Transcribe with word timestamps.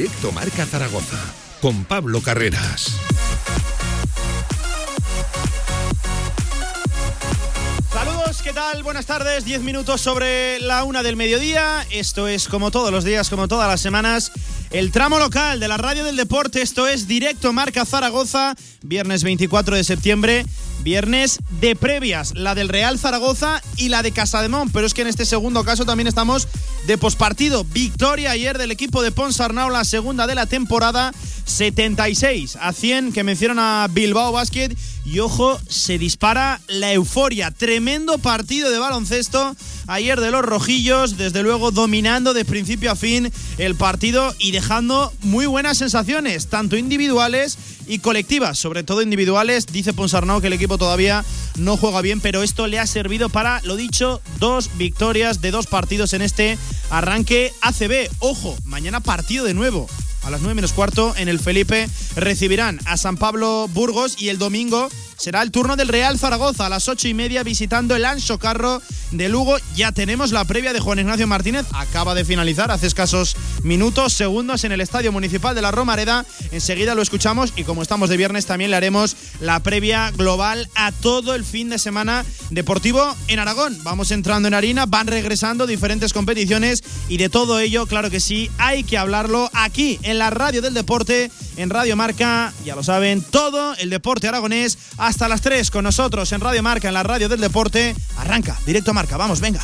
Directo 0.00 0.32
Marca 0.32 0.64
Zaragoza 0.64 1.18
con 1.60 1.84
Pablo 1.84 2.22
Carreras. 2.22 2.96
Saludos, 7.92 8.40
¿qué 8.42 8.54
tal? 8.54 8.82
Buenas 8.82 9.04
tardes, 9.04 9.44
10 9.44 9.60
minutos 9.60 10.00
sobre 10.00 10.58
la 10.60 10.84
una 10.84 11.02
del 11.02 11.16
mediodía. 11.16 11.86
Esto 11.90 12.28
es 12.28 12.48
como 12.48 12.70
todos 12.70 12.90
los 12.90 13.04
días, 13.04 13.28
como 13.28 13.46
todas 13.46 13.68
las 13.68 13.82
semanas. 13.82 14.32
El 14.70 14.90
tramo 14.90 15.18
local 15.18 15.60
de 15.60 15.68
la 15.68 15.76
radio 15.76 16.02
del 16.02 16.16
deporte, 16.16 16.62
esto 16.62 16.88
es 16.88 17.06
directo 17.06 17.52
Marca 17.52 17.84
Zaragoza, 17.84 18.54
viernes 18.82 19.22
24 19.22 19.76
de 19.76 19.84
septiembre, 19.84 20.46
viernes 20.82 21.40
de 21.60 21.76
previas, 21.76 22.34
la 22.34 22.54
del 22.54 22.70
Real 22.70 22.98
Zaragoza 22.98 23.60
y 23.76 23.90
la 23.90 24.02
de 24.02 24.12
Casademón, 24.12 24.70
pero 24.70 24.86
es 24.86 24.94
que 24.94 25.02
en 25.02 25.08
este 25.08 25.26
segundo 25.26 25.62
caso 25.64 25.84
también 25.84 26.06
estamos 26.06 26.48
de 26.86 26.98
pospartido. 26.98 27.64
Victoria 27.64 28.30
ayer 28.30 28.58
del 28.58 28.70
equipo 28.70 29.02
de 29.02 29.12
Ponsarnau, 29.12 29.70
la 29.70 29.84
segunda 29.84 30.26
de 30.26 30.34
la 30.34 30.46
temporada, 30.46 31.12
76 31.50 32.56
a 32.56 32.72
100 32.72 33.12
que 33.12 33.24
menciona 33.24 33.86
Bilbao 33.90 34.32
Basket 34.32 34.70
y 35.04 35.18
ojo, 35.18 35.58
se 35.68 35.98
dispara 35.98 36.60
la 36.68 36.92
euforia. 36.92 37.50
Tremendo 37.50 38.18
partido 38.18 38.70
de 38.70 38.78
baloncesto 38.78 39.56
ayer 39.86 40.20
de 40.20 40.30
los 40.30 40.42
rojillos, 40.42 41.16
desde 41.16 41.42
luego 41.42 41.72
dominando 41.72 42.32
de 42.32 42.44
principio 42.44 42.92
a 42.92 42.96
fin 42.96 43.32
el 43.58 43.74
partido 43.74 44.34
y 44.38 44.52
dejando 44.52 45.12
muy 45.22 45.46
buenas 45.46 45.78
sensaciones, 45.78 46.46
tanto 46.46 46.76
individuales 46.76 47.58
y 47.88 47.98
colectivas, 47.98 48.58
sobre 48.58 48.84
todo 48.84 49.02
individuales. 49.02 49.66
Dice 49.66 49.92
Ponsarnau 49.92 50.40
que 50.40 50.46
el 50.46 50.52
equipo 50.52 50.78
todavía 50.78 51.24
no 51.56 51.76
juega 51.76 52.02
bien, 52.02 52.20
pero 52.20 52.42
esto 52.42 52.68
le 52.68 52.78
ha 52.78 52.86
servido 52.86 53.28
para, 53.28 53.60
lo 53.62 53.74
dicho, 53.74 54.22
dos 54.38 54.70
victorias 54.76 55.40
de 55.40 55.50
dos 55.50 55.66
partidos 55.66 56.12
en 56.12 56.22
este 56.22 56.56
arranque 56.90 57.52
ACB. 57.62 58.08
Ojo, 58.20 58.56
mañana 58.64 59.00
partido 59.00 59.44
de 59.44 59.54
nuevo 59.54 59.88
a 60.22 60.30
las 60.30 60.40
9 60.40 60.54
menos 60.54 60.72
cuarto 60.72 61.14
en 61.16 61.28
el 61.28 61.40
Felipe 61.40 61.88
recibirán 62.16 62.78
a 62.84 62.96
San 62.96 63.16
Pablo 63.16 63.68
Burgos 63.72 64.20
y 64.20 64.28
el 64.28 64.38
domingo 64.38 64.88
será 65.16 65.42
el 65.42 65.50
turno 65.50 65.76
del 65.76 65.88
Real 65.88 66.18
Zaragoza 66.18 66.66
a 66.66 66.68
las 66.70 66.88
8 66.88 67.08
y 67.08 67.14
media 67.14 67.42
visitando 67.42 67.94
el 67.94 68.06
Ancho 68.06 68.38
Carro 68.38 68.80
de 69.10 69.28
Lugo. 69.28 69.56
Ya 69.76 69.92
tenemos 69.92 70.32
la 70.32 70.44
previa 70.44 70.72
de 70.72 70.80
Juan 70.80 70.98
Ignacio 70.98 71.26
Martínez, 71.26 71.66
acaba 71.72 72.14
de 72.14 72.24
finalizar 72.24 72.70
hace 72.70 72.86
escasos 72.86 73.36
minutos, 73.62 74.14
segundos 74.14 74.64
en 74.64 74.72
el 74.72 74.80
Estadio 74.80 75.12
Municipal 75.12 75.54
de 75.54 75.60
la 75.60 75.72
Romareda. 75.72 76.24
Enseguida 76.52 76.94
lo 76.94 77.02
escuchamos 77.02 77.52
y 77.54 77.64
como 77.64 77.82
estamos 77.82 78.08
de 78.08 78.16
viernes 78.16 78.46
también 78.46 78.70
le 78.70 78.78
haremos 78.78 79.14
la 79.40 79.60
previa 79.60 80.10
global 80.12 80.68
a 80.74 80.90
todo 80.90 81.34
el 81.34 81.44
fin 81.44 81.68
de 81.68 81.78
semana 81.78 82.24
deportivo 82.48 83.14
en 83.28 83.40
Aragón. 83.40 83.78
Vamos 83.82 84.12
entrando 84.12 84.48
en 84.48 84.54
harina, 84.54 84.86
van 84.86 85.06
regresando 85.06 85.66
diferentes 85.66 86.14
competiciones 86.14 86.82
y 87.08 87.18
de 87.18 87.28
todo 87.28 87.60
ello, 87.60 87.86
claro 87.86 88.10
que 88.10 88.20
sí, 88.20 88.50
hay 88.56 88.84
que 88.84 88.96
hablarlo 88.96 89.50
aquí 89.52 89.98
la 90.18 90.30
radio 90.30 90.62
del 90.62 90.74
deporte, 90.74 91.30
en 91.56 91.70
Radio 91.70 91.96
Marca, 91.96 92.52
ya 92.64 92.74
lo 92.74 92.82
saben, 92.82 93.22
todo 93.22 93.74
el 93.76 93.90
deporte 93.90 94.28
aragonés 94.28 94.78
hasta 94.96 95.28
las 95.28 95.40
3 95.40 95.70
con 95.70 95.84
nosotros 95.84 96.32
en 96.32 96.40
Radio 96.40 96.62
Marca, 96.62 96.88
en 96.88 96.94
la 96.94 97.02
radio 97.02 97.28
del 97.28 97.40
deporte. 97.40 97.94
Arranca, 98.16 98.58
directo 98.66 98.94
Marca, 98.94 99.16
vamos, 99.16 99.40
venga. 99.40 99.60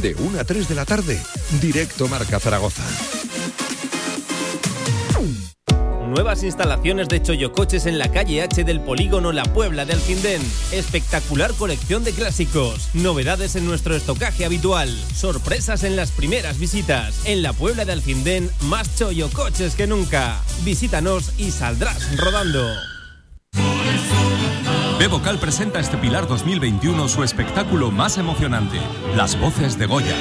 De 0.00 0.14
1 0.14 0.40
a 0.40 0.44
3 0.44 0.68
de 0.68 0.74
la 0.74 0.84
tarde, 0.84 1.20
directo 1.60 2.08
Marca 2.08 2.40
Zaragoza. 2.40 2.82
Nuevas 6.10 6.42
instalaciones 6.42 7.08
de 7.08 7.22
Choyocoches 7.22 7.86
en 7.86 7.96
la 7.96 8.10
calle 8.10 8.42
H 8.42 8.64
del 8.64 8.80
polígono 8.80 9.30
La 9.30 9.44
Puebla 9.44 9.84
de 9.84 9.92
Alcindén. 9.92 10.42
Espectacular 10.72 11.52
colección 11.54 12.02
de 12.02 12.10
clásicos. 12.10 12.88
Novedades 12.94 13.54
en 13.54 13.64
nuestro 13.64 13.94
estocaje 13.94 14.44
habitual. 14.44 14.88
Sorpresas 15.14 15.84
en 15.84 15.94
las 15.94 16.10
primeras 16.10 16.58
visitas. 16.58 17.24
En 17.26 17.42
La 17.42 17.52
Puebla 17.52 17.84
de 17.84 17.92
Alcindén, 17.92 18.50
más 18.62 18.96
Choyocoches 18.96 19.76
que 19.76 19.86
nunca. 19.86 20.40
Visítanos 20.64 21.32
y 21.38 21.52
saldrás 21.52 22.18
rodando. 22.18 22.66
Bebocal 24.98 25.38
presenta 25.38 25.78
este 25.78 25.96
Pilar 25.96 26.26
2021 26.26 27.06
su 27.06 27.22
espectáculo 27.22 27.92
más 27.92 28.18
emocionante, 28.18 28.80
Las 29.14 29.38
Voces 29.38 29.78
de 29.78 29.86
Goya. 29.86 30.16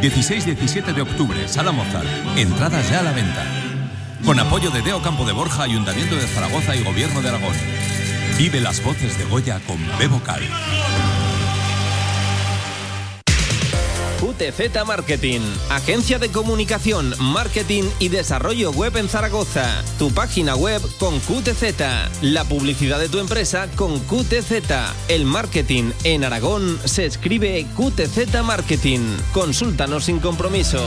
16-17 0.00 0.94
de 0.94 1.02
octubre, 1.02 1.46
Sala 1.46 1.72
Mozart. 1.72 2.08
Entradas 2.38 2.88
ya 2.90 3.00
a 3.00 3.02
la 3.02 3.12
venta. 3.12 3.59
Con 4.24 4.38
apoyo 4.38 4.70
de 4.70 4.82
Deo 4.82 5.02
Campo 5.02 5.24
de 5.24 5.32
Borja, 5.32 5.64
Ayuntamiento 5.64 6.14
de 6.14 6.26
Zaragoza 6.26 6.76
y 6.76 6.84
Gobierno 6.84 7.22
de 7.22 7.28
Aragón. 7.30 7.54
Vive 8.36 8.60
las 8.60 8.82
voces 8.82 9.18
de 9.18 9.24
Goya 9.24 9.60
con 9.66 9.78
Bebocal. 9.98 10.42
QTZ 14.20 14.86
Marketing, 14.86 15.40
agencia 15.70 16.18
de 16.18 16.30
comunicación, 16.30 17.14
marketing 17.18 17.84
y 17.98 18.08
desarrollo 18.08 18.70
web 18.70 18.96
en 18.98 19.08
Zaragoza. 19.08 19.82
Tu 19.98 20.12
página 20.12 20.54
web 20.54 20.82
con 20.98 21.18
QTZ, 21.20 22.22
la 22.22 22.44
publicidad 22.44 22.98
de 22.98 23.08
tu 23.08 23.18
empresa 23.18 23.68
con 23.76 23.98
QTZ. 24.00 24.52
El 25.08 25.24
marketing 25.24 25.92
en 26.04 26.24
Aragón 26.24 26.78
se 26.84 27.06
escribe 27.06 27.66
QTZ 27.76 28.42
Marketing. 28.44 29.00
Consúltanos 29.32 30.04
sin 30.04 30.20
compromiso. 30.20 30.86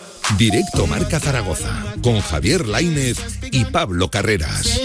Directo 0.37 0.87
Marca 0.87 1.19
Zaragoza 1.19 1.95
con 2.01 2.19
Javier 2.21 2.67
Lainez 2.67 3.17
y 3.51 3.65
Pablo 3.65 4.09
Carreras. 4.09 4.79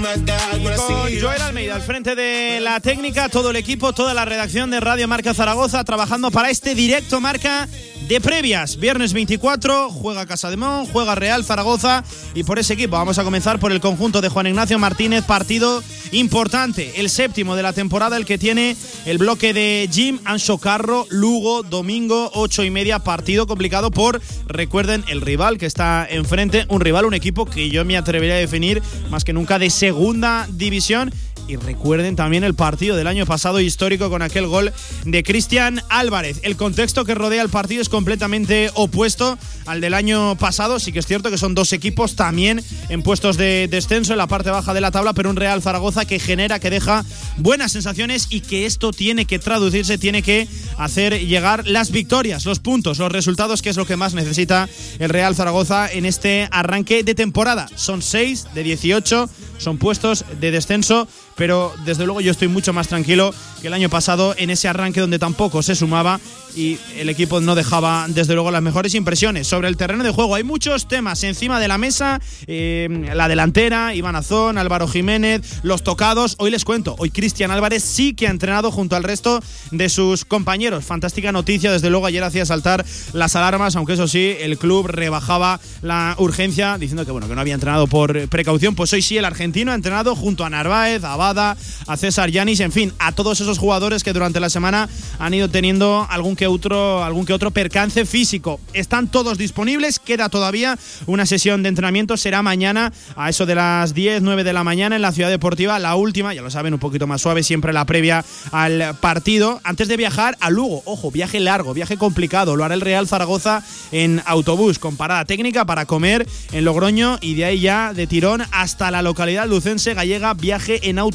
Con. 0.00 1.20
Joel 1.20 1.42
Almeida 1.42 1.74
al 1.74 1.82
frente 1.82 2.14
de 2.14 2.58
la 2.60 2.80
técnica, 2.80 3.28
todo 3.28 3.50
el 3.50 3.56
equipo, 3.56 3.92
toda 3.92 4.14
la 4.14 4.24
redacción 4.24 4.70
de 4.70 4.80
Radio 4.80 5.06
Marca 5.06 5.34
Zaragoza 5.34 5.84
trabajando 5.84 6.30
para 6.30 6.48
este 6.48 6.74
directo 6.74 7.20
Marca 7.20 7.68
de 8.08 8.20
previas. 8.20 8.76
Viernes 8.76 9.12
24, 9.12 9.90
juega 9.90 10.26
Casa 10.26 10.50
de 10.50 10.56
Mon, 10.56 10.84
juega 10.86 11.14
Real 11.14 11.44
Zaragoza 11.44 12.02
y 12.34 12.42
por 12.42 12.58
ese 12.58 12.74
equipo 12.74 12.96
vamos 12.96 13.18
a 13.18 13.24
comenzar 13.24 13.60
por 13.60 13.70
el 13.70 13.80
conjunto 13.80 14.20
de 14.20 14.28
Juan 14.28 14.48
Ignacio 14.48 14.80
Martínez, 14.80 15.24
partido 15.24 15.80
importante, 16.10 17.00
el 17.00 17.08
séptimo 17.08 17.54
de 17.54 17.62
la 17.62 17.72
temporada, 17.72 18.16
el 18.16 18.26
que 18.26 18.36
tiene 18.36 18.76
el 19.04 19.18
bloque 19.18 19.54
de 19.54 19.88
Jim 19.92 20.18
Ancho 20.24 20.58
Carro, 20.58 21.06
Lugo, 21.10 21.62
domingo, 21.62 22.32
ocho 22.34 22.64
y 22.64 22.70
media, 22.70 22.98
partido 22.98 23.46
complicado 23.46 23.92
por, 23.92 24.20
recuerden, 24.46 25.04
el 25.06 25.20
rival 25.20 25.56
que 25.56 25.66
está 25.66 26.04
enfrente, 26.10 26.66
un 26.68 26.80
rival, 26.80 27.04
un 27.04 27.14
equipo 27.14 27.46
que 27.46 27.70
yo 27.70 27.84
me 27.84 27.96
atrevería 27.96 28.34
a 28.34 28.38
definir 28.38 28.82
más 29.08 29.22
que 29.22 29.32
nunca 29.32 29.60
de 29.60 29.70
segunda 29.90 30.46
división. 30.48 31.10
Y 31.50 31.56
recuerden 31.56 32.14
también 32.14 32.44
el 32.44 32.54
partido 32.54 32.94
del 32.94 33.08
año 33.08 33.26
pasado 33.26 33.58
histórico 33.58 34.08
con 34.08 34.22
aquel 34.22 34.46
gol 34.46 34.72
de 35.04 35.24
Cristian 35.24 35.82
Álvarez. 35.88 36.38
El 36.44 36.54
contexto 36.54 37.04
que 37.04 37.16
rodea 37.16 37.42
el 37.42 37.48
partido 37.48 37.82
es 37.82 37.88
completamente 37.88 38.70
opuesto 38.74 39.36
al 39.66 39.80
del 39.80 39.94
año 39.94 40.36
pasado. 40.36 40.78
Sí 40.78 40.92
que 40.92 41.00
es 41.00 41.08
cierto 41.08 41.28
que 41.28 41.38
son 41.38 41.56
dos 41.56 41.72
equipos 41.72 42.14
también 42.14 42.62
en 42.88 43.02
puestos 43.02 43.36
de 43.36 43.66
descenso 43.68 44.12
en 44.12 44.18
la 44.18 44.28
parte 44.28 44.50
baja 44.50 44.72
de 44.74 44.80
la 44.80 44.92
tabla, 44.92 45.12
pero 45.12 45.28
un 45.28 45.34
Real 45.34 45.60
Zaragoza 45.60 46.04
que 46.04 46.20
genera, 46.20 46.60
que 46.60 46.70
deja 46.70 47.04
buenas 47.38 47.72
sensaciones 47.72 48.28
y 48.30 48.42
que 48.42 48.64
esto 48.64 48.92
tiene 48.92 49.24
que 49.24 49.40
traducirse, 49.40 49.98
tiene 49.98 50.22
que 50.22 50.46
hacer 50.78 51.18
llegar 51.26 51.66
las 51.66 51.90
victorias, 51.90 52.44
los 52.44 52.60
puntos, 52.60 53.00
los 53.00 53.10
resultados, 53.10 53.60
que 53.60 53.70
es 53.70 53.76
lo 53.76 53.86
que 53.86 53.96
más 53.96 54.14
necesita 54.14 54.68
el 55.00 55.08
Real 55.08 55.34
Zaragoza 55.34 55.90
en 55.90 56.06
este 56.06 56.48
arranque 56.52 57.02
de 57.02 57.16
temporada. 57.16 57.68
Son 57.74 58.02
6 58.02 58.54
de 58.54 58.62
18, 58.62 59.28
son 59.58 59.78
puestos 59.78 60.24
de 60.40 60.52
descenso 60.52 61.08
pero 61.40 61.72
desde 61.86 62.04
luego 62.04 62.20
yo 62.20 62.30
estoy 62.30 62.48
mucho 62.48 62.74
más 62.74 62.88
tranquilo 62.88 63.34
que 63.62 63.68
el 63.68 63.72
año 63.72 63.88
pasado 63.88 64.34
en 64.36 64.50
ese 64.50 64.68
arranque 64.68 65.00
donde 65.00 65.18
tampoco 65.18 65.62
se 65.62 65.74
sumaba 65.74 66.20
y 66.54 66.78
el 66.96 67.08
equipo 67.08 67.40
no 67.40 67.54
dejaba 67.54 68.06
desde 68.08 68.34
luego 68.34 68.50
las 68.50 68.62
mejores 68.62 68.94
impresiones. 68.94 69.46
Sobre 69.46 69.68
el 69.68 69.76
terreno 69.76 70.02
de 70.02 70.10
juego 70.10 70.34
hay 70.34 70.42
muchos 70.42 70.88
temas 70.88 71.22
encima 71.24 71.60
de 71.60 71.68
la 71.68 71.78
mesa, 71.78 72.20
eh, 72.46 72.88
la 73.14 73.28
delantera, 73.28 73.94
Iván 73.94 74.16
Azón, 74.16 74.58
Álvaro 74.58 74.88
Jiménez, 74.88 75.60
los 75.62 75.82
tocados. 75.82 76.36
Hoy 76.38 76.50
les 76.50 76.64
cuento, 76.64 76.96
hoy 76.98 77.10
Cristian 77.10 77.50
Álvarez 77.50 77.84
sí 77.84 78.14
que 78.14 78.26
ha 78.26 78.30
entrenado 78.30 78.70
junto 78.70 78.96
al 78.96 79.04
resto 79.04 79.40
de 79.70 79.88
sus 79.88 80.24
compañeros. 80.24 80.84
Fantástica 80.84 81.32
noticia, 81.32 81.72
desde 81.72 81.88
luego 81.88 82.06
ayer 82.06 82.24
hacía 82.24 82.44
saltar 82.44 82.84
las 83.12 83.36
alarmas, 83.36 83.76
aunque 83.76 83.94
eso 83.94 84.08
sí, 84.08 84.34
el 84.40 84.58
club 84.58 84.88
rebajaba 84.88 85.60
la 85.82 86.16
urgencia 86.18 86.76
diciendo 86.78 87.06
que 87.06 87.12
bueno, 87.12 87.28
que 87.28 87.34
no 87.34 87.40
había 87.40 87.54
entrenado 87.54 87.86
por 87.86 88.28
precaución. 88.28 88.74
Pues 88.74 88.92
hoy 88.92 89.02
sí 89.02 89.16
el 89.16 89.24
argentino 89.24 89.72
ha 89.72 89.74
entrenado 89.74 90.16
junto 90.16 90.44
a 90.44 90.50
Narváez, 90.50 91.04
a 91.04 91.16
A 91.20 91.96
César 91.98 92.30
Yanis, 92.30 92.60
en 92.60 92.72
fin, 92.72 92.94
a 92.98 93.12
todos 93.12 93.42
esos 93.42 93.58
jugadores 93.58 94.02
que 94.02 94.14
durante 94.14 94.40
la 94.40 94.48
semana 94.48 94.88
han 95.18 95.34
ido 95.34 95.50
teniendo 95.50 96.06
algún 96.08 96.34
que 96.34 96.46
otro, 96.46 97.04
algún 97.04 97.26
que 97.26 97.34
otro 97.34 97.50
percance 97.50 98.06
físico. 98.06 98.58
Están 98.72 99.08
todos 99.08 99.36
disponibles, 99.36 99.98
queda 99.98 100.30
todavía 100.30 100.78
una 101.06 101.26
sesión 101.26 101.62
de 101.62 101.68
entrenamiento, 101.68 102.16
será 102.16 102.42
mañana 102.42 102.92
a 103.16 103.28
eso 103.28 103.44
de 103.44 103.54
las 103.54 103.92
10, 103.92 104.22
9 104.22 104.44
de 104.44 104.52
la 104.54 104.64
mañana 104.64 104.96
en 104.96 105.02
la 105.02 105.12
Ciudad 105.12 105.28
Deportiva, 105.28 105.78
la 105.78 105.94
última, 105.94 106.32
ya 106.32 106.40
lo 106.40 106.50
saben, 106.50 106.72
un 106.72 106.80
poquito 106.80 107.06
más 107.06 107.20
suave, 107.20 107.42
siempre 107.42 107.74
la 107.74 107.84
previa 107.84 108.24
al 108.50 108.96
partido, 109.00 109.60
antes 109.62 109.88
de 109.88 109.98
viajar 109.98 110.38
a 110.40 110.48
Lugo. 110.48 110.82
Ojo, 110.86 111.10
viaje 111.10 111.38
largo, 111.38 111.74
viaje 111.74 111.98
complicado, 111.98 112.56
lo 112.56 112.64
hará 112.64 112.72
el 112.72 112.80
Real 112.80 113.06
Zaragoza 113.06 113.62
en 113.92 114.22
autobús 114.24 114.78
con 114.78 114.96
parada 114.96 115.26
técnica 115.26 115.66
para 115.66 115.84
comer 115.84 116.26
en 116.52 116.64
Logroño 116.64 117.18
y 117.20 117.34
de 117.34 117.44
ahí 117.44 117.60
ya 117.60 117.92
de 117.92 118.06
tirón 118.06 118.42
hasta 118.52 118.90
la 118.90 119.02
localidad 119.02 119.46
lucense 119.46 119.92
gallega, 119.92 120.32
viaje 120.32 120.88
en 120.88 120.98
autobús, 120.98 121.09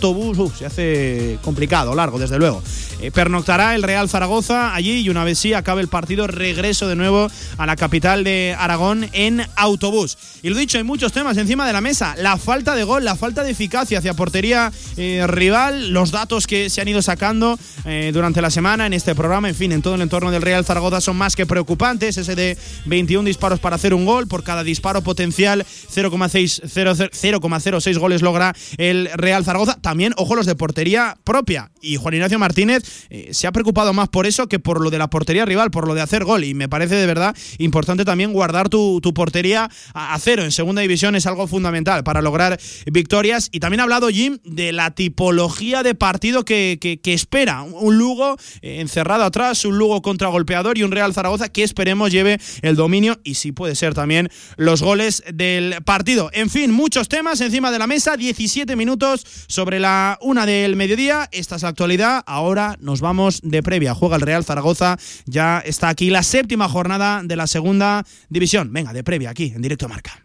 se 0.57 0.65
hace 0.65 1.39
complicado, 1.42 1.95
largo, 1.95 2.19
desde 2.19 2.38
luego. 2.38 2.62
Eh, 3.01 3.12
pernoctará 3.12 3.75
el 3.75 3.83
Real 3.83 4.09
Zaragoza 4.09 4.74
allí 4.74 5.01
y 5.01 5.09
una 5.09 5.24
vez 5.24 5.39
sí 5.39 5.53
acabe 5.53 5.81
el 5.81 5.88
partido, 5.88 6.27
regreso 6.27 6.88
de 6.88 6.95
nuevo 6.95 7.30
a 7.57 7.65
la 7.65 7.75
capital 7.75 8.24
de 8.24 8.56
Aragón 8.57 9.09
en 9.13 9.45
autobús. 9.56 10.18
Y 10.42 10.50
lo 10.50 10.56
dicho, 10.56 10.77
hay 10.77 10.83
muchos 10.83 11.12
temas 11.12 11.38
encima 11.38 11.68
de 11.68 11.74
la 11.74 11.81
mesa. 11.81 12.15
La 12.18 12.38
falta 12.38 12.75
de 12.75 12.83
gol, 12.83 13.03
la 13.03 13.15
falta 13.15 13.44
de 13.44 13.51
eficacia 13.51 14.00
hacia 14.00 14.13
portería 14.13 14.71
eh, 14.97 15.25
rival, 15.27 15.92
los 15.92 16.12
datos 16.12 16.47
que 16.47 16.69
se 16.69 16.81
han 16.81 16.88
ido 16.88 17.01
sacando 17.01 17.59
eh, 17.86 18.12
durante 18.13 18.42
la 18.42 18.50
semana 18.50 18.86
en 18.86 18.94
este 18.94 19.15
programa, 19.15 19.50
en 19.50 19.56
fin, 19.56 19.71
en 19.71 19.81
todo 19.81 19.95
el 19.95 20.01
entorno 20.01 20.31
del 20.31 20.42
Real 20.42 20.65
Zaragoza 20.65 21.01
son 21.01 21.18
más 21.18 21.36
que 21.36 21.45
preocupantes. 21.45 22.18
Ese 22.18 22.36
de 22.36 22.57
21 22.86 23.25
disparos 23.25 23.59
para 23.59 23.75
hacer 23.75 23.94
un 23.94 24.06
gol, 24.06 24.27
por 24.27 24.44
cada 24.44 24.63
disparo 24.63 25.01
potencial 25.01 25.65
0,06 25.94 27.97
goles 27.97 28.21
logra 28.21 28.56
el 28.77 29.09
Real 29.15 29.44
Zaragoza. 29.44 29.77
También, 29.85 30.13
ojo, 30.17 30.35
los 30.35 30.47
de 30.47 30.55
portería 30.55 31.15
propia. 31.23 31.69
Y 31.79 31.97
Juan 31.97 32.15
Ignacio 32.15 32.39
Martínez 32.39 33.05
eh, 33.11 33.29
se 33.33 33.45
ha 33.45 33.51
preocupado 33.51 33.93
más 33.93 34.09
por 34.09 34.25
eso 34.25 34.47
que 34.47 34.57
por 34.57 34.81
lo 34.81 34.89
de 34.89 34.97
la 34.97 35.11
portería 35.11 35.45
rival, 35.45 35.69
por 35.69 35.87
lo 35.87 35.93
de 35.93 36.01
hacer 36.01 36.23
gol. 36.23 36.43
Y 36.43 36.55
me 36.55 36.67
parece 36.67 36.95
de 36.95 37.05
verdad 37.05 37.35
importante 37.59 38.03
también 38.03 38.33
guardar 38.33 38.67
tu, 38.67 38.99
portería 39.13 39.69
a, 39.93 40.17
cero 40.19 40.43
en 40.43 40.51
segunda 40.51 40.81
división 40.81 41.15
es 41.15 41.27
algo 41.27 41.45
fundamental 41.45 42.03
para 42.03 42.23
lograr 42.23 42.59
victorias. 42.87 43.49
Y 43.51 43.59
también 43.59 43.79
ha 43.79 43.83
hablado 43.83 44.09
Jim 44.09 44.39
de 44.43 44.71
la 44.71 44.89
tipología 44.95 45.83
de 45.83 45.93
partido 45.93 46.45
que, 46.45 46.99
espera. 47.03 47.61
Un 47.61 47.99
Lugo 47.99 48.37
eh, 48.63 48.81
encerrado 48.81 49.23
atrás, 49.23 49.65
un 49.65 49.77
Lugo 49.77 50.01
contragolpeador 50.01 50.79
y 50.79 50.83
un 50.83 50.89
Real 50.89 51.13
Zaragoza 51.13 51.49
que 51.49 51.61
esperemos 51.61 52.11
lleve 52.11 52.39
el 52.63 52.75
dominio 52.75 53.19
y 53.23 53.35
si 53.35 53.51
puede 53.51 53.75
ser 53.75 53.93
también 53.93 54.31
los 54.57 54.81
goles 54.81 55.21
del 55.31 55.75
partido. 55.83 56.31
En 56.33 56.49
fin, 56.49 56.71
muchos 56.71 57.07
temas 57.07 57.39
encima 57.41 57.69
de 57.69 57.77
la 57.77 57.85
mesa, 57.85 58.17
17 58.17 58.75
minutos 58.75 59.27
sobre 59.45 59.75
la 59.80 60.18
una 60.22 60.45
del 60.45 60.75
mediodía. 60.75 61.30
Esta 61.31 61.56
es 61.56 61.63
la 61.63 61.69
actualidad. 61.69 62.24
Ahora 62.25 62.77
nos 62.80 63.01
vamos 63.01 63.42
de 63.44 63.63
previa. 63.63 63.94
Juega 63.94 64.16
el 64.16 64.22
Real 64.22 64.44
Zaragoza. 64.44 64.98
Ya 65.25 65.60
está 65.60 65.89
aquí 65.89 66.10
la 66.10 66.24
séptima 66.24 66.69
jornada 66.69 67.22
de 67.24 67.36
la 67.36 67.48
segunda 67.48 68.04
división. 68.30 68.72
Venga, 68.72 68.94
de 68.94 69.04
previa 69.04 69.30
aquí, 69.30 69.54
en 69.56 69.62
directo 69.62 69.86
a 69.86 69.89
marca. 69.89 70.24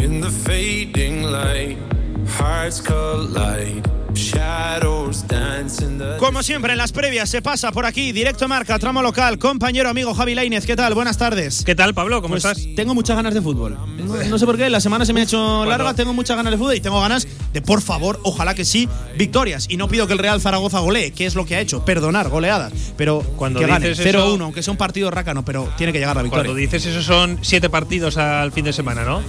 In 0.00 0.20
the 0.20 0.30
fading 0.30 1.24
light, 1.30 1.78
hearts 2.38 2.80
collide. 2.80 3.97
Como 6.18 6.42
siempre, 6.42 6.72
en 6.72 6.78
las 6.78 6.92
previas 6.92 7.30
se 7.30 7.40
pasa 7.40 7.72
por 7.72 7.86
aquí, 7.86 8.12
directo 8.12 8.48
marca, 8.48 8.78
tramo 8.78 9.02
local, 9.02 9.38
compañero 9.38 9.88
amigo 9.88 10.12
Javi 10.14 10.34
Lainez. 10.34 10.66
¿Qué 10.66 10.76
tal? 10.76 10.94
Buenas 10.94 11.16
tardes. 11.16 11.62
¿Qué 11.64 11.74
tal, 11.74 11.94
Pablo? 11.94 12.20
¿Cómo 12.20 12.34
pues 12.34 12.44
estás? 12.44 12.66
Tengo 12.76 12.94
muchas 12.94 13.16
ganas 13.16 13.34
de 13.34 13.40
fútbol. 13.40 13.78
No, 14.28 14.38
sé 14.38 14.46
por 14.46 14.56
qué, 14.56 14.68
la 14.68 14.80
semana 14.80 15.04
se 15.06 15.12
me 15.12 15.20
ha 15.20 15.24
hecho 15.24 15.64
larga, 15.64 15.94
tengo 15.94 16.12
muchas 16.12 16.36
ganas 16.36 16.50
de 16.50 16.58
fútbol 16.58 16.74
y 16.74 16.80
tengo 16.80 17.00
ganas 17.00 17.26
de, 17.52 17.62
por 17.62 17.80
favor, 17.80 18.20
ojalá 18.22 18.54
que 18.54 18.64
sí, 18.64 18.88
victorias. 19.16 19.66
Y 19.68 19.76
no 19.76 19.88
pido 19.88 20.06
que 20.06 20.12
el 20.12 20.18
Real 20.18 20.40
Zaragoza 20.40 20.80
golee, 20.80 21.12
que 21.12 21.26
es 21.26 21.34
lo 21.34 21.46
que 21.46 21.56
ha 21.56 21.60
hecho, 21.60 21.84
perdonar, 21.84 22.28
goleadas. 22.28 22.72
Pero 22.96 23.22
Cuando 23.36 23.60
que 23.60 23.66
gane 23.66 23.92
0-1, 23.92 24.40
aunque 24.42 24.62
sea 24.62 24.72
un 24.72 24.78
partido 24.78 25.10
rácano, 25.10 25.44
pero 25.44 25.72
tiene 25.76 25.92
que 25.92 25.98
llegar 25.98 26.16
la 26.16 26.22
victoria. 26.22 26.44
Cuando 26.44 26.58
dices 26.58 26.84
eso 26.84 27.02
son 27.02 27.38
siete 27.42 27.70
partidos 27.70 28.16
al 28.16 28.52
fin 28.52 28.64
de 28.64 28.72
semana, 28.72 29.04
¿no? 29.04 29.22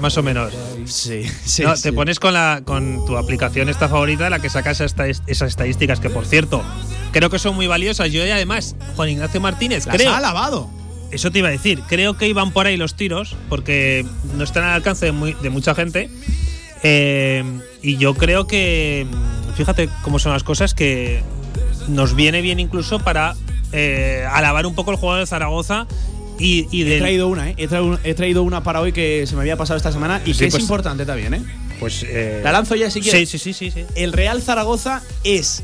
Más 0.00 0.16
o 0.16 0.22
menos. 0.22 0.52
Sí, 0.86 1.22
sí. 1.44 1.64
Te 1.82 1.92
pones 1.92 2.20
con, 2.20 2.34
la, 2.34 2.62
con 2.64 3.04
tu 3.06 3.16
aplicación 3.16 3.68
esta 3.68 3.88
favorita, 3.88 4.30
la 4.30 4.38
que 4.38 4.45
sacas 4.50 4.80
esta 4.80 5.06
esas 5.06 5.48
estadísticas 5.48 6.00
que, 6.00 6.10
por 6.10 6.26
cierto, 6.26 6.62
creo 7.12 7.30
que 7.30 7.38
son 7.38 7.54
muy 7.54 7.66
valiosas. 7.66 8.10
Yo 8.10 8.24
y 8.26 8.30
además, 8.30 8.76
Juan 8.96 9.10
Ignacio 9.10 9.40
Martínez, 9.40 9.86
Las 9.86 9.96
creo. 9.96 10.12
ha 10.12 10.18
alabado. 10.18 10.70
Eso 11.10 11.30
te 11.30 11.38
iba 11.38 11.48
a 11.48 11.52
decir. 11.52 11.82
Creo 11.88 12.16
que 12.16 12.28
iban 12.28 12.50
por 12.50 12.66
ahí 12.66 12.76
los 12.76 12.94
tiros, 12.94 13.36
porque 13.48 14.04
no 14.36 14.44
están 14.44 14.64
al 14.64 14.72
alcance 14.72 15.06
de, 15.06 15.50
mucha 15.50 15.74
gente. 15.74 16.10
Eh, 16.82 17.44
y 17.82 17.96
yo 17.96 18.14
creo 18.14 18.46
que, 18.46 19.06
fíjate 19.56 19.88
cómo 20.02 20.18
son 20.18 20.32
las 20.32 20.42
cosas, 20.42 20.74
que 20.74 21.22
nos 21.88 22.14
viene 22.14 22.40
bien 22.40 22.58
incluso 22.58 22.98
para 22.98 23.34
eh, 23.72 24.26
alabar 24.30 24.66
un 24.66 24.74
poco 24.74 24.90
el 24.90 24.96
juego 24.96 25.16
de 25.16 25.26
Zaragoza 25.26 25.86
y, 26.38 26.68
y 26.70 26.90
He 26.90 26.98
traído 26.98 27.28
una, 27.28 27.50
¿eh? 27.50 27.54
He 27.56 28.14
traído, 28.14 28.42
una 28.42 28.62
para 28.62 28.80
hoy 28.80 28.92
que 28.92 29.26
se 29.26 29.34
me 29.34 29.40
había 29.40 29.56
pasado 29.56 29.76
esta 29.76 29.92
semana 29.92 30.20
y 30.24 30.34
que 30.34 30.46
es 30.46 30.52
pues 30.52 30.62
importante 30.62 31.06
también, 31.06 31.34
¿eh? 31.34 31.42
Pues. 31.78 32.04
Eh, 32.06 32.40
la 32.42 32.52
lanzo 32.52 32.74
ya 32.74 32.90
si 32.90 33.00
quieres. 33.00 33.28
Sí, 33.28 33.38
sí, 33.38 33.52
sí, 33.52 33.70
sí, 33.70 33.84
El 33.94 34.12
Real 34.12 34.42
Zaragoza 34.42 35.02
es 35.24 35.62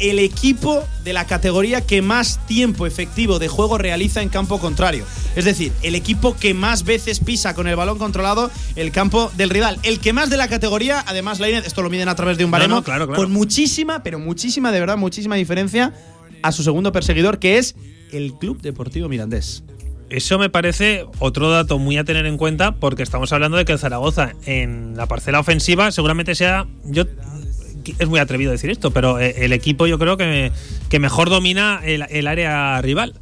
el 0.00 0.18
equipo 0.18 0.84
de 1.04 1.12
la 1.12 1.26
categoría 1.26 1.80
que 1.80 2.02
más 2.02 2.44
tiempo 2.46 2.86
efectivo 2.86 3.38
de 3.38 3.48
juego 3.48 3.78
realiza 3.78 4.22
en 4.22 4.28
campo 4.28 4.58
contrario. 4.58 5.04
Es 5.36 5.44
decir, 5.44 5.72
el 5.82 5.94
equipo 5.94 6.36
que 6.36 6.54
más 6.54 6.84
veces 6.84 7.20
pisa 7.20 7.54
con 7.54 7.68
el 7.68 7.76
balón 7.76 7.98
controlado 7.98 8.50
el 8.76 8.90
campo 8.90 9.30
del 9.36 9.50
rival. 9.50 9.78
El 9.82 10.00
que 10.00 10.12
más 10.12 10.30
de 10.30 10.36
la 10.36 10.48
categoría, 10.48 11.02
además, 11.06 11.40
la 11.40 11.48
esto 11.48 11.82
lo 11.82 11.90
miden 11.90 12.08
a 12.08 12.14
través 12.14 12.38
de 12.38 12.44
un 12.44 12.50
baremo, 12.50 12.82
con 13.14 13.30
muchísima, 13.30 14.02
pero 14.02 14.18
muchísima, 14.18 14.72
de 14.72 14.80
verdad, 14.80 14.96
muchísima 14.96 15.36
diferencia 15.36 15.92
a 16.42 16.52
su 16.52 16.62
segundo 16.62 16.92
perseguidor, 16.92 17.38
que 17.38 17.58
es 17.58 17.74
el 18.12 18.34
Club 18.34 18.60
Deportivo 18.60 19.08
Mirandés. 19.08 19.62
Eso 20.10 20.38
me 20.38 20.50
parece 20.50 21.06
otro 21.18 21.50
dato 21.50 21.78
muy 21.78 21.96
a 21.96 22.04
tener 22.04 22.26
en 22.26 22.36
cuenta 22.36 22.76
porque 22.76 23.02
estamos 23.02 23.32
hablando 23.32 23.56
de 23.56 23.64
que 23.64 23.72
el 23.72 23.78
Zaragoza 23.78 24.32
en 24.46 24.96
la 24.96 25.06
parcela 25.06 25.40
ofensiva 25.40 25.90
seguramente 25.90 26.34
sea, 26.34 26.66
yo 26.84 27.04
es 27.98 28.08
muy 28.08 28.18
atrevido 28.18 28.52
decir 28.52 28.70
esto, 28.70 28.90
pero 28.90 29.18
eh, 29.18 29.34
el 29.44 29.52
equipo 29.52 29.86
yo 29.86 29.98
creo 29.98 30.16
que, 30.16 30.52
que 30.88 30.98
mejor 30.98 31.30
domina 31.30 31.80
el, 31.84 32.26
área 32.26 32.80
rival. 32.82 33.14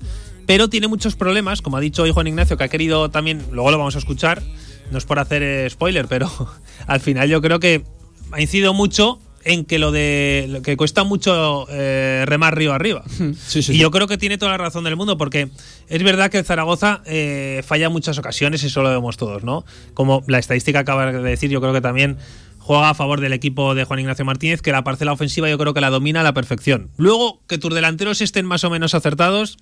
Pero 0.46 0.68
tiene 0.68 0.88
muchos 0.88 1.14
problemas, 1.14 1.62
como 1.62 1.76
ha 1.76 1.80
dicho 1.80 2.02
hoy 2.02 2.10
Juan 2.10 2.26
Ignacio, 2.26 2.56
que 2.56 2.64
ha 2.64 2.68
querido 2.68 3.10
también, 3.10 3.42
luego 3.52 3.70
lo 3.70 3.78
vamos 3.78 3.94
a 3.94 3.98
escuchar, 3.98 4.42
no 4.90 4.98
es 4.98 5.04
por 5.04 5.18
hacer 5.18 5.42
eh, 5.42 5.70
spoiler, 5.70 6.08
pero 6.08 6.30
al 6.86 7.00
final 7.00 7.28
yo 7.28 7.40
creo 7.40 7.60
que 7.60 7.84
ha 8.32 8.40
incidido 8.40 8.74
mucho 8.74 9.20
en 9.44 9.64
que 9.64 9.78
lo 9.78 9.92
de 9.92 10.46
lo 10.48 10.62
que 10.62 10.76
cuesta 10.76 11.04
mucho 11.04 11.66
eh, 11.70 12.24
remar 12.26 12.56
río 12.56 12.72
arriba. 12.72 13.04
y 13.54 13.78
yo 13.78 13.90
creo 13.90 14.06
que 14.06 14.18
tiene 14.18 14.38
toda 14.38 14.52
la 14.52 14.58
razón 14.58 14.84
del 14.84 14.96
mundo, 14.96 15.18
porque 15.18 15.50
es 15.88 16.02
verdad 16.02 16.30
que 16.30 16.42
Zaragoza 16.42 17.02
eh, 17.06 17.62
falla 17.66 17.88
muchas 17.88 18.18
ocasiones, 18.18 18.62
y 18.62 18.66
eso 18.66 18.82
lo 18.82 18.90
vemos 18.90 19.16
todos, 19.16 19.44
¿no? 19.44 19.64
Como 19.94 20.22
la 20.26 20.38
estadística 20.38 20.80
acaba 20.80 21.10
de 21.12 21.22
decir, 21.22 21.50
yo 21.50 21.60
creo 21.60 21.72
que 21.72 21.80
también 21.80 22.18
juega 22.58 22.90
a 22.90 22.94
favor 22.94 23.20
del 23.20 23.32
equipo 23.32 23.74
de 23.74 23.84
Juan 23.84 24.00
Ignacio 24.00 24.24
Martínez, 24.24 24.62
que 24.62 24.72
la 24.72 24.84
parcela 24.84 25.12
ofensiva 25.12 25.50
yo 25.50 25.58
creo 25.58 25.74
que 25.74 25.80
la 25.80 25.90
domina 25.90 26.20
a 26.20 26.22
la 26.22 26.32
perfección. 26.32 26.90
Luego, 26.96 27.40
que 27.48 27.58
tus 27.58 27.74
delanteros 27.74 28.20
estén 28.20 28.46
más 28.46 28.62
o 28.64 28.70
menos 28.70 28.94
acertados, 28.94 29.58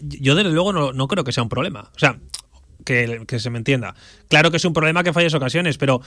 yo 0.00 0.34
desde 0.34 0.50
luego 0.50 0.72
no, 0.72 0.92
no 0.92 1.08
creo 1.08 1.24
que 1.24 1.32
sea 1.32 1.44
un 1.44 1.48
problema. 1.48 1.90
O 1.94 1.98
sea, 1.98 2.18
que, 2.84 3.22
que, 3.28 3.38
se 3.38 3.50
me 3.50 3.58
entienda. 3.58 3.94
Claro 4.28 4.50
que 4.50 4.56
es 4.56 4.64
un 4.64 4.72
problema 4.72 5.04
que 5.04 5.12
falles 5.12 5.34
ocasiones, 5.34 5.78
pero 5.78 6.00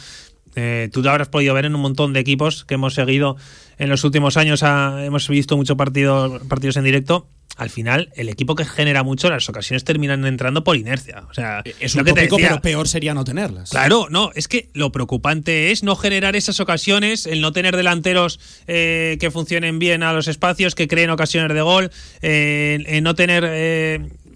eh, 0.56 0.90
tú 0.92 1.02
te 1.02 1.10
habrás 1.10 1.28
podido 1.28 1.54
ver 1.54 1.66
en 1.66 1.76
un 1.76 1.82
montón 1.82 2.14
de 2.14 2.20
equipos 2.20 2.66
que 2.66 2.76
hemos 2.76 2.94
seguido 2.94 3.38
en 3.78 3.90
los 3.90 4.04
últimos 4.04 4.38
años, 4.38 4.64
hemos 4.64 5.28
visto 5.28 5.58
muchos 5.58 5.76
partidos, 5.76 6.42
partidos 6.48 6.78
en 6.78 6.86
directo. 6.86 7.28
Al 7.58 7.70
final, 7.70 8.12
el 8.16 8.28
equipo 8.28 8.54
que 8.56 8.66
genera 8.66 9.04
mucho, 9.04 9.30
las 9.30 9.48
ocasiones 9.48 9.86
terminan 9.86 10.26
entrando 10.26 10.66
por 10.66 10.76
inercia. 10.76 11.24
O 11.30 11.34
sea, 11.34 11.64
es 11.80 11.96
un 11.96 12.04
que 12.04 12.14
pero 12.14 12.62
peor 12.62 12.88
sería 12.88 13.14
no 13.14 13.24
tenerlas. 13.24 13.70
Claro, 13.70 14.08
no, 14.10 14.32
es 14.36 14.50
que 14.50 14.70
lo 14.74 14.92
preocupante 14.92 15.72
es 15.72 15.82
no 15.82 15.96
generar 15.96 16.36
esas 16.36 16.60
ocasiones, 16.60 17.26
el 17.26 17.40
no 17.40 17.54
tener 17.54 17.78
delanteros 17.78 18.42
eh, 18.68 19.18
que 19.22 19.32
funcionen 19.32 19.80
bien 19.80 20.04
a 20.04 20.12
los 20.12 20.28
espacios, 20.28 20.76
que 20.76 20.90
creen 20.90 21.10
ocasiones 21.12 21.54
de 21.54 21.62
gol, 21.62 21.92
eh, 22.22 23.00
no 23.02 23.16
tener 23.16 23.46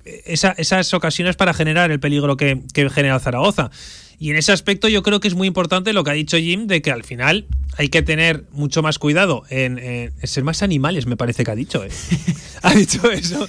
esas 0.05 0.93
ocasiones 0.93 1.35
para 1.35 1.53
generar 1.53 1.91
el 1.91 1.99
peligro 1.99 2.37
que, 2.37 2.61
que 2.73 2.89
genera 2.89 3.19
Zaragoza. 3.19 3.69
Y 4.19 4.31
en 4.31 4.35
ese 4.35 4.51
aspecto 4.51 4.89
yo 4.89 5.01
creo 5.01 5.21
que 5.21 5.29
es 5.29 5.35
muy 5.35 5.47
importante 5.47 5.93
lo 5.93 6.03
que 6.03 6.11
ha 6.11 6.13
dicho 6.13 6.37
Jim 6.37 6.67
de 6.67 6.81
que 6.81 6.91
al 6.91 7.03
final 7.03 7.47
hay 7.77 7.87
que 7.87 8.01
tener 8.01 8.43
mucho 8.51 8.81
más 8.81 8.99
cuidado 8.99 9.43
en, 9.49 10.11
ser 10.23 10.43
más 10.43 10.61
animales, 10.63 11.05
me 11.05 11.15
parece 11.15 11.45
que 11.45 11.51
ha 11.51 11.55
dicho. 11.55 11.85
¿eh? 11.85 11.89
ha 12.61 12.73
dicho 12.73 13.09
eso. 13.09 13.47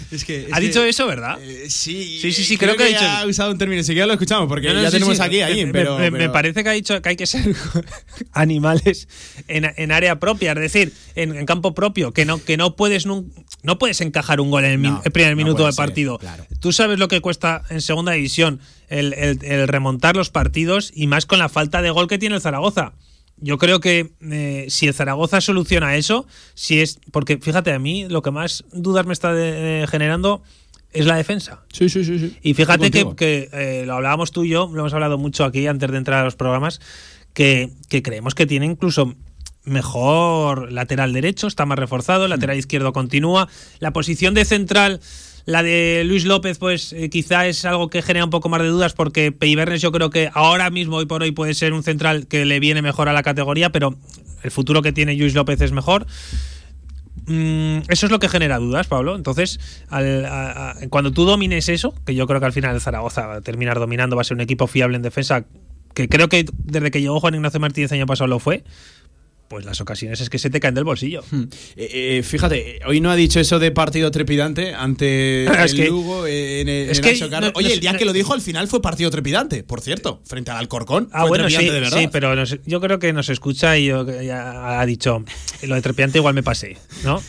ha 0.52 0.60
dicho 0.60 0.84
eso, 0.84 1.08
¿verdad? 1.08 1.42
Eh, 1.42 1.68
sí, 1.68 2.20
sí, 2.20 2.30
sí, 2.30 2.44
sí 2.44 2.56
creo, 2.56 2.76
que, 2.76 2.84
ha, 2.84 2.86
dicho... 2.86 3.00
ha 3.00 3.26
usado 3.26 3.50
un 3.50 3.58
término. 3.58 3.82
Si 3.82 3.92
ya 3.92 4.06
lo 4.06 4.12
escuchamos, 4.12 4.46
porque 4.46 4.72
ya 4.72 4.90
tenemos 4.92 5.18
aquí 5.18 5.40
a 5.40 5.48
Jim. 5.48 5.72
Pero, 5.72 5.98
me, 5.98 6.28
parece 6.28 6.62
que 6.62 6.68
ha 6.68 6.72
dicho 6.72 7.02
que 7.02 7.08
hay 7.08 7.16
que 7.16 7.26
ser 7.26 7.42
animales 8.32 9.08
en, 9.48 9.90
área 9.90 10.20
propia, 10.20 10.52
es 10.52 10.60
decir, 10.60 10.92
en, 11.16 11.44
campo 11.46 11.74
propio, 11.74 12.12
que 12.12 12.24
no, 12.24 12.42
que 12.42 12.56
no 12.56 12.76
puedes 12.76 13.06
no, 13.06 13.24
puedes 13.80 14.00
encajar 14.00 14.40
un 14.40 14.52
gol 14.52 14.64
en 14.64 14.84
el, 14.84 15.12
primer 15.12 15.34
minuto 15.34 15.66
del 15.66 15.74
partido. 15.74 16.20
Tú 16.60 16.70
sabes 16.70 17.00
lo 17.00 17.08
que 17.08 17.20
cuesta 17.20 17.64
en 17.70 17.80
segunda 17.80 18.12
división 18.12 18.60
el, 18.90 19.68
remontar 19.68 20.16
los 20.16 20.30
partidos 20.30 20.59
y 20.94 21.06
más 21.06 21.26
con 21.26 21.38
la 21.38 21.48
falta 21.48 21.82
de 21.82 21.90
gol 21.90 22.08
que 22.08 22.18
tiene 22.18 22.36
el 22.36 22.40
Zaragoza. 22.40 22.92
Yo 23.36 23.56
creo 23.58 23.80
que 23.80 24.12
eh, 24.20 24.66
si 24.68 24.86
el 24.86 24.94
Zaragoza 24.94 25.40
soluciona 25.40 25.96
eso, 25.96 26.26
si 26.54 26.80
es. 26.80 26.98
Porque 27.10 27.38
fíjate, 27.38 27.72
a 27.72 27.78
mí 27.78 28.06
lo 28.08 28.22
que 28.22 28.30
más 28.30 28.64
dudas 28.72 29.06
me 29.06 29.14
está 29.14 29.32
generando 29.88 30.42
es 30.92 31.06
la 31.06 31.16
defensa. 31.16 31.62
Sí, 31.72 31.88
sí, 31.88 32.04
sí. 32.04 32.18
sí. 32.18 32.36
Y 32.42 32.54
fíjate 32.54 32.90
que, 32.90 33.48
eh, 33.52 33.84
lo 33.86 33.94
hablábamos 33.94 34.32
tú 34.32 34.44
y 34.44 34.50
yo, 34.50 34.68
lo 34.72 34.80
hemos 34.80 34.92
hablado 34.92 35.18
mucho 35.18 35.44
aquí 35.44 35.66
antes 35.66 35.90
de 35.90 35.96
entrar 35.96 36.20
a 36.20 36.24
los 36.24 36.36
programas, 36.36 36.80
que, 37.32 37.70
que 37.88 38.02
creemos 38.02 38.34
que 38.34 38.46
tiene 38.46 38.66
incluso 38.66 39.14
mejor 39.64 40.72
lateral 40.72 41.12
derecho, 41.12 41.46
está 41.46 41.66
más 41.66 41.78
reforzado, 41.78 42.26
lateral 42.28 42.56
mm. 42.56 42.60
izquierdo 42.60 42.92
continúa. 42.92 43.48
La 43.78 43.92
posición 43.92 44.34
de 44.34 44.44
central 44.44 45.00
la 45.46 45.62
de 45.62 46.02
Luis 46.04 46.24
López, 46.24 46.58
pues 46.58 46.92
eh, 46.92 47.10
quizá 47.10 47.46
es 47.46 47.64
algo 47.64 47.88
que 47.88 48.02
genera 48.02 48.24
un 48.24 48.30
poco 48.30 48.48
más 48.48 48.62
de 48.62 48.68
dudas 48.68 48.92
porque 48.92 49.32
Peibernes 49.32 49.80
yo 49.80 49.92
creo 49.92 50.10
que 50.10 50.30
ahora 50.32 50.70
mismo, 50.70 50.96
hoy 50.96 51.06
por 51.06 51.22
hoy, 51.22 51.32
puede 51.32 51.54
ser 51.54 51.72
un 51.72 51.82
central 51.82 52.26
que 52.26 52.44
le 52.44 52.60
viene 52.60 52.82
mejor 52.82 53.08
a 53.08 53.12
la 53.12 53.22
categoría, 53.22 53.70
pero 53.70 53.96
el 54.42 54.50
futuro 54.50 54.82
que 54.82 54.92
tiene 54.92 55.14
Luis 55.14 55.34
López 55.34 55.60
es 55.60 55.72
mejor. 55.72 56.06
Mm, 57.26 57.78
eso 57.88 58.06
es 58.06 58.12
lo 58.12 58.18
que 58.18 58.28
genera 58.28 58.58
dudas, 58.58 58.86
Pablo. 58.86 59.14
Entonces, 59.14 59.60
cuando 60.90 61.12
tú 61.12 61.24
domines 61.24 61.68
eso, 61.68 61.94
que 62.04 62.14
yo 62.14 62.26
creo 62.26 62.40
que 62.40 62.46
al 62.46 62.52
final 62.52 62.80
Zaragoza 62.80 63.26
va 63.26 63.34
a 63.36 63.40
terminar 63.40 63.78
dominando, 63.78 64.16
va 64.16 64.22
a 64.22 64.24
ser 64.24 64.36
un 64.36 64.40
equipo 64.40 64.66
fiable 64.66 64.96
en 64.96 65.02
defensa, 65.02 65.44
que 65.94 66.08
creo 66.08 66.28
que 66.28 66.46
desde 66.64 66.90
que 66.90 67.00
llegó 67.00 67.20
Juan 67.20 67.34
Ignacio 67.34 67.60
Martínez 67.60 67.92
el 67.92 67.98
año 67.98 68.06
pasado 68.06 68.28
lo 68.28 68.38
fue, 68.38 68.64
pues 69.50 69.64
las 69.64 69.80
ocasiones 69.80 70.20
es 70.20 70.30
que 70.30 70.38
se 70.38 70.48
te 70.48 70.60
caen 70.60 70.74
del 70.74 70.84
bolsillo. 70.84 71.22
Hmm. 71.30 71.44
Eh, 71.76 72.18
eh, 72.18 72.22
fíjate, 72.22 72.80
hoy 72.86 73.00
no 73.00 73.10
ha 73.10 73.16
dicho 73.16 73.40
eso 73.40 73.58
de 73.58 73.70
partido 73.70 74.10
trepidante 74.10 74.74
ante 74.74 75.44
el 75.64 75.86
Lugo 75.86 76.26
en, 76.26 76.68
el, 76.68 76.90
es 76.90 77.00
que 77.00 77.18
Oye, 77.54 77.72
el 77.72 77.80
día 77.80 77.96
que 77.96 78.04
lo 78.04 78.12
dijo 78.12 78.34
al 78.34 78.42
final 78.42 78.68
fue 78.68 78.82
partido 78.82 79.10
trepidante, 79.10 79.62
por 79.62 79.80
cierto, 79.80 80.20
frente 80.26 80.50
al 80.50 80.58
Alcorcón. 80.58 81.08
Ah, 81.12 81.24
bueno, 81.26 81.48
sí, 81.48 81.70
sí, 81.90 82.08
pero 82.12 82.34
yo 82.66 82.80
creo 82.80 82.98
que 82.98 83.12
nos 83.12 83.28
escucha 83.30 83.78
y 83.78 83.86
ya 83.86 84.80
ha 84.80 84.86
dicho, 84.86 85.24
lo 85.62 85.74
de 85.74 85.80
trepidante 85.80 86.18
igual 86.18 86.34
me 86.34 86.42
pasé, 86.42 86.76
¿no? 87.02 87.22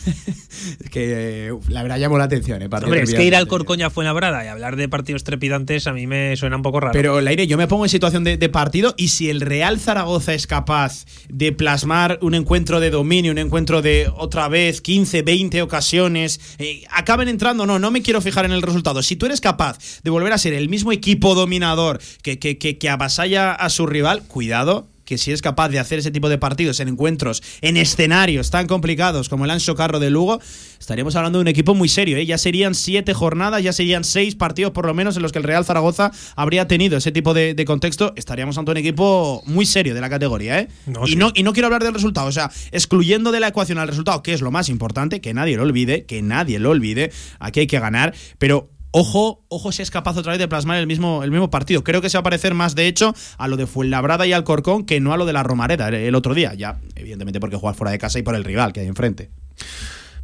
es 0.80 0.90
que 0.90 1.48
eh, 1.48 1.52
la 1.68 1.82
verdad 1.82 1.98
llamó 1.98 2.18
la 2.18 2.24
atención, 2.24 2.60
¿eh? 2.62 2.68
Hombre, 2.70 3.02
es 3.02 3.14
que 3.14 3.24
ir 3.24 3.34
al 3.34 3.46
Corcón 3.46 3.78
ya 3.78 3.90
fue 3.90 4.04
una 4.04 4.12
brada 4.12 4.44
y 4.44 4.48
hablar 4.48 4.76
de 4.76 4.88
partidos 4.88 5.24
trepidantes 5.24 5.86
a 5.86 5.92
mí 5.92 6.06
me 6.06 6.36
suena 6.36 6.56
un 6.56 6.62
poco 6.62 6.80
raro. 6.80 6.92
Pero, 6.92 7.20
Leire, 7.20 7.46
yo 7.46 7.56
me 7.56 7.68
pongo 7.68 7.84
en 7.84 7.90
situación 7.90 8.24
de 8.24 8.48
partido 8.48 8.94
y 8.96 9.08
si 9.08 9.30
el 9.30 9.40
Real 9.40 9.80
Zaragoza 9.80 10.34
es 10.34 10.46
capaz 10.46 11.06
de 11.28 11.52
plasmar 11.52 12.11
un 12.20 12.34
encuentro 12.34 12.80
de 12.80 12.90
dominio, 12.90 13.32
un 13.32 13.38
encuentro 13.38 13.82
de 13.82 14.10
otra 14.16 14.48
vez 14.48 14.80
15, 14.80 15.22
20 15.22 15.62
ocasiones, 15.62 16.40
eh, 16.58 16.84
acaben 16.90 17.28
entrando, 17.28 17.66
no, 17.66 17.78
no 17.78 17.90
me 17.90 18.02
quiero 18.02 18.20
fijar 18.20 18.44
en 18.44 18.52
el 18.52 18.62
resultado. 18.62 19.02
Si 19.02 19.16
tú 19.16 19.26
eres 19.26 19.40
capaz 19.40 19.78
de 20.02 20.10
volver 20.10 20.32
a 20.32 20.38
ser 20.38 20.52
el 20.52 20.68
mismo 20.68 20.92
equipo 20.92 21.34
dominador 21.34 22.00
que, 22.22 22.38
que, 22.38 22.58
que, 22.58 22.78
que 22.78 22.88
avasalla 22.88 23.52
a 23.52 23.68
su 23.70 23.86
rival, 23.86 24.22
cuidado, 24.26 24.88
que 25.12 25.18
si 25.18 25.30
es 25.30 25.42
capaz 25.42 25.68
de 25.68 25.78
hacer 25.78 25.98
ese 25.98 26.10
tipo 26.10 26.30
de 26.30 26.38
partidos 26.38 26.80
en 26.80 26.88
encuentros, 26.88 27.42
en 27.60 27.76
escenarios 27.76 28.50
tan 28.50 28.66
complicados 28.66 29.28
como 29.28 29.44
el 29.44 29.50
Anso 29.50 29.74
Carro 29.74 30.00
de 30.00 30.08
Lugo, 30.08 30.40
estaríamos 30.80 31.14
hablando 31.16 31.38
de 31.38 31.42
un 31.42 31.48
equipo 31.48 31.74
muy 31.74 31.90
serio. 31.90 32.16
¿eh? 32.16 32.24
Ya 32.24 32.38
serían 32.38 32.74
siete 32.74 33.12
jornadas, 33.12 33.62
ya 33.62 33.74
serían 33.74 34.04
seis 34.04 34.36
partidos 34.36 34.72
por 34.72 34.86
lo 34.86 34.94
menos 34.94 35.14
en 35.16 35.22
los 35.22 35.30
que 35.30 35.38
el 35.38 35.44
Real 35.44 35.66
Zaragoza 35.66 36.12
habría 36.34 36.66
tenido 36.66 36.96
ese 36.96 37.12
tipo 37.12 37.34
de, 37.34 37.62
contexto. 37.66 38.14
Estaríamos 38.16 38.56
ante 38.56 38.70
un 38.70 38.78
equipo 38.78 39.42
muy 39.44 39.66
serio 39.66 39.94
de 39.94 40.00
la 40.00 40.08
categoría. 40.08 40.60
¿eh? 40.60 40.68
y, 41.06 41.16
no, 41.16 41.30
y 41.34 41.42
no 41.42 41.52
quiero 41.52 41.66
hablar 41.66 41.84
del 41.84 41.92
resultado, 41.92 42.28
o 42.28 42.32
sea, 42.32 42.50
excluyendo 42.70 43.32
de 43.32 43.40
la 43.40 43.48
ecuación 43.48 43.76
al 43.76 43.88
resultado, 43.88 44.22
que 44.22 44.32
es 44.32 44.40
lo 44.40 44.50
más 44.50 44.70
importante, 44.70 45.20
que 45.20 45.34
nadie 45.34 45.58
lo 45.58 45.64
olvide, 45.64 46.06
que 46.06 46.22
nadie 46.22 46.58
lo 46.58 46.70
olvide, 46.70 47.12
aquí 47.38 47.60
hay 47.60 47.66
que 47.66 47.80
ganar, 47.80 48.14
pero 48.38 48.70
Ojo, 48.94 49.42
ojo 49.48 49.72
si 49.72 49.80
es 49.80 49.90
capaz 49.90 50.18
otra 50.18 50.32
vez 50.32 50.38
de 50.38 50.48
plasmar 50.48 50.76
el 50.76 50.86
mismo, 50.86 51.24
el 51.24 51.30
mismo 51.30 51.48
partido. 51.50 51.82
Creo 51.82 52.02
que 52.02 52.10
se 52.10 52.18
va 52.18 52.20
a 52.20 52.24
parecer 52.24 52.52
más, 52.52 52.74
de 52.74 52.86
hecho, 52.86 53.14
a 53.38 53.48
lo 53.48 53.56
de 53.56 53.66
Fuenlabrada 53.66 54.26
y 54.26 54.34
Alcorcón 54.34 54.84
que 54.84 55.00
no 55.00 55.14
a 55.14 55.16
lo 55.16 55.24
de 55.24 55.32
la 55.32 55.42
Romareda 55.42 55.88
el 55.88 56.14
otro 56.14 56.34
día. 56.34 56.52
Ya, 56.52 56.78
evidentemente, 56.94 57.40
porque 57.40 57.56
jugar 57.56 57.74
fuera 57.74 57.90
de 57.90 57.98
casa 57.98 58.18
y 58.18 58.22
por 58.22 58.34
el 58.34 58.44
rival 58.44 58.74
que 58.74 58.80
hay 58.80 58.86
enfrente. 58.86 59.30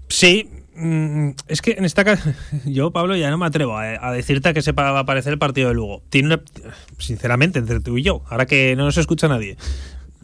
Sí, 0.08 0.50
mm, 0.76 1.30
es 1.48 1.62
que 1.62 1.72
en 1.72 1.86
esta 1.86 2.04
yo, 2.66 2.90
Pablo, 2.90 3.16
ya 3.16 3.30
no 3.30 3.38
me 3.38 3.46
atrevo 3.46 3.78
a, 3.78 4.12
decirte 4.12 4.52
que 4.52 4.60
se 4.60 4.72
va 4.72 4.90
a 4.90 4.98
aparecer 4.98 5.32
el 5.32 5.38
partido 5.38 5.68
de 5.68 5.74
Lugo. 5.74 6.02
Sinceramente, 6.98 7.58
entre 7.58 7.80
tú 7.80 7.96
y 7.96 8.02
yo, 8.02 8.22
ahora 8.28 8.44
que 8.44 8.74
no 8.76 8.84
nos 8.84 8.98
escucha 8.98 9.28
nadie, 9.28 9.56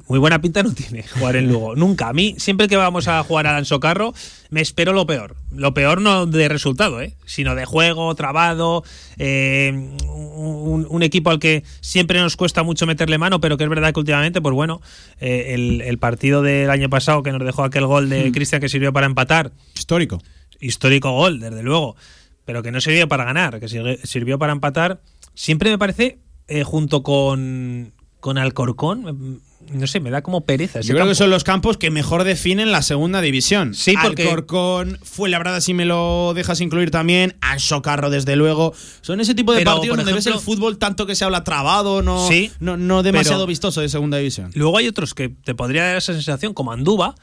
muy 0.07 0.19
buena 0.19 0.41
pinta 0.41 0.63
no 0.63 0.75
tiene 0.75 1.03
jugar 1.03 1.37
en 1.37 1.49
Lugo. 1.49 1.75
Nunca. 1.77 2.09
A 2.09 2.13
mí, 2.13 2.35
siempre 2.39 2.69
que 2.69 2.77
vamos 2.77 3.09
a 3.09 3.23
jugar 3.23 3.47
al 3.47 3.57
Ansocarro, 3.57 4.13
me 4.51 4.61
espero 4.61 4.93
lo 4.93 5.07
peor. 5.07 5.37
Lo 5.51 5.73
peor 5.73 6.01
no 6.01 6.27
de 6.27 6.49
resultado, 6.49 7.01
¿eh? 7.01 7.15
sino 7.25 7.55
de 7.55 7.65
juego, 7.65 8.15
trabado, 8.15 8.85
eh, 9.19 9.73
un, 10.07 11.03
equipo 11.03 11.31
al 11.31 11.39
que 11.39 11.65
siempre 11.81 12.21
nos 12.21 12.37
cuesta 12.37 12.63
mucho 12.63 12.87
meterle 12.87 13.19
mano, 13.19 13.41
pero 13.41 13.57
que 13.57 13.65
es 13.65 13.71
verdad 13.71 13.93
que 13.93 14.01
últimamente, 14.01 14.41
pues 14.41 14.55
bueno, 14.55 14.81
eh, 15.21 15.55
el, 15.55 15.99
partido 15.99 16.43
del 16.43 16.71
año 16.71 16.91
pasado 16.91 17.23
que 17.23 17.33
nos 17.33 17.43
dejó 17.45 17.65
aquel 17.65 17.87
gol 17.87 18.09
de 18.09 18.29
hmm. 18.29 18.33
Cristian 18.33 18.61
que 18.61 18.69
sirvió 18.69 18.93
para 18.93 19.07
empatar. 19.07 19.53
Histórico. 19.75 20.23
Histórico 20.61 21.13
gol, 21.13 21.41
desde 21.41 21.63
luego. 21.63 21.97
Pero 22.45 22.63
que 22.63 22.71
no 22.71 22.81
sirvió 22.81 23.09
para 23.09 23.25
ganar, 23.25 23.59
que 23.59 23.69
sirvió 23.69 24.39
para 24.39 24.53
empatar. 24.53 25.01
Siempre 25.35 25.71
me 25.71 25.79
parece, 25.79 26.19
eh, 26.47 26.63
junto 26.63 27.03
con, 27.03 27.95
con 28.21 28.37
Alcorcón, 28.39 29.41
no 29.71 29.87
sé, 29.87 30.01
me 30.01 30.11
da 30.11 30.23
como 30.23 30.43
pereza. 30.43 30.81
Yo 30.81 30.95
creo 30.95 31.07
que 31.07 31.15
son 31.15 31.31
los 31.31 31.45
campos 31.45 31.77
que 31.77 31.91
mejor 31.91 32.25
definen 32.25 32.73
la 32.73 32.83
segunda 32.83 33.21
división. 33.21 33.75
Sí, 33.75 33.95
porque. 34.01 34.23
Alcorcón, 34.25 34.99
Fuenlabrada, 35.03 35.61
si 35.61 35.75
me 35.75 35.85
lo 35.85 36.33
dejas 36.35 36.61
incluir 36.61 36.91
también, 36.91 37.37
Anso 37.41 37.83
Carro, 37.83 38.11
desde 38.11 38.37
luego. 38.37 38.75
Son 39.01 39.21
ese 39.21 39.35
tipo 39.35 39.53
de 39.53 39.65
partidos 39.65 39.97
donde 39.97 40.13
ves 40.13 40.27
el 40.27 40.39
fútbol 40.39 40.79
tanto 40.79 41.07
que 41.07 41.15
se 41.15 41.25
habla 41.25 41.45
trabado, 41.45 42.03
no, 42.03 42.29
no, 42.61 42.77
no 42.77 43.03
demasiado 43.03 43.47
vistoso 43.47 43.81
de 43.81 43.89
segunda 43.89 44.19
división. 44.19 44.51
Luego 44.55 44.79
hay 44.79 44.89
otros 44.89 45.15
que 45.15 45.29
te 45.29 45.55
podría 45.55 45.85
dar 45.85 45.97
esa 45.97 46.13
sensación, 46.13 46.55
como 46.55 46.73
Anduba, 46.73 47.15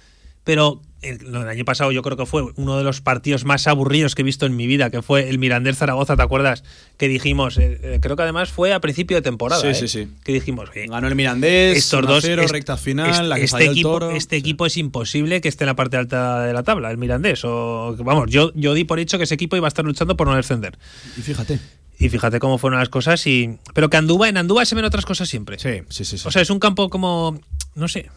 pero 0.43 0.81
el, 1.01 1.35
año 1.35 1.65
pasado 1.65 1.91
yo 1.91 2.01
creo 2.03 2.15
que 2.15 2.25
fue 2.25 2.43
uno 2.55 2.77
de 2.77 2.83
los 2.83 3.01
partidos 3.01 3.43
más 3.43 3.67
aburridos 3.67 4.13
que 4.13 4.21
he 4.21 4.25
visto 4.25 4.45
en 4.45 4.55
mi 4.55 4.67
vida, 4.67 4.89
que 4.89 5.01
fue 5.01 5.29
el 5.29 5.39
Mirandés 5.39 5.77
Zaragoza, 5.77 6.15
¿te 6.15 6.21
acuerdas? 6.21 6.63
Que 6.97 7.07
dijimos, 7.07 7.57
eh, 7.57 7.79
eh, 7.81 7.99
creo 8.01 8.15
que 8.15 8.23
además 8.23 8.51
fue 8.51 8.73
a 8.73 8.79
principio 8.79 9.17
de 9.17 9.21
temporada. 9.21 9.61
Sí, 9.61 9.73
sí, 9.73 9.87
sí. 9.87 10.07
Que 10.23 10.33
dijimos, 10.33 10.69
ganó 10.73 11.07
el 11.07 11.15
Mirandés, 11.15 11.77
estos 11.77 12.05
dos, 12.05 12.23
recta 12.23 12.77
final, 12.77 13.29
la 13.29 13.37
que 13.37 13.45
este 13.45 13.65
equipo, 13.65 13.89
toro, 13.89 14.11
Este 14.11 14.35
equipo 14.35 14.65
es 14.65 14.77
imposible 14.77 15.41
que 15.41 15.49
esté 15.49 15.63
en 15.63 15.67
la 15.67 15.75
parte 15.75 15.97
alta 15.97 16.43
de 16.45 16.53
la 16.53 16.63
tabla, 16.63 16.91
el 16.91 16.97
Mirandés. 16.97 17.43
O, 17.45 17.95
vamos, 17.99 18.29
yo, 18.29 18.51
yo 18.53 18.73
di 18.73 18.83
por 18.83 18.99
hecho 18.99 19.17
que 19.17 19.23
ese 19.23 19.35
equipo 19.35 19.55
iba 19.55 19.67
a 19.67 19.69
estar 19.69 19.85
luchando 19.85 20.15
por 20.15 20.27
no 20.27 20.35
descender. 20.35 20.77
Y 21.17 21.21
fíjate. 21.21 21.59
Y 22.01 22.09
fíjate 22.09 22.39
cómo 22.39 22.57
fueron 22.57 22.79
las 22.79 22.89
cosas 22.89 23.25
y. 23.27 23.57
Pero 23.73 23.89
que 23.89 23.97
Andúba, 23.97 24.27
en 24.27 24.37
Andúba 24.37 24.65
se 24.65 24.75
ven 24.75 24.85
otras 24.85 25.05
cosas 25.05 25.29
siempre. 25.29 25.59
Sí, 25.59 25.81
sí, 25.89 26.03
sí. 26.03 26.17
sí. 26.17 26.27
O 26.27 26.31
sea, 26.31 26.41
es 26.41 26.49
un 26.49 26.59
campo 26.59 26.89
como. 26.89 27.39
No 27.75 27.87
sé 27.87 28.09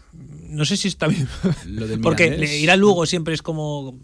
no 0.54 0.64
sé 0.64 0.76
si 0.76 0.88
está 0.88 1.06
bien. 1.06 1.28
Porque 2.02 2.58
ir 2.60 2.70
a 2.70 2.76
Lugo 2.76 3.06
siempre 3.06 3.34
es 3.34 3.42
como 3.42 3.98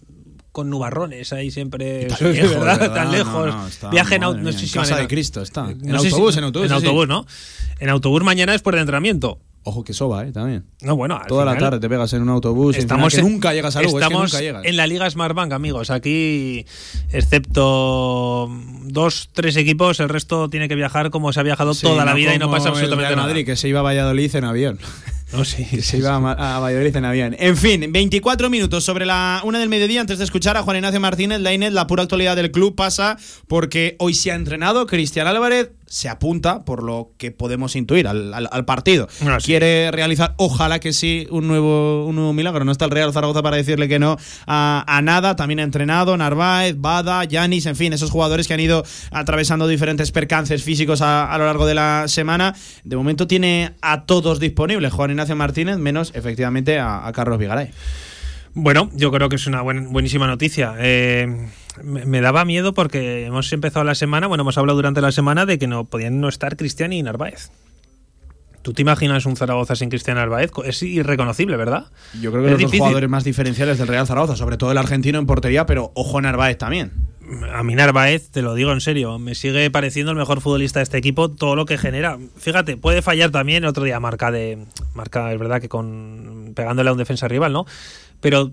con 0.53 0.69
nubarrones 0.69 1.33
ahí 1.33 1.53
siempre 1.53 2.09
tan 2.09 3.13
lejos 3.13 3.55
viaje 3.93 4.17
en 4.17 4.23
no 4.23 4.53
sé 4.53 4.67
si 4.67 4.71
casa 4.71 4.97
de 4.97 5.07
Cristo 5.07 5.43
está 5.43 5.71
en 5.71 5.95
autobús 5.95 6.37
en 6.37 6.43
autobús 6.43 6.67
en 6.67 6.73
autobús 6.73 7.07
no 7.07 7.25
en 7.79 7.89
autobús 7.89 8.25
mañana 8.25 8.51
después 8.51 8.75
de 8.75 8.81
entrenamiento 8.81 9.39
Ojo 9.63 9.85
que 9.85 9.93
soba, 9.93 10.25
¿eh? 10.25 10.33
También. 10.33 10.65
No, 10.81 10.97
bueno. 10.97 11.21
Toda 11.29 11.45
la 11.45 11.59
tarde 11.59 11.81
te 11.81 11.89
pegas 11.89 12.13
en 12.15 12.23
un 12.23 12.31
autobús. 12.31 12.77
Estamos 12.77 13.15
que 13.15 13.21
nunca 13.21 13.53
llegas 13.53 13.77
a 13.77 13.83
Lugo. 13.83 14.01
Estamos 14.01 14.33
nunca 14.33 14.41
llegas. 14.41 14.65
en 14.65 14.77
la 14.77 14.87
Liga 14.87 15.09
Smartbank, 15.11 15.53
amigos. 15.53 15.91
Aquí, 15.91 16.65
excepto 17.13 18.49
dos, 18.85 19.29
tres 19.33 19.57
equipos, 19.57 20.01
el 20.01 20.09
resto 20.09 20.49
tiene 20.49 20.67
que 20.67 20.77
viajar 20.77 21.11
como 21.11 21.33
se 21.33 21.41
ha 21.41 21.43
viajado 21.43 21.75
toda 21.75 22.07
la 22.07 22.15
vida 22.15 22.35
y 22.35 22.39
no 22.39 22.51
pasa 22.51 22.71
absolutamente 22.71 23.15
nada. 23.15 23.29
Madrid, 23.29 23.45
que 23.45 23.57
se 23.57 23.69
iba 23.69 23.81
a 23.81 23.83
Valladolid 23.83 24.35
en 24.35 24.45
avión. 24.45 24.79
No, 25.33 25.45
sí, 25.45 25.65
se 25.81 25.99
iba 25.99 26.17
a, 26.17 26.59
Valladolid 26.59 26.97
en 26.97 27.05
avión. 27.05 27.37
En 27.39 27.57
fin, 27.57 27.93
24 27.93 28.51
minutos 28.51 28.83
sobre 28.83 29.07
la 29.07 29.41
una 29.45 29.61
del 29.61 29.69
mediodía. 29.69 30.01
Antes 30.01 30.19
de 30.19 30.25
escuchar 30.25 30.57
a 30.57 30.63
Juan 30.63 30.79
Ignacio 30.79 30.99
Martínez, 30.99 31.39
la 31.39 31.57
la 31.57 31.87
pura 31.87 32.03
actualidad 32.03 32.35
del 32.35 32.51
club 32.51 32.75
pasa 32.75 33.17
porque 33.47 33.95
hoy 34.01 34.15
se 34.15 34.33
ha 34.33 34.35
entrenado 34.35 34.87
Cristian 34.87 35.29
Álvarez, 35.29 35.71
se 35.91 36.09
apunta, 36.09 36.65
por 36.65 36.85
lo 36.85 37.15
que 37.19 37.33
podemos 37.33 37.75
intuir, 37.75 38.07
al, 38.07 38.65
partido. 38.65 39.09
Quiere 39.45 39.91
realizar, 39.91 40.35
ojalá 40.37 40.79
que 40.79 40.93
sí, 40.93 41.27
un 41.31 41.49
nuevo, 41.49 42.07
un 42.07 42.15
nuevo 42.15 42.33
milagro. 42.33 42.65
No 42.65 42.71
está 42.71 42.85
el 42.85 42.93
Real 42.93 43.13
Zaragoza 43.13 43.43
para 43.43 43.57
decirle 43.57 43.89
que 43.89 43.99
no 43.99 44.17
a, 44.47 45.01
nada. 45.03 45.35
También 45.35 45.59
ha 45.59 45.65
entrenado 45.65 46.17
Narváez, 46.17 46.77
Bada, 46.79 47.25
Yanis, 47.25 47.67
en 47.67 47.75
fin, 47.75 47.93
esos 47.93 48.13
jugadores 48.13 48.47
que 48.47 48.55
han 48.55 48.61
ido 48.61 48.85
atravesando 49.11 49.67
diferentes 49.67 50.13
percances 50.13 50.63
físicos 50.63 51.03
a, 51.03 51.37
lo 51.37 51.45
largo 51.45 51.67
de 51.67 51.75
la 51.75 52.05
semana. 52.07 52.55
De 52.85 52.95
momento 52.95 53.27
tiene 53.27 53.75
a 53.83 54.05
todos 54.05 54.39
disponibles, 54.39 54.93
Juan 54.93 55.11
Ignacio 55.11 55.35
Martínez, 55.35 55.79
menos 55.79 56.13
efectivamente 56.15 56.79
a, 56.79 57.11
Carlos 57.13 57.41
Vigaray. 57.41 57.71
Bueno, 58.55 58.91
yo 58.95 59.11
creo 59.11 59.29
que 59.29 59.37
es 59.37 59.47
una 59.49 59.63
buenísima 59.63 60.29
noticia. 60.29 60.77
Eh, 60.79 61.49
me, 61.83 62.21
daba 62.21 62.45
miedo 62.45 62.75
porque 62.75 63.27
hemos 63.27 63.53
empezado 63.53 63.85
la 63.85 63.95
semana, 63.95 64.27
bueno, 64.27 64.43
hemos 64.43 64.59
hablado 64.59 64.77
durante 64.77 65.01
la 65.01 65.13
semana 65.13 65.47
de 65.47 65.59
que 65.59 65.67
no 65.67 65.85
podían 65.85 66.21
no 66.21 66.29
estar 66.29 66.57
Cristian 66.57 66.93
y 66.93 67.03
Narváez. 67.03 67.51
¿Tú 68.63 68.75
te 68.75 68.83
imaginas 68.83 69.25
un 69.25 69.37
Zaragoza 69.37 69.75
sin 69.75 69.89
Cristian 69.89 70.17
Narváez? 70.19 70.51
Es 70.65 70.83
irreconocible, 70.83 71.57
¿verdad? 71.57 71.87
Yo 72.21 72.31
creo 72.31 72.45
que 72.45 72.53
es 72.53 72.63
los 72.63 72.73
jugadores 72.73 73.09
más 73.09 73.25
diferenciales 73.25 73.79
del 73.79 73.89
Real 73.89 74.07
Zaragoza, 74.07 74.37
sobre 74.37 74.59
todo 74.59 74.71
el 74.71 74.79
argentino 74.79 75.19
en 75.19 75.27
portería, 75.27 75.65
pero 75.65 75.93
ojo 75.95 76.21
Narváez 76.21 76.59
también. 76.59 76.93
A 77.55 77.63
mí 77.63 77.75
Narváez, 77.75 78.31
te 78.31 78.43
lo 78.43 78.55
digo 78.55 78.73
en 78.73 78.81
serio, 78.81 79.19
me 79.19 79.35
sigue 79.35 79.71
pareciendo 79.71 80.13
el 80.13 80.19
mejor 80.19 80.41
futbolista 80.41 80.81
de 80.81 80.83
este 80.83 80.99
equipo, 80.99 81.31
todo 81.31 81.55
lo 81.55 81.65
que 81.65 81.79
genera. 81.79 82.19
Fíjate, 82.37 82.77
puede 82.77 83.03
fallar 83.03 83.31
también, 83.31 83.65
otro 83.65 83.85
día 83.85 84.01
marca 84.01 84.31
de 84.31 84.59
marca, 84.95 85.33
es 85.33 85.39
verdad 85.39 85.61
que 85.61 85.69
con 85.69 86.53
pegándole 86.55 86.91
a 86.91 86.93
un 86.93 86.99
defensa 86.99 87.29
rival, 87.29 87.53
¿no? 87.53 87.67
Pero 88.21 88.51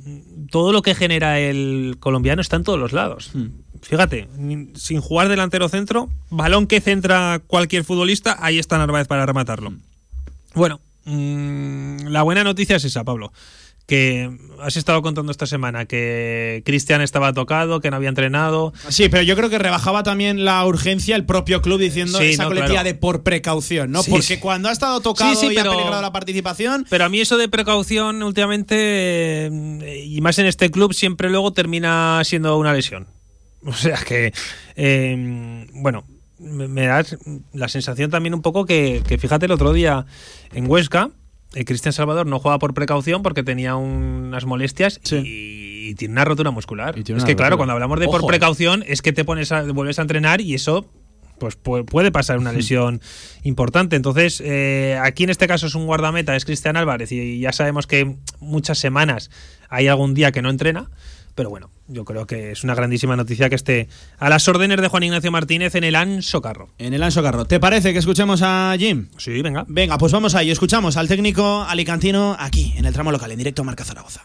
todo 0.49 0.71
lo 0.71 0.81
que 0.81 0.95
genera 0.95 1.39
el 1.39 1.97
colombiano 1.99 2.41
está 2.41 2.55
en 2.55 2.63
todos 2.63 2.79
los 2.79 2.93
lados. 2.93 3.31
Hmm. 3.33 3.47
Fíjate, 3.81 4.27
sin 4.75 5.01
jugar 5.01 5.29
delantero 5.29 5.69
centro, 5.69 6.09
balón 6.29 6.67
que 6.67 6.81
centra 6.81 7.39
cualquier 7.45 7.83
futbolista, 7.83 8.37
ahí 8.39 8.59
está 8.59 8.77
Narváez 8.77 9.07
para 9.07 9.25
rematarlo. 9.25 9.71
Hmm. 9.71 9.81
Bueno, 10.55 10.79
mm, 11.05 12.07
la 12.07 12.23
buena 12.23 12.43
noticia 12.43 12.77
es 12.77 12.85
esa, 12.85 13.03
Pablo 13.03 13.31
que 13.87 14.29
has 14.61 14.75
estado 14.75 15.01
contando 15.01 15.31
esta 15.31 15.45
semana 15.45 15.85
que 15.85 16.61
Cristian 16.65 17.01
estaba 17.01 17.31
tocado, 17.31 17.79
que 17.79 17.89
no 17.89 17.95
había 17.95 18.09
entrenado. 18.09 18.73
Sí, 18.89 19.07
pero 19.07 19.23
yo 19.23 19.35
creo 19.37 19.49
que 19.49 19.57
rebajaba 19.57 20.03
también 20.03 20.43
la 20.43 20.63
urgencia 20.65 21.15
el 21.15 21.25
propio 21.25 21.61
club 21.61 21.79
diciendo 21.79 22.19
esa 22.19 22.45
coletilla 22.45 22.83
de 22.83 22.95
por 22.95 23.23
precaución, 23.23 23.91
¿no? 23.91 24.03
Porque 24.03 24.39
cuando 24.39 24.67
ha 24.67 24.73
estado 24.73 24.99
tocado 24.99 25.31
y 25.51 25.57
ha 25.57 25.63
peligrado 25.63 26.01
la 26.01 26.11
participación. 26.11 26.85
Pero 26.89 27.05
a 27.05 27.09
mí 27.09 27.21
eso 27.21 27.37
de 27.37 27.47
precaución 27.47 28.21
últimamente, 28.23 29.47
eh, 29.47 30.03
y 30.05 30.19
más 30.19 30.37
en 30.37 30.47
este 30.47 30.69
club, 30.69 30.93
siempre 30.93 31.29
luego 31.29 31.53
termina 31.53 32.21
siendo 32.25 32.57
una 32.57 32.73
lesión. 32.73 33.07
O 33.65 33.73
sea 33.73 33.97
que, 33.97 34.33
eh, 34.75 35.67
bueno, 35.73 36.05
me, 36.39 36.85
da 36.85 37.03
la 37.53 37.67
sensación 37.67 38.09
también 38.11 38.33
un 38.33 38.41
poco 38.41 38.65
que, 38.65 39.01
que 39.05 39.17
fíjate 39.17 39.47
el 39.47 39.51
otro 39.51 39.73
día 39.73 40.05
en 40.53 40.69
Huesca 40.69 41.09
Cristian 41.65 41.93
Salvador 41.93 42.25
no 42.27 42.39
juega 42.39 42.59
por 42.59 42.73
precaución 42.73 43.23
porque 43.23 43.43
tenía 43.43 43.75
unas 43.75 44.45
molestias 44.45 44.99
y, 45.11 45.95
tiene 45.95 46.11
una 46.11 46.25
rotura 46.25 46.51
muscular. 46.51 46.95
Es 46.97 47.23
que 47.23 47.35
claro, 47.35 47.57
cuando 47.57 47.73
hablamos 47.73 47.99
de 47.99 48.07
por 48.07 48.25
precaución 48.25 48.83
es 48.87 49.01
que 49.01 49.13
te 49.13 49.23
pones 49.23 49.51
a, 49.51 49.63
vuelves 49.63 49.99
a 49.99 50.01
entrenar 50.01 50.41
y 50.41 50.53
eso 50.53 50.85
pues 51.39 51.55
puede 51.55 52.11
pasar 52.11 52.39
una 52.39 52.51
lesión 52.53 53.01
importante. 53.43 53.95
Entonces, 53.95 54.41
eh, 54.43 54.99
aquí 55.01 55.23
en 55.23 55.29
este 55.29 55.47
caso 55.47 55.67
es 55.67 55.75
un 55.75 55.85
guardameta, 55.85 56.35
es 56.35 56.45
Cristian 56.45 56.77
Álvarez, 56.77 57.11
y 57.11 57.39
ya 57.39 57.51
sabemos 57.51 57.87
que 57.87 58.15
muchas 58.39 58.79
semanas 58.79 59.29
hay 59.69 59.87
algún 59.87 60.13
día 60.13 60.31
que 60.31 60.41
no 60.41 60.49
entrena. 60.49 60.89
Pero 61.37 61.51
bueno, 61.51 61.69
yo 61.87 62.03
creo 62.03 62.25
que 62.25 62.51
es 62.51 62.63
una 62.63 62.73
grandísima 62.73 63.15
noticia 63.15 63.47
que 63.47 63.53
esté 63.53 63.89
a 64.17 64.27
las 64.27 64.47
órdenes 64.47 64.81
de 64.81 64.87
Juan 64.87 65.03
Ignacio 65.03 65.31
Martínez 65.31 65.75
en 65.75 65.83
el 65.83 65.95
Anso 65.95 66.41
Carro. 66.41 66.69
En 66.79 66.95
el 66.95 67.03
Anso 67.03 67.21
Carro. 67.21 67.45
¿Te 67.45 67.59
parece 67.59 67.93
que 67.93 67.99
escuchemos 67.99 68.41
a 68.43 68.73
Jim? 68.75 69.09
Sí, 69.17 69.39
venga. 69.43 69.63
Venga, 69.67 69.99
pues 69.99 70.11
vamos 70.11 70.33
ahí. 70.33 70.49
Escuchamos 70.49 70.97
al 70.97 71.07
técnico 71.07 71.61
alicantino 71.61 72.35
aquí, 72.39 72.73
en 72.75 72.85
el 72.85 72.93
tramo 72.93 73.11
local, 73.11 73.31
en 73.31 73.37
directo 73.37 73.63
Marca 73.63 73.85
Zaragoza. 73.85 74.23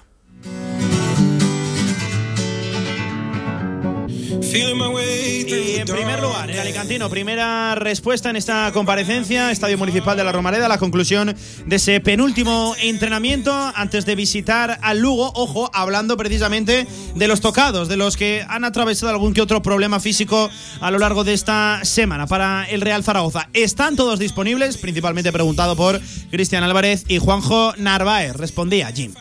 Y 4.41 5.77
en 5.77 5.87
primer 5.87 6.23
lugar, 6.23 6.51
el 6.51 6.59
Alicantino, 6.59 7.11
primera 7.11 7.75
respuesta 7.75 8.31
en 8.31 8.37
esta 8.37 8.71
comparecencia, 8.73 9.51
Estadio 9.51 9.77
Municipal 9.77 10.17
de 10.17 10.25
la 10.25 10.33
Romareda, 10.33 10.69
la 10.69 10.79
conclusión 10.79 11.35
de 11.67 11.77
ese 11.77 12.01
penúltimo 12.01 12.75
entrenamiento 12.83 13.53
antes 13.75 14.07
de 14.07 14.15
visitar 14.15 14.79
al 14.81 15.01
Lugo. 15.01 15.33
Ojo, 15.35 15.71
hablando 15.75 16.17
precisamente 16.17 16.87
de 17.15 17.29
los 17.29 17.41
tocados, 17.41 17.89
de 17.89 17.97
los 17.97 18.17
que 18.17 18.45
han 18.49 18.65
atravesado 18.65 19.11
algún 19.11 19.35
que 19.35 19.43
otro 19.43 19.61
problema 19.61 20.01
físico 20.01 20.49
a 20.81 20.91
lo 20.91 20.99
largo 20.99 21.25
de 21.25 21.35
esta 21.35 21.81
semana 21.85 22.27
para 22.27 22.65
el 22.65 22.81
Real 22.81 23.05
Zaragoza. 23.05 23.49
Están 23.53 23.97
todos 23.97 24.19
disponibles, 24.19 24.79
principalmente 24.79 25.33
preguntado 25.33 25.77
por 25.77 26.01
Cristian 26.31 26.65
Álvarez 26.65 27.05
y 27.09 27.19
Juanjo 27.19 27.75
Narváez. 27.77 28.35
Respondía 28.37 28.91
Jim. 28.93 29.13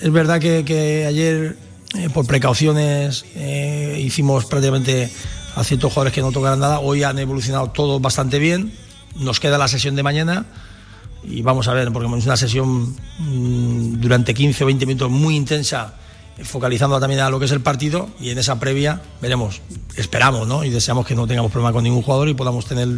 Es 0.00 0.12
verdad 0.12 0.40
que, 0.40 0.64
que 0.64 1.06
ayer 1.06 1.56
eh, 1.94 2.08
por 2.08 2.26
precauciones 2.26 3.26
eh, 3.34 4.00
hicimos 4.02 4.46
prácticamente 4.46 5.10
a 5.54 5.62
ciertos 5.62 5.92
jugadores 5.92 6.14
que 6.14 6.22
no 6.22 6.32
tocaran 6.32 6.58
nada. 6.58 6.80
Hoy 6.80 7.02
han 7.02 7.18
evolucionado 7.18 7.68
todos 7.70 8.00
bastante 8.00 8.38
bien. 8.38 8.72
Nos 9.16 9.40
queda 9.40 9.58
la 9.58 9.68
sesión 9.68 9.94
de 9.94 10.02
mañana 10.02 10.46
y 11.22 11.42
vamos 11.42 11.68
a 11.68 11.74
ver, 11.74 11.92
porque 11.92 12.08
es 12.16 12.24
una 12.24 12.36
sesión 12.36 12.96
mm, 13.18 14.00
durante 14.00 14.32
15 14.32 14.64
o 14.64 14.66
20 14.66 14.86
minutos 14.86 15.10
muy 15.10 15.36
intensa, 15.36 15.94
focalizando 16.42 16.98
también 16.98 17.20
a 17.20 17.30
lo 17.30 17.38
que 17.38 17.44
es 17.44 17.52
el 17.52 17.60
partido 17.60 18.08
y 18.18 18.30
en 18.30 18.38
esa 18.38 18.58
previa 18.58 19.02
veremos, 19.20 19.60
esperamos 19.96 20.48
¿no? 20.48 20.64
y 20.64 20.70
deseamos 20.70 21.06
que 21.06 21.14
no 21.14 21.26
tengamos 21.26 21.52
problema 21.52 21.72
con 21.72 21.84
ningún 21.84 22.02
jugador 22.02 22.28
y 22.28 22.34
podamos 22.34 22.64
tener 22.64 22.88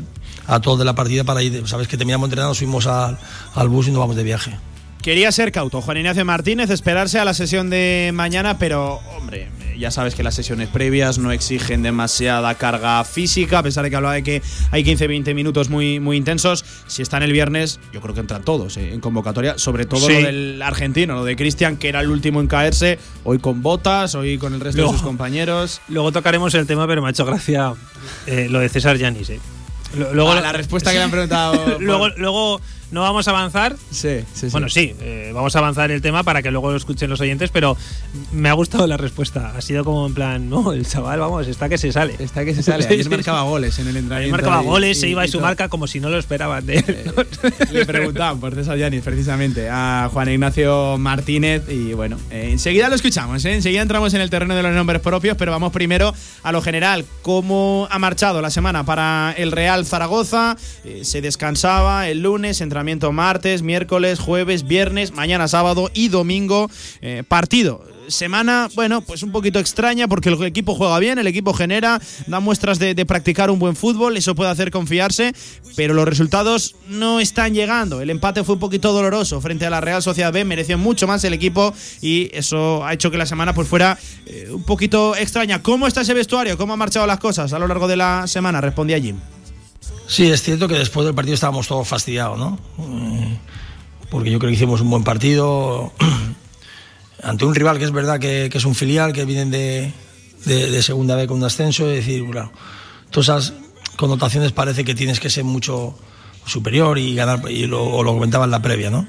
a 0.46 0.60
todos 0.60 0.78
de 0.78 0.84
la 0.84 0.94
partida 0.94 1.24
para 1.24 1.42
ir, 1.42 1.66
sabes 1.66 1.88
que 1.88 1.96
terminamos 1.96 2.26
entrenando, 2.26 2.54
subimos 2.54 2.86
al, 2.86 3.18
al 3.54 3.68
bus 3.68 3.88
y 3.88 3.90
nos 3.90 4.00
vamos 4.00 4.16
de 4.16 4.22
viaje. 4.22 4.56
Quería 5.04 5.30
ser 5.32 5.52
cauto 5.52 5.82
Juan 5.82 5.98
Ignacio 5.98 6.24
Martínez, 6.24 6.70
esperarse 6.70 7.18
a 7.18 7.26
la 7.26 7.34
sesión 7.34 7.68
de 7.68 8.10
mañana, 8.14 8.56
pero 8.56 9.02
hombre, 9.18 9.50
ya 9.76 9.90
sabes 9.90 10.14
que 10.14 10.22
las 10.22 10.34
sesiones 10.34 10.70
previas 10.70 11.18
no 11.18 11.30
exigen 11.30 11.82
demasiada 11.82 12.54
carga 12.54 13.04
física, 13.04 13.58
a 13.58 13.62
pesar 13.62 13.84
de 13.84 13.90
que 13.90 13.96
hablaba 13.96 14.14
de 14.14 14.22
que 14.22 14.40
hay 14.70 14.82
15-20 14.82 15.34
minutos 15.34 15.68
muy, 15.68 16.00
muy 16.00 16.16
intensos. 16.16 16.64
Si 16.86 17.02
están 17.02 17.22
el 17.22 17.32
viernes, 17.32 17.80
yo 17.92 18.00
creo 18.00 18.14
que 18.14 18.20
entran 18.20 18.44
todos 18.44 18.78
eh, 18.78 18.94
en 18.94 19.00
convocatoria, 19.00 19.58
sobre 19.58 19.84
todo 19.84 20.08
lo 20.08 20.14
del 20.14 20.62
argentino, 20.62 21.16
lo 21.16 21.24
de 21.26 21.36
Cristian, 21.36 21.76
que 21.76 21.90
era 21.90 22.00
el 22.00 22.08
último 22.08 22.40
en 22.40 22.46
caerse, 22.46 22.98
hoy 23.24 23.38
con 23.40 23.60
botas, 23.60 24.14
hoy 24.14 24.38
con 24.38 24.54
el 24.54 24.60
resto 24.60 24.86
de 24.86 24.88
sus 24.88 25.02
compañeros. 25.02 25.82
Luego 25.88 26.12
tocaremos 26.12 26.54
el 26.54 26.66
tema, 26.66 26.86
pero 26.86 27.02
me 27.02 27.08
ha 27.08 27.10
hecho 27.10 27.26
gracia 27.26 27.74
eh, 28.26 28.48
lo 28.48 28.58
de 28.58 28.70
César 28.70 28.96
Yanis. 28.96 29.28
Eh. 29.28 29.40
Luego, 29.96 30.32
ah, 30.32 30.40
la 30.40 30.52
respuesta 30.52 30.92
que 30.92 30.96
le 30.96 31.04
han 31.04 31.10
preguntado. 31.10 31.78
luego, 31.80 32.08
luego 32.16 32.60
no 32.94 33.02
vamos 33.02 33.26
a 33.26 33.32
avanzar. 33.32 33.76
Sí, 33.90 34.20
sí, 34.32 34.46
sí. 34.46 34.48
Bueno, 34.52 34.68
sí, 34.68 34.94
eh, 35.00 35.32
vamos 35.34 35.54
a 35.56 35.58
avanzar 35.58 35.90
el 35.90 36.00
tema 36.00 36.22
para 36.22 36.42
que 36.42 36.52
luego 36.52 36.70
lo 36.70 36.76
escuchen 36.76 37.10
los 37.10 37.20
oyentes, 37.20 37.50
pero 37.50 37.76
me 38.32 38.48
ha 38.48 38.52
gustado 38.52 38.86
la 38.86 38.96
respuesta. 38.96 39.52
Ha 39.56 39.60
sido 39.60 39.84
como 39.84 40.06
en 40.06 40.14
plan, 40.14 40.48
no, 40.48 40.72
el 40.72 40.86
chaval, 40.86 41.18
vamos, 41.18 41.48
está 41.48 41.68
que 41.68 41.76
se 41.76 41.90
sale. 41.90 42.14
Está 42.20 42.44
que 42.44 42.54
se 42.54 42.62
sale. 42.62 42.86
Ayer 42.86 43.10
marcaba 43.10 43.42
goles 43.42 43.78
en 43.80 43.88
el 43.88 43.96
entrenamiento. 43.96 44.36
marcaba 44.36 44.62
goles, 44.62 45.00
se 45.00 45.08
iba 45.08 45.24
y 45.24 45.28
su 45.28 45.40
marca 45.40 45.68
como 45.68 45.88
si 45.88 45.98
no 45.98 46.08
lo 46.08 46.18
esperaban 46.18 46.64
de 46.64 46.76
él. 46.76 46.84
Eh, 46.86 47.12
le 47.72 47.84
preguntaban 47.84 48.38
por 48.38 48.54
César 48.54 48.78
Yanis, 48.78 49.02
precisamente, 49.02 49.68
a 49.68 50.08
Juan 50.12 50.28
Ignacio 50.28 50.96
Martínez. 50.96 51.64
Y 51.68 51.94
bueno, 51.94 52.16
eh, 52.30 52.50
enseguida 52.52 52.88
lo 52.88 52.94
escuchamos, 52.94 53.44
enseguida 53.44 53.82
entramos 53.82 54.14
en 54.14 54.20
el 54.20 54.30
terreno 54.30 54.54
de 54.54 54.62
los 54.62 54.72
nombres 54.72 55.00
propios, 55.00 55.36
pero 55.36 55.50
vamos 55.50 55.72
primero 55.72 56.14
a 56.44 56.52
lo 56.52 56.62
general. 56.62 57.04
¿Cómo 57.22 57.88
ha 57.90 57.98
marchado 57.98 58.40
la 58.40 58.50
semana 58.50 58.84
para 58.84 59.34
el 59.36 59.50
Real 59.50 59.84
Zaragoza? 59.84 60.56
se 61.02 61.20
descansaba 61.20 62.08
el 62.08 62.20
lunes, 62.22 62.60
entrenamiento 62.60 62.83
martes, 63.12 63.62
miércoles, 63.62 64.18
jueves, 64.18 64.66
viernes, 64.66 65.12
mañana 65.12 65.48
sábado 65.48 65.90
y 65.94 66.08
domingo. 66.08 66.70
Eh, 67.00 67.22
partido 67.26 67.82
semana, 68.08 68.68
bueno, 68.74 69.00
pues 69.00 69.22
un 69.22 69.32
poquito 69.32 69.58
extraña 69.58 70.08
porque 70.08 70.28
el 70.28 70.42
equipo 70.42 70.74
juega 70.74 70.98
bien, 70.98 71.18
el 71.18 71.26
equipo 71.26 71.52
genera, 71.52 72.00
da 72.26 72.40
muestras 72.40 72.78
de, 72.78 72.94
practicar 73.06 73.50
un 73.50 73.58
buen 73.58 73.76
fútbol, 73.76 74.16
eso 74.16 74.34
puede 74.34 74.50
hacer 74.50 74.70
confiarse, 74.70 75.34
pero 75.76 75.94
los 75.94 76.06
resultados 76.06 76.74
no 76.88 77.20
están 77.20 77.54
llegando. 77.54 78.00
El 78.00 78.10
empate 78.10 78.44
fue 78.44 78.54
un 78.54 78.60
poquito 78.60 78.92
doloroso 78.92 79.40
frente 79.40 79.66
a 79.66 79.70
la 79.70 79.80
Real 79.80 80.02
Sociedad 80.02 80.32
B, 80.32 80.44
mereció 80.44 80.78
mucho 80.78 81.06
más 81.06 81.22
el 81.24 81.34
equipo 81.34 81.74
y 82.00 82.30
eso 82.32 82.84
ha 82.84 82.92
hecho 82.92 83.10
que 83.10 83.18
la 83.18 83.26
semana 83.26 83.54
pues 83.54 83.68
fuera 83.68 83.98
eh, 84.26 84.48
un 84.50 84.62
poquito 84.62 85.16
extraña. 85.16 85.62
¿Cómo 85.62 85.86
está 85.86 86.00
ese 86.00 86.14
vestuario? 86.14 86.56
¿Cómo 86.56 86.72
han 86.72 86.78
marchado 86.78 87.06
las 87.06 87.18
cosas 87.18 87.52
a 87.52 87.58
lo 87.58 87.68
largo 87.68 87.88
de 87.88 87.96
la 87.96 88.26
semana? 88.26 88.60
Respondía 88.60 89.00
Jim. 89.00 89.16
Sí, 90.06 90.30
es 90.30 90.42
cierto 90.42 90.68
que 90.68 90.78
después 90.78 91.06
del 91.06 91.14
partido 91.14 91.34
estábamos 91.34 91.66
todos 91.66 91.88
fastidiados, 91.88 92.38
¿no? 92.38 92.58
Eh, 92.78 93.38
porque 94.10 94.30
yo 94.30 94.38
creo 94.38 94.50
que 94.50 94.56
hicimos 94.56 94.80
un 94.80 94.90
buen 94.90 95.04
partido 95.04 95.92
ante 97.22 97.44
un 97.44 97.54
rival 97.54 97.78
que 97.78 97.84
es 97.84 97.90
verdad 97.90 98.20
que, 98.20 98.50
es 98.52 98.64
un 98.64 98.74
filial, 98.74 99.12
que 99.12 99.24
vienen 99.24 99.50
de, 99.50 99.92
segunda 100.82 101.16
vez 101.16 101.26
con 101.26 101.38
un 101.38 101.44
ascenso, 101.44 101.88
es 101.88 102.04
decir, 102.04 102.24
claro, 102.30 102.52
todas 103.10 103.28
esas 103.28 103.54
connotaciones 103.96 104.52
parece 104.52 104.84
que 104.84 104.94
tienes 104.94 105.20
que 105.20 105.30
ser 105.30 105.44
mucho 105.44 105.96
superior 106.46 106.98
y 106.98 107.14
ganar, 107.14 107.50
y 107.50 107.66
lo, 107.66 108.02
lo 108.02 108.12
comentaba 108.12 108.44
en 108.44 108.50
la 108.50 108.60
previa, 108.60 108.90
¿no? 108.90 109.06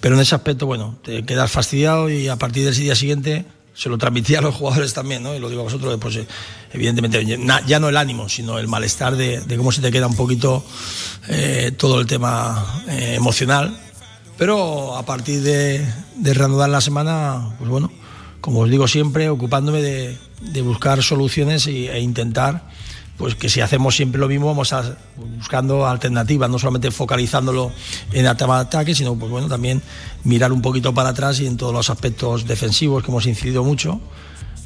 Pero 0.00 0.14
en 0.14 0.22
ese 0.22 0.34
aspecto, 0.34 0.64
bueno, 0.64 0.98
te 1.02 1.24
quedas 1.24 1.50
fastidiado 1.50 2.08
y 2.08 2.28
a 2.28 2.36
partir 2.36 2.64
del 2.64 2.74
día 2.74 2.94
siguiente 2.94 3.44
se 3.80 3.88
lo 3.88 3.96
transmití 3.96 4.34
a 4.34 4.42
los 4.42 4.54
jugadores 4.54 4.92
también, 4.92 5.22
¿no? 5.22 5.34
Y 5.34 5.38
lo 5.38 5.48
digo 5.48 5.62
a 5.62 5.64
vosotros, 5.64 5.96
pues 5.98 6.16
eh, 6.16 6.26
evidentemente 6.70 7.24
ya 7.24 7.80
no 7.80 7.88
el 7.88 7.96
ánimo, 7.96 8.28
sino 8.28 8.58
el 8.58 8.68
malestar 8.68 9.16
de, 9.16 9.42
cómo 9.56 9.72
se 9.72 9.80
te 9.80 9.90
queda 9.90 10.06
un 10.06 10.16
poquito 10.16 10.62
eh, 11.28 11.72
todo 11.78 11.98
el 11.98 12.06
tema 12.06 12.82
eh, 12.88 13.14
emocional. 13.16 13.74
Pero 14.36 14.96
a 14.98 15.06
partir 15.06 15.40
de, 15.40 15.82
reanudar 16.22 16.68
la 16.68 16.82
semana, 16.82 17.54
pues 17.56 17.70
bueno, 17.70 17.90
como 18.42 18.60
os 18.60 18.70
digo 18.70 18.86
siempre, 18.86 19.30
ocupándome 19.30 19.80
de, 19.80 20.62
buscar 20.62 21.02
soluciones 21.02 21.66
e 21.66 21.98
intentar 22.00 22.68
pues 23.20 23.34
que 23.34 23.50
si 23.50 23.60
hacemos 23.60 23.94
siempre 23.94 24.18
lo 24.18 24.28
mismo 24.28 24.46
vamos 24.46 24.72
a, 24.72 24.96
buscando 25.36 25.86
alternativas, 25.86 26.48
no 26.48 26.58
solamente 26.58 26.90
focalizándolo 26.90 27.70
en 28.12 28.24
el 28.24 28.34
tema 28.34 28.54
de 28.54 28.62
ataque, 28.62 28.94
sino 28.94 29.14
pues 29.14 29.30
bueno, 29.30 29.46
también 29.46 29.82
mirar 30.24 30.52
un 30.52 30.62
poquito 30.62 30.94
para 30.94 31.10
atrás 31.10 31.38
y 31.40 31.46
en 31.46 31.58
todos 31.58 31.74
los 31.74 31.90
aspectos 31.90 32.46
defensivos 32.46 33.04
que 33.04 33.10
hemos 33.10 33.26
incidido 33.26 33.62
mucho. 33.62 34.00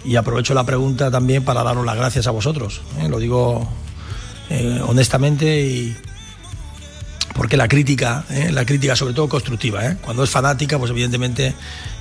Y 0.05 0.15
aprovecho 0.15 0.55
la 0.55 0.63
pregunta 0.63 1.11
también 1.11 1.43
para 1.43 1.65
daros 1.65 1.85
las 1.85 1.97
gracias 1.97 2.29
a 2.29 2.31
vosotros. 2.31 2.81
¿eh? 3.01 3.09
Lo 3.09 3.19
digo 3.19 3.69
eh, 4.51 4.81
honestamente 4.87 5.61
y 5.61 5.97
porque 7.35 7.57
la 7.57 7.67
crítica, 7.67 8.25
¿eh? 8.31 8.53
la 8.53 8.65
crítica 8.65 8.95
sobre 8.95 9.15
todo 9.15 9.29
constructiva, 9.29 9.97
cuando 9.97 10.23
es 10.23 10.31
fanática, 10.31 10.79
pues 10.79 10.93
evidentemente 10.93 11.55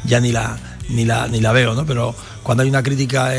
ya 0.03 0.19
ni 0.19 0.31
la, 0.31 0.55
ni 0.89 1.03
la, 1.03 1.27
ni 1.27 1.41
la 1.41 1.51
veo, 1.51 1.73
¿no? 1.73 1.83
Pero 1.83 2.13
cuando 2.43 2.61
hay 2.61 2.69
una 2.69 2.83
crítica 2.83 3.31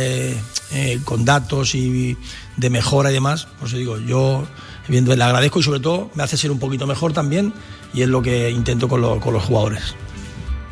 con 1.04 1.24
datos 1.24 1.76
y 1.76 2.16
de 2.56 2.70
mejora 2.70 3.10
y 3.10 3.14
demás, 3.14 3.48
pues 3.58 3.72
digo, 3.72 3.98
yo 3.98 4.46
le 4.88 5.24
agradezco 5.24 5.60
y 5.60 5.62
sobre 5.62 5.80
todo 5.80 6.10
me 6.14 6.22
hace 6.22 6.36
ser 6.36 6.50
un 6.50 6.58
poquito 6.58 6.86
mejor 6.86 7.12
también 7.12 7.52
y 7.92 8.02
es 8.02 8.08
lo 8.08 8.22
que 8.22 8.50
intento 8.50 8.88
con, 8.88 9.20
con 9.20 9.32
los 9.32 9.44
jugadores. 9.44 9.94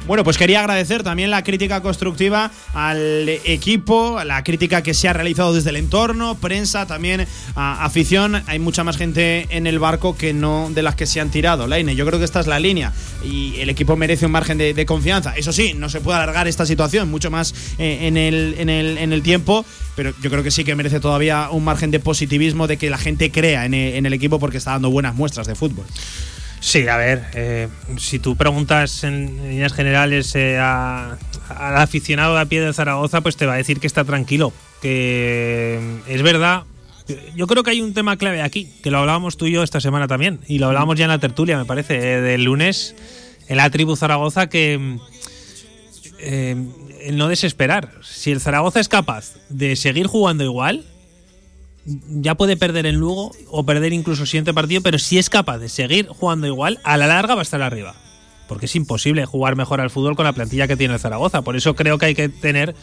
Bueno, 0.07 0.25
pues 0.25 0.37
quería 0.37 0.61
agradecer 0.61 1.05
también 1.05 1.31
la 1.31 1.45
crítica 1.45 1.81
constructiva 1.81 2.51
al 2.75 3.29
equipo, 3.29 4.23
la 4.25 4.43
crítica 4.43 4.83
que 4.83 4.95
se 4.95 5.09
ha 5.09 5.13
realizado 5.13 5.55
desde 5.55 5.71
el 5.71 5.77
entorno, 5.77 6.35
prensa, 6.35 6.87
también 6.87 7.27
afición. 7.55 8.43
Hay 8.47 8.59
mucha 8.59 8.83
más 8.83 8.97
gente 8.97 9.47
en 9.51 9.69
el 9.69 9.79
barco 9.79 10.17
que 10.17 10.33
no 10.33 10.71
de 10.75 10.83
las 10.83 10.97
que 10.97 11.07
se 11.07 11.21
han 11.21 11.31
tirado. 11.31 11.69
Laine, 11.69 11.95
yo 11.95 12.05
creo 12.05 12.19
que 12.19 12.25
esta 12.25 12.41
es 12.41 12.49
la 12.49 12.59
línea 12.59 12.93
y 13.25 13.61
el 13.61 13.71
equipo 13.71 13.97
merece 13.97 14.27
un 14.27 14.33
margen 14.33 14.59
de, 14.59 14.87
confianza. 14.87 15.37
Eso 15.37 15.53
sí, 15.53 15.75
no 15.75 15.89
se 15.89 16.01
puede 16.01 16.19
alargar 16.19 16.49
esta 16.49 16.67
situación 16.67 17.09
mucho 17.09 17.31
más 17.31 17.55
eh, 17.79 17.99
en, 18.03 18.17
el, 18.17 18.57
en, 18.59 18.69
el, 18.69 18.99
en, 18.99 19.13
el, 19.13 19.23
tiempo, 19.23 19.65
pero 19.95 20.13
yo 20.21 20.31
creo 20.31 20.43
que 20.43 20.51
sí 20.51 20.65
que 20.65 20.75
merece 20.75 20.99
todavía 20.99 21.49
un 21.51 21.63
margen 21.63 21.93
de 21.93 22.01
positivismo 22.01 22.67
de 22.67 22.77
que 22.77 22.91
la 22.91 22.99
gente 22.99 23.31
crea 23.31 23.65
en 23.65 23.73
en 23.75 24.07
el 24.07 24.13
equipo 24.13 24.39
porque 24.39 24.59
está 24.59 24.73
dando 24.73 24.91
buenas 24.91 25.15
muestras 25.15 25.47
de 25.47 25.55
fútbol. 25.55 25.85
Sí, 26.63 26.87
a 26.87 26.97
ver, 26.97 27.25
eh, 27.35 27.67
si 27.99 28.21
tú 28.21 28.37
preguntas 28.37 29.03
en 29.03 29.37
líneas 29.49 29.73
generales 29.73 30.33
eh, 30.37 30.61
al 30.61 31.19
aficionado 31.77 32.39
a 32.39 32.45
pie 32.45 32.61
de 32.61 32.73
Zaragoza, 32.73 33.21
pues 33.21 33.37
te 33.37 33.47
va 33.47 33.55
a 33.55 33.57
decir 33.57 33.81
que 33.81 33.89
está 33.89 34.05
tranquilo, 34.05 34.53
que 34.81 35.81
es 36.07 36.23
verdad. 36.23 36.63
Yo 37.35 37.49
creo 37.49 37.65
que 37.65 37.73
hay 37.73 37.81
un 37.81 37.95
tema 37.95 38.17
clave 38.17 38.43
aquí, 38.43 38.71
que 38.81 38.93
lo 38.93 38.99
hablábamos 38.99 39.37
tú 39.37 39.47
y 39.47 39.51
yo 39.51 39.65
esta 39.65 39.81
semana 39.81 40.07
también, 40.07 40.39
y 40.47 40.61
lo 40.61 40.69
hablábamos 40.69 40.97
ya 40.97 41.07
en 41.07 41.11
la 41.11 41.19
tertulia, 41.19 41.59
me 41.59 41.65
parece, 41.65 41.97
eh, 41.97 42.21
del 42.21 42.45
lunes 42.45 42.95
en 43.49 43.57
la 43.57 43.69
tribu 43.69 43.97
Zaragoza, 43.97 44.49
que 44.49 44.99
el 46.21 47.17
no 47.17 47.27
desesperar. 47.27 47.91
Si 48.03 48.31
el 48.31 48.41
Zaragoza 48.41 48.79
es 48.79 48.89
capaz 48.89 49.35
de 49.49 49.75
seguir 49.75 50.07
jugando 50.07 50.45
igual, 50.45 50.85
ya 51.85 52.35
puede 52.37 52.57
perder 52.57 52.87
en 52.87 52.97
Lugo 52.97 53.33
o 53.49 53.65
perder 53.65 53.93
incluso 53.93 54.23
el 54.23 54.29
siguiente 54.29 54.55
partido, 54.55 54.83
pero 54.83 54.99
si 54.99 55.19
es 55.19 55.31
capaz 55.31 55.59
de 55.59 55.69
seguir 55.69 56.07
jugando 56.07 56.47
igual, 56.47 56.79
a 56.85 56.97
la 56.97 57.07
larga 57.07 57.35
va 57.35 57.41
a 57.41 57.43
estar 57.43 57.63
arriba. 57.63 57.95
Porque 58.49 58.67
es 58.67 58.77
imposible 58.77 59.25
jugar 59.25 59.57
mejor 59.57 59.81
al 59.81 59.91
fútbol 59.91 60.15
con 60.15 60.25
la 60.25 60.33
plantilla 60.33 60.69
que 60.69 60.77
tiene 60.77 60.95
el 60.95 61.01
Zaragoza. 61.01 61.43
Por 61.43 61.57
eso 61.57 61.75
creo 61.75 61.99
que 61.99 62.07
hay 62.07 62.15
que 62.15 62.29
tener 62.29 62.75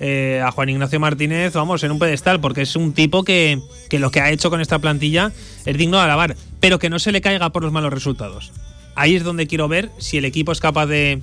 eh, 0.00 0.42
a 0.44 0.50
Juan 0.50 0.68
Ignacio 0.68 0.98
Martínez, 1.00 1.52
vamos, 1.54 1.82
en 1.84 1.92
un 1.92 1.98
pedestal, 1.98 2.40
porque 2.40 2.62
es 2.62 2.76
un 2.76 2.92
tipo 2.92 3.22
que, 3.22 3.60
lo 3.92 4.10
que 4.10 4.20
ha 4.20 4.30
hecho 4.30 4.50
con 4.50 4.60
esta 4.60 4.78
plantilla 4.78 5.32
es 5.64 5.76
digno 5.76 5.98
de 5.98 6.04
alabar, 6.04 6.36
pero 6.60 6.78
que 6.78 6.90
no 6.90 6.98
se 6.98 7.12
le 7.12 7.20
caiga 7.20 7.50
por 7.50 7.62
los 7.62 7.72
malos 7.72 7.92
resultados. 7.92 8.52
Ahí 8.94 9.14
es 9.14 9.22
donde 9.22 9.46
quiero 9.46 9.68
ver 9.68 9.90
si 9.98 10.18
el 10.18 10.24
equipo 10.24 10.52
es 10.52 10.60
capaz 10.60 10.86
de, 10.86 11.20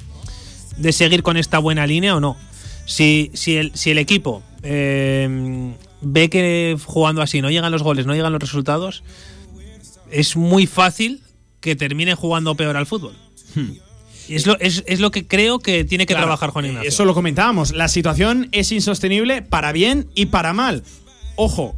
de 0.77 0.93
seguir 0.93 1.21
con 1.21 1.37
esta 1.37 1.59
buena 1.59 1.85
línea 1.85 2.15
o 2.15 2.19
no. 2.19 2.37
Si, 2.85 3.29
si, 3.35 3.57
el, 3.57 3.71
si 3.75 3.91
el 3.91 3.99
equipo 3.99 4.41
eh, 4.63 5.73
ve 6.01 6.29
que 6.29 6.77
jugando 6.83 7.21
así 7.21 7.41
no 7.41 7.49
llegan 7.49 7.71
los 7.71 7.83
goles, 7.83 8.05
no 8.05 8.13
llegan 8.13 8.31
los 8.31 8.41
resultados, 8.41 9.03
es 10.11 10.35
muy 10.35 10.67
fácil 10.67 11.21
que 11.59 11.75
termine 11.75 12.15
jugando 12.15 12.55
peor 12.55 12.77
al 12.77 12.85
fútbol. 12.85 13.13
Hmm. 13.55 13.71
Es 14.27 14.45
lo, 14.45 14.59
es, 14.59 14.83
es 14.85 14.99
lo, 14.99 15.09
que 15.09 15.25
creo 15.25 15.57
que 15.57 15.83
tiene 15.83 16.05
que 16.05 16.13
trabajar 16.13 16.51
Juan 16.51 16.65
Ignacio. 16.65 16.87
Eso 16.87 17.03
lo 17.03 17.15
comentábamos. 17.15 17.71
La 17.71 17.87
situación 17.87 18.47
es 18.51 18.71
insostenible 18.71 19.41
para 19.41 19.71
bien 19.71 20.07
y 20.13 20.27
para 20.27 20.53
mal. 20.53 20.83
Ojo, 21.35 21.75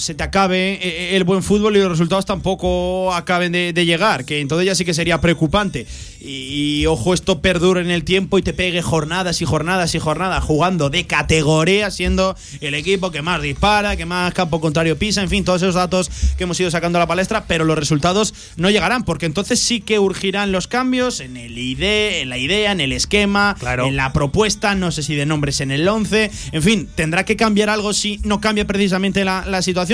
se 0.00 0.14
te 0.14 0.24
acabe 0.24 0.72
eh, 0.72 0.78
eh, 0.82 1.16
el 1.16 1.24
buen 1.24 1.42
fútbol 1.42 1.76
y 1.76 1.80
los 1.80 1.90
resultados 1.90 2.24
tampoco 2.24 3.12
acaben 3.12 3.52
de, 3.52 3.84
llegar, 3.84 4.24
que 4.24 4.40
entonces 4.40 4.66
ya 4.66 4.74
sí 4.74 4.84
que 4.84 4.94
sería 4.94 5.20
preocupante. 5.20 5.86
Y, 6.20 6.84
ojo, 6.86 7.14
esto 7.14 7.40
perdure 7.40 7.80
en 7.80 7.90
el 7.90 8.04
tiempo 8.04 8.38
y 8.38 8.42
te 8.42 8.52
pegue 8.52 8.82
jornadas 8.82 9.40
y 9.40 9.44
jornadas 9.44 9.94
y 9.94 9.98
jornadas 9.98 10.44
jugando 10.44 10.90
de 10.90 11.06
categoría, 11.06 11.90
siendo 11.90 12.36
el 12.60 12.74
equipo 12.74 13.10
que 13.10 13.22
más 13.22 13.40
dispara, 13.40 13.96
que 13.96 14.06
más 14.06 14.34
campo 14.34 14.60
contrario 14.60 14.98
pisa, 14.98 15.22
en 15.22 15.28
fin, 15.28 15.44
todos 15.44 15.62
esos 15.62 15.74
datos 15.74 16.10
que 16.36 16.44
hemos 16.44 16.58
ido 16.60 16.70
sacando 16.70 16.98
a 16.98 17.00
la 17.00 17.06
palestra, 17.06 17.44
pero 17.46 17.64
los 17.64 17.78
resultados 17.78 18.34
no 18.56 18.70
llegarán, 18.70 19.04
porque 19.04 19.26
entonces 19.26 19.60
sí 19.60 19.80
que 19.80 19.98
urgirán 19.98 20.52
los 20.52 20.66
cambios 20.66 21.20
en 21.20 21.36
el 21.36 21.50
en 21.60 22.28
la 22.28 22.38
idea, 22.38 22.72
en 22.72 22.80
el 22.80 22.92
esquema, 22.92 23.56
en 23.84 23.96
la 23.96 24.12
propuesta, 24.12 24.74
no 24.74 24.90
sé 24.90 25.02
si 25.02 25.14
de 25.14 25.26
nombres 25.26 25.60
en 25.60 25.70
el 25.70 25.86
11, 25.86 26.30
en 26.52 26.62
fin, 26.62 26.88
tendrá 26.94 27.24
que 27.24 27.36
cambiar 27.36 27.68
algo 27.68 27.92
si 27.92 28.18
no 28.24 28.40
cambia 28.40 28.66
precisamente 28.66 29.24
la 29.24 29.62
situación 29.62 29.89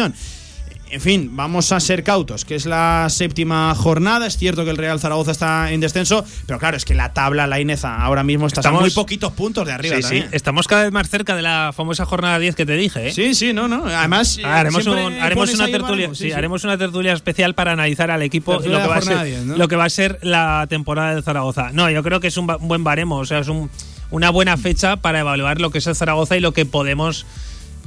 en 0.89 1.01
fin, 1.01 1.31
vamos 1.35 1.73
a 1.73 1.81
ser 1.81 2.05
cautos, 2.05 2.45
que 2.45 2.55
es 2.55 2.65
la 2.65 3.09
séptima 3.11 3.75
jornada. 3.75 4.27
Es 4.27 4.37
cierto 4.37 4.65
que 4.65 4.71
el 4.71 4.77
Real 4.77 5.01
Zaragoza 5.01 5.33
está 5.33 5.73
en 5.73 5.81
descenso, 5.81 6.25
pero 6.47 6.61
claro, 6.61 6.77
es 6.77 6.85
que 6.85 6.95
la 6.95 7.13
tabla, 7.13 7.49
la 7.49 7.61
Ineza, 7.61 7.97
ahora 7.97 8.23
mismo 8.23 8.47
está 8.47 8.67
a 8.69 8.73
muy 8.73 8.91
poquitos 8.91 9.33
puntos 9.33 9.67
de 9.67 9.73
arriba. 9.73 9.97
Sí, 9.97 10.21
sí, 10.21 10.25
estamos 10.31 10.69
cada 10.69 10.85
vez 10.85 10.93
más 10.93 11.09
cerca 11.09 11.35
de 11.35 11.43
la 11.43 11.73
famosa 11.75 12.07
jornada 12.07 12.39
10 12.39 12.55
que 12.55 12.67
te 12.67 12.77
dije. 12.77 13.09
¿eh? 13.09 13.13
Sí, 13.13 13.35
sí, 13.35 13.53
no, 13.53 13.67
no. 13.67 13.87
Además, 13.87 14.39
ah, 14.45 14.61
haremos, 14.61 14.87
una 14.87 15.67
tertulia, 15.67 16.15
sí, 16.15 16.31
haremos 16.31 16.63
una 16.63 16.79
tertulia 16.79 17.13
especial 17.13 17.55
para 17.55 17.73
analizar 17.73 18.13
al 18.13 18.23
equipo 18.23 18.55
lo 18.55 18.61
que, 18.61 18.69
va 18.69 18.97
a 18.97 19.03
ser, 19.03 19.45
lo 19.45 19.67
que 19.67 19.77
va 19.77 19.85
a 19.87 19.91
ser 19.91 20.21
la 20.23 20.67
temporada 20.69 21.15
del 21.15 21.25
Zaragoza. 21.25 21.71
No, 21.73 21.91
yo 21.91 22.03
creo 22.05 22.21
que 22.21 22.29
es 22.29 22.37
un, 22.37 22.47
buen 22.47 22.85
baremo, 22.85 23.19
o 23.19 23.27
sea, 23.27 23.41
es 23.41 23.49
una 24.11 24.31
buena 24.31 24.57
fecha 24.57 24.97
para 24.97 25.19
evaluar 25.19 25.61
lo 25.61 25.71
que 25.71 25.79
es 25.79 25.87
el 25.89 25.97
Zaragoza 25.97 26.37
y 26.37 26.41
lo 26.41 26.53
que 26.53 26.65
podemos 26.65 27.27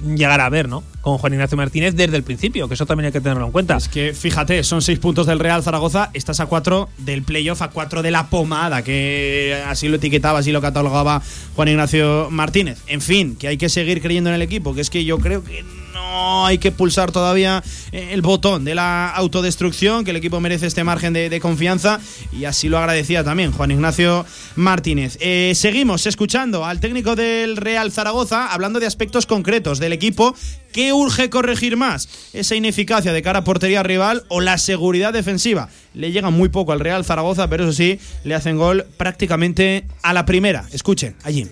llegar 0.03 0.41
a 0.41 0.49
ver, 0.49 0.69
¿no? 0.69 0.83
Con 1.01 1.17
Juan 1.17 1.33
Ignacio 1.33 1.57
Martínez 1.57 1.95
desde 1.95 2.15
el 2.15 2.23
principio, 2.23 2.67
que 2.67 2.73
eso 2.73 2.85
también 2.85 3.07
hay 3.07 3.11
que 3.11 3.21
tenerlo 3.21 3.45
en 3.45 3.51
cuenta. 3.51 3.77
Es 3.77 3.87
que 3.87 4.13
fíjate, 4.13 4.63
son 4.63 4.81
seis 4.81 4.99
puntos 4.99 5.27
del 5.27 5.39
Real 5.39 5.63
Zaragoza, 5.63 6.09
estás 6.13 6.39
a 6.39 6.45
cuatro 6.45 6.89
del 6.97 7.23
playoff, 7.23 7.61
a 7.61 7.69
cuatro 7.69 8.01
de 8.01 8.11
la 8.11 8.27
pomada, 8.27 8.83
que 8.83 9.61
así 9.67 9.87
lo 9.87 9.95
etiquetaba, 9.95 10.39
así 10.39 10.51
lo 10.51 10.61
catalogaba 10.61 11.21
Juan 11.55 11.67
Ignacio 11.67 12.27
Martínez. 12.31 12.79
En 12.87 13.01
fin, 13.01 13.35
que 13.35 13.47
hay 13.47 13.57
que 13.57 13.69
seguir 13.69 14.01
creyendo 14.01 14.29
en 14.29 14.35
el 14.35 14.41
equipo, 14.41 14.73
que 14.73 14.81
es 14.81 14.89
que 14.89 15.05
yo 15.05 15.19
creo 15.19 15.43
que 15.43 15.63
no 15.99 16.45
hay 16.45 16.57
que 16.57 16.71
pulsar 16.71 17.11
todavía 17.11 17.61
eh, 17.91 18.09
el 18.11 18.21
botón 18.21 18.63
de 18.63 18.73
la 18.73 19.09
autodestrucción, 19.09 20.05
que 20.05 20.11
el 20.11 20.17
equipo 20.17 20.39
merece 20.39 20.67
este 20.67 20.83
margen 20.83 21.13
de, 21.13 21.39
confianza 21.39 21.99
y 22.31 22.45
así 22.45 22.69
lo 22.69 22.77
agradecía 22.77 23.23
también 23.23 23.51
Juan 23.51 23.71
Ignacio 23.71 24.25
Martínez. 24.55 25.17
Eh, 25.21 25.53
seguimos 25.55 26.05
escuchando 26.05 26.65
al 26.65 26.79
técnico 26.79 27.15
del 27.15 27.57
Real 27.57 27.91
Zaragoza 27.91 28.51
hablando 28.51 28.79
de 28.79 28.85
aspectos 28.85 29.25
concretos 29.25 29.79
del 29.79 29.93
equipo. 29.93 30.35
¿Qué 30.71 30.93
urge 30.93 31.29
corregir 31.29 31.77
más? 31.77 32.09
¿Esa 32.33 32.55
ineficacia 32.55 33.11
de 33.11 33.21
cara 33.21 33.39
a 33.39 33.43
portería 33.43 33.83
rival 33.83 34.23
o 34.29 34.39
la 34.39 34.57
seguridad 34.57 35.13
defensiva? 35.13 35.69
Le 35.93 36.11
llega 36.11 36.29
muy 36.29 36.49
poco 36.49 36.71
al 36.71 36.79
Real 36.79 37.03
Zaragoza, 37.03 37.49
pero 37.49 37.63
eso 37.63 37.73
sí, 37.73 37.99
le 38.23 38.35
hacen 38.35 38.57
gol 38.57 38.85
prácticamente 38.97 39.85
a 40.03 40.13
la 40.13 40.25
primera. 40.25 40.67
Escuchen, 40.71 41.15
allí. 41.23 41.47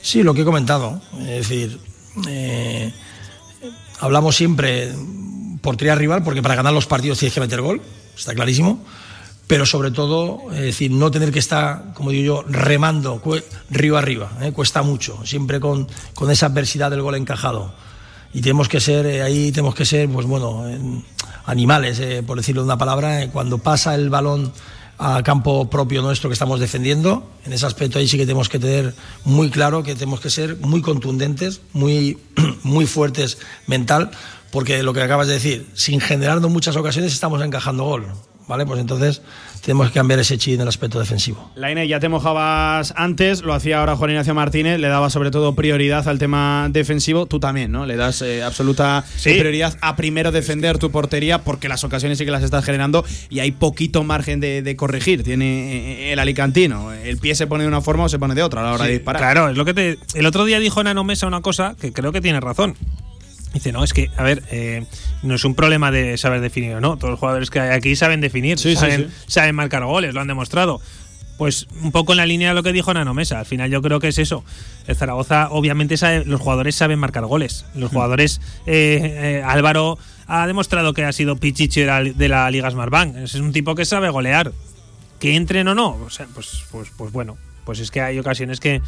Sí, 0.00 0.22
lo 0.22 0.34
que 0.34 0.42
he 0.42 0.44
comentado. 0.44 1.00
Es 1.20 1.48
decir, 1.48 1.78
eh, 2.28 2.92
hablamos 4.02 4.34
siempre 4.36 4.92
portería 5.62 5.94
rival, 5.94 6.24
porque 6.24 6.42
para 6.42 6.56
ganar 6.56 6.72
los 6.72 6.86
partidos 6.86 7.18
tienes 7.18 7.34
que 7.34 7.40
meter 7.40 7.60
gol, 7.60 7.80
está 8.16 8.34
clarísimo. 8.34 8.84
Pero 9.46 9.64
sobre 9.64 9.90
todo, 9.90 10.50
es 10.52 10.60
decir, 10.60 10.90
no 10.90 11.10
tener 11.10 11.30
que 11.30 11.38
estar, 11.38 11.92
como 11.94 12.10
digo 12.10 12.42
yo, 12.42 12.44
remando 12.48 13.22
río 13.70 13.96
arriba, 13.96 14.32
¿eh? 14.40 14.52
cuesta 14.52 14.82
mucho, 14.82 15.24
siempre 15.24 15.60
con, 15.60 15.86
con, 16.14 16.30
esa 16.30 16.46
adversidad 16.46 16.90
del 16.90 17.02
gol 17.02 17.16
encajado. 17.16 17.72
Y 18.32 18.40
tenemos 18.40 18.68
que 18.68 18.80
ser, 18.80 19.06
eh, 19.06 19.22
ahí 19.22 19.52
tenemos 19.52 19.74
que 19.74 19.84
ser, 19.84 20.08
pues 20.08 20.26
bueno, 20.26 20.64
animales, 21.44 21.98
eh, 22.00 22.22
por 22.26 22.38
decirlo 22.38 22.62
de 22.62 22.66
una 22.66 22.78
palabra, 22.78 23.28
cuando 23.30 23.58
pasa 23.58 23.94
el 23.94 24.10
balón 24.10 24.52
a 24.98 25.22
campo 25.22 25.68
propio 25.68 26.02
nuestro 26.02 26.28
que 26.28 26.34
estamos 26.34 26.60
defendiendo. 26.60 27.28
En 27.44 27.52
ese 27.52 27.66
aspecto 27.66 27.98
ahí 27.98 28.08
sí 28.08 28.16
que 28.16 28.24
tenemos 28.24 28.48
que 28.48 28.58
tener 28.58 28.94
muy 29.24 29.50
claro 29.50 29.82
que 29.82 29.94
tenemos 29.94 30.20
que 30.20 30.30
ser 30.30 30.56
muy 30.58 30.82
contundentes, 30.82 31.60
muy, 31.72 32.18
muy 32.62 32.86
fuertes 32.86 33.38
mental, 33.66 34.10
porque 34.50 34.82
lo 34.82 34.92
que 34.92 35.02
acabas 35.02 35.26
de 35.26 35.34
decir, 35.34 35.66
sin 35.74 36.00
generarnos 36.00 36.50
muchas 36.50 36.76
ocasiones 36.76 37.12
estamos 37.12 37.42
encajando 37.42 37.84
gol. 37.84 38.06
¿Vale? 38.48 38.66
Pues 38.66 38.80
entonces 38.80 39.22
tenemos 39.62 39.88
que 39.88 39.94
cambiar 39.94 40.18
ese 40.18 40.38
chi 40.38 40.54
en 40.54 40.60
el 40.60 40.68
aspecto 40.68 40.98
defensivo. 40.98 41.50
Laine, 41.54 41.86
ya 41.86 42.00
te 42.00 42.08
mojabas 42.08 42.92
antes, 42.96 43.42
lo 43.42 43.54
hacía 43.54 43.78
ahora 43.78 43.96
Juan 43.96 44.10
Ignacio 44.10 44.34
Martínez, 44.34 44.80
le 44.80 44.88
daba 44.88 45.08
sobre 45.08 45.30
todo 45.30 45.54
prioridad 45.54 46.06
al 46.08 46.18
tema 46.18 46.68
defensivo. 46.70 47.26
Tú 47.26 47.38
también, 47.38 47.70
¿no? 47.70 47.86
Le 47.86 47.96
das 47.96 48.22
eh, 48.22 48.42
absoluta 48.42 49.04
prioridad 49.22 49.78
a 49.80 49.94
primero 49.94 50.32
defender 50.32 50.78
tu 50.78 50.90
portería 50.90 51.38
porque 51.38 51.68
las 51.68 51.84
ocasiones 51.84 52.18
sí 52.18 52.24
que 52.24 52.32
las 52.32 52.42
estás 52.42 52.64
generando 52.64 53.04
y 53.30 53.38
hay 53.38 53.52
poquito 53.52 54.02
margen 54.02 54.40
de, 54.40 54.76
corregir. 54.76 55.22
Tiene 55.22 56.08
eh, 56.08 56.12
el 56.12 56.18
alicantino. 56.18 56.92
El 56.92 57.18
pie 57.18 57.34
se 57.34 57.46
pone 57.46 57.62
de 57.62 57.68
una 57.68 57.80
forma 57.80 58.04
o 58.04 58.08
se 58.08 58.18
pone 58.18 58.34
de 58.34 58.42
otra 58.42 58.62
a 58.62 58.64
la 58.64 58.72
hora 58.72 58.84
de 58.86 58.92
disparar. 58.92 59.20
Claro, 59.20 59.48
es 59.48 59.56
lo 59.56 59.64
que 59.64 59.74
te. 59.74 59.98
El 60.14 60.26
otro 60.26 60.44
día 60.44 60.58
dijo 60.58 60.82
Nano 60.82 61.04
Mesa 61.04 61.26
una 61.26 61.40
cosa 61.40 61.76
que 61.80 61.92
creo 61.92 62.10
que 62.10 62.20
tiene 62.20 62.40
razón. 62.40 62.74
Dice, 63.52 63.72
no, 63.72 63.84
es 63.84 63.92
que, 63.92 64.10
a 64.16 64.22
ver, 64.22 64.42
eh, 64.50 64.84
no 65.22 65.34
es 65.34 65.44
un 65.44 65.54
problema 65.54 65.90
de 65.90 66.16
saber 66.16 66.40
definir 66.40 66.74
o 66.74 66.80
no. 66.80 66.96
Todos 66.96 67.10
los 67.10 67.20
jugadores 67.20 67.50
que 67.50 67.60
hay 67.60 67.70
aquí 67.70 67.96
saben 67.96 68.20
definir, 68.20 68.58
saben, 68.58 69.54
marcar 69.54 69.84
goles, 69.84 70.14
lo 70.14 70.20
han 70.20 70.28
demostrado. 70.28 70.80
Pues 71.36 71.66
un 71.82 71.92
poco 71.92 72.12
en 72.12 72.18
la 72.18 72.26
línea 72.26 72.50
de 72.50 72.54
lo 72.54 72.62
que 72.62 72.72
dijo 72.72 72.94
Nano 72.94 73.14
Mesa. 73.14 73.40
Al 73.40 73.46
final 73.46 73.70
yo 73.70 73.82
creo 73.82 74.00
que 74.00 74.08
es 74.08 74.18
eso. 74.18 74.44
El 74.86 74.96
Zaragoza, 74.96 75.48
obviamente, 75.50 75.96
sabe, 75.96 76.24
los 76.24 76.40
jugadores 76.40 76.74
saben 76.74 76.98
marcar 76.98 77.26
goles. 77.26 77.64
Los 77.74 77.90
hmm. 77.90 77.94
jugadores, 77.94 78.40
eh, 78.66 79.40
eh, 79.40 79.42
Álvaro 79.44 79.98
ha 80.26 80.46
demostrado 80.46 80.94
que 80.94 81.04
ha 81.04 81.12
sido 81.12 81.36
pichichi 81.36 81.80
de 81.80 81.86
la, 81.86 82.02
de 82.02 82.28
la 82.28 82.50
Liga 82.50 82.70
Smartbank. 82.70 83.16
Es 83.16 83.34
un 83.34 83.52
tipo 83.52 83.74
que 83.74 83.84
sabe 83.84 84.08
golear. 84.08 84.52
Que 85.18 85.36
entren 85.36 85.68
o 85.68 85.74
no, 85.74 85.90
o 86.04 86.10
sea, 86.10 86.26
pues, 86.34 86.64
pues, 86.72 86.90
pues 86.96 87.12
bueno, 87.12 87.38
pues 87.64 87.78
es 87.78 87.92
que 87.92 88.00
hay 88.00 88.18
ocasiones 88.18 88.58
que, 88.58 88.82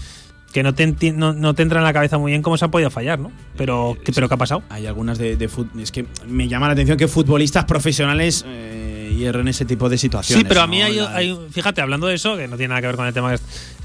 que 0.54 0.62
no 0.62 0.72
te, 0.72 0.86
no, 1.12 1.54
te 1.54 1.62
entra 1.62 1.80
en 1.80 1.84
la 1.84 1.92
cabeza 1.92 2.16
muy 2.16 2.30
bien 2.30 2.40
cómo 2.40 2.56
se 2.56 2.64
ha 2.64 2.68
podido 2.68 2.88
fallar, 2.88 3.18
¿no? 3.18 3.32
Pero, 3.56 3.96
¿qué, 4.04 4.12
pero 4.12 4.28
¿qué 4.28 4.34
ha 4.34 4.38
pasado? 4.38 4.62
Hay 4.68 4.86
algunas 4.86 5.18
de, 5.18 5.36
de 5.36 5.50
Es 5.80 5.90
que 5.90 6.06
me 6.28 6.46
llama 6.46 6.68
la 6.68 6.74
atención 6.74 6.96
que 6.96 7.08
futbolistas 7.08 7.64
profesionales 7.64 8.44
eh, 8.46 8.93
hierren 9.12 9.48
ese 9.48 9.64
tipo 9.64 9.88
de 9.88 9.98
situaciones. 9.98 10.42
Sí, 10.42 10.48
pero 10.48 10.62
a 10.62 10.66
mí 10.66 10.82
hay, 10.82 11.38
Fíjate, 11.50 11.80
hablando 11.80 12.06
de 12.06 12.14
eso, 12.14 12.36
que 12.36 12.48
no 12.48 12.56
tiene 12.56 12.68
nada 12.68 12.80
que 12.80 12.86
ver 12.88 12.96
con 12.96 13.06
el 13.06 13.14
tema. 13.14 13.34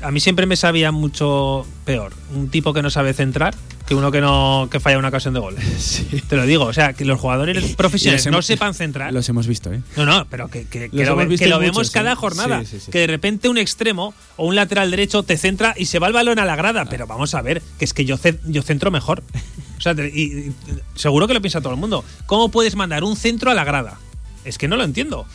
A 0.02 0.12
mí 0.12 0.20
siempre 0.20 0.46
me 0.46 0.56
sabía 0.56 0.92
mucho 0.92 1.66
peor 1.86 2.14
un 2.34 2.50
tipo 2.50 2.74
que 2.74 2.82
no 2.82 2.90
sabe 2.90 3.14
centrar 3.14 3.56
que 3.90 3.96
uno 3.96 4.12
que 4.12 4.22
no 4.22 4.68
que 4.72 4.80
falla 4.80 5.00
una 5.00 5.08
ocasión 5.08 5.34
de 5.34 5.40
gol. 5.40 5.56
Te 6.30 6.36
lo 6.36 6.46
digo, 6.46 6.66
o 6.66 6.74
sea, 6.74 6.94
que 6.94 7.06
los 7.06 7.20
jugadores 7.20 7.76
profesionales 7.76 8.28
no 8.28 8.44
sepan 8.44 8.76
centrar. 8.76 9.12
Los 9.12 9.28
hemos 9.30 9.48
visto, 9.48 9.74
¿eh? 9.74 9.82
No, 9.98 10.06
no, 10.06 10.28
pero 10.30 10.48
que, 10.48 10.66
que, 10.66 10.90
lo, 10.92 11.16
vemos 11.60 11.90
cada 11.90 12.16
jornada. 12.16 12.62
que 12.92 13.00
de 13.00 13.08
repente 13.08 13.50
un 13.50 13.58
extremo 13.58 14.14
o 14.38 14.46
un 14.46 14.56
lateral 14.56 14.92
derecho 14.92 15.24
te 15.24 15.38
centra 15.38 15.74
y 15.76 15.88
se 15.88 15.98
va 15.98 16.06
el 16.06 16.14
balón 16.14 16.38
a 16.38 16.46
la 16.46 16.56
grada. 16.56 16.86
Pero 16.86 17.08
vamos 17.08 17.34
a 17.34 17.42
ver, 17.42 17.64
que 17.80 17.86
es 17.86 17.96
que 17.96 18.06
yo, 18.06 18.18
yo 18.46 18.62
centro 18.62 18.92
mejor. 18.92 19.24
O 19.80 19.82
sea, 19.82 19.94
y, 19.94 20.52
seguro 20.94 21.26
que 21.26 21.34
lo 21.34 21.40
piensa 21.40 21.62
todo 21.62 21.72
el 21.72 21.80
mundo. 21.80 22.04
¿Cómo 22.26 22.50
puedes 22.50 22.76
mandar 22.76 23.06
un 23.06 23.16
centro 23.16 23.50
a 23.50 23.54
la 23.54 23.64
grada? 23.64 23.98
Es 24.50 24.58
que 24.58 24.68
no 24.68 24.78
lo 24.78 24.84
entiendo. 24.84 25.28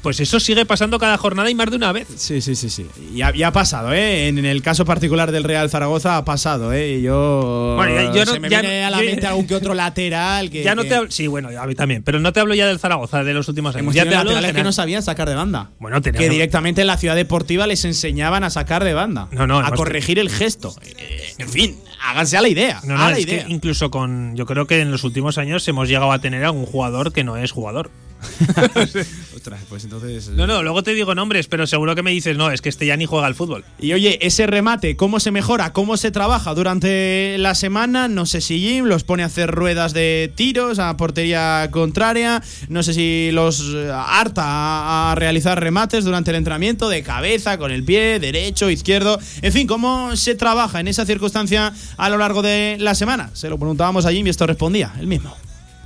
Pues 0.00 0.20
eso 0.20 0.38
sigue 0.38 0.64
pasando 0.64 1.00
cada 1.00 1.18
jornada 1.18 1.50
y 1.50 1.56
más 1.56 1.70
de 1.70 1.76
una 1.76 1.90
vez. 1.90 2.06
Sí, 2.14 2.40
sí, 2.40 2.54
sí, 2.54 2.70
sí. 2.70 2.86
Ya, 3.12 3.34
ya 3.34 3.48
ha 3.48 3.52
pasado, 3.52 3.92
¿eh? 3.92 4.28
En, 4.28 4.38
el 4.44 4.62
caso 4.62 4.84
particular 4.84 5.32
del 5.32 5.42
Real 5.42 5.68
Zaragoza 5.68 6.16
ha 6.16 6.24
pasado, 6.24 6.72
¿eh? 6.72 6.98
Y 6.98 7.02
yo. 7.02 7.74
Bueno, 7.76 8.14
yo 8.14 8.24
no, 8.24 8.32
se 8.32 8.38
me 8.38 8.48
viene 8.48 8.84
a 8.84 8.90
la 8.90 8.98
mente 8.98 9.26
algún 9.26 9.48
que 9.48 9.56
otro 9.56 9.74
lateral 9.74 10.50
que. 10.50 10.62
Ya 10.62 10.76
no 10.76 10.84
te 10.84 10.94
hablo, 10.94 11.10
Sí, 11.10 11.26
bueno, 11.26 11.48
a 11.60 11.66
mí 11.66 11.74
también. 11.74 12.04
Pero 12.04 12.20
no 12.20 12.32
te 12.32 12.38
hablo 12.38 12.54
ya 12.54 12.68
del 12.68 12.78
Zaragoza 12.78 13.24
de 13.24 13.34
los 13.34 13.48
últimos 13.48 13.74
años. 13.74 13.92
ya 13.92 14.08
te 14.08 14.14
hablo 14.14 14.40
de 14.40 14.52
que 14.52 14.62
no 14.62 14.72
sabían 14.72 15.02
sacar 15.02 15.28
de 15.28 15.34
banda. 15.34 15.70
Bueno, 15.80 16.00
Que 16.00 16.28
directamente 16.28 16.82
en 16.82 16.86
la 16.86 16.96
ciudad 16.96 17.16
deportiva 17.16 17.66
les 17.66 17.84
enseñaban 17.84 18.44
a 18.44 18.50
sacar 18.50 18.84
de 18.84 18.94
banda. 18.94 19.26
No, 19.32 19.48
no. 19.48 19.58
A 19.58 19.72
corregir 19.72 20.20
el 20.20 20.30
gesto. 20.30 20.74
Eh, 20.82 21.34
en 21.38 21.48
fin, 21.48 21.76
háganse 22.02 22.36
a 22.36 22.40
la 22.40 22.48
idea. 22.48 22.80
No, 22.84 22.96
no, 22.96 23.02
a 23.02 23.10
la 23.10 23.18
idea. 23.18 23.46
incluso 23.48 23.90
con. 23.90 24.36
Yo 24.36 24.46
creo 24.46 24.68
que 24.68 24.80
en 24.80 24.92
los 24.92 25.02
últimos 25.02 25.38
años 25.38 25.66
hemos 25.66 25.88
llegado 25.88 26.12
a 26.12 26.20
tener 26.20 26.44
algún 26.44 26.66
jugador 26.66 27.12
que 27.12 27.24
no 27.24 27.36
es 27.36 27.50
jugador. 27.50 27.90
pues 29.68 29.84
entonces. 29.84 30.28
No, 30.28 30.46
no, 30.46 30.62
luego 30.62 30.82
te 30.82 30.94
digo 30.94 31.14
nombres, 31.14 31.46
pero 31.46 31.66
seguro 31.66 31.94
que 31.94 32.02
me 32.02 32.10
dices, 32.10 32.36
no, 32.36 32.50
es 32.50 32.60
que 32.60 32.68
este 32.68 32.86
ya 32.86 32.96
ni 32.96 33.06
juega 33.06 33.26
al 33.26 33.34
fútbol. 33.34 33.64
Y 33.78 33.92
oye, 33.92 34.18
ese 34.22 34.46
remate, 34.46 34.96
¿cómo 34.96 35.20
se 35.20 35.30
mejora? 35.30 35.72
¿Cómo 35.72 35.96
se 35.96 36.10
trabaja 36.10 36.54
durante 36.54 37.36
la 37.38 37.54
semana? 37.54 38.08
No 38.08 38.26
sé 38.26 38.40
si 38.40 38.60
Jim 38.60 38.84
los 38.84 39.04
pone 39.04 39.22
a 39.22 39.26
hacer 39.26 39.50
ruedas 39.50 39.92
de 39.92 40.32
tiros 40.34 40.78
a 40.78 40.96
portería 40.96 41.68
contraria. 41.70 42.42
No 42.68 42.82
sé 42.82 42.94
si 42.94 43.30
los 43.32 43.60
eh, 43.74 43.90
harta 43.92 45.10
a, 45.10 45.14
realizar 45.14 45.60
remates 45.60 46.04
durante 46.04 46.30
el 46.30 46.36
entrenamiento 46.36 46.88
de 46.88 47.02
cabeza, 47.02 47.58
con 47.58 47.70
el 47.70 47.84
pie, 47.84 48.18
derecho, 48.20 48.70
izquierdo. 48.70 49.18
En 49.42 49.52
fin, 49.52 49.66
¿cómo 49.66 50.16
se 50.16 50.34
trabaja 50.34 50.80
en 50.80 50.88
esa 50.88 51.06
circunstancia 51.06 51.72
a 51.96 52.10
lo 52.10 52.18
largo 52.18 52.42
de 52.42 52.76
la 52.78 52.94
semana? 52.94 53.30
Se 53.32 53.48
lo 53.48 53.58
preguntábamos 53.58 54.06
a 54.06 54.12
Jim 54.12 54.26
y 54.26 54.30
esto 54.30 54.46
respondía, 54.46 54.92
el 54.98 55.06
mismo. 55.06 55.34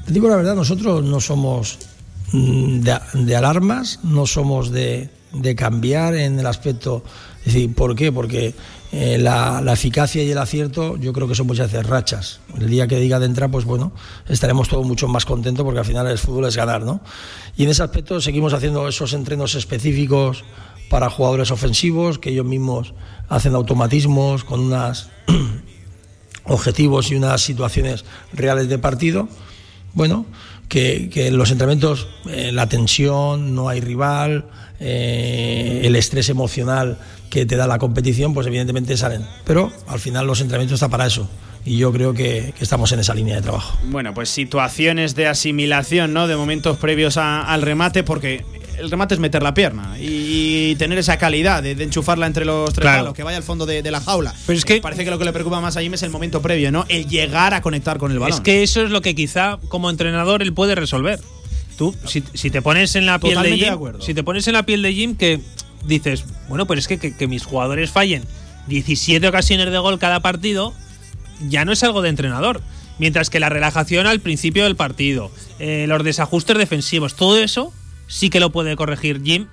Te 0.05 0.13
digo 0.13 0.29
la 0.29 0.37
verdad, 0.37 0.55
nosotros 0.55 1.03
no 1.03 1.19
somos 1.19 1.79
Mm, 2.35 2.81
de, 2.81 3.37
alarmas, 3.37 4.01
no 4.03 4.27
somos 4.27 4.73
de, 4.73 5.09
cambiar 5.57 6.17
en 6.17 6.37
el 6.41 6.47
aspecto. 6.47 7.05
Es 7.47 7.55
decir, 7.55 7.73
¿por 7.77 7.95
qué? 7.95 8.11
Porque 8.11 8.57
eh, 8.91 9.19
la, 9.19 9.63
eficacia 9.73 10.21
y 10.21 10.33
el 10.33 10.39
acierto 10.39 10.97
yo 10.97 11.13
creo 11.13 11.29
que 11.29 11.37
son 11.37 11.47
muchas 11.47 11.71
veces 11.71 11.87
rachas. 11.87 12.41
El 12.59 12.69
día 12.69 12.89
que 12.89 12.99
diga 12.99 13.21
de 13.21 13.27
entrar, 13.27 13.53
pues 13.53 13.65
bueno, 13.65 13.93
estaremos 14.29 14.69
todos 14.69 14.85
mucho 14.85 15.07
más 15.07 15.25
contentos 15.25 15.65
porque 15.65 15.79
al 15.79 15.85
final 15.85 16.09
el 16.09 16.19
fútbol 16.19 16.47
es 16.47 16.57
ganar, 16.57 16.83
¿no? 16.83 17.01
Y 17.57 17.63
en 17.63 17.71
ese 17.71 17.85
aspecto 17.85 18.21
seguimos 18.21 18.53
haciendo 18.53 18.89
esos 18.89 19.13
entrenos 19.13 19.55
específicos 19.55 20.45
para 20.91 21.11
jugadores 21.11 21.53
ofensivos, 21.53 22.19
que 22.19 22.31
ellos 22.31 22.47
mismos 22.47 22.95
hacen 23.29 23.55
automatismos 23.55 24.43
con 24.43 24.59
unos 24.59 25.09
objetivos 26.47 27.13
y 27.13 27.15
unas 27.15 27.43
situaciones 27.43 28.05
reales 28.33 28.69
de 28.69 28.79
partido. 28.79 29.29
Bueno, 29.93 30.27
que, 30.75 31.29
en 31.29 31.39
los 31.39 31.53
entrenamientos 31.53 32.09
eh, 32.29 32.51
la 32.51 32.69
tensión, 32.69 33.55
no 33.55 33.69
hay 33.69 33.81
rival, 33.81 34.47
eh, 34.81 35.83
el 35.85 35.95
estrés 35.95 36.29
emocional 36.29 36.99
que 37.31 37.47
te 37.47 37.57
da 37.57 37.69
la 37.69 37.79
competición, 37.79 38.35
pues 38.35 38.49
evidentemente 38.49 38.97
salen. 38.97 39.25
Pero 39.45 39.73
al 39.87 40.01
final 40.01 40.27
los 40.27 40.41
entrenamientos 40.41 40.77
están 40.77 40.91
para 40.91 41.07
eso 41.07 41.29
y 41.65 41.79
yo 41.79 41.93
creo 41.93 42.13
que, 42.13 42.53
estamos 42.59 42.91
en 42.91 42.99
esa 42.99 43.15
línea 43.15 43.37
de 43.37 43.43
trabajo. 43.43 43.79
Bueno, 43.85 44.15
pues 44.15 44.31
situaciones 44.31 45.15
de 45.15 45.29
asimilación, 45.29 46.13
¿no? 46.13 46.27
De 46.27 46.37
momentos 46.37 46.77
previos 46.77 47.19
al 47.19 47.63
remate, 47.63 48.03
porque 48.03 48.45
el 48.79 48.91
remate 48.91 49.15
es 49.15 49.21
meter 49.21 49.43
la 49.43 49.55
pierna 49.55 49.97
y 49.99 50.75
tener 50.77 50.99
esa 50.99 51.19
calidad 51.19 51.63
de, 51.63 51.73
enchufarla 51.73 52.27
entre 52.27 52.45
los 52.45 52.73
tres 52.73 52.87
palos, 52.87 53.15
que 53.15 53.23
vaya 53.23 53.37
al 53.37 53.43
fondo 53.43 53.67
de, 53.67 53.83
la 53.91 54.01
jaula. 54.01 54.35
Pero 54.47 54.59
es 54.59 54.65
que 54.65 54.81
parece 54.81 55.05
que 55.05 55.11
lo 55.11 55.19
que 55.19 55.25
le 55.25 55.33
preocupa 55.33 55.61
más 55.61 55.77
a 55.77 55.81
Jim 55.81 55.95
es 55.95 56.03
el 56.03 56.11
momento 56.11 56.43
previo, 56.43 56.73
¿no? 56.73 56.85
El 56.89 57.07
llegar 57.07 57.55
a 57.55 57.63
conectar 57.63 57.99
con 57.99 58.13
el 58.13 58.19
balón. 58.19 58.35
Es 58.37 58.41
que 58.41 58.63
eso 58.63 58.83
es 58.83 58.91
lo 58.91 59.03
que 59.03 59.15
quizá 59.15 59.59
como 59.69 59.91
entrenador 59.91 60.43
él 60.43 60.53
puede 60.53 60.75
resolver. 60.75 61.21
Tú, 61.77 61.95
si, 62.07 62.21
te 62.51 62.63
pones 62.63 62.95
en 62.95 63.07
la 63.07 63.19
piel 63.19 63.43
de 63.43 63.59
Jim, 63.59 63.75
si 64.01 64.15
te 64.15 64.23
pones 64.23 64.47
en 64.47 64.53
la 64.53 64.65
piel 64.65 64.83
de 64.83 64.95
Jim 64.95 65.17
que 65.17 65.41
dices, 65.85 66.25
bueno, 66.49 66.67
pues 66.67 66.81
es 66.81 66.89
que, 66.89 66.99
que, 66.99 67.27
mis 67.27 67.45
jugadores 67.45 67.91
fallen 67.91 68.25
17 68.69 69.27
ocasiones 69.27 69.71
de 69.71 69.79
gol 69.79 69.99
cada 69.99 70.21
partido, 70.21 70.73
ya 71.49 71.65
no 71.65 71.73
es 71.73 71.83
algo 71.83 72.03
de 72.03 72.11
entrenador. 72.11 72.61
Mientras 72.99 73.29
que 73.29 73.41
la 73.41 73.49
relajación 73.49 74.07
al 74.07 74.21
principio 74.21 74.65
del 74.65 74.77
partido, 74.77 75.33
eh, 75.59 75.87
los 75.89 76.05
desajustes 76.05 76.57
defensivos, 76.57 77.17
todo 77.17 77.39
eso 77.39 77.73
sí 78.07 78.31
que 78.31 78.41
lo 78.41 78.51
puede 78.51 78.77
corregir 78.77 79.23
Jim, 79.23 79.47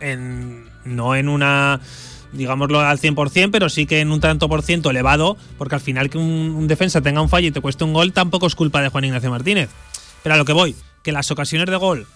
en, 0.00 0.68
no 0.84 1.16
en 1.16 1.28
una 1.28 1.80
digámoslo 2.32 2.80
al 2.80 2.98
100%, 2.98 3.50
pero 3.50 3.68
sí 3.68 3.86
que 3.86 4.00
en 4.00 4.10
un 4.10 4.20
tanto 4.20 4.48
por 4.48 4.62
ciento 4.62 4.90
elevado, 4.90 5.36
porque 5.56 5.74
al 5.74 5.80
final 5.80 6.10
que 6.10 6.18
un, 6.18 6.66
defensa 6.68 7.00
tenga 7.00 7.22
un 7.22 7.28
fallo 7.28 7.48
y 7.48 7.52
te 7.52 7.60
cueste 7.60 7.84
un 7.84 7.92
gol 7.92 8.12
tampoco 8.12 8.46
es 8.46 8.54
culpa 8.54 8.82
de 8.82 8.88
Juan 8.88 9.04
Ignacio 9.04 9.30
Martínez. 9.30 9.70
Pero 10.22 10.34
a 10.34 10.38
lo 10.38 10.44
que 10.44 10.52
voy, 10.52 10.74
que 11.02 11.12
las 11.12 11.30
ocasiones 11.30 11.68
de 11.68 11.76
gol 11.76 12.06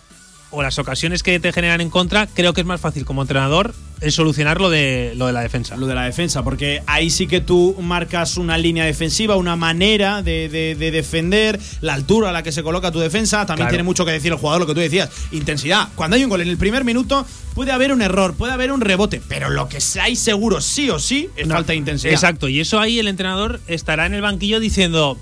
o 0.52 0.62
las 0.62 0.78
ocasiones 0.78 1.22
que 1.22 1.40
te 1.40 1.52
generan 1.52 1.80
en 1.80 1.90
contra, 1.90 2.26
creo 2.26 2.52
que 2.52 2.60
es 2.60 2.66
más 2.66 2.80
fácil 2.80 3.04
como 3.04 3.22
entrenador 3.22 3.74
el 4.02 4.12
solucionar 4.12 4.60
lo 4.60 4.68
de, 4.68 5.12
lo 5.16 5.28
de 5.28 5.32
la 5.32 5.40
defensa. 5.40 5.76
Lo 5.76 5.86
de 5.86 5.94
la 5.94 6.04
defensa, 6.04 6.42
porque 6.42 6.82
ahí 6.86 7.08
sí 7.08 7.26
que 7.26 7.40
tú 7.40 7.76
marcas 7.80 8.36
una 8.36 8.58
línea 8.58 8.84
defensiva, 8.84 9.36
una 9.36 9.56
manera 9.56 10.22
de, 10.22 10.48
defender, 10.76 11.58
la 11.80 11.94
altura 11.94 12.30
a 12.30 12.32
la 12.32 12.42
que 12.42 12.52
se 12.52 12.62
coloca 12.62 12.90
tu 12.90 12.98
defensa. 12.98 13.46
También 13.46 13.68
tiene 13.68 13.84
mucho 13.84 14.04
que 14.04 14.12
decir 14.12 14.32
el 14.32 14.38
jugador, 14.38 14.62
lo 14.62 14.66
que 14.66 14.74
tú 14.74 14.80
decías, 14.80 15.08
intensidad. 15.30 15.88
Cuando 15.94 16.16
hay 16.16 16.24
un 16.24 16.30
gol 16.30 16.40
en 16.40 16.48
el 16.48 16.56
primer 16.56 16.84
minuto, 16.84 17.24
puede 17.54 17.70
haber 17.70 17.92
un 17.92 18.02
error, 18.02 18.34
puede 18.34 18.52
haber 18.52 18.72
un 18.72 18.80
rebote, 18.80 19.22
pero 19.28 19.50
lo 19.50 19.68
que 19.68 19.78
hay 20.00 20.16
seguro 20.16 20.60
sí 20.60 20.90
o 20.90 20.98
sí 20.98 21.28
es 21.36 21.48
falta 21.48 21.72
de 21.72 21.76
intensidad. 21.76 22.12
Exacto, 22.12 22.48
y 22.48 22.60
eso 22.60 22.80
ahí 22.80 22.98
el 22.98 23.06
entrenador 23.06 23.60
estará 23.68 24.06
en 24.06 24.14
el 24.14 24.22
banquillo 24.22 24.58
diciendo 24.58 25.16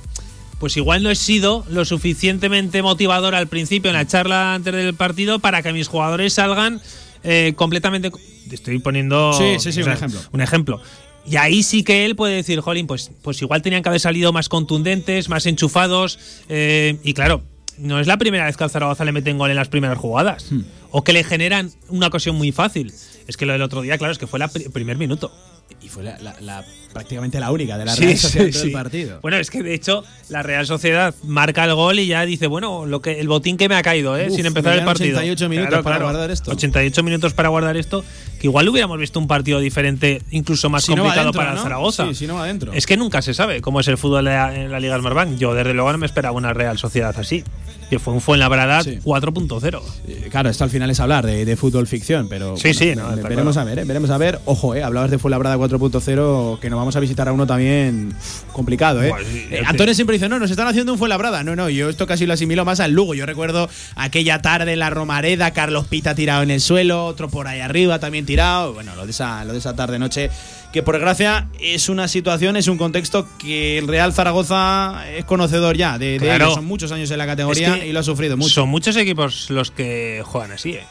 pues 0.60 0.76
igual 0.76 1.02
no 1.02 1.10
he 1.10 1.16
sido 1.16 1.64
lo 1.70 1.86
suficientemente 1.86 2.82
motivador 2.82 3.34
al 3.34 3.48
principio 3.48 3.90
en 3.90 3.96
la 3.96 4.06
charla 4.06 4.54
antes 4.54 4.74
del 4.74 4.94
partido 4.94 5.38
para 5.38 5.62
que 5.62 5.72
mis 5.72 5.88
jugadores 5.88 6.34
salgan 6.34 6.82
eh, 7.24 7.54
completamente. 7.56 8.12
Estoy 8.50 8.78
poniendo 8.78 9.36
un 9.38 9.90
ejemplo. 9.90 10.20
Un 10.32 10.40
ejemplo. 10.42 10.82
Y 11.26 11.36
ahí 11.36 11.62
sí 11.62 11.82
que 11.82 12.04
él 12.04 12.14
puede 12.14 12.36
decir, 12.36 12.60
Jolín, 12.60 12.86
pues, 12.86 13.10
pues 13.22 13.40
igual 13.40 13.62
tenían 13.62 13.82
que 13.82 13.88
haber 13.88 14.00
salido 14.00 14.34
más 14.34 14.50
contundentes, 14.50 15.30
más 15.30 15.46
enchufados. 15.46 16.18
Eh, 16.50 16.98
y 17.04 17.14
claro, 17.14 17.42
no 17.78 17.98
es 17.98 18.06
la 18.06 18.18
primera 18.18 18.44
vez 18.44 18.58
que 18.58 18.64
al 18.64 18.70
Zaragoza 18.70 19.06
le 19.06 19.12
meten 19.12 19.38
gol 19.38 19.48
en 19.48 19.56
las 19.56 19.68
primeras 19.68 19.96
jugadas. 19.96 20.52
Hmm. 20.52 20.60
O 20.90 21.04
que 21.04 21.14
le 21.14 21.24
generan 21.24 21.70
una 21.88 22.08
ocasión 22.08 22.36
muy 22.36 22.52
fácil. 22.52 22.92
Es 23.26 23.38
que 23.38 23.46
lo 23.46 23.54
del 23.54 23.62
otro 23.62 23.80
día, 23.80 23.96
claro, 23.96 24.12
es 24.12 24.18
que 24.18 24.26
fue 24.26 24.40
el 24.42 24.70
primer 24.72 24.98
minuto. 24.98 25.32
y 25.80 25.88
fue 25.88 26.02
la, 26.02 26.64
prácticamente 26.92 27.40
la 27.40 27.50
única 27.50 27.78
de 27.78 27.84
la 27.84 27.94
Real 27.94 28.16
Sociedad 28.16 28.62
del 28.62 28.72
partido. 28.72 29.18
Bueno, 29.22 29.36
es 29.36 29.50
que 29.50 29.62
de 29.62 29.74
hecho 29.74 30.04
la 30.28 30.42
Real 30.42 30.66
Sociedad 30.66 31.14
marca 31.24 31.64
el 31.64 31.74
gol 31.74 31.98
y 31.98 32.06
ya 32.06 32.24
dice, 32.26 32.46
bueno, 32.46 32.86
lo 32.86 33.00
que 33.00 33.20
el 33.20 33.28
botín 33.28 33.56
que 33.56 33.68
me 33.68 33.76
ha 33.76 33.82
caído, 33.82 34.16
¿eh? 34.16 34.30
sin 34.30 34.46
empezar 34.46 34.76
el 34.78 34.84
partido. 34.84 35.18
88 35.18 35.48
minutos 35.48 35.82
para 35.82 35.98
guardar 35.98 36.30
esto. 36.30 36.50
88 36.50 37.02
minutos 37.02 37.34
para 37.34 37.48
guardar 37.48 37.76
esto, 37.76 38.04
que 38.40 38.46
igual 38.46 38.68
hubiéramos 38.68 38.98
visto 38.98 39.18
un 39.18 39.26
partido 39.26 39.60
diferente, 39.60 40.22
incluso 40.30 40.68
más 40.70 40.86
complicado 40.86 41.32
para 41.32 41.56
Zaragoza. 41.56 42.06
Sí, 42.08 42.14
si 42.14 42.26
no 42.26 42.34
va 42.34 42.44
adentro. 42.44 42.72
Es 42.72 42.86
que 42.86 42.96
nunca 42.96 43.22
se 43.22 43.34
sabe 43.34 43.60
cómo 43.60 43.80
es 43.80 43.88
el 43.88 43.98
fútbol 43.98 44.26
en 44.28 44.70
la 44.70 44.80
Liga 44.80 44.98
Smartbank. 44.98 45.36
Yo 45.36 45.54
desde 45.54 45.74
luego 45.74 45.92
no 45.92 45.98
me 45.98 46.06
esperaba 46.06 46.36
una 46.36 46.52
Real 46.52 46.78
Sociedad 46.78 47.14
así 47.18 47.44
que 47.90 47.98
fue 47.98 48.14
un 48.14 48.20
Fuenlabrada 48.20 48.82
sí. 48.84 49.00
4.0. 49.02 49.82
Eh, 50.06 50.28
claro, 50.30 50.48
esto 50.48 50.62
al 50.62 50.70
final 50.70 50.88
es 50.90 51.00
hablar 51.00 51.26
de, 51.26 51.56
fútbol 51.56 51.88
ficción, 51.88 52.28
pero 52.28 52.56
sí, 52.56 52.72
sí, 52.72 52.94
veremos 53.22 53.56
a 53.56 53.64
ver, 53.64 53.80
eh, 53.80 53.84
veremos 53.84 54.10
a 54.10 54.16
ver. 54.16 54.38
Ojo, 54.44 54.76
eh, 54.76 54.82
hablabas 54.84 55.10
de 55.10 55.18
Fuenlabrada 55.18 55.56
4.0, 55.56 56.60
que 56.60 56.70
nos 56.70 56.78
vamos 56.80 56.96
a 56.96 57.00
visitar 57.00 57.28
a 57.28 57.32
uno 57.32 57.46
también 57.46 58.14
complicado, 58.52 59.02
¿eh? 59.02 59.12
eh 59.50 59.62
Antonio 59.64 59.94
siempre 59.94 60.14
dice, 60.14 60.28
no, 60.28 60.38
nos 60.38 60.50
están 60.50 60.66
haciendo 60.66 60.92
un 60.92 60.98
Fuenlabrada. 60.98 61.44
No, 61.44 61.54
no, 61.54 61.68
yo 61.70 61.88
esto 61.88 62.06
casi 62.06 62.26
lo 62.26 62.34
asimilo 62.34 62.64
más 62.64 62.80
al 62.80 62.92
Lugo. 62.92 63.14
Yo 63.14 63.26
recuerdo 63.26 63.68
aquella 63.96 64.42
tarde 64.42 64.72
en 64.72 64.78
la 64.78 64.90
Romareda, 64.90 65.52
Carlos 65.52 65.86
Pita 65.86 66.14
tirado 66.14 66.42
en 66.42 66.50
el 66.50 66.60
suelo, 66.60 67.06
otro 67.06 67.28
por 67.28 67.46
ahí 67.46 67.60
arriba 67.60 67.98
también 67.98 68.26
tirado. 68.26 68.74
Bueno, 68.74 68.94
lo 68.96 69.04
de 69.04 69.12
esa, 69.12 69.44
lo 69.44 69.52
de 69.52 69.58
esa 69.58 69.76
tarde-noche 69.76 70.30
que 70.72 70.82
por 70.82 70.94
desgracia 70.94 71.48
es 71.58 71.88
una 71.88 72.08
situación, 72.08 72.56
es 72.56 72.68
un 72.68 72.78
contexto 72.78 73.26
que 73.38 73.78
el 73.78 73.88
Real 73.88 74.12
Zaragoza 74.12 75.04
es 75.10 75.24
conocedor 75.24 75.76
ya 75.76 75.98
de, 75.98 76.16
ellos. 76.16 76.54
Son 76.54 76.64
muchos 76.64 76.92
años 76.92 77.10
en 77.10 77.18
la 77.18 77.26
categoría 77.26 77.84
y 77.84 77.92
lo 77.92 78.00
ha 78.00 78.02
sufrido 78.02 78.36
mucho. 78.36 78.50
Son 78.50 78.68
muchos 78.68 78.96
equipos 78.96 79.50
los 79.50 79.70
que 79.70 80.22
juegan 80.24 80.52
así, 80.52 80.72
¿eh? 80.72 80.86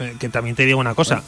eh 0.00 0.14
que 0.18 0.28
también 0.28 0.56
te 0.56 0.64
digo 0.64 0.78
una 0.78 0.94
cosa. 0.94 1.22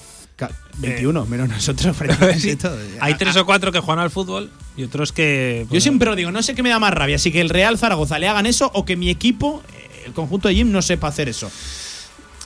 21, 0.78 1.26
menos 1.26 1.48
nosotros. 1.48 1.96
Hay 3.00 3.14
tres 3.14 3.36
o 3.36 3.44
cuatro 3.46 3.72
que 3.72 3.80
juegan 3.80 4.02
al 4.02 4.10
fútbol 4.10 4.50
y 4.76 4.84
otros 4.84 5.12
que. 5.12 5.66
Yo 5.70 5.80
siempre 5.80 6.08
lo 6.08 6.16
digo, 6.16 6.30
no 6.30 6.42
sé 6.42 6.54
qué 6.54 6.62
me 6.62 6.70
da 6.70 6.78
más 6.78 6.94
rabia, 6.94 7.16
así 7.16 7.32
que 7.32 7.40
el 7.40 7.48
Real 7.48 7.78
Zaragoza 7.78 8.18
le 8.18 8.28
hagan 8.28 8.46
eso 8.46 8.70
o 8.74 8.84
que 8.84 8.96
mi 8.96 9.10
equipo, 9.10 9.62
eh, 9.74 10.02
el 10.06 10.12
conjunto 10.12 10.48
de 10.48 10.54
Jim, 10.54 10.70
no 10.70 10.82
sepa 10.82 11.08
hacer 11.08 11.28
eso. 11.28 11.50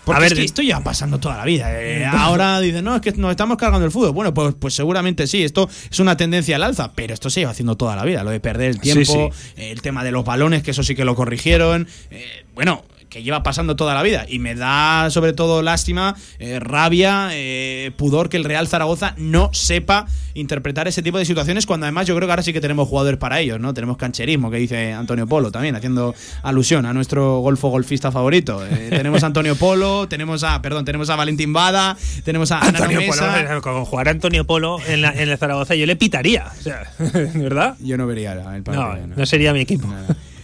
Porque 0.04 0.16
a 0.16 0.20
ver, 0.20 0.32
es 0.32 0.38
que 0.38 0.44
esto 0.44 0.62
ya 0.62 0.80
pasando 0.80 1.20
toda 1.20 1.36
la 1.36 1.44
vida. 1.44 1.68
Eh, 1.80 2.04
ahora 2.04 2.58
dicen, 2.60 2.84
no, 2.84 2.96
es 2.96 3.00
que 3.00 3.12
nos 3.12 3.30
estamos 3.30 3.56
cargando 3.56 3.86
el 3.86 3.92
fútbol. 3.92 4.10
Bueno, 4.10 4.34
pues, 4.34 4.54
pues 4.58 4.74
seguramente 4.74 5.28
sí, 5.28 5.44
esto 5.44 5.68
es 5.90 6.00
una 6.00 6.16
tendencia 6.16 6.56
al 6.56 6.64
alza, 6.64 6.92
pero 6.92 7.14
esto 7.14 7.30
se 7.30 7.40
lleva 7.40 7.52
haciendo 7.52 7.76
toda 7.76 7.94
la 7.94 8.04
vida. 8.04 8.24
Lo 8.24 8.30
de 8.30 8.40
perder 8.40 8.70
el 8.70 8.80
tiempo, 8.80 9.30
el 9.56 9.80
tema 9.80 10.02
de 10.02 10.10
los 10.10 10.24
balones, 10.24 10.64
que 10.64 10.72
eso 10.72 10.82
sí 10.82 10.96
que 10.96 11.04
lo 11.04 11.14
corrigieron. 11.14 11.86
Eh, 12.10 12.44
bueno, 12.54 12.84
que 13.12 13.22
lleva 13.22 13.42
pasando 13.42 13.76
toda 13.76 13.94
la 13.94 14.02
vida. 14.02 14.24
Y 14.26 14.38
me 14.38 14.54
da 14.54 15.10
sobre 15.10 15.34
todo 15.34 15.62
lástima, 15.62 16.16
eh, 16.38 16.58
rabia, 16.58 17.28
eh, 17.32 17.92
pudor 17.96 18.28
que 18.28 18.38
el 18.38 18.44
Real 18.44 18.66
Zaragoza 18.66 19.14
no 19.18 19.50
sepa 19.52 20.06
interpretar 20.34 20.88
ese 20.88 21.02
tipo 21.02 21.18
de 21.18 21.26
situaciones 21.26 21.66
cuando 21.66 21.84
además 21.84 22.06
yo 22.06 22.16
creo 22.16 22.26
que 22.26 22.32
ahora 22.32 22.42
sí 22.42 22.54
que 22.54 22.60
tenemos 22.62 22.88
jugadores 22.88 23.18
para 23.18 23.38
ellos, 23.40 23.60
¿no? 23.60 23.74
Tenemos 23.74 23.98
cancherismo, 23.98 24.50
que 24.50 24.56
dice 24.56 24.94
Antonio 24.94 25.26
Polo 25.26 25.52
también, 25.52 25.76
haciendo 25.76 26.14
alusión 26.42 26.86
a 26.86 26.94
nuestro 26.94 27.40
golfo 27.40 27.68
golfista 27.68 28.10
favorito. 28.10 28.64
Eh, 28.64 28.88
tenemos 28.90 29.22
a 29.22 29.26
Antonio 29.26 29.56
Polo, 29.56 30.08
tenemos 30.08 30.42
a, 30.42 30.62
perdón, 30.62 30.86
tenemos 30.86 31.10
a 31.10 31.16
Valentín 31.16 31.52
Bada, 31.52 31.96
tenemos 32.24 32.50
a 32.50 32.60
Antonio 32.60 33.00
Polo, 33.06 33.60
con 33.60 33.84
jugar 33.84 34.08
Antonio 34.08 34.46
Polo 34.46 34.78
en, 34.86 35.02
la, 35.02 35.10
en 35.12 35.28
el 35.28 35.36
Zaragoza 35.36 35.74
yo 35.74 35.84
le 35.84 35.96
pitaría, 35.96 36.50
o 36.58 36.62
sea, 36.62 36.90
¿verdad? 37.34 37.76
Yo 37.80 37.98
no 37.98 38.06
vería 38.06 38.32
el 38.32 38.62
partido. 38.62 38.96
No, 38.96 39.16
no, 39.16 39.26
sería 39.26 39.52
mi 39.52 39.60
equipo. 39.60 39.86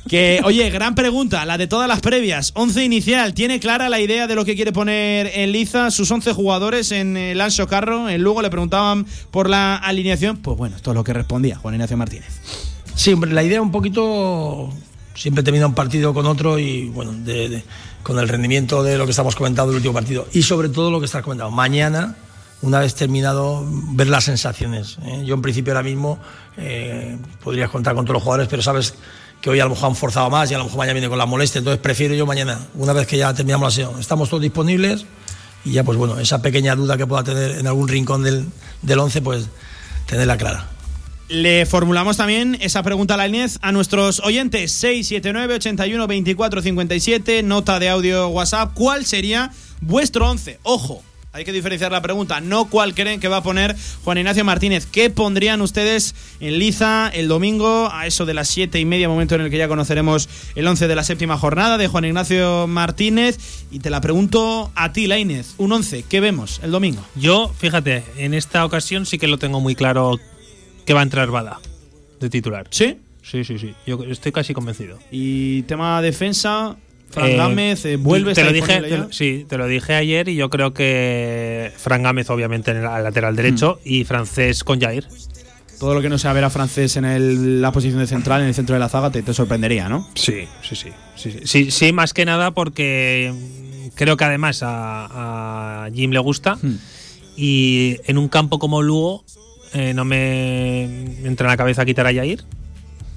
Que, 0.09 0.41
oye, 0.45 0.71
gran 0.71 0.95
pregunta, 0.95 1.45
la 1.45 1.59
de 1.59 1.67
todas 1.67 1.87
las 1.87 2.01
previas. 2.01 2.53
Once 2.55 2.83
inicial, 2.83 3.35
¿tiene 3.35 3.61
clara 3.61 3.89
la 3.89 4.01
idea 4.01 4.27
de 4.27 4.35
lo 4.35 4.45
que 4.45 4.57
quiere 4.57 4.73
poner 4.73 5.31
en 5.35 5.53
liza 5.53 5.91
sus 5.91 6.11
11 6.11 6.33
jugadores 6.33 6.93
en 6.93 7.17
el 7.17 7.41
Ancho 7.41 7.67
Carro? 7.67 8.09
En 8.09 8.23
Lugo 8.23 8.41
le 8.41 8.49
preguntaban 8.49 9.07
por 9.31 9.51
la 9.51 9.77
alineación. 9.77 10.39
Pues 10.39 10.57
bueno, 10.57 10.77
esto 10.77 10.93
es 10.93 10.95
lo 10.95 11.05
que 11.05 11.13
respondía 11.13 11.57
Juan 11.57 11.75
Ignacio 11.75 11.97
Martínez. 11.99 12.41
Sí, 12.95 13.13
hombre, 13.13 13.33
la 13.33 13.43
idea 13.43 13.61
un 13.61 13.71
poquito. 13.71 14.71
Siempre 15.15 15.43
termina 15.43 15.67
un 15.67 15.75
partido 15.75 16.15
con 16.15 16.27
otro 16.27 16.59
y, 16.59 16.89
bueno, 16.89 17.13
con 18.03 18.19
el 18.19 18.29
rendimiento 18.29 18.83
de 18.83 18.97
lo 18.97 19.05
que 19.05 19.11
estamos 19.11 19.37
comentando 19.37 19.73
el 19.73 19.77
último 19.77 19.93
partido. 19.93 20.27
Y 20.33 20.43
sobre 20.43 20.71
todo 20.71 20.91
lo 20.91 21.01
que 21.01 21.07
estás 21.07 21.23
comentando. 21.23 21.51
Mañana 21.51 22.17
una 22.63 22.81
vez 22.81 22.95
terminado, 22.95 23.65
ver 23.93 24.09
las 24.09 24.25
sensaciones. 24.25 24.99
¿eh? 25.05 25.23
Yo 25.25 25.35
en 25.35 25.43
principio 25.43 25.73
ahora 25.73 25.85
mismo 25.85 26.19
eh, 26.57 27.17
podrías 27.43 27.71
contar 27.71 27.95
con 27.95 28.05
todos 28.05 28.15
los 28.15 28.23
jugadores, 28.23 28.49
pero 28.49 28.63
sabes 28.63 28.95
que 29.41 29.51
hoy 29.51 29.61
a 29.61 29.65
lo 29.65 29.71
mejor 29.71 29.91
han 29.91 29.97
forzado 29.97 30.31
más 30.31 30.51
y 30.51 30.55
a 30.55 30.59
lo 30.59 30.65
mejor 30.65 30.79
mañana 30.79 30.95
viene 30.95 31.09
con 31.09 31.19
la 31.19 31.27
molestia, 31.27 31.59
entonces 31.59 31.81
prefiero 31.81 32.15
yo 32.15 32.27
mañana, 32.27 32.59
una 32.75 32.93
vez 32.93 33.07
que 33.07 33.17
ya 33.17 33.33
terminamos 33.35 33.67
la 33.67 33.71
sesión, 33.71 34.01
estamos 34.01 34.29
todos 34.29 34.43
disponibles 34.43 35.07
y 35.65 35.73
ya 35.73 35.85
pues 35.85 35.99
bueno, 35.99 36.19
esa 36.19 36.43
pequeña 36.43 36.75
duda 36.75 36.97
que 36.97 37.07
pueda 37.07 37.25
tener 37.25 37.53
en 37.53 37.67
algún 37.67 37.89
rincón 37.89 38.23
del, 38.23 38.47
del 38.83 38.99
11, 38.99 39.23
pues 39.23 39.47
tenerla 40.07 40.37
clara. 40.37 40.67
Le 41.29 41.67
formulamos 41.67 42.17
también 42.17 42.57
esa 42.61 42.83
pregunta 42.83 43.15
a 43.15 43.17
la 43.19 43.29
Inés 43.29 43.59
a 43.61 43.71
nuestros 43.71 44.21
oyentes 44.21 44.73
679 44.73 45.57
81 45.57 46.07
24 46.07 46.63
57, 46.63 47.43
nota 47.43 47.79
de 47.79 47.91
audio 47.91 48.29
WhatsApp, 48.29 48.73
¿cuál 48.73 49.05
sería 49.05 49.53
vuestro 49.83 50.31
11? 50.31 50.59
Ojo, 50.63 51.03
hay 51.33 51.45
que 51.45 51.53
diferenciar 51.53 51.93
la 51.93 52.03
pregunta, 52.03 52.41
no 52.41 52.69
cuál 52.69 52.95
creen 52.95 53.21
que 53.21 53.29
va 53.29 53.39
a 53.39 53.43
poner 53.43 53.77
Juan 54.05 54.19
Ignacio 54.19 54.45
Martínez. 54.45 54.87
¿Qué 54.87 55.11
pondrían 55.11 55.61
ustedes 55.61 56.15
en 56.41 56.59
liza 56.59 57.11
el 57.13 57.29
domingo 57.29 57.91
a 57.93 58.07
eso 58.07 58.27
de 58.27 58.35
las 58.35 58.49
siete 58.49 58.81
y 58.81 58.85
media, 58.85 59.09
momento 59.09 59.35
en 59.35 59.43
el 59.43 59.51
que 59.51 59.59
ya 59.59 59.69
conoceremos 59.69 60.29
el 60.55 60.67
once 60.67 60.89
de 60.89 60.95
la 60.95 61.05
séptima 61.05 61.37
jornada 61.37 61.79
de 61.79 61.89
Juan 61.89 62.07
Ignacio 62.07 62.67
Martínez? 62.67 63.39
Y 63.71 63.81
te 63.81 63.91
la 63.91 64.01
pregunto 64.01 64.73
a 64.75 64.93
ti, 64.93 65.07
Lainez, 65.07 65.55
un 65.59 65.73
once, 65.73 66.05
¿qué 66.09 66.21
vemos 66.21 66.61
el 66.63 66.71
domingo? 66.71 67.05
Yo, 67.15 67.53
fíjate, 67.59 68.05
en 68.17 68.35
esta 68.35 68.65
ocasión 68.65 69.07
sí 69.07 69.19
que 69.19 69.29
lo 69.29 69.39
tengo 69.39 69.61
muy 69.61 69.75
claro 69.75 70.19
que 70.87 70.95
va 70.95 71.01
a 71.01 71.03
entrar 71.03 71.31
Bada 71.31 71.61
de 72.21 72.31
titular. 72.31 72.67
¿Sí? 72.71 72.99
Sí, 73.23 73.45
sí, 73.45 73.59
sí. 73.59 73.75
Yo 73.87 74.03
estoy 74.05 74.33
casi 74.33 74.55
convencido. 74.55 74.99
Y 75.11 75.63
tema 75.63 76.01
defensa, 76.01 76.77
Fran 77.11 77.31
eh, 77.31 77.37
Gámez 77.37 77.85
eh, 77.85 77.97
vuelve 77.97 78.35
te 78.35 78.45
lo 78.45 78.53
dije 78.53 78.83
sí 79.11 79.47
te 79.49 79.57
lo 79.57 79.67
dije 79.67 79.95
ayer 79.95 80.29
y 80.29 80.37
yo 80.37 80.51
creo 80.51 80.75
que 80.75 81.73
Fran 81.77 82.03
Gámez 82.03 82.31
obviamente 82.31 82.71
en 82.71 82.79
el 82.79 82.83
lateral 82.85 83.35
derecho 83.35 83.79
mm. 83.85 83.89
y 83.89 84.05
francés 84.05 84.65
con 84.65 84.81
Jair. 84.81 85.07
Todo 85.79 85.95
lo 85.95 86.03
que 86.03 86.09
no 86.09 86.19
sea 86.19 86.33
ver 86.33 86.43
a 86.43 86.51
francés 86.51 86.97
en 86.97 87.63
la 87.63 87.71
posición 87.71 88.01
de 88.01 88.09
central 88.09 88.43
en 88.43 88.49
el 88.49 88.55
centro 88.55 88.75
de 88.75 88.81
la 88.81 88.89
zaga 88.89 89.11
te, 89.11 89.33
sorprendería 89.33 89.89
no 89.89 90.09
sí 90.15 90.47
sí, 90.63 90.75
sí 90.75 91.41
sí 91.45 91.71
sí. 91.71 91.93
Más 91.93 92.13
que 92.13 92.25
nada 92.25 92.51
porque 92.51 93.33
creo 93.95 94.17
que 94.17 94.25
además 94.25 94.61
a, 94.63 95.89
Jim 95.95 96.11
le 96.11 96.19
gusta 96.19 96.57
mm. 96.57 96.79
y 97.37 97.97
en 98.05 98.19
un 98.19 98.29
campo 98.29 98.59
como 98.59 98.83
Lugo 98.83 99.25
eh, 99.73 99.95
no 99.95 100.05
me 100.05 100.85
entra 101.25 101.47
en 101.47 101.51
la 101.51 101.57
cabeza 101.57 101.85
quitar 101.85 102.07
a 102.07 102.13
Jair 102.13 102.45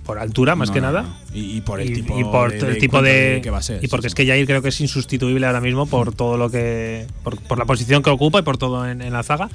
por 0.05 0.19
altura 0.19 0.55
más 0.55 0.71
que 0.71 0.81
nada 0.81 1.05
y, 1.33 1.61
por 1.61 1.79
el 1.79 1.93
tipo 1.93 2.19
y 2.19 2.23
por 2.23 2.51
de, 2.51 2.71
el 2.71 2.77
tipo 2.77 3.01
de, 3.01 3.39
que 3.43 3.49
va 3.49 3.59
a 3.59 3.61
ser, 3.61 3.83
y 3.83 3.87
porque 3.87 4.07
es 4.07 4.15
que 4.15 4.25
Jair 4.25 4.45
creo 4.45 4.61
que 4.61 4.69
es 4.69 4.81
insustituible 4.81 5.45
ahora 5.45 5.61
mismo 5.61 5.85
por 5.85 6.13
todo 6.13 6.37
lo 6.37 6.49
que 6.49 7.05
por, 7.23 7.57
la 7.57 7.65
posición 7.65 8.01
que 8.01 8.09
ocupa 8.09 8.39
y 8.39 8.41
por 8.41 8.57
todo 8.57 8.89
en, 8.89 9.11
la 9.11 9.23
zaga 9.23 9.49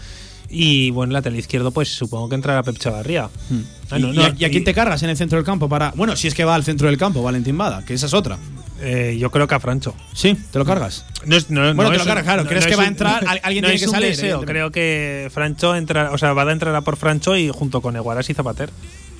y 0.48 0.90
bueno, 0.90 1.12
lateral 1.12 1.38
izquierdo, 1.38 1.72
pues 1.72 1.88
supongo 1.88 2.28
que 2.28 2.36
entrará 2.36 2.62
Pep 2.62 2.78
Chavarría. 2.78 3.28
Hmm. 3.50 3.96
¿Y, 4.38 4.44
a, 4.44 4.48
quién 4.48 4.62
te 4.62 4.72
cargas 4.72 5.02
en 5.02 5.10
el 5.10 5.16
centro 5.16 5.36
del 5.36 5.44
campo? 5.44 5.68
para 5.68 5.90
Bueno, 5.96 6.14
si 6.14 6.28
es 6.28 6.34
que 6.34 6.44
va 6.44 6.54
al 6.54 6.62
centro 6.62 6.86
del 6.86 6.96
campo, 6.96 7.20
Valentín 7.20 7.58
Bada, 7.58 7.84
que 7.84 7.94
esa 7.94 8.06
es 8.06 8.14
otra. 8.14 8.38
Eh, 8.80 9.16
yo 9.18 9.30
creo 9.30 9.48
que 9.48 9.54
a 9.56 9.60
Francho. 9.60 9.94
¿Sí? 10.12 10.36
¿Te 10.52 10.58
lo 10.60 10.64
cargas? 10.64 11.04
No 11.24 11.36
bueno, 11.74 11.90
te 11.90 11.98
lo 11.98 12.04
cargas, 12.04 12.24
claro. 12.24 12.46
¿Crees 12.46 12.66
que 12.66 12.76
va 12.76 12.84
a 12.84 12.88
entrar? 12.88 13.24
¿Alguien 13.42 13.64
tiene 13.64 13.80
que 13.80 13.88
salir? 13.88 14.16
Creo 14.44 14.70
que 14.70 15.28
Francho 15.32 15.74
entra, 15.74 16.12
o 16.12 16.18
sea, 16.18 16.32
Bada 16.32 16.52
entrará 16.52 16.82
por 16.82 16.96
Francho 16.96 17.36
y 17.36 17.48
junto 17.48 17.80
con 17.80 17.96
Eguaras 17.96 18.30
y 18.30 18.34
Zapater. 18.34 18.70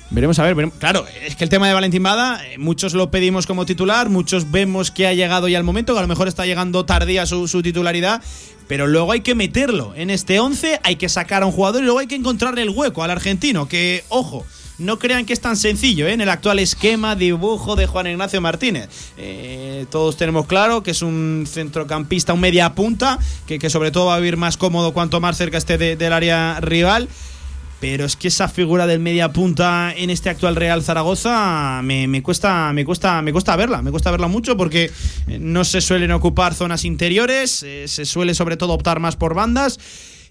Veremos 0.09 0.39
a 0.39 0.43
ver, 0.43 0.71
claro, 0.79 1.05
es 1.25 1.35
que 1.35 1.43
el 1.43 1.49
tema 1.49 1.67
de 1.67 1.73
Valentín 1.73 2.01
Bada, 2.01 2.41
eh, 2.47 2.57
muchos 2.57 2.93
lo 2.93 3.11
pedimos 3.11 3.45
como 3.45 3.65
titular, 3.65 4.07
muchos 4.09 4.51
vemos 4.51 4.89
que 4.89 5.05
ha 5.05 5.13
llegado 5.13 5.49
ya 5.49 5.57
el 5.57 5.65
momento, 5.65 5.93
que 5.93 5.99
a 5.99 6.01
lo 6.01 6.07
mejor 6.07 6.29
está 6.29 6.45
llegando 6.45 6.85
tardía 6.85 7.25
su, 7.25 7.49
su 7.49 7.61
titularidad, 7.61 8.21
pero 8.69 8.87
luego 8.87 9.11
hay 9.11 9.19
que 9.19 9.35
meterlo 9.35 9.93
en 9.95 10.09
este 10.09 10.39
11, 10.39 10.79
hay 10.83 10.95
que 10.95 11.09
sacar 11.09 11.43
a 11.43 11.45
un 11.45 11.51
jugador 11.51 11.81
y 11.81 11.85
luego 11.85 11.99
hay 11.99 12.07
que 12.07 12.15
encontrarle 12.15 12.61
el 12.61 12.69
hueco 12.69 13.03
al 13.03 13.11
argentino, 13.11 13.67
que, 13.67 14.05
ojo, 14.07 14.45
no 14.77 14.97
crean 14.97 15.25
que 15.25 15.33
es 15.33 15.41
tan 15.41 15.57
sencillo 15.57 16.07
¿eh? 16.07 16.13
en 16.13 16.21
el 16.21 16.29
actual 16.29 16.59
esquema 16.59 17.15
dibujo 17.15 17.75
de 17.75 17.87
Juan 17.87 18.07
Ignacio 18.07 18.39
Martínez. 18.39 18.87
Eh, 19.17 19.87
todos 19.89 20.15
tenemos 20.15 20.45
claro 20.45 20.83
que 20.83 20.91
es 20.91 21.01
un 21.01 21.45
centrocampista, 21.47 22.33
un 22.33 22.39
media 22.39 22.75
punta, 22.75 23.19
que, 23.45 23.59
que, 23.59 23.69
sobre 23.69 23.91
todo 23.91 24.05
va 24.05 24.15
a 24.15 24.19
vivir 24.19 24.37
más 24.37 24.55
cómodo 24.55 24.93
cuanto 24.93 25.19
más 25.19 25.35
cerca 25.35 25.57
esté 25.57 25.77
del 25.77 26.13
área 26.13 26.59
rival 26.61 27.09
pero 27.79 28.05
es 28.05 28.15
que 28.15 28.29
esa 28.29 28.47
figura 28.47 28.87
del 28.87 28.99
media 28.99 29.31
punta 29.31 29.93
en 29.95 30.09
este 30.09 30.29
actual 30.29 30.55
Real 30.55 30.83
Zaragoza 30.83 31.81
me, 31.83 32.21
cuesta 32.23 32.71
me 32.73 32.85
cuesta 32.85 33.21
me 33.21 33.31
cuesta 33.31 33.55
verla 33.55 33.81
me 33.81 33.91
cuesta 33.91 34.11
verla 34.11 34.27
mucho 34.27 34.57
porque 34.57 34.91
eh, 35.27 35.37
no 35.39 35.63
se 35.63 35.81
suelen 35.81 36.11
ocupar 36.11 36.53
zonas 36.53 36.85
interiores 36.85 37.63
eh, 37.63 37.87
se 37.87 38.05
suele 38.05 38.33
sobre 38.33 38.57
todo 38.57 38.73
optar 38.73 38.99
más 38.99 39.15
por 39.15 39.35
bandas 39.35 39.79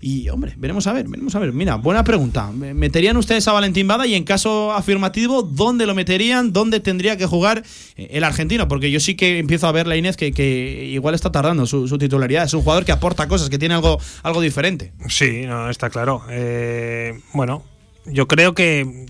Y, 0.01 0.29
hombre, 0.29 0.55
veremos 0.57 0.87
a 0.87 0.93
ver, 0.93 1.09
veremos 1.09 1.35
a 1.35 1.39
ver. 1.39 1.53
Mira, 1.53 1.77
buena 1.77 2.05
pregunta. 2.05 2.51
¿Meterían 2.53 3.17
ustedes 3.17 3.47
a 3.49 3.53
Valentín 3.53 3.89
Bada? 3.89 4.07
Y 4.07 4.15
en 4.15 4.25
caso 4.25 4.73
afirmativo, 4.73 5.43
¿dónde 5.43 5.87
lo 5.87 5.95
meterían? 5.95 6.53
¿Dónde 6.53 6.81
tendría 6.81 7.17
que 7.17 7.27
jugar 7.27 7.63
eh, 7.97 8.09
el 8.13 8.25
argentino? 8.25 8.69
Porque 8.69 8.91
yo 8.91 9.01
sí 9.01 9.15
que 9.15 9.39
empiezo 9.39 9.67
a 9.67 9.73
ver 9.73 9.87
la 9.87 9.97
Inés 9.97 10.17
que, 10.17 10.33
que 10.33 10.85
igual 10.91 11.15
está 11.15 11.33
tardando 11.33 11.67
su, 11.67 11.87
titularidad. 11.99 12.45
Es 12.45 12.55
un 12.55 12.63
jugador 12.63 12.85
que 12.85 12.93
aporta 12.93 13.27
cosas, 13.29 13.49
que 13.49 13.59
tiene 13.59 13.75
algo, 13.75 13.99
algo 14.23 14.41
diferente. 14.41 14.93
Sí, 15.09 15.45
no, 15.47 15.71
está 15.71 15.89
claro. 15.89 16.23
Eh, 16.29 17.19
bueno, 17.33 17.63
yo 18.05 18.29
creo 18.29 18.55
que 18.55 19.07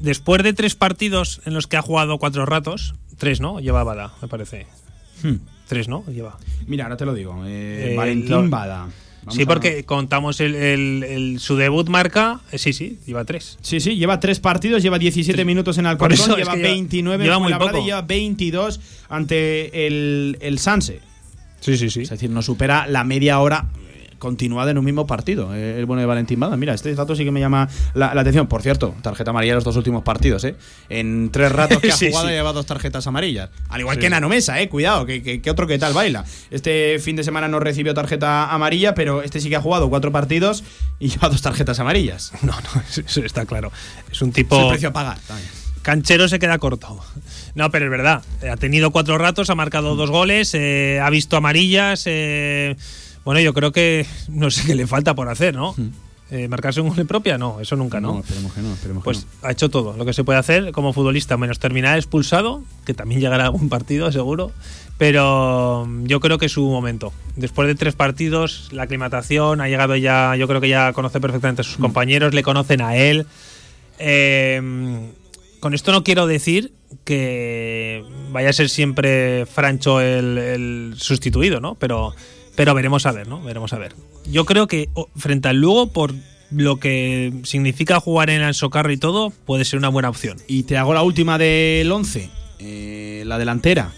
después 0.00 0.42
de 0.42 0.52
tres 0.52 0.74
partidos 0.74 1.40
en 1.44 1.54
los 1.54 1.66
que 1.66 1.76
ha 1.76 1.82
jugado 1.82 2.18
cuatro 2.18 2.44
ratos, 2.44 2.94
tres, 3.18 3.40
¿no? 3.40 3.60
Lleva 3.60 3.84
Bada, 3.84 4.14
me 4.20 4.26
parece. 4.26 4.66
Hmm. 5.22 5.36
Tres, 5.68 5.86
¿no? 5.86 6.04
Lleva. 6.06 6.38
Mira, 6.66 6.84
ahora 6.84 6.96
te 6.96 7.06
lo 7.06 7.14
digo. 7.14 7.40
Eh, 7.46 7.94
Valentín 7.96 8.50
Bada 8.50 8.88
sí, 9.30 9.44
porque 9.44 9.84
contamos 9.84 10.40
el, 10.40 11.36
su 11.38 11.56
debut 11.56 11.88
marca. 11.88 12.40
Eh, 12.50 12.58
sí, 12.58 12.72
sí, 12.72 12.98
lleva 13.06 13.24
tres. 13.24 13.58
Sí, 13.62 13.80
sí, 13.80 13.96
lleva 13.96 14.20
tres 14.20 14.40
partidos, 14.40 14.82
lleva 14.82 14.98
17 14.98 15.44
minutos 15.44 15.78
en 15.78 15.86
Alcorcón, 15.86 16.36
lleva 16.36 16.54
29 16.54 17.24
lleva 17.24 17.38
muy 17.38 17.54
poco. 17.54 17.78
y 17.78 17.84
lleva 17.84 18.02
22 18.02 18.80
ante 19.08 19.86
el, 19.86 20.38
el 20.40 20.58
Sanse. 20.58 21.00
Sí, 21.60 21.76
sí, 21.76 21.90
sí. 21.90 22.02
Es 22.02 22.10
decir, 22.10 22.30
no 22.30 22.42
supera 22.42 22.86
la 22.86 23.04
media 23.04 23.38
hora 23.38 23.68
continuada 24.22 24.70
en 24.70 24.78
un 24.78 24.84
mismo 24.84 25.04
partido. 25.04 25.52
Eh, 25.52 25.80
el 25.80 25.84
bueno 25.84 26.00
de 26.00 26.06
Valentín 26.06 26.38
Bada. 26.38 26.56
Mira, 26.56 26.74
este 26.74 26.94
dato 26.94 27.16
sí 27.16 27.24
que 27.24 27.32
me 27.32 27.40
llama 27.40 27.68
la, 27.92 28.12
atención. 28.12 28.46
Por 28.46 28.62
cierto, 28.62 28.94
tarjeta 29.02 29.30
amarilla 29.30 29.54
en 29.54 29.56
los 29.56 29.64
dos 29.64 29.76
últimos 29.76 30.04
partidos, 30.04 30.44
¿eh? 30.44 30.54
En 30.88 31.30
tres 31.32 31.50
ratos 31.60 31.82
que 31.82 31.90
ha 31.90 31.96
jugado 31.96 32.28
lleva 32.28 32.52
dos 32.52 32.64
tarjetas 32.64 33.04
amarillas. 33.08 33.50
Al 33.68 33.80
igual 33.80 33.98
que 33.98 34.08
Nano 34.08 34.28
Mesa, 34.28 34.60
¿eh? 34.60 34.68
Cuidado, 34.68 35.06
que, 35.06 35.42
otro 35.50 35.66
que 35.66 35.76
tal 35.76 35.92
baila. 35.92 36.24
Este 36.52 37.00
fin 37.00 37.16
de 37.16 37.24
semana 37.24 37.48
no 37.48 37.58
recibió 37.58 37.94
tarjeta 37.94 38.52
amarilla, 38.52 38.94
pero 38.94 39.22
este 39.22 39.40
sí 39.40 39.48
que 39.48 39.56
ha 39.56 39.60
jugado 39.60 39.90
cuatro 39.90 40.12
partidos 40.12 40.62
y 41.00 41.08
lleva 41.10 41.28
dos 41.28 41.42
tarjetas 41.42 41.80
amarillas. 41.80 42.32
No, 42.42 42.52
no, 42.52 42.82
eso 42.88 43.24
está 43.24 43.46
claro. 43.46 43.72
Es 44.10 44.20
un 44.20 44.30
tipo. 44.30 44.56
Es 44.56 44.62
el 44.62 44.68
precio 44.68 44.88
a 44.90 44.92
pagar 44.92 45.16
Canchero 45.82 46.28
se 46.28 46.38
queda 46.38 46.58
corto. 46.58 47.00
No, 47.56 47.70
pero 47.70 47.86
es 47.86 47.90
verdad. 47.90 48.22
Ha 48.48 48.56
tenido 48.56 48.92
cuatro 48.92 49.18
ratos, 49.18 49.50
ha 49.50 49.54
marcado 49.56 49.96
dos 49.96 50.10
goles, 50.10 50.54
eh, 50.54 51.00
ha 51.02 51.10
visto 51.10 51.36
amarillas. 51.36 52.04
Eh, 52.06 52.76
bueno, 53.24 53.40
yo 53.40 53.54
creo 53.54 53.72
que 53.72 54.06
no 54.28 54.50
sé 54.50 54.66
qué 54.66 54.74
le 54.74 54.86
falta 54.86 55.14
por 55.14 55.28
hacer, 55.28 55.54
¿no? 55.54 55.74
Hmm. 55.76 55.90
Eh, 56.30 56.48
¿Marcarse 56.48 56.80
un 56.80 56.88
gol 56.88 57.04
propia? 57.04 57.36
No, 57.36 57.60
eso 57.60 57.76
nunca, 57.76 58.00
¿no? 58.00 58.14
No, 58.14 58.20
esperemos 58.20 58.54
que 58.54 58.62
no. 58.62 58.72
Esperemos 58.72 59.04
pues 59.04 59.26
ha 59.42 59.52
hecho 59.52 59.68
todo 59.68 59.94
lo 59.98 60.06
que 60.06 60.14
se 60.14 60.24
puede 60.24 60.38
hacer 60.38 60.72
como 60.72 60.94
futbolista, 60.94 61.36
menos 61.36 61.58
terminar 61.58 61.98
expulsado, 61.98 62.62
que 62.86 62.94
también 62.94 63.20
llegará 63.20 63.44
a 63.44 63.46
algún 63.48 63.68
partido, 63.68 64.10
seguro. 64.10 64.50
Pero 64.96 65.84
mm, 65.86 66.06
yo 66.06 66.20
creo 66.20 66.38
que 66.38 66.46
es 66.46 66.52
su 66.52 66.62
momento. 66.62 67.12
Después 67.36 67.68
de 67.68 67.74
tres 67.74 67.94
partidos, 67.94 68.70
la 68.72 68.84
aclimatación, 68.84 69.60
ha 69.60 69.68
llegado 69.68 69.94
ya, 69.94 70.34
yo 70.36 70.48
creo 70.48 70.62
que 70.62 70.70
ya 70.70 70.94
conoce 70.94 71.20
perfectamente 71.20 71.60
a 71.60 71.64
sus 71.64 71.78
hmm. 71.78 71.82
compañeros, 71.82 72.32
le 72.32 72.42
conocen 72.42 72.80
a 72.80 72.96
él. 72.96 73.26
Eh, 73.98 75.12
con 75.60 75.74
esto 75.74 75.92
no 75.92 76.02
quiero 76.02 76.26
decir 76.26 76.72
que 77.04 78.04
vaya 78.30 78.48
a 78.48 78.52
ser 78.54 78.70
siempre 78.70 79.44
Francho 79.44 80.00
el, 80.00 80.38
el 80.38 80.94
sustituido, 80.96 81.60
¿no? 81.60 81.74
Pero 81.74 82.14
pero 82.56 82.74
veremos 82.74 83.06
a 83.06 83.12
ver, 83.12 83.28
¿no? 83.28 83.42
Veremos 83.42 83.72
a 83.72 83.78
ver. 83.78 83.94
Yo 84.26 84.44
creo 84.44 84.66
que 84.66 84.88
frente 85.16 85.48
al 85.48 85.56
Lugo, 85.60 85.92
por 85.92 86.14
lo 86.50 86.78
que 86.78 87.32
significa 87.44 88.00
jugar 88.00 88.30
en 88.30 88.42
el 88.42 88.54
Socarro 88.54 88.92
y 88.92 88.96
todo, 88.96 89.30
puede 89.30 89.64
ser 89.64 89.78
una 89.78 89.88
buena 89.88 90.10
opción. 90.10 90.38
Y 90.46 90.64
te 90.64 90.76
hago 90.76 90.94
la 90.94 91.02
última 91.02 91.38
del 91.38 91.90
11, 91.90 92.30
eh, 92.58 93.22
la 93.26 93.38
delantera. 93.38 93.92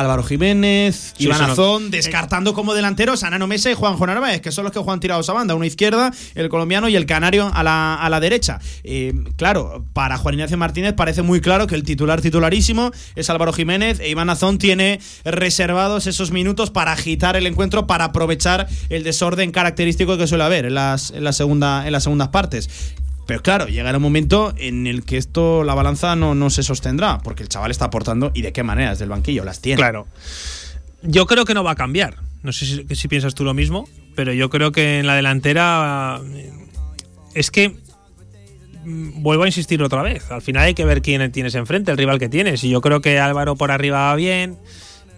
Álvaro 0.00 0.22
Jiménez, 0.22 1.14
Iván 1.18 1.42
Azón, 1.42 1.90
descartando 1.90 2.54
como 2.54 2.74
delanteros 2.74 3.22
a 3.22 3.30
Nano 3.30 3.46
Mesa 3.46 3.70
y 3.70 3.74
Juanjo 3.74 4.06
Narváez, 4.06 4.40
que 4.40 4.52
son 4.52 4.64
los 4.64 4.72
que 4.72 4.78
juegan 4.78 5.00
tirados 5.00 5.28
a 5.28 5.32
banda, 5.32 5.54
una 5.54 5.66
izquierda, 5.66 6.12
el 6.34 6.48
colombiano 6.48 6.88
y 6.88 6.96
el 6.96 7.06
canario 7.06 7.50
a 7.52 7.62
la, 7.62 7.94
a 7.94 8.08
la 8.08 8.20
derecha. 8.20 8.60
Eh, 8.84 9.12
claro, 9.36 9.84
para 9.92 10.16
Juan 10.18 10.34
Ignacio 10.34 10.56
Martínez 10.56 10.94
parece 10.94 11.22
muy 11.22 11.40
claro 11.40 11.66
que 11.66 11.74
el 11.74 11.82
titular 11.82 12.20
titularísimo 12.20 12.92
es 13.16 13.30
Álvaro 13.30 13.52
Jiménez 13.52 14.00
e 14.00 14.08
Iván 14.08 14.30
Azón 14.30 14.58
tiene 14.58 15.00
reservados 15.24 16.06
esos 16.06 16.30
minutos 16.30 16.70
para 16.70 16.92
agitar 16.92 17.36
el 17.36 17.46
encuentro, 17.46 17.86
para 17.86 18.04
aprovechar 18.04 18.68
el 18.88 19.04
desorden 19.04 19.50
característico 19.50 20.16
que 20.16 20.26
suele 20.26 20.44
haber 20.44 20.66
en 20.66 20.74
las, 20.74 21.10
en 21.10 21.24
la 21.24 21.32
segunda, 21.32 21.86
en 21.86 21.92
las 21.92 22.04
segundas 22.04 22.28
partes. 22.28 22.68
Pero 23.28 23.42
claro, 23.42 23.66
llegará 23.66 23.98
un 23.98 24.02
momento 24.02 24.54
en 24.56 24.86
el 24.86 25.04
que 25.04 25.18
esto, 25.18 25.62
la 25.62 25.74
balanza 25.74 26.16
no, 26.16 26.34
no 26.34 26.48
se 26.48 26.62
sostendrá, 26.62 27.18
porque 27.18 27.42
el 27.42 27.50
chaval 27.50 27.70
está 27.70 27.84
aportando 27.84 28.30
y 28.32 28.40
de 28.40 28.54
qué 28.54 28.62
manera 28.62 28.88
desde 28.88 29.04
el 29.04 29.10
banquillo 29.10 29.44
las 29.44 29.60
tiene. 29.60 29.76
Claro. 29.76 30.06
Yo 31.02 31.26
creo 31.26 31.44
que 31.44 31.52
no 31.52 31.62
va 31.62 31.72
a 31.72 31.74
cambiar. 31.74 32.16
No 32.42 32.52
sé 32.52 32.86
si, 32.94 33.08
piensas 33.08 33.34
tú 33.34 33.44
lo 33.44 33.52
mismo, 33.52 33.86
pero 34.14 34.32
yo 34.32 34.48
creo 34.48 34.72
que 34.72 35.00
en 35.00 35.06
la 35.06 35.14
delantera 35.14 36.22
es 37.34 37.50
que 37.50 37.76
mm, 38.86 39.22
vuelvo 39.22 39.42
a 39.42 39.46
insistir 39.46 39.82
otra 39.82 40.00
vez. 40.00 40.30
Al 40.30 40.40
final 40.40 40.62
hay 40.62 40.72
que 40.72 40.86
ver 40.86 41.02
quién 41.02 41.30
tienes 41.30 41.54
enfrente, 41.54 41.90
el 41.90 41.98
rival 41.98 42.18
que 42.18 42.30
tienes. 42.30 42.64
Y 42.64 42.70
yo 42.70 42.80
creo 42.80 43.02
que 43.02 43.18
Álvaro 43.18 43.56
por 43.56 43.70
arriba 43.70 44.06
va 44.06 44.14
bien, 44.16 44.56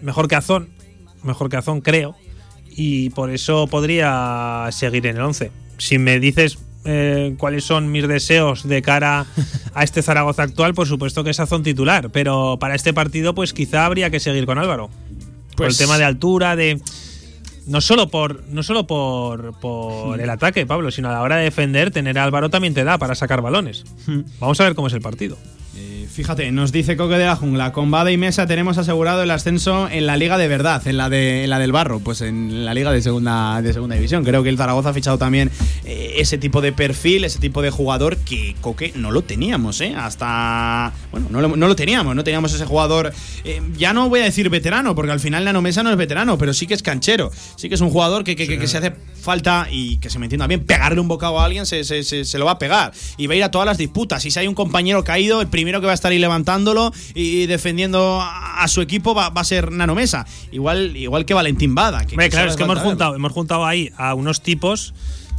mejor 0.01 0.27
que 0.27 0.35
Azón, 0.35 0.67
mejor 1.23 1.49
que 1.49 1.55
Azón 1.55 1.79
creo. 1.79 2.17
Y 2.71 3.11
por 3.11 3.29
eso 3.29 3.67
podría 3.67 4.67
seguir 4.71 5.07
en 5.07 5.15
el 5.15 5.21
11. 5.21 5.49
Si 5.77 5.97
me 5.97 6.19
dices 6.19 6.59
eh, 6.85 7.35
cuáles 7.37 7.63
son 7.63 7.91
mis 7.91 8.07
deseos 8.07 8.67
de 8.67 8.81
cara 8.81 9.25
a 9.73 9.83
este 9.83 10.01
Zaragoza 10.01 10.43
actual, 10.43 10.73
por 10.73 10.87
supuesto 10.87 11.23
que 11.23 11.29
es 11.29 11.39
Azón 11.39 11.63
titular, 11.63 12.09
pero 12.11 12.57
para 12.59 12.75
este 12.75 12.93
partido 12.93 13.35
pues 13.35 13.53
quizá 13.53 13.85
habría 13.85 14.09
que 14.09 14.19
seguir 14.19 14.45
con 14.45 14.57
Álvaro. 14.57 14.89
Por 15.55 15.67
el 15.67 15.71
pues 15.71 15.77
tema 15.77 15.97
de 15.97 16.05
altura, 16.05 16.55
de 16.55 16.81
no 17.67 17.81
solo 17.81 18.09
por 18.09 18.43
no 18.47 18.63
solo 18.63 18.87
por, 18.87 19.59
por 19.59 20.19
el 20.19 20.29
ataque, 20.29 20.65
Pablo, 20.65 20.91
sino 20.91 21.09
a 21.09 21.13
la 21.13 21.21
hora 21.21 21.37
de 21.37 21.43
defender, 21.43 21.91
tener 21.91 22.17
a 22.17 22.23
Álvaro 22.23 22.49
también 22.49 22.73
te 22.73 22.83
da 22.83 22.97
para 22.97 23.15
sacar 23.15 23.41
balones. 23.41 23.83
Hmm. 24.07 24.21
Vamos 24.39 24.59
a 24.59 24.63
ver 24.63 24.75
cómo 24.75 24.87
es 24.87 24.93
el 24.93 25.01
partido. 25.01 25.37
Fíjate, 26.11 26.51
nos 26.51 26.73
dice 26.73 26.97
Coque 26.97 27.17
de 27.17 27.25
la 27.25 27.37
Jungla, 27.37 27.71
con 27.71 27.89
Bada 27.89 28.11
y 28.11 28.17
Mesa 28.17 28.45
tenemos 28.45 28.77
asegurado 28.77 29.23
el 29.23 29.31
ascenso 29.31 29.87
en 29.89 30.05
la 30.05 30.17
liga 30.17 30.37
de 30.37 30.49
verdad, 30.49 30.85
en 30.85 30.97
la 30.97 31.09
de 31.09 31.47
la 31.47 31.57
del 31.57 31.71
Barro, 31.71 32.01
pues 32.01 32.19
en 32.19 32.65
la 32.65 32.73
liga 32.73 32.91
de 32.91 33.01
segunda 33.01 33.61
de 33.61 33.71
segunda 33.71 33.95
división. 33.95 34.25
Creo 34.25 34.43
que 34.43 34.49
el 34.49 34.57
Zaragoza 34.57 34.89
ha 34.89 34.93
fichado 34.93 35.17
también 35.17 35.49
eh, 35.85 36.15
ese 36.17 36.37
tipo 36.37 36.59
de 36.59 36.73
perfil, 36.73 37.23
ese 37.23 37.39
tipo 37.39 37.61
de 37.61 37.69
jugador 37.69 38.17
que 38.17 38.57
Coque 38.59 38.91
no 38.93 39.11
lo 39.11 39.21
teníamos, 39.21 39.79
¿eh? 39.79 39.93
Hasta 39.95 40.91
bueno, 41.11 41.27
no 41.31 41.67
lo, 41.67 41.75
teníamos, 41.77 42.13
no 42.13 42.25
teníamos 42.25 42.53
ese 42.53 42.65
jugador 42.65 43.13
eh, 43.45 43.61
ya 43.77 43.93
no 43.93 44.09
voy 44.09 44.19
a 44.19 44.23
decir 44.23 44.49
veterano, 44.49 44.93
porque 44.95 45.13
al 45.13 45.21
final 45.21 45.45
Nano 45.45 45.61
Mesa 45.61 45.81
no 45.81 45.91
es 45.91 45.97
veterano, 45.97 46.37
pero 46.37 46.53
sí 46.53 46.67
que 46.67 46.73
es 46.73 46.83
canchero, 46.83 47.31
sí 47.55 47.69
que 47.69 47.75
es 47.75 47.81
un 47.81 47.89
jugador 47.89 48.25
que, 48.25 48.35
que, 48.35 48.67
se 48.67 48.77
hace 48.77 48.93
falta 49.21 49.67
y 49.71 49.97
que 49.97 50.09
se 50.09 50.19
me 50.19 50.25
entienda 50.25 50.47
bien, 50.47 50.65
pegarle 50.65 50.99
un 50.99 51.07
bocado 51.07 51.39
a 51.39 51.45
alguien 51.45 51.65
se, 51.65 51.85
se, 51.85 52.03
se, 52.03 52.37
lo 52.37 52.45
va 52.45 52.51
a 52.51 52.59
pegar 52.59 52.91
y 53.17 53.27
va 53.27 53.33
a 53.33 53.37
ir 53.37 53.43
a 53.43 53.51
todas 53.51 53.65
las 53.65 53.77
disputas. 53.77 54.25
Y 54.25 54.31
si 54.31 54.39
hay 54.39 54.47
un 54.47 54.55
compañero 54.55 55.03
caído, 55.03 55.39
el 55.41 55.47
primero 55.47 55.79
que 55.79 55.87
va 55.87 55.93
a 55.93 56.00
estar 56.01 56.11
ahí 56.11 56.19
levantándolo 56.19 56.91
y 57.13 57.45
defendiendo 57.45 58.19
a 58.21 58.67
su 58.67 58.81
equipo 58.81 59.13
va, 59.13 59.27
a 59.27 59.43
ser 59.43 59.71
Nano 59.71 59.93
Mesa. 59.93 60.25
Igual, 60.51 60.97
igual 60.97 61.25
que 61.25 61.33
Valentín 61.33 61.75
Bada. 61.75 62.05
Que, 62.05 62.15
claro, 62.29 62.49
es 62.49 62.57
que 62.57 62.63
hemos 62.63 62.79
juntado, 62.79 63.15
hemos 63.15 63.31
juntado 63.31 63.65
ahí 63.65 63.91
a 63.97 64.15
unos 64.15 64.41
tipos 64.41 64.93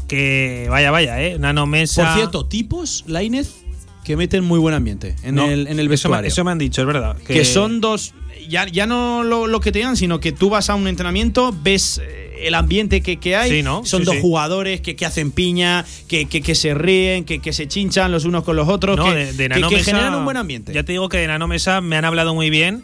que, 0.06 0.68
vaya, 0.70 0.90
vaya, 0.90 1.20
¿eh? 1.20 1.38
Nano 1.38 1.66
Mesa. 1.66 2.04
Por 2.04 2.14
cierto, 2.14 2.46
tipos, 2.46 3.02
Lainez, 3.08 3.64
que 4.04 4.16
meten 4.16 4.44
muy 4.44 4.60
buen 4.60 4.74
ambiente 4.74 5.16
en, 5.24 5.38
el, 5.38 5.66
en 5.66 5.80
el 5.80 5.88
vestuario. 5.88 6.28
Eso 6.28 6.44
me, 6.44 6.52
han 6.52 6.58
dicho, 6.58 6.80
es 6.80 6.86
verdad. 6.86 7.16
Que, 7.16 7.44
son 7.44 7.80
dos. 7.80 8.14
Ya, 8.48 8.66
ya 8.66 8.86
no 8.86 9.24
lo, 9.24 9.46
lo, 9.46 9.60
que 9.60 9.72
te 9.72 9.80
dan, 9.80 9.96
sino 9.96 10.20
que 10.20 10.30
tú 10.30 10.48
vas 10.48 10.70
a 10.70 10.74
un 10.74 10.86
entrenamiento, 10.86 11.54
ves 11.62 12.00
eh, 12.02 12.21
el 12.42 12.54
ambiente 12.54 13.00
que, 13.00 13.36
hay. 13.36 13.64
Son 13.84 14.04
dos 14.04 14.16
jugadores 14.20 14.80
que, 14.80 15.06
hacen 15.06 15.30
piña, 15.30 15.84
que, 16.08 16.26
que 16.26 16.54
se 16.54 16.74
ríen, 16.74 17.24
que, 17.24 17.52
se 17.52 17.68
chinchan 17.68 18.12
los 18.12 18.24
unos 18.24 18.44
con 18.44 18.56
los 18.56 18.68
otros, 18.68 18.98
que, 18.98 19.82
generan 19.82 20.14
un 20.14 20.24
buen 20.24 20.36
ambiente. 20.36 20.72
Ya 20.72 20.82
te 20.82 20.92
digo 20.92 21.08
que 21.08 21.18
de 21.18 21.26
Nano 21.26 21.48
Mesa 21.48 21.80
me 21.80 21.96
han 21.96 22.04
hablado 22.04 22.34
muy 22.34 22.50
bien 22.50 22.82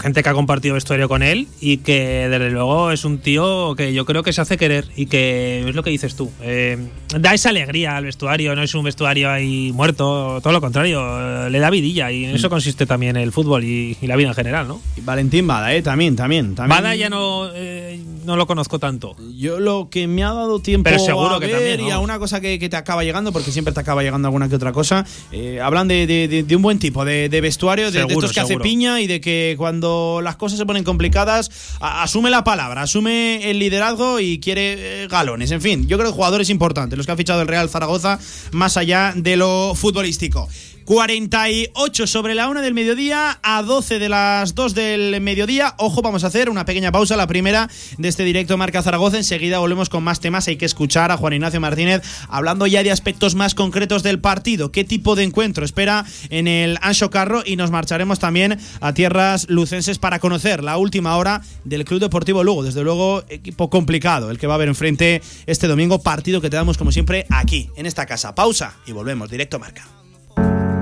gente 0.00 0.22
que 0.22 0.28
ha 0.28 0.34
compartido 0.34 0.74
vestuario 0.74 1.08
con 1.08 1.22
él 1.22 1.46
y 1.60 1.78
que 1.78 2.28
desde 2.28 2.50
luego 2.50 2.90
es 2.90 3.04
un 3.04 3.18
tío 3.18 3.74
que 3.76 3.92
yo 3.92 4.04
creo 4.04 4.22
que 4.22 4.32
se 4.32 4.40
hace 4.40 4.56
querer 4.56 4.86
y 4.96 5.06
que 5.06 5.64
es 5.68 5.74
lo 5.74 5.82
que 5.82 5.90
dices 5.90 6.16
tú. 6.16 6.30
Eh, 6.42 6.78
da 7.18 7.34
esa 7.34 7.50
alegría 7.50 7.96
al 7.96 8.04
vestuario, 8.04 8.56
no 8.56 8.62
es 8.62 8.74
un 8.74 8.84
vestuario 8.84 9.30
ahí 9.30 9.72
muerto, 9.72 10.40
todo 10.42 10.52
lo 10.52 10.60
contrario, 10.60 11.48
le 11.48 11.58
da 11.58 11.70
vidilla 11.70 12.10
y 12.10 12.24
en 12.24 12.34
eso 12.34 12.48
mm. 12.48 12.50
consiste 12.50 12.86
también 12.86 13.16
el 13.16 13.32
fútbol 13.32 13.64
y, 13.64 13.96
la 14.02 14.16
vida 14.16 14.28
en 14.28 14.34
general, 14.34 14.66
¿no? 14.66 14.80
Y 14.96 15.02
Valentín 15.02 15.46
Bada, 15.46 15.72
¿eh? 15.72 15.82
También, 15.82 16.16
también. 16.16 16.56
también. 16.56 16.82
Bada 16.82 16.96
ya 16.96 17.08
no, 17.08 17.48
eh, 17.54 18.02
no 18.24 18.36
lo 18.36 18.46
conozco 18.46 18.80
tanto. 18.80 19.14
Yo 19.36 19.60
lo 19.60 19.88
que 19.88 20.08
me 20.08 20.24
ha 20.24 20.32
dado 20.32 20.60
tiempo 20.60 20.90
Pero 20.90 20.98
seguro 20.98 21.36
a 21.36 21.40
que 21.40 21.46
también, 21.46 21.80
y 21.80 21.90
a 21.90 22.00
una 22.00 22.18
cosa 22.18 22.40
que, 22.40 22.58
te 22.58 22.76
acaba 22.76 23.04
llegando, 23.04 23.32
porque 23.32 23.52
siempre 23.52 23.72
te 23.72 23.80
acaba 23.80 24.02
llegando 24.02 24.26
alguna 24.28 24.48
que 24.48 24.56
otra 24.56 24.72
cosa, 24.72 25.04
eh, 25.30 25.60
hablan 25.60 25.86
de, 25.86 26.46
un 26.54 26.62
buen 26.62 26.78
tipo 26.78 27.04
de, 27.04 27.28
vestuario, 27.40 27.92
de, 27.92 28.00
estos 28.00 28.32
que 28.32 28.40
hace 28.40 28.58
piña 28.58 29.00
y 29.00 29.06
de 29.06 29.20
que 29.20 29.54
cuando 29.56 29.89
las 30.22 30.36
cosas 30.36 30.58
se 30.58 30.66
ponen 30.66 30.84
complicadas, 30.84 31.50
asume 31.80 32.30
la 32.30 32.44
palabra, 32.44 32.82
asume 32.82 33.50
el 33.50 33.58
liderazgo 33.58 34.20
y 34.20 34.40
quiere 34.40 35.04
eh, 35.04 35.08
galones. 35.08 35.50
En 35.50 35.60
fin, 35.60 35.86
yo 35.86 35.98
creo 35.98 36.10
que 36.10 36.14
jugadores 36.14 36.50
importantes, 36.50 36.96
los 36.96 37.06
que 37.06 37.12
ha 37.12 37.16
fichado 37.16 37.42
el 37.42 37.48
Real 37.48 37.68
Zaragoza, 37.68 38.18
más 38.52 38.76
allá 38.76 39.12
de 39.16 39.36
lo 39.36 39.74
futbolístico. 39.74 40.48
48 40.90 42.08
sobre 42.08 42.34
la 42.34 42.48
una 42.48 42.62
del 42.62 42.74
mediodía 42.74 43.38
a 43.44 43.62
12 43.62 44.00
de 44.00 44.08
las 44.08 44.56
2 44.56 44.74
del 44.74 45.20
mediodía. 45.20 45.76
Ojo, 45.78 46.02
vamos 46.02 46.24
a 46.24 46.26
hacer 46.26 46.50
una 46.50 46.64
pequeña 46.64 46.90
pausa, 46.90 47.16
la 47.16 47.28
primera 47.28 47.70
de 47.96 48.08
este 48.08 48.24
directo 48.24 48.58
Marca 48.58 48.82
Zaragoza. 48.82 49.16
Enseguida 49.16 49.60
volvemos 49.60 49.88
con 49.88 50.02
más 50.02 50.18
temas. 50.18 50.48
Hay 50.48 50.56
que 50.56 50.64
escuchar 50.64 51.12
a 51.12 51.16
Juan 51.16 51.34
Ignacio 51.34 51.60
Martínez 51.60 52.02
hablando 52.28 52.66
ya 52.66 52.82
de 52.82 52.90
aspectos 52.90 53.36
más 53.36 53.54
concretos 53.54 54.02
del 54.02 54.18
partido. 54.18 54.72
¿Qué 54.72 54.82
tipo 54.82 55.14
de 55.14 55.22
encuentro 55.22 55.64
espera 55.64 56.04
en 56.28 56.48
el 56.48 56.76
Ancho 56.82 57.08
Carro? 57.08 57.44
Y 57.46 57.54
nos 57.54 57.70
marcharemos 57.70 58.18
también 58.18 58.58
a 58.80 58.92
tierras 58.92 59.48
lucenses 59.48 60.00
para 60.00 60.18
conocer 60.18 60.64
la 60.64 60.76
última 60.76 61.16
hora 61.16 61.40
del 61.62 61.84
Club 61.84 62.00
Deportivo 62.00 62.42
Lugo. 62.42 62.64
Desde 62.64 62.82
luego, 62.82 63.22
equipo 63.28 63.70
complicado 63.70 64.28
el 64.32 64.38
que 64.38 64.48
va 64.48 64.54
a 64.54 64.56
haber 64.56 64.66
enfrente 64.66 65.22
este 65.46 65.68
domingo. 65.68 66.02
Partido 66.02 66.40
que 66.40 66.50
te 66.50 66.56
damos 66.56 66.76
como 66.76 66.90
siempre 66.90 67.26
aquí, 67.30 67.70
en 67.76 67.86
esta 67.86 68.06
casa. 68.06 68.34
Pausa 68.34 68.74
y 68.88 68.90
volvemos 68.90 69.30
directo 69.30 69.60
Marca. 69.60 69.86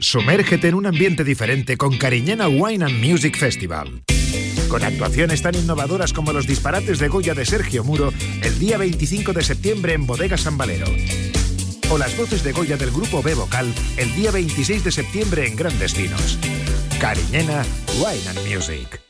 Sumérgete 0.00 0.68
en 0.68 0.74
un 0.74 0.86
ambiente 0.86 1.24
diferente 1.24 1.76
con 1.76 1.96
Cariñena 1.96 2.48
Wine 2.48 2.84
and 2.84 3.04
Music 3.04 3.36
Festival 3.36 4.02
con 4.70 4.84
actuaciones 4.84 5.42
tan 5.42 5.56
innovadoras 5.56 6.12
como 6.12 6.32
los 6.32 6.46
disparates 6.46 7.00
de 7.00 7.08
Goya 7.08 7.34
de 7.34 7.44
Sergio 7.44 7.82
Muro 7.82 8.12
el 8.42 8.58
día 8.58 8.78
25 8.78 9.32
de 9.32 9.42
septiembre 9.42 9.94
en 9.94 10.06
Bodega 10.06 10.38
San 10.38 10.56
Valero. 10.56 10.86
O 11.90 11.98
las 11.98 12.16
voces 12.16 12.44
de 12.44 12.52
Goya 12.52 12.76
del 12.76 12.92
grupo 12.92 13.20
B 13.20 13.34
Vocal 13.34 13.74
el 13.96 14.14
día 14.14 14.30
26 14.30 14.84
de 14.84 14.92
septiembre 14.92 15.46
en 15.48 15.56
Grandes 15.56 15.96
Vinos. 15.96 16.38
Cariñena, 17.00 17.64
Wine 17.98 18.28
and 18.28 18.48
Music. 18.48 19.09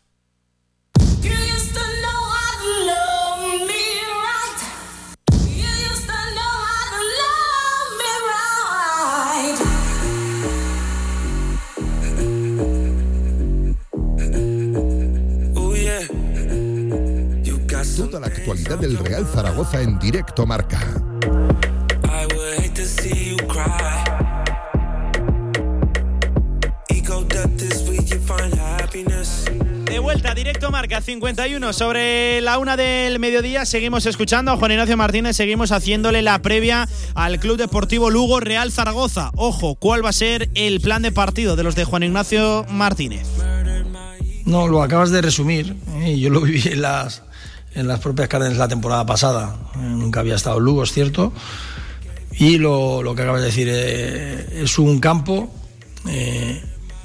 Actualidad 18.41 18.79
del 18.79 18.97
Real 18.97 19.27
Zaragoza 19.27 19.81
en 19.81 19.99
directo 19.99 20.47
marca. 20.47 20.79
De 29.85 29.99
vuelta, 29.99 30.33
directo 30.33 30.71
marca 30.71 31.01
51 31.01 31.73
sobre 31.73 32.41
la 32.41 32.57
una 32.57 32.75
del 32.75 33.19
mediodía. 33.19 33.65
Seguimos 33.65 34.07
escuchando 34.07 34.51
a 34.51 34.57
Juan 34.57 34.71
Ignacio 34.71 34.97
Martínez, 34.97 35.35
seguimos 35.35 35.71
haciéndole 35.71 36.23
la 36.23 36.41
previa 36.41 36.89
al 37.13 37.39
Club 37.39 37.57
Deportivo 37.57 38.09
Lugo 38.09 38.39
Real 38.39 38.71
Zaragoza. 38.71 39.29
Ojo, 39.35 39.75
¿cuál 39.75 40.03
va 40.03 40.09
a 40.09 40.13
ser 40.13 40.49
el 40.55 40.81
plan 40.81 41.03
de 41.03 41.11
partido 41.11 41.55
de 41.55 41.61
los 41.61 41.75
de 41.75 41.83
Juan 41.83 42.01
Ignacio 42.01 42.65
Martínez? 42.69 43.27
No, 44.45 44.67
lo 44.67 44.81
acabas 44.81 45.11
de 45.11 45.21
resumir. 45.21 45.75
¿eh? 46.01 46.17
Yo 46.17 46.31
lo 46.31 46.41
viví 46.41 46.63
en 46.65 46.81
las, 46.81 47.21
en 47.73 47.87
las 47.87 47.99
propias 47.99 48.27
carnes 48.27 48.57
la 48.57 48.67
temporada 48.67 49.05
pasada. 49.05 49.55
Nunca 49.75 50.19
había 50.19 50.35
estado 50.35 50.59
Lugo, 50.59 50.83
es 50.83 50.91
cierto. 50.91 51.33
Y 52.31 52.57
lo, 52.57 53.03
lo 53.03 53.15
que 53.15 53.21
acabas 53.21 53.41
de 53.41 53.47
decir 53.47 53.67
eh, 53.69 54.61
es 54.63 54.79
un 54.79 54.99
campo 54.99 55.53
eh, 56.07 56.63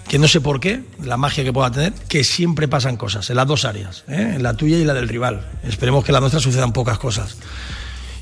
que 0.09 0.19
no 0.19 0.29
sé 0.29 0.41
por 0.41 0.61
qué, 0.61 0.83
la 1.03 1.17
magia 1.17 1.43
que 1.43 1.53
pueda 1.53 1.71
tener, 1.71 1.93
que 1.93 2.23
siempre 2.23 2.69
pasan 2.69 2.97
cosas, 2.97 3.29
en 3.29 3.37
las 3.37 3.47
dos 3.47 3.65
áreas, 3.65 4.05
¿eh? 4.09 4.35
en 4.37 4.43
la 4.43 4.55
tuya 4.55 4.79
y 4.79 4.85
la 4.85 4.95
del 4.95 5.09
rival. 5.09 5.45
Esperemos 5.65 6.05
que 6.05 6.13
en 6.13 6.15
la 6.15 6.21
nuestra 6.21 6.41
sucedan 6.41 6.73
pocas 6.73 6.99
cosas. 6.99 7.37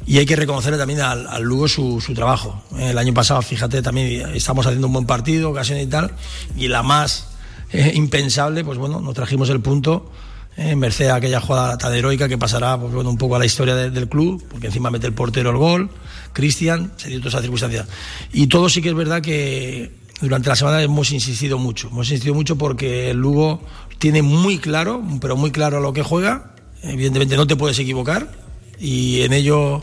Y 0.06 0.18
hay 0.18 0.26
que 0.26 0.36
reconocerle 0.36 0.78
también 0.78 1.00
al, 1.00 1.26
al 1.26 1.42
Lugo 1.42 1.68
su, 1.68 2.00
su 2.00 2.14
trabajo. 2.14 2.62
Eh, 2.78 2.90
El 2.90 2.98
año 2.98 3.14
pasado, 3.14 3.40
fíjate, 3.42 3.82
también 3.82 4.30
estamos 4.34 4.66
haciendo 4.66 4.86
un 4.86 4.92
buen 4.94 5.06
partido, 5.06 5.50
ocasión 5.50 5.78
y 5.78 5.86
tal, 5.86 6.12
y 6.56 6.68
la 6.68 6.82
más 6.82 7.28
eh, 7.70 7.92
impensable, 7.94 8.64
pues 8.64 8.78
bueno, 8.78 9.00
nos 9.00 9.14
trajimos 9.14 9.50
el 9.50 9.60
punto. 9.60 10.10
Eh, 10.56 10.76
merced 10.76 11.08
a 11.08 11.16
aquella 11.16 11.40
jugada 11.40 11.76
tan 11.78 11.92
heroica 11.94 12.28
que 12.28 12.38
pasará 12.38 12.78
pues, 12.78 12.94
un 12.94 13.18
poco 13.18 13.34
a 13.34 13.38
la 13.40 13.44
historia 13.44 13.74
de- 13.74 13.90
del 13.90 14.08
club, 14.08 14.40
porque 14.48 14.68
encima 14.68 14.88
mete 14.90 15.06
el 15.08 15.12
portero 15.12 15.50
el 15.50 15.56
gol, 15.56 15.90
Cristian, 16.32 16.92
se 16.96 17.08
dio 17.08 17.18
toda 17.18 17.30
esa 17.30 17.40
circunstancia. 17.40 17.86
Y 18.32 18.46
todo 18.46 18.68
sí 18.68 18.80
que 18.80 18.90
es 18.90 18.94
verdad 18.94 19.20
que 19.20 19.90
durante 20.20 20.48
la 20.48 20.54
semana 20.56 20.80
hemos 20.80 21.10
insistido 21.10 21.58
mucho, 21.58 21.88
hemos 21.88 22.08
insistido 22.08 22.34
mucho 22.34 22.56
porque 22.56 23.10
el 23.10 23.16
Lugo 23.16 23.62
tiene 23.98 24.22
muy 24.22 24.58
claro, 24.58 25.02
pero 25.20 25.36
muy 25.36 25.50
claro 25.50 25.78
a 25.78 25.80
lo 25.80 25.92
que 25.92 26.04
juega, 26.04 26.54
evidentemente 26.84 27.36
no 27.36 27.48
te 27.48 27.56
puedes 27.56 27.78
equivocar 27.80 28.30
y 28.78 29.22
en 29.22 29.32
ello 29.32 29.82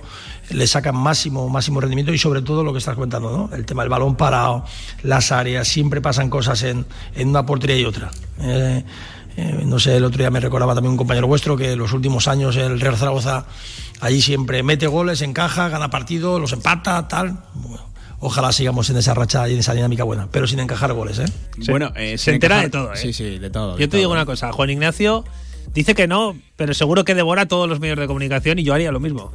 le 0.52 0.68
sacan 0.68 0.96
máximo, 0.96 1.48
máximo 1.50 1.80
rendimiento 1.82 2.14
y 2.14 2.18
sobre 2.18 2.42
todo 2.42 2.64
lo 2.64 2.72
que 2.74 2.80
estás 2.80 2.96
comentando, 2.96 3.50
¿no? 3.50 3.56
el 3.56 3.66
tema 3.66 3.84
del 3.84 3.90
balón 3.90 4.16
parado, 4.16 4.66
las 5.04 5.32
áreas, 5.34 5.68
siempre 5.68 6.02
pasan 6.02 6.30
cosas 6.30 6.64
en, 6.64 6.86
en 7.16 7.28
una 7.30 7.46
portería 7.46 7.78
y 7.78 7.86
otra. 7.86 8.12
Eh, 8.42 8.84
eh, 9.38 9.64
no 9.66 9.80
sé, 9.80 9.98
el 9.98 10.04
otro 10.06 10.18
día 10.20 10.30
me 10.32 10.40
recordaba 10.40 10.74
también 10.76 10.92
un 10.92 10.98
compañero 10.98 11.28
vuestro 11.28 11.56
que 11.58 11.72
en 11.74 11.80
los 11.80 11.94
últimos 11.94 12.28
años 12.28 12.56
el 12.58 12.80
Real 12.80 12.98
Zaragoza 12.98 13.46
allí 14.00 14.22
siempre 14.22 14.64
mete 14.64 14.88
goles, 14.88 15.22
encaja, 15.22 15.70
gana 15.70 15.90
partido, 15.90 16.40
los 16.40 16.54
empata, 16.54 17.08
tal. 17.08 17.38
Bueno, 17.54 17.90
ojalá 18.20 18.52
sigamos 18.52 18.90
en 18.90 18.98
esa 18.98 19.14
racha 19.14 19.48
y 19.50 19.54
en 19.54 19.60
esa 19.60 19.74
dinámica 19.74 20.04
buena, 20.04 20.28
pero 20.32 20.48
sin 20.48 20.60
encajar 20.60 20.94
goles, 20.94 21.20
¿eh? 21.20 21.26
Bueno, 21.70 21.92
eh, 21.96 22.18
Se 22.18 22.32
entera 22.34 22.58
encajar- 22.58 22.64
de 22.64 22.70
todo, 22.70 22.94
¿eh? 22.94 22.98
Sí, 22.98 23.14
sí, 23.14 23.40
de 23.40 23.50
todo. 23.50 23.78
Yo 23.78 23.88
te 23.90 23.98
digo 23.98 24.12
una 24.12 24.26
cosa, 24.26 24.52
Juan 24.52 24.70
Ignacio 24.70 25.24
dice 25.74 25.96
que 25.96 26.08
no, 26.08 26.36
pero 26.58 26.74
seguro 26.74 27.06
que 27.06 27.16
devora 27.16 27.46
todos 27.48 27.70
los 27.70 27.80
medios 27.80 27.98
de 28.00 28.08
comunicación 28.08 28.60
y 28.60 28.64
yo 28.64 28.74
haría 28.74 28.92
lo 28.92 29.00
mismo. 29.00 29.32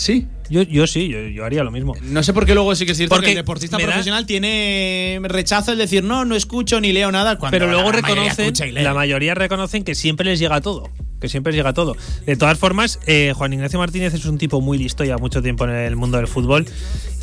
Sí. 0.00 0.26
Yo, 0.48 0.62
yo 0.62 0.86
sí, 0.86 1.08
yo, 1.08 1.20
yo 1.28 1.44
haría 1.44 1.62
lo 1.62 1.70
mismo. 1.70 1.94
No 2.02 2.22
sé 2.22 2.32
por 2.32 2.46
qué 2.46 2.54
luego 2.54 2.74
sí 2.74 2.86
que 2.86 2.92
es 2.92 2.96
cierto 2.98 3.14
Porque 3.14 3.26
que 3.26 3.32
el 3.32 3.36
deportista 3.36 3.76
da- 3.76 3.84
profesional 3.84 4.24
tiene 4.26 5.20
rechazo 5.24 5.72
el 5.72 5.78
decir 5.78 6.02
no, 6.02 6.24
no 6.24 6.34
escucho 6.34 6.80
ni 6.80 6.92
leo 6.92 7.12
nada. 7.12 7.36
Cuando 7.38 7.54
pero 7.54 7.70
luego 7.70 7.92
la 7.92 8.00
reconocen, 8.00 8.54
la 8.82 8.94
mayoría 8.94 9.34
reconocen 9.34 9.84
que 9.84 9.94
siempre 9.94 10.24
les 10.26 10.38
llega 10.38 10.60
todo. 10.62 10.88
Que 11.20 11.28
siempre 11.28 11.52
les 11.52 11.58
llega 11.58 11.74
todo. 11.74 11.96
De 12.24 12.34
todas 12.36 12.58
formas, 12.58 12.98
eh, 13.06 13.32
Juan 13.36 13.52
Ignacio 13.52 13.78
Martínez 13.78 14.14
es 14.14 14.24
un 14.24 14.38
tipo 14.38 14.60
muy 14.62 14.78
listo, 14.78 15.04
ya 15.04 15.18
mucho 15.18 15.42
tiempo 15.42 15.64
en 15.64 15.70
el 15.70 15.94
mundo 15.96 16.16
del 16.16 16.26
fútbol. 16.26 16.66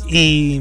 Y, 0.08 0.60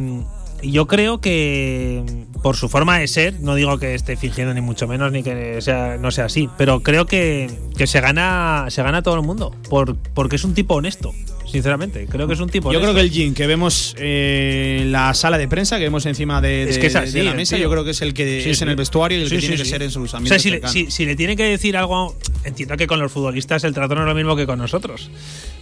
y 0.61 0.71
yo 0.71 0.87
creo 0.87 1.21
que 1.21 2.03
por 2.41 2.55
su 2.57 2.67
forma 2.67 2.97
de 2.99 3.07
ser, 3.07 3.39
no 3.41 3.55
digo 3.55 3.77
que 3.77 3.93
esté 3.95 4.17
fingiendo 4.17 4.53
ni 4.53 4.61
mucho 4.61 4.87
menos, 4.87 5.11
ni 5.11 5.23
que 5.23 5.61
sea, 5.61 5.97
no 5.97 6.11
sea 6.11 6.25
así, 6.25 6.49
pero 6.57 6.81
creo 6.81 7.05
que, 7.05 7.49
que 7.77 7.87
se 7.87 8.01
gana 8.01 8.65
se 8.69 8.81
gana 8.83 8.97
a 8.97 9.01
todo 9.03 9.15
el 9.15 9.21
mundo. 9.21 9.55
Por, 9.69 9.95
porque 9.97 10.35
es 10.35 10.43
un 10.43 10.53
tipo 10.53 10.73
honesto, 10.75 11.13
sinceramente. 11.51 12.05
Creo 12.07 12.27
que 12.27 12.33
es 12.33 12.39
un 12.39 12.49
tipo 12.49 12.71
Yo 12.71 12.79
honesto. 12.79 12.93
creo 12.93 12.95
que 13.03 13.07
el 13.07 13.11
gin 13.11 13.33
que 13.33 13.47
vemos 13.47 13.95
eh, 13.97 14.79
en 14.81 14.91
la 14.91 15.13
sala 15.13 15.37
de 15.37 15.47
prensa, 15.47 15.77
que 15.77 15.83
vemos 15.85 16.05
encima 16.05 16.41
de, 16.41 16.63
Es 16.63 16.75
de- 16.75 16.81
que 16.81 16.87
es 16.87 16.95
así, 16.95 17.13
de 17.13 17.23
la 17.23 17.33
mesa, 17.33 17.55
tío. 17.55 17.63
yo 17.65 17.71
creo 17.71 17.83
que 17.83 17.91
es 17.91 18.01
el 18.01 18.13
que 18.13 18.41
Sí, 18.43 18.49
es 18.51 18.57
sí. 18.57 18.63
en 18.63 18.69
el 18.69 18.75
vestuario 18.75 19.17
y 19.17 19.21
el 19.23 19.29
Sí, 19.29 19.35
que 19.35 19.41
sí, 19.41 19.47
tiene 19.47 19.63
que 19.63 19.69
ser 19.69 19.81
en 19.83 19.91
sus 19.91 20.13
O 20.13 20.17
ambientes 20.17 20.41
sea, 20.41 20.51
si 20.51 20.59
le, 20.59 20.67
si- 20.67 20.91
si 20.91 21.05
le 21.05 21.15
tiene 21.15 21.35
que 21.35 21.43
decir 21.43 21.77
algo, 21.77 22.15
entiendo 22.43 22.75
que 22.77 22.87
con 22.87 22.99
los 22.99 23.11
futbolistas 23.11 23.63
el 23.63 23.73
trato 23.73 23.95
no 23.95 24.01
es 24.01 24.07
lo 24.07 24.15
mismo 24.15 24.35
que 24.35 24.45
con 24.45 24.59
nosotros. 24.59 25.09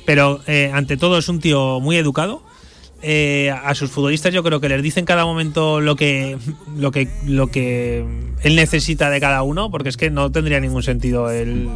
Pero 0.06 0.42
eh, 0.48 0.72
ante 0.74 0.98
todo 0.98 1.18
es 1.18 1.28
un 1.30 1.40
tío 1.40 1.80
muy 1.80 1.96
educado. 1.98 2.44
Eh, 3.08 3.52
a 3.52 3.76
sus 3.76 3.92
futbolistas 3.92 4.34
yo 4.34 4.42
creo 4.42 4.60
que 4.60 4.68
les 4.70 4.82
dice 4.82 5.00
en 5.00 5.06
cada 5.06 5.26
momento 5.26 5.80
lo 5.80 5.96
que, 5.96 6.38
lo 6.76 6.92
que 6.92 7.08
lo 7.28 7.48
que 7.52 8.04
él 8.42 8.56
necesita 8.56 9.12
de 9.12 9.20
cada 9.20 9.44
uno, 9.44 9.70
porque 9.70 9.90
es 9.90 9.98
que 9.98 10.10
no 10.10 10.32
tendría 10.32 10.60
ningún 10.60 10.82
sentido 10.82 11.30
el, 11.30 11.68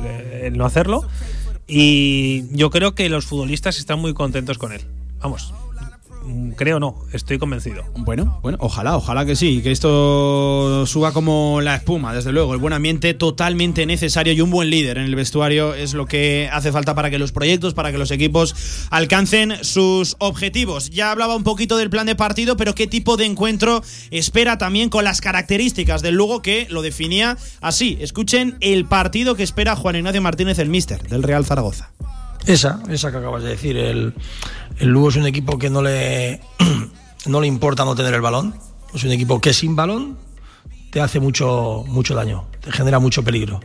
el 0.41 0.57
no 0.57 0.66
hacerlo. 0.66 1.03
Y 1.70 2.45
yo 2.51 2.72
creo 2.72 2.95
que 2.95 3.07
los 3.09 3.26
futbolistas 3.26 3.78
están 3.78 3.99
muy 3.99 4.15
contentos 4.15 4.57
con 4.57 4.74
él. 4.74 4.82
Vamos, 5.20 5.53
creo 6.55 6.80
no, 6.80 6.95
estoy 7.13 7.38
convencido. 7.38 7.84
Bueno, 7.97 8.39
bueno, 8.41 8.57
ojalá, 8.61 8.95
ojalá 8.95 9.25
que 9.25 9.36
sí, 9.36 9.61
que 9.61 9.71
esto 9.71 10.86
suba 10.86 11.13
como 11.13 11.61
la 11.61 11.75
espuma, 11.75 12.13
desde 12.13 12.32
luego. 12.32 12.53
El 12.53 12.59
buen 12.59 12.73
ambiente 12.73 13.13
totalmente 13.13 13.86
necesario 13.86 14.34
y 14.34 14.41
un 14.41 14.49
buen 14.49 14.69
líder 14.69 14.97
en 14.97 15.05
el 15.05 15.15
vestuario 15.15 15.73
es 15.73 15.93
lo 15.93 16.05
que 16.05 16.49
hace 16.51 16.71
falta 16.71 16.95
para 16.95 17.09
que 17.09 17.19
los 17.19 17.32
proyectos, 17.32 17.73
para 17.73 17.91
que 17.91 17.97
los 17.97 18.11
equipos 18.11 18.88
alcancen 18.89 19.63
sus 19.63 20.15
objetivos. 20.19 20.89
Ya 20.89 21.11
hablaba 21.11 21.36
un 21.36 21.43
poquito 21.43 21.77
del 21.77 21.89
plan 21.89 22.05
de 22.05 22.15
partido, 22.15 22.57
pero 22.57 22.75
qué 22.75 22.88
tipo 22.88 23.17
de 23.17 23.25
encuentro 23.25 23.82
espera 24.11 24.57
también 24.57 24.89
con 24.89 25.03
las 25.03 25.21
características 25.21 26.01
del 26.01 26.15
Lugo 26.15 26.41
que 26.41 26.67
lo 26.69 26.82
definía 26.82 27.38
así. 27.61 27.97
Escuchen 28.01 28.57
el 28.61 28.86
partido 28.86 29.36
que 29.36 29.43
espera 29.43 29.75
Juan 29.75 29.95
Ignacio 29.95 30.21
Martínez, 30.21 30.59
el 30.59 30.69
míster 30.69 31.01
del 31.07 31.23
Real 31.23 31.45
Zaragoza. 31.45 31.91
Esa, 32.45 32.82
esa 32.89 33.11
que 33.11 33.17
acabas 33.17 33.43
de 33.43 33.49
decir. 33.49 33.77
El, 33.77 34.13
el 34.80 34.89
Lugo 34.89 35.09
es 35.09 35.15
un 35.17 35.27
equipo 35.27 35.59
que 35.59 35.69
no 35.69 35.82
le, 35.82 36.41
no 37.25 37.41
le 37.41 37.47
importa 37.47 37.86
no 37.86 37.95
tener 37.95 38.13
el 38.13 38.21
balón. 38.21 38.55
Es 38.93 39.03
un 39.03 39.11
equipo 39.11 39.39
que 39.39 39.53
sin 39.53 39.75
balón 39.75 40.17
te 40.89 41.01
hace 41.01 41.19
mucho, 41.19 41.84
mucho 41.88 42.15
daño, 42.15 42.47
te 42.61 42.71
genera 42.71 42.99
mucho 42.99 43.23
peligro. 43.23 43.59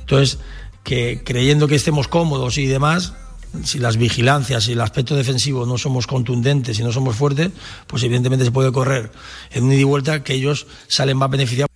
Entonces, 0.00 0.38
que 0.84 1.22
creyendo 1.24 1.66
que 1.66 1.74
estemos 1.74 2.06
cómodos 2.06 2.58
y 2.58 2.66
demás, 2.66 3.14
si 3.64 3.78
las 3.78 3.96
vigilancias 3.96 4.68
y 4.68 4.72
el 4.72 4.80
aspecto 4.80 5.16
defensivo 5.16 5.66
no 5.66 5.78
somos 5.78 6.06
contundentes 6.06 6.78
y 6.78 6.82
no 6.82 6.92
somos 6.92 7.16
fuertes, 7.16 7.50
pues 7.86 8.02
evidentemente 8.04 8.44
se 8.44 8.52
puede 8.52 8.70
correr 8.70 9.10
en 9.50 9.64
un 9.64 9.72
ida 9.72 9.80
y 9.80 9.84
vuelta 9.84 10.22
que 10.22 10.34
ellos 10.34 10.66
salen 10.86 11.16
más 11.16 11.30
beneficiados. 11.30 11.68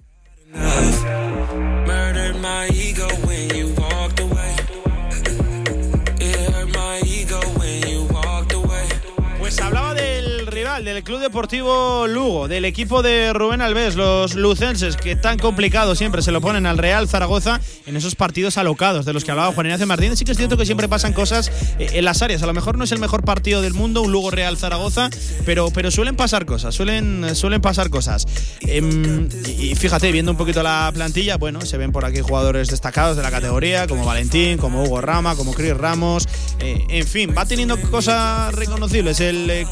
Del 10.95 11.05
Club 11.05 11.21
Deportivo 11.21 12.07
Lugo, 12.07 12.49
del 12.49 12.67
equipo 12.67 13.03
de 13.03 13.33
Rubén 13.33 13.63
Alves, 13.63 13.95
los 13.95 14.35
lucenses, 14.35 14.97
que 14.97 15.17
tan 15.17 15.39
complicado 15.39 15.95
siempre 15.95 16.21
se 16.21 16.33
lo 16.33 16.43
ponen 16.43 16.67
al 16.67 16.77
Real 16.77 17.09
Zaragoza 17.09 17.61
en 17.87 17.97
esos 17.97 18.15
partidos 18.15 18.59
alocados 18.59 19.07
de 19.07 19.15
los 19.15 19.25
que 19.25 19.31
hablaba 19.31 19.53
Juan 19.53 19.67
Ignacio 19.67 19.87
Martínez. 19.87 20.19
Sí 20.19 20.25
que 20.27 20.33
es 20.33 20.39
cierto 20.39 20.59
que 20.59 20.67
siempre 20.67 20.89
pasan 20.89 21.15
cosas 21.15 21.51
eh, 21.79 21.89
en 21.95 22.05
las 22.05 22.21
áreas. 22.21 22.43
A 22.43 22.47
lo 22.47 22.53
mejor 22.53 22.77
no 22.77 22.85
es 22.85 22.93
el 22.93 22.99
mejor 22.99 23.25
partido 23.25 23.63
del 23.63 23.73
mundo, 23.73 24.03
un 24.03 24.13
Lugo 24.13 24.31
Real 24.31 24.59
Zaragoza, 24.59 25.09
pero, 25.47 25.71
pero 25.71 25.91
suelen 25.91 26.15
pasar 26.15 26.45
cosas, 26.45 26.75
suelen, 26.75 27.35
suelen 27.37 27.63
pasar 27.63 27.89
cosas. 27.89 28.27
Em, 28.61 29.29
y 29.59 29.75
fíjate, 29.75 30.13
viendo 30.13 30.33
un 30.33 30.37
poquito 30.37 30.63
la 30.63 30.91
plantilla, 30.93 31.39
bueno, 31.39 31.63
se 31.63 31.79
ven 31.79 31.93
por 31.93 32.05
aquí 32.05 32.21
jugadores 32.21 32.69
destacados 32.69 33.17
de 33.17 33.23
la 33.23 33.31
categoría, 33.31 33.87
como 33.87 34.05
Valentín, 34.05 34.59
como 34.59 34.83
Hugo 34.85 35.01
Rama, 35.01 35.37
como 35.37 35.55
Chris 35.55 35.75
Ramos. 35.75 36.29
Eh, 36.61 36.85
en 36.89 37.07
fin, 37.07 37.35
va 37.37 37.47
teniendo 37.47 37.81
cosas 37.81 38.55
reconocibles 38.55 39.21
el 39.21 39.49
eh, 39.49 39.67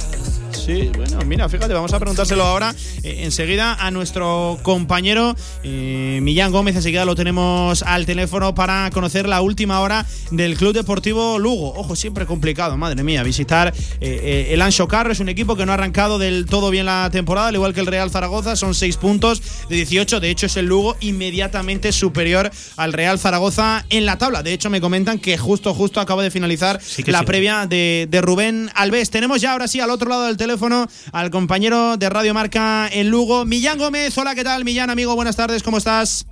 Sí, 0.52 0.90
bueno, 0.96 1.18
mira, 1.26 1.48
fíjate, 1.48 1.72
vamos 1.72 1.92
a 1.92 1.98
preguntárselo 1.98 2.44
ahora 2.44 2.74
eh, 3.02 3.20
enseguida 3.24 3.74
a 3.74 3.90
nuestro 3.90 4.58
compañero 4.62 5.34
eh, 5.62 6.18
Millán 6.22 6.52
Gómez. 6.52 6.76
Enseguida 6.76 7.04
lo 7.04 7.14
tenemos 7.14 7.82
al 7.82 8.06
teléfono 8.06 8.54
para 8.54 8.90
conocer 8.90 9.28
la 9.28 9.40
última 9.40 9.80
hora 9.80 10.06
del 10.30 10.56
Club 10.56 10.74
Deportivo 10.74 11.38
Lugo. 11.38 11.74
Ojo, 11.74 11.96
siempre 11.96 12.26
complicado, 12.26 12.76
madre 12.76 13.02
mía, 13.02 13.22
visitar 13.22 13.72
eh, 14.00 14.48
el 14.50 14.62
Ancho 14.62 14.88
Carro. 14.88 15.12
Es 15.12 15.20
un 15.20 15.28
equipo 15.28 15.56
que 15.56 15.66
no 15.66 15.72
ha 15.72 15.76
arrancado 15.76 16.18
del 16.18 16.46
todo 16.46 16.70
bien 16.70 16.86
la 16.86 17.08
temporada, 17.12 17.48
al 17.48 17.54
igual 17.54 17.72
que 17.72 17.80
el 17.80 17.86
Real 17.86 18.10
Zaragoza. 18.10 18.56
Son 18.56 18.74
seis 18.74 18.96
puntos 18.96 19.42
de 19.68 19.76
18. 19.76 20.20
De 20.20 20.30
hecho, 20.30 20.46
es 20.46 20.56
el 20.56 20.66
Lugo 20.66 20.96
inmediatamente 21.00 21.92
superior 21.92 22.50
al 22.76 22.92
Real 22.92 23.18
Zaragoza 23.18 23.84
en 23.88 24.04
la 24.04 24.18
tabla. 24.18 24.42
De 24.42 24.52
hecho, 24.52 24.68
me 24.68 24.80
comentan 24.80 25.18
que 25.18 25.38
justo, 25.38 25.74
justo 25.74 26.00
acaba 26.00 26.22
de 26.22 26.30
finalizar 26.30 26.80
la 27.06 27.22
previa 27.22 27.66
de, 27.66 28.08
de 28.10 28.20
Rubén 28.20 28.70
Alves. 28.74 29.10
Tenemos 29.10 29.40
ya 29.40 29.52
ahora 29.52 29.68
sí 29.68 29.80
al 29.80 29.90
otro 29.90 30.08
lado 30.08 30.24
del 30.24 30.36
teléfono 30.40 30.86
al 31.12 31.30
compañero 31.30 31.98
de 31.98 32.08
Radio 32.08 32.32
Marca 32.32 32.88
en 32.90 33.10
Lugo, 33.10 33.44
Millán 33.44 33.76
Gómez. 33.76 34.16
Hola, 34.16 34.34
¿qué 34.34 34.42
tal, 34.42 34.64
Millán, 34.64 34.88
amigo? 34.88 35.14
Buenas 35.14 35.36
tardes, 35.36 35.62
¿cómo 35.62 35.76
estás? 35.76 36.26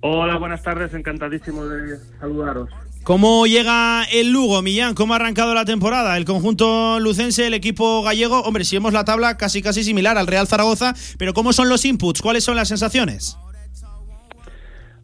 Hola, 0.00 0.38
buenas 0.38 0.62
tardes, 0.62 0.94
encantadísimo 0.94 1.66
de 1.66 1.98
saludaros. 2.18 2.70
¿Cómo 3.04 3.46
llega 3.46 4.04
el 4.04 4.32
Lugo, 4.32 4.62
Millán? 4.62 4.94
¿Cómo 4.94 5.12
ha 5.12 5.16
arrancado 5.16 5.54
la 5.54 5.66
temporada? 5.66 6.16
El 6.16 6.24
conjunto 6.24 6.98
lucense, 7.00 7.46
el 7.46 7.52
equipo 7.52 8.02
gallego. 8.02 8.40
Hombre, 8.40 8.64
si 8.64 8.76
vemos 8.76 8.94
la 8.94 9.04
tabla 9.04 9.36
casi 9.36 9.60
casi 9.60 9.84
similar 9.84 10.16
al 10.16 10.26
Real 10.26 10.46
Zaragoza, 10.46 10.94
pero 11.18 11.34
¿cómo 11.34 11.52
son 11.52 11.68
los 11.68 11.84
inputs? 11.84 12.22
¿Cuáles 12.22 12.44
son 12.44 12.56
las 12.56 12.68
sensaciones? 12.68 13.36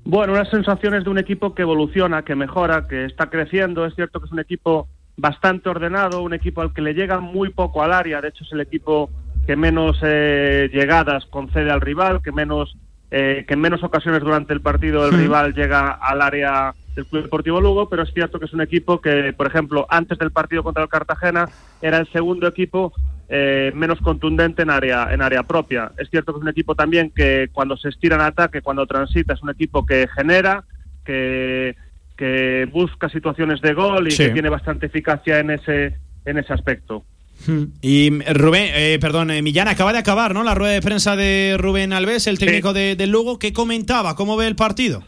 Bueno, 0.04 0.32
unas 0.32 0.48
sensaciones 0.48 1.04
de 1.04 1.10
un 1.10 1.18
equipo 1.18 1.54
que 1.54 1.60
evoluciona, 1.60 2.22
que 2.22 2.34
mejora, 2.34 2.86
que 2.88 3.04
está 3.04 3.28
creciendo. 3.28 3.84
Es 3.84 3.94
cierto 3.94 4.18
que 4.18 4.26
es 4.26 4.32
un 4.32 4.40
equipo 4.40 4.88
bastante 5.18 5.68
ordenado, 5.68 6.22
un 6.22 6.32
equipo 6.32 6.62
al 6.62 6.72
que 6.72 6.80
le 6.80 6.94
llega 6.94 7.18
muy 7.20 7.50
poco 7.50 7.82
al 7.82 7.92
área, 7.92 8.20
de 8.20 8.28
hecho 8.28 8.44
es 8.44 8.52
el 8.52 8.60
equipo 8.60 9.10
que 9.46 9.56
menos 9.56 9.98
eh, 10.02 10.70
llegadas 10.72 11.26
concede 11.26 11.70
al 11.70 11.80
rival, 11.80 12.22
que 12.22 12.32
menos 12.32 12.76
eh, 13.10 13.44
que 13.48 13.54
en 13.54 13.60
menos 13.60 13.82
ocasiones 13.82 14.20
durante 14.20 14.52
el 14.52 14.60
partido 14.60 15.06
el 15.06 15.14
rival 15.14 15.54
llega 15.54 15.92
al 15.92 16.20
área 16.22 16.74
del 16.94 17.06
Club 17.06 17.22
Deportivo 17.22 17.60
Lugo, 17.60 17.88
pero 17.88 18.02
es 18.02 18.12
cierto 18.12 18.38
que 18.38 18.44
es 18.44 18.52
un 18.52 18.60
equipo 18.60 19.00
que, 19.00 19.32
por 19.32 19.46
ejemplo, 19.46 19.86
antes 19.88 20.18
del 20.18 20.30
partido 20.30 20.62
contra 20.62 20.82
el 20.82 20.88
Cartagena 20.88 21.48
era 21.80 21.98
el 21.98 22.06
segundo 22.12 22.46
equipo 22.46 22.92
eh, 23.28 23.72
menos 23.74 23.98
contundente 24.00 24.62
en 24.62 24.70
área 24.70 25.08
en 25.10 25.22
área 25.22 25.42
propia. 25.42 25.90
Es 25.96 26.10
cierto 26.10 26.32
que 26.32 26.38
es 26.38 26.42
un 26.42 26.50
equipo 26.50 26.74
también 26.74 27.10
que 27.10 27.48
cuando 27.52 27.76
se 27.76 27.88
estira 27.88 28.16
en 28.16 28.22
ataque, 28.22 28.62
cuando 28.62 28.86
transita, 28.86 29.32
es 29.32 29.42
un 29.42 29.50
equipo 29.50 29.84
que 29.84 30.06
genera, 30.14 30.64
que 31.04 31.74
que 32.18 32.68
busca 32.70 33.08
situaciones 33.08 33.60
de 33.62 33.72
gol 33.72 34.08
y 34.12 34.16
que 34.16 34.30
tiene 34.30 34.48
bastante 34.50 34.86
eficacia 34.86 35.38
en 35.38 35.50
ese, 35.50 35.96
en 36.26 36.38
ese 36.38 36.52
aspecto. 36.52 37.04
Hmm. 37.46 37.66
Y 37.80 38.10
Rubén, 38.32 38.72
eh, 38.74 38.98
perdón, 39.00 39.30
eh, 39.30 39.40
Millán, 39.40 39.68
acaba 39.68 39.92
de 39.92 40.00
acabar, 40.00 40.34
¿no? 40.34 40.42
La 40.42 40.56
rueda 40.56 40.72
de 40.72 40.82
prensa 40.82 41.14
de 41.14 41.54
Rubén 41.56 41.92
Alves, 41.92 42.26
el 42.26 42.40
técnico 42.40 42.72
de, 42.72 42.96
del 42.96 43.10
Lugo, 43.10 43.38
¿qué 43.38 43.52
comentaba? 43.52 44.16
¿Cómo 44.16 44.36
ve 44.36 44.48
el 44.48 44.56
partido? 44.56 45.04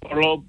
Por 0.00 0.16
lo, 0.16 0.44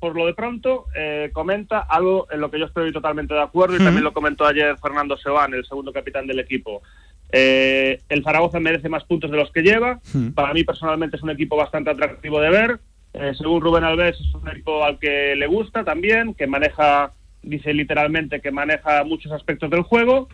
por, 0.00 0.16
lo 0.16 0.26
de 0.26 0.34
pronto, 0.34 0.86
eh, 0.96 1.28
comenta 1.34 1.80
algo 1.80 2.26
en 2.30 2.40
lo 2.40 2.50
que 2.50 2.58
yo 2.58 2.64
estoy 2.64 2.92
totalmente 2.92 3.34
de 3.34 3.42
acuerdo 3.42 3.76
y 3.76 3.78
también 3.78 4.04
lo 4.04 4.14
comentó 4.14 4.46
ayer 4.46 4.76
Fernando 4.78 5.18
Seoane, 5.18 5.58
el 5.58 5.66
segundo 5.66 5.92
capitán 5.92 6.26
del 6.26 6.38
equipo. 6.38 6.82
el 7.30 8.24
Zaragoza 8.24 8.58
merece 8.58 8.88
más 8.88 9.04
puntos 9.04 9.30
de 9.30 9.36
los 9.36 9.52
que 9.52 9.62
lleva. 9.62 10.00
Para 10.34 10.54
mí, 10.54 10.64
personalmente, 10.64 11.16
es 11.16 11.22
un 11.22 11.30
equipo 11.30 11.56
bastante 11.56 11.90
atractivo 11.90 12.40
de 12.40 12.50
ver. 12.50 12.80
Eh, 13.12 13.32
según 13.36 13.60
Rubén 13.60 13.84
Alves, 13.84 14.18
es 14.20 14.34
un 14.34 14.48
equipo 14.48 14.84
al 14.84 14.98
que 14.98 15.34
le 15.34 15.46
gusta 15.46 15.84
también, 15.84 16.34
que 16.34 16.46
maneja, 16.46 17.12
dice 17.42 17.74
literalmente, 17.74 18.40
que 18.40 18.52
maneja 18.52 19.02
muchos 19.04 19.32
aspectos 19.32 19.70
del 19.70 19.82
juego 19.82 20.28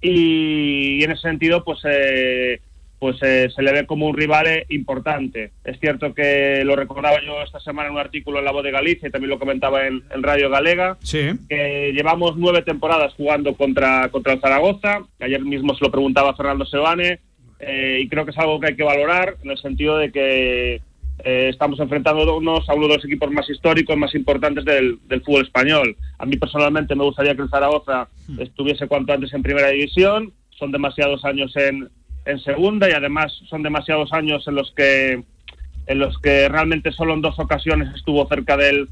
y, 0.00 1.02
en 1.04 1.12
ese 1.12 1.22
sentido, 1.22 1.62
pues, 1.62 1.78
eh, 1.84 2.60
pues 2.98 3.16
eh, 3.22 3.48
se 3.54 3.62
le 3.62 3.72
ve 3.72 3.86
como 3.86 4.06
un 4.06 4.16
rival 4.16 4.46
importante. 4.68 5.52
Es 5.62 5.78
cierto 5.78 6.12
que 6.12 6.64
lo 6.64 6.74
recordaba 6.74 7.22
yo 7.24 7.40
esta 7.42 7.60
semana 7.60 7.88
en 7.88 7.94
un 7.94 8.00
artículo 8.00 8.40
en 8.40 8.44
La 8.44 8.52
Voz 8.52 8.64
de 8.64 8.72
Galicia 8.72 9.06
y 9.06 9.12
también 9.12 9.30
lo 9.30 9.38
comentaba 9.38 9.86
en, 9.86 10.02
Radio 10.20 10.50
Galega, 10.50 10.98
que 11.08 11.92
llevamos 11.94 12.36
nueve 12.36 12.62
temporadas 12.62 13.14
jugando 13.14 13.54
contra, 13.54 14.08
contra 14.08 14.32
el 14.32 14.40
Zaragoza. 14.40 15.04
Ayer 15.20 15.40
mismo 15.42 15.74
se 15.76 15.84
lo 15.84 15.92
preguntaba 15.92 16.34
Fernando 16.34 16.66
Sebane 16.66 17.20
y 17.60 18.08
creo 18.08 18.24
que 18.24 18.32
es 18.32 18.38
algo 18.38 18.58
que 18.58 18.68
hay 18.68 18.76
que 18.76 18.84
valorar 18.84 19.36
en 19.44 19.50
el 19.50 19.58
sentido 19.58 19.98
de 19.98 20.10
que 20.10 20.80
eh, 21.24 21.48
estamos 21.50 21.80
enfrentándonos 21.80 22.68
a 22.68 22.74
uno 22.74 22.88
de 22.88 22.94
los 22.96 23.04
equipos 23.04 23.30
más 23.30 23.48
históricos, 23.50 23.96
más 23.96 24.14
importantes 24.14 24.64
del, 24.64 25.00
fútbol 25.24 25.42
español. 25.42 25.96
A 26.18 26.26
mí 26.26 26.36
personalmente 26.36 26.94
me 26.94 27.04
gustaría 27.04 27.34
que 27.34 27.42
el 27.42 27.50
Zaragoza 27.50 28.08
hmm. 28.28 28.40
estuviese 28.40 28.86
cuanto 28.86 29.12
antes 29.12 29.32
en 29.32 29.42
primera 29.42 29.68
división. 29.68 30.32
Son 30.50 30.70
demasiados 30.70 31.24
años 31.24 31.54
en, 31.56 31.88
en 32.24 32.38
segunda 32.40 32.88
y 32.88 32.92
además 32.92 33.32
son 33.48 33.62
demasiados 33.62 34.12
años 34.12 34.46
en 34.46 34.54
los 34.54 34.72
que 34.72 35.22
en 35.88 35.98
los 35.98 36.18
que 36.18 36.48
realmente 36.48 36.92
solo 36.92 37.14
en 37.14 37.22
dos 37.22 37.38
ocasiones 37.38 37.88
estuvo 37.94 38.28
cerca 38.28 38.58
del, 38.58 38.88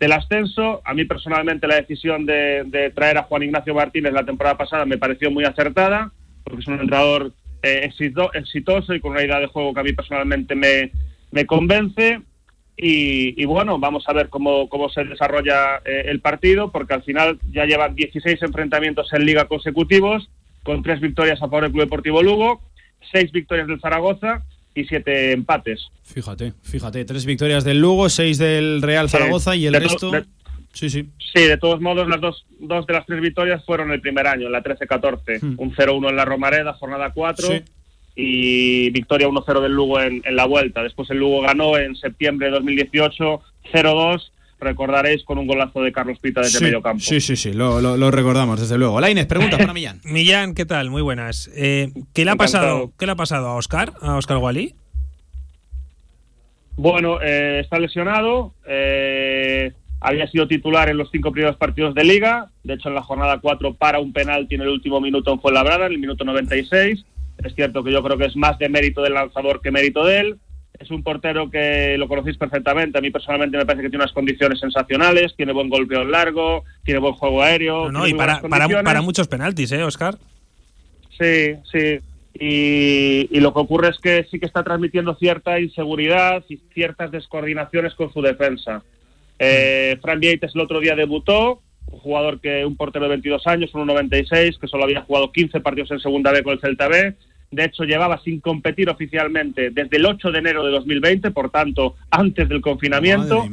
del 0.00 0.12
ascenso. 0.12 0.82
A 0.84 0.94
mí 0.94 1.04
personalmente 1.04 1.68
la 1.68 1.76
decisión 1.76 2.26
de, 2.26 2.92
traer 2.94 3.18
a 3.18 3.22
Juan 3.22 3.44
Ignacio 3.44 3.72
Martínez 3.72 4.12
la 4.12 4.24
temporada 4.24 4.58
pasada 4.58 4.84
me 4.84 4.98
pareció 4.98 5.30
muy 5.30 5.44
acertada, 5.44 6.10
porque 6.42 6.60
es 6.60 6.66
un 6.66 6.80
entrenador 6.80 7.32
eh, 7.62 7.88
exitoso 8.34 8.94
y 8.94 9.00
con 9.00 9.12
una 9.12 9.22
idea 9.22 9.38
de 9.38 9.46
juego 9.46 9.72
que 9.72 9.80
a 9.80 9.84
mí 9.84 9.92
personalmente 9.92 10.56
me, 10.56 10.90
me 11.30 11.46
convence 11.46 12.20
y, 12.82 13.44
bueno, 13.44 13.78
vamos 13.78 14.04
a 14.06 14.14
ver 14.14 14.30
cómo, 14.30 14.68
cómo 14.70 14.88
se 14.88 15.04
desarrolla 15.04 15.82
eh, 15.84 16.04
el 16.06 16.20
partido, 16.20 16.72
porque 16.72 16.94
al 16.94 17.02
final 17.02 17.38
ya 17.52 17.66
llevan 17.66 17.94
16 17.94 18.42
enfrentamientos 18.42 19.12
en 19.12 19.26
liga 19.26 19.46
consecutivos, 19.46 20.30
con 20.62 20.82
tres 20.82 20.98
victorias 21.00 21.38
a 21.42 21.46
favor 21.46 21.64
del 21.64 21.72
Club 21.72 21.84
Deportivo 21.84 22.22
Lugo, 22.22 22.62
seis 23.12 23.30
victorias 23.32 23.66
del 23.66 23.80
Zaragoza 23.80 24.44
y 24.74 24.84
siete 24.84 25.32
empates. 25.32 25.90
Fíjate, 26.04 26.54
fíjate, 26.62 27.04
tres 27.04 27.26
victorias 27.26 27.64
del 27.64 27.80
Lugo, 27.80 28.08
seis 28.08 28.38
del 28.38 28.80
Real 28.80 29.10
Zaragoza 29.10 29.54
y 29.56 29.66
el 29.66 29.74
resto... 29.74 30.10
sí, 30.72 30.88
sí. 30.88 31.10
Sí, 31.34 31.42
de 31.42 31.58
todos 31.58 31.82
modos, 31.82 32.08
las 32.08 32.20
dos, 32.20 32.46
dos 32.58 32.86
de 32.86 32.94
las 32.94 33.04
tres 33.04 33.20
victorias 33.20 33.62
fueron 33.66 33.92
el 33.92 34.00
primer 34.00 34.26
año, 34.26 34.46
en 34.46 34.52
la 34.52 34.62
13-14. 34.62 35.42
Hmm. 35.42 35.54
Un 35.58 35.74
0-1 35.74 36.08
en 36.08 36.16
la 36.16 36.24
Romareda, 36.24 36.72
jornada 36.72 37.12
4 37.12 37.48
y 38.20 38.90
victoria 38.90 39.28
1-0 39.28 39.60
del 39.60 39.72
Lugo 39.72 40.00
en, 40.00 40.22
la 40.30 40.46
vuelta. 40.46 40.82
Después 40.82 41.08
el 41.10 41.18
Lugo 41.18 41.40
ganó 41.40 41.78
en 41.78 41.96
septiembre 41.96 42.48
de 42.48 42.52
2018 42.52 43.40
0-2 43.72 44.30
recordaréis 44.58 45.24
con 45.24 45.38
un 45.38 45.46
golazo 45.46 45.80
de 45.80 45.90
Carlos 45.90 46.18
Pita 46.18 46.42
desde 46.42 46.58
sí, 46.58 46.64
medio 46.64 46.82
campo. 46.82 47.02
Sí, 47.02 47.20
sí, 47.22 47.34
sí, 47.34 47.54
lo, 47.54 47.80
lo, 47.80 48.10
recordamos, 48.10 48.60
desde 48.60 48.76
luego. 48.76 49.00
Laines, 49.00 49.24
pregunta 49.24 49.56
para 49.56 49.72
Millán. 49.72 50.00
Millán, 50.04 50.54
¿qué 50.54 50.66
tal? 50.66 50.90
Muy 50.90 51.00
buenas. 51.00 51.50
Eh, 51.54 51.90
¿qué, 52.12 52.26
le 52.26 52.32
ha 52.32 52.36
pasado, 52.36 52.92
¿Qué 52.98 53.06
le 53.06 53.12
ha 53.12 53.16
pasado 53.16 53.48
a 53.48 53.54
Oscar, 53.56 53.94
a 54.02 54.16
Oscar 54.16 54.36
Wally? 54.36 54.74
Bueno, 56.76 57.20
eh, 57.22 57.60
está 57.60 57.78
lesionado. 57.78 58.52
Eh, 58.68 59.72
había 60.00 60.26
sido 60.28 60.46
titular 60.46 60.88
en 60.88 60.96
los 60.96 61.10
cinco 61.10 61.32
primeros 61.32 61.56
partidos 61.56 61.94
de 61.94 62.04
liga. 62.04 62.50
De 62.64 62.74
hecho, 62.74 62.88
en 62.88 62.94
la 62.94 63.02
jornada 63.02 63.38
4 63.38 63.74
para 63.74 63.98
un 63.98 64.12
penalti 64.12 64.54
en 64.54 64.62
el 64.62 64.68
último 64.68 65.00
minuto 65.00 65.32
en 65.32 65.40
Fuenlabrada, 65.40 65.86
en 65.86 65.92
el 65.92 65.98
minuto 65.98 66.24
96. 66.24 67.04
Es 67.44 67.54
cierto 67.54 67.82
que 67.82 67.92
yo 67.92 68.02
creo 68.02 68.18
que 68.18 68.26
es 68.26 68.36
más 68.36 68.58
de 68.58 68.68
mérito 68.68 69.02
del 69.02 69.14
lanzador 69.14 69.60
que 69.60 69.70
mérito 69.70 70.04
de 70.04 70.20
él. 70.20 70.38
Es 70.78 70.90
un 70.90 71.02
portero 71.02 71.50
que 71.50 71.96
lo 71.98 72.08
conocéis 72.08 72.38
perfectamente. 72.38 72.98
A 72.98 73.00
mí 73.00 73.10
personalmente 73.10 73.58
me 73.58 73.66
parece 73.66 73.82
que 73.82 73.90
tiene 73.90 74.04
unas 74.04 74.14
condiciones 74.14 74.60
sensacionales. 74.60 75.34
Tiene 75.36 75.52
buen 75.52 75.68
golpeo 75.68 76.04
largo, 76.04 76.64
tiene 76.84 77.00
buen 77.00 77.14
juego 77.14 77.42
aéreo. 77.42 77.92
No, 77.92 78.06
y 78.06 78.14
para, 78.14 78.40
para, 78.40 79.02
muchos 79.02 79.28
penaltis, 79.28 79.72
¿eh, 79.72 79.82
Oscar? 79.82 80.16
Sí, 81.18 81.54
sí. 81.70 82.00
Y, 82.32 83.28
y, 83.30 83.40
lo 83.40 83.52
que 83.52 83.60
ocurre 83.60 83.88
es 83.88 83.98
que 83.98 84.24
sí 84.30 84.38
que 84.38 84.46
está 84.46 84.62
transmitiendo 84.62 85.14
cierta 85.16 85.60
inseguridad 85.60 86.44
y 86.48 86.58
ciertas 86.72 87.10
descoordinaciones 87.10 87.94
con 87.94 88.10
su 88.12 88.22
defensa. 88.22 88.82
Eh, 89.42 89.98
Fran 90.02 90.20
Vieites 90.20 90.54
el 90.54 90.60
otro 90.60 90.80
día 90.80 90.94
debutó, 90.94 91.62
un 91.90 91.98
jugador 91.98 92.40
que 92.40 92.64
un 92.66 92.76
portero 92.76 93.06
de 93.06 93.10
22 93.10 93.46
años, 93.46 93.72
1.96, 93.72 94.58
que 94.58 94.68
solo 94.68 94.84
había 94.84 95.00
jugado 95.00 95.32
15 95.32 95.60
partidos 95.60 95.90
en 95.90 96.00
Segunda 96.00 96.30
B 96.30 96.42
con 96.42 96.52
el 96.52 96.60
Celta 96.60 96.88
B. 96.88 97.14
De 97.50 97.64
hecho, 97.64 97.82
llevaba 97.82 98.20
sin 98.22 98.40
competir 98.40 98.88
oficialmente 98.88 99.70
desde 99.70 99.96
el 99.96 100.06
8 100.06 100.30
de 100.30 100.38
enero 100.38 100.64
de 100.64 100.70
2020, 100.70 101.32
por 101.32 101.50
tanto, 101.50 101.96
antes 102.10 102.48
del 102.48 102.60
confinamiento. 102.60 103.44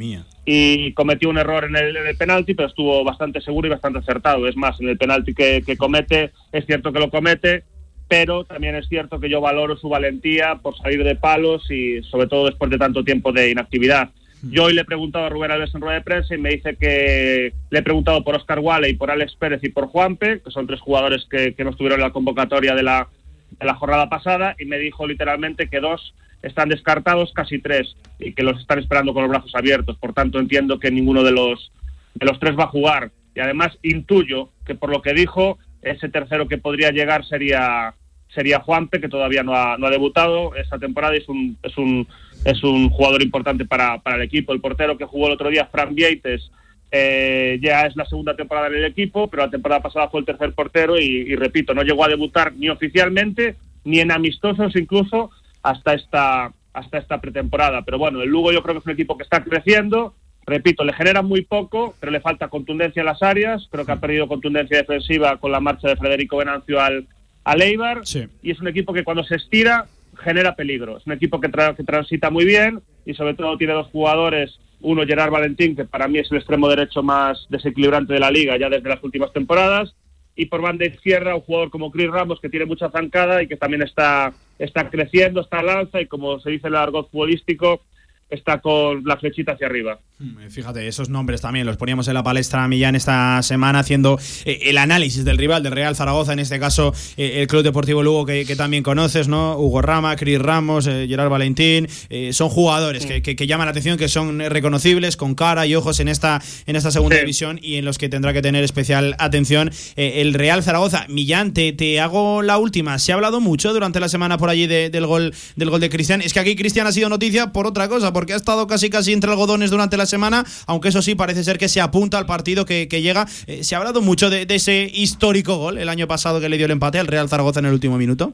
Y 0.44 0.92
cometió 0.92 1.28
un 1.28 1.36
error 1.36 1.64
en 1.64 1.76
el, 1.76 2.16
penalti, 2.16 2.54
pero 2.54 2.68
estuvo 2.68 3.02
bastante 3.02 3.40
seguro 3.40 3.66
y 3.66 3.70
bastante 3.70 3.98
acertado. 3.98 4.46
Es 4.46 4.56
más, 4.56 4.80
en 4.80 4.88
el 4.88 4.96
penalti 4.96 5.34
que, 5.34 5.62
que 5.66 5.76
comete, 5.76 6.30
es 6.52 6.64
cierto 6.64 6.92
que 6.92 7.00
lo 7.00 7.10
comete, 7.10 7.64
pero 8.06 8.44
también 8.44 8.76
es 8.76 8.88
cierto 8.88 9.18
que 9.18 9.28
yo 9.28 9.40
valoro 9.40 9.76
su 9.76 9.88
valentía 9.88 10.54
por 10.62 10.78
salir 10.78 11.02
de 11.02 11.16
palos 11.16 11.68
y 11.70 12.02
sobre 12.04 12.28
todo 12.28 12.46
después 12.46 12.70
de 12.70 12.78
tanto 12.78 13.04
tiempo 13.04 13.32
de 13.32 13.50
inactividad. 13.50 14.10
Yo 14.42 14.64
hoy 14.64 14.74
le 14.74 14.82
he 14.82 14.84
preguntado 14.84 15.26
a 15.26 15.28
Rubén 15.28 15.50
Alves 15.50 15.74
en 15.74 15.80
rueda 15.80 15.96
de 15.96 16.04
prensa 16.04 16.34
y 16.34 16.38
me 16.38 16.50
dice 16.50 16.76
que 16.76 17.52
le 17.70 17.78
he 17.78 17.82
preguntado 17.82 18.22
por 18.22 18.36
Oscar 18.36 18.60
Wale 18.60 18.88
y 18.88 18.94
por 18.94 19.10
Alex 19.10 19.34
Pérez 19.34 19.62
y 19.64 19.68
por 19.68 19.88
Juanpe, 19.88 20.40
que 20.40 20.50
son 20.50 20.66
tres 20.66 20.80
jugadores 20.80 21.26
que, 21.28 21.54
no 21.58 21.70
estuvieron 21.70 21.98
en 21.98 22.06
la 22.06 22.12
convocatoria 22.12 22.74
de 22.74 22.84
la, 22.84 23.08
de 23.50 23.66
la 23.66 23.74
jornada 23.74 24.08
pasada, 24.08 24.54
y 24.58 24.64
me 24.64 24.78
dijo 24.78 25.06
literalmente 25.06 25.68
que 25.68 25.80
dos 25.80 26.14
están 26.42 26.68
descartados, 26.68 27.32
casi 27.34 27.58
tres, 27.58 27.96
y 28.18 28.32
que 28.32 28.42
los 28.42 28.60
están 28.60 28.78
esperando 28.78 29.12
con 29.12 29.22
los 29.22 29.30
brazos 29.30 29.54
abiertos. 29.54 29.96
Por 29.98 30.12
tanto, 30.12 30.38
entiendo 30.38 30.78
que 30.78 30.90
ninguno 30.90 31.22
de 31.22 31.32
los, 31.32 31.72
de 32.14 32.26
los 32.26 32.38
tres 32.38 32.56
va 32.58 32.64
a 32.64 32.68
jugar. 32.68 33.10
Y 33.34 33.40
además 33.40 33.76
intuyo 33.82 34.50
que 34.64 34.74
por 34.74 34.90
lo 34.90 35.02
que 35.02 35.14
dijo, 35.14 35.58
ese 35.82 36.08
tercero 36.08 36.48
que 36.48 36.58
podría 36.58 36.90
llegar 36.90 37.24
sería 37.24 37.94
sería 38.34 38.60
Juanpe, 38.60 39.00
que 39.00 39.08
todavía 39.08 39.42
no 39.42 39.54
ha, 39.54 39.78
no 39.78 39.86
ha 39.86 39.90
debutado 39.90 40.54
esta 40.54 40.78
temporada 40.78 41.14
y 41.14 41.18
es 41.18 41.28
un, 41.28 41.56
es 41.62 41.76
un, 41.78 42.06
es 42.44 42.62
un 42.62 42.90
jugador 42.90 43.22
importante 43.22 43.64
para, 43.64 43.98
para 43.98 44.16
el 44.16 44.22
equipo. 44.22 44.52
El 44.52 44.60
portero 44.60 44.98
que 44.98 45.06
jugó 45.06 45.26
el 45.26 45.32
otro 45.32 45.48
día, 45.48 45.66
Fran 45.72 45.94
Vieites, 45.94 46.50
eh, 46.90 47.58
ya 47.62 47.82
es 47.82 47.96
la 47.96 48.06
segunda 48.06 48.34
temporada 48.34 48.68
en 48.68 48.76
el 48.76 48.84
equipo, 48.84 49.28
pero 49.28 49.44
la 49.44 49.50
temporada 49.50 49.82
pasada 49.82 50.08
fue 50.08 50.20
el 50.20 50.26
tercer 50.26 50.52
portero 50.52 50.98
y, 50.98 51.34
repito, 51.36 51.74
no 51.74 51.82
llegó 51.82 52.04
a 52.04 52.08
debutar 52.08 52.54
ni 52.54 52.68
oficialmente 52.68 53.56
ni 53.84 54.00
en 54.00 54.12
amistosos 54.12 54.74
incluso 54.76 55.30
hasta 55.62 55.94
esta, 55.94 56.52
hasta 56.72 56.98
esta 56.98 57.20
pretemporada. 57.20 57.82
Pero 57.82 57.98
bueno, 57.98 58.22
el 58.22 58.28
Lugo 58.28 58.52
yo 58.52 58.62
creo 58.62 58.74
que 58.74 58.80
es 58.80 58.86
un 58.86 58.92
equipo 58.92 59.16
que 59.16 59.24
está 59.24 59.42
creciendo. 59.42 60.14
Repito, 60.46 60.82
le 60.84 60.94
genera 60.94 61.20
muy 61.20 61.42
poco, 61.42 61.94
pero 62.00 62.10
le 62.10 62.20
falta 62.20 62.48
contundencia 62.48 63.00
en 63.00 63.06
las 63.06 63.22
áreas. 63.22 63.68
Creo 63.70 63.84
que 63.84 63.92
ha 63.92 64.00
perdido 64.00 64.28
contundencia 64.28 64.78
defensiva 64.78 65.36
con 65.36 65.52
la 65.52 65.60
marcha 65.60 65.88
de 65.88 65.96
Federico 65.96 66.38
Venancio 66.38 66.80
al, 66.80 67.06
al 67.44 67.62
Eibar. 67.62 68.00
Y 68.42 68.50
es 68.50 68.60
un 68.60 68.68
equipo 68.68 68.94
que 68.94 69.04
cuando 69.04 69.24
se 69.24 69.36
estira 69.36 69.86
genera 70.18 70.54
peligro. 70.54 70.98
Es 70.98 71.06
un 71.06 71.12
equipo 71.12 71.40
que, 71.40 71.50
que 71.76 71.84
transita 71.84 72.30
muy 72.30 72.44
bien 72.44 72.80
y 73.04 73.14
sobre 73.14 73.34
todo 73.34 73.56
tiene 73.56 73.72
dos 73.72 73.88
jugadores, 73.88 74.58
uno 74.80 75.06
Gerard 75.06 75.30
Valentín, 75.30 75.74
que 75.74 75.84
para 75.84 76.08
mí 76.08 76.18
es 76.18 76.30
el 76.30 76.38
extremo 76.38 76.68
derecho 76.68 77.02
más 77.02 77.46
desequilibrante 77.48 78.12
de 78.12 78.20
la 78.20 78.30
liga 78.30 78.56
ya 78.56 78.68
desde 78.68 78.88
las 78.88 79.02
últimas 79.02 79.32
temporadas, 79.32 79.94
y 80.36 80.46
por 80.46 80.62
banda 80.62 80.86
izquierda 80.86 81.34
un 81.34 81.40
jugador 81.40 81.70
como 81.70 81.90
Chris 81.90 82.10
Ramos 82.10 82.40
que 82.40 82.48
tiene 82.48 82.64
mucha 82.64 82.90
zancada 82.90 83.42
y 83.42 83.48
que 83.48 83.56
también 83.56 83.82
está, 83.82 84.32
está 84.58 84.88
creciendo, 84.88 85.40
está 85.40 85.58
al 85.58 85.68
alza 85.68 86.00
y 86.00 86.06
como 86.06 86.38
se 86.38 86.50
dice 86.50 86.68
en 86.68 86.74
el 86.74 86.80
argot 86.80 87.10
futbolístico, 87.10 87.82
está 88.30 88.60
con 88.60 89.02
la 89.04 89.16
flechita 89.16 89.52
hacia 89.52 89.66
arriba. 89.66 89.98
Hmm, 90.20 90.48
fíjate, 90.50 90.88
esos 90.88 91.10
nombres 91.10 91.42
también 91.42 91.64
los 91.64 91.76
poníamos 91.76 92.08
en 92.08 92.14
la 92.14 92.24
palestra 92.24 92.66
Millán 92.66 92.96
esta 92.96 93.40
semana 93.44 93.78
haciendo 93.78 94.18
eh, 94.44 94.62
el 94.64 94.76
análisis 94.78 95.24
del 95.24 95.38
rival, 95.38 95.62
del 95.62 95.70
Real 95.70 95.94
Zaragoza, 95.94 96.32
en 96.32 96.40
este 96.40 96.58
caso 96.58 96.92
eh, 97.16 97.34
el 97.36 97.46
Club 97.46 97.62
Deportivo 97.62 98.02
Lugo 98.02 98.26
que, 98.26 98.44
también 98.56 98.82
conoces, 98.82 99.28
¿no? 99.28 99.56
Hugo 99.56 99.80
Rama, 99.80 100.16
Cris 100.16 100.40
Ramos, 100.40 100.88
eh, 100.88 101.06
Gerard 101.08 101.30
Valentín, 101.30 101.86
son 102.32 102.48
jugadores 102.48 103.06
que, 103.06 103.46
llaman 103.46 103.66
la 103.66 103.70
atención, 103.70 103.96
que 103.96 104.08
son 104.08 104.40
reconocibles, 104.40 105.16
con 105.16 105.36
cara 105.36 105.68
y 105.68 105.76
ojos 105.76 106.00
en 106.00 106.08
esta, 106.08 106.42
en 106.66 106.74
esta 106.74 106.90
segunda 106.90 107.16
división 107.16 107.60
y 107.62 107.76
en 107.76 107.84
los 107.84 107.96
que 107.96 108.08
tendrá 108.08 108.32
que 108.32 108.42
tener 108.42 108.64
especial 108.64 109.14
atención 109.20 109.70
el 109.94 110.34
Real 110.34 110.64
Zaragoza. 110.64 111.06
Millán, 111.08 111.52
te, 111.52 111.72
te, 111.72 112.00
hago 112.00 112.42
la 112.42 112.58
última. 112.58 112.98
Se 112.98 113.12
ha 113.12 113.14
hablado 113.14 113.40
mucho 113.40 113.72
durante 113.72 114.00
la 114.00 114.08
semana 114.08 114.36
por 114.36 114.50
allí 114.50 114.66
del, 114.66 115.06
gol, 115.06 115.32
del 115.54 115.70
gol 115.70 115.80
de 115.80 115.90
Cristian. 115.90 116.22
Es 116.22 116.32
que 116.32 116.40
aquí 116.40 116.56
Cristian 116.56 116.88
ha 116.88 116.92
sido 116.92 117.08
noticia 117.08 117.52
por 117.52 117.68
otra 117.68 117.88
cosa, 117.88 118.12
porque 118.12 118.32
ha 118.32 118.36
estado 118.36 118.66
casi 118.66 118.90
casi 118.90 119.12
entre 119.12 119.30
algodones 119.30 119.70
durante 119.70 119.96
la 119.96 120.07
semana, 120.08 120.44
aunque 120.66 120.88
eso 120.88 121.02
sí 121.02 121.14
parece 121.14 121.44
ser 121.44 121.58
que 121.58 121.68
se 121.68 121.80
apunta 121.80 122.18
al 122.18 122.26
partido 122.26 122.64
que, 122.64 122.86
llega. 122.86 123.26
Eh, 123.46 123.62
¿Se 123.62 123.74
ha 123.74 123.78
hablado 123.78 124.00
mucho 124.00 124.30
de, 124.30 124.46
ese 124.48 124.90
histórico 124.92 125.56
gol 125.56 125.78
el 125.78 125.88
año 125.88 126.08
pasado 126.08 126.40
que 126.40 126.48
le 126.48 126.56
dio 126.56 126.66
el 126.66 126.72
empate 126.72 126.98
al 126.98 127.06
Real 127.06 127.28
Zaragoza 127.28 127.60
en 127.60 127.66
el 127.66 127.72
último 127.72 127.96
minuto? 127.96 128.32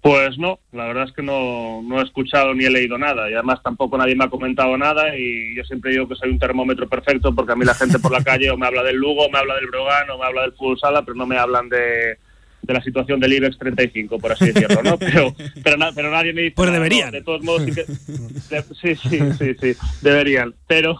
Pues 0.00 0.38
no, 0.38 0.60
la 0.72 0.86
verdad 0.86 1.04
es 1.08 1.12
que 1.12 1.22
no, 1.22 1.82
no, 1.82 2.00
he 2.00 2.04
escuchado 2.04 2.54
ni 2.54 2.64
he 2.64 2.70
leído 2.70 2.96
nada 2.96 3.28
y 3.28 3.34
además 3.34 3.60
tampoco 3.62 3.98
nadie 3.98 4.14
me 4.14 4.24
ha 4.24 4.30
comentado 4.30 4.76
nada 4.78 5.18
y 5.18 5.56
yo 5.56 5.64
siempre 5.64 5.90
digo 5.90 6.06
que 6.06 6.14
soy 6.14 6.30
un 6.30 6.38
termómetro 6.38 6.88
perfecto 6.88 7.34
porque 7.34 7.52
a 7.52 7.56
mí 7.56 7.64
la 7.64 7.74
gente 7.74 7.98
por 7.98 8.12
la 8.12 8.22
calle 8.24 8.50
o 8.50 8.56
me 8.56 8.66
habla 8.66 8.84
del 8.84 8.96
Lugo, 8.96 9.28
me 9.30 9.38
habla 9.38 9.56
del 9.56 9.66
Brogan 9.66 10.08
o 10.10 10.18
me 10.18 10.26
habla 10.26 10.42
del 10.42 10.52
Fútbol 10.52 10.78
Sala, 10.78 11.04
pero 11.04 11.16
no 11.16 11.26
me 11.26 11.38
hablan 11.38 11.68
de, 11.68 12.18
de 12.66 12.74
la 12.74 12.82
situación 12.82 13.20
del 13.20 13.32
IBEX 13.34 13.58
35, 13.58 14.18
por 14.18 14.32
así 14.32 14.46
decirlo, 14.46 14.82
¿no? 14.82 14.98
Pero, 15.06 15.34
pero, 15.62 15.76
pero 15.94 16.10
nadie 16.10 16.32
me 16.32 16.42
dice... 16.42 16.54
Pues 16.56 16.72
deberían. 16.72 17.10
de 17.12 17.22
todos 17.22 17.42
modos, 17.42 17.62
sí, 18.82 18.94
sí, 18.96 19.20
sí, 19.38 19.54
sí, 19.60 19.76
deberían. 20.02 20.54
Pero 20.66 20.94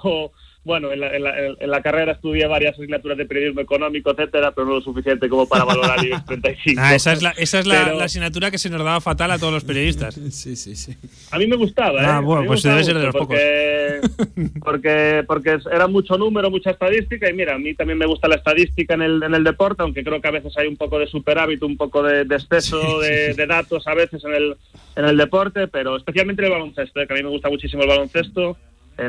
bueno, 0.67 0.91
en 0.91 1.01
la, 1.01 1.17
en, 1.17 1.71
la, 1.71 1.81
carrera 1.81 2.13
estudié 2.13 2.49
varias 2.49 2.75
asignaturas 2.75 3.17
de 3.17 3.25
periodismo 3.25 3.61
económico, 3.61 4.11
etcétera, 4.11 4.51
pero 4.51 4.67
no 4.67 4.75
lo 4.75 4.81
suficiente 4.83 5.29
como 5.29 5.47
para 5.47 5.63
valorar 5.63 5.97
IBEX 6.05 6.25
35. 6.25 6.83
Ah, 6.85 6.95
esa 6.97 7.13
es, 7.13 7.23
la, 7.23 7.31
esa 7.31 7.61
es 7.61 7.67
la, 7.67 8.05
asignatura 8.05 8.51
que 8.51 8.59
se 8.59 8.69
nos 8.69 8.81
daba 8.81 9.01
fatal 9.01 9.31
a 9.31 9.39
todos 9.39 9.53
los 9.53 9.65
periodistas. 9.65 10.21
Sí, 10.37 10.57
sí, 10.57 10.77
sí. 10.77 10.95
A 11.31 11.39
mí 11.39 11.47
me 11.47 11.57
gustaba, 11.57 12.03
¿eh? 12.03 12.07
Ah, 12.07 12.21
bueno, 12.21 12.47
pues 12.47 12.63
debe 12.63 12.83
ser 12.83 12.99
de 12.99 13.05
los 13.05 13.15
porque, 13.15 14.01
pocos. 14.03 14.51
Porque, 14.63 15.25
porque 15.27 15.59
era 15.73 15.87
mucho 15.87 16.19
número, 16.19 16.51
mucha 16.51 16.71
estadística, 16.71 17.31
y 17.31 17.33
mira, 17.33 17.55
a 17.55 17.59
mí 17.59 17.75
también 17.75 17.99
me 17.99 18.07
gusta 18.07 18.29
la 18.29 18.35
estadística 18.37 18.95
en 18.95 19.03
el, 19.03 19.23
en 19.23 19.35
el 19.35 19.45
deporte, 19.45 19.83
aunque 19.83 20.03
creo 20.03 20.21
que 20.21 20.29
a 20.29 20.33
veces 20.33 20.57
hay 20.59 20.67
un 20.67 20.77
poco 20.77 20.99
de 20.99 21.07
superávit, 21.07 21.63
un 21.63 21.77
poco 21.77 22.03
de, 22.03 22.23
exceso 22.23 23.01
de, 23.01 23.35
de, 23.35 23.47
datos 23.47 23.87
a 23.87 23.95
veces 23.95 24.25
en 24.25 24.35
el, 24.35 24.57
en 24.97 25.05
el 25.05 25.17
deporte, 25.17 25.69
pero 25.69 25.97
especialmente 25.97 26.43
en 26.43 26.47
el 26.47 26.53
baloncesto, 26.53 27.01
¿eh? 27.01 27.07
que 27.07 27.13
a 27.15 27.17
mí 27.17 27.23
me 27.23 27.31
gusta 27.31 27.49
muchísimo 27.49 27.83
el 27.83 27.89
baloncesto 27.89 28.57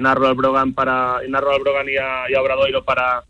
narro 0.01 0.27
al 0.27 0.35
Brogan 0.35 0.73
para 0.73 1.19
narro 1.27 1.53
al 1.53 1.61
Brogan 1.61 1.87
y 1.89 1.97
a, 1.97 2.29
y 2.29 2.35
a 2.35 2.41
Obradoiro 2.41 2.83
para 2.83 3.23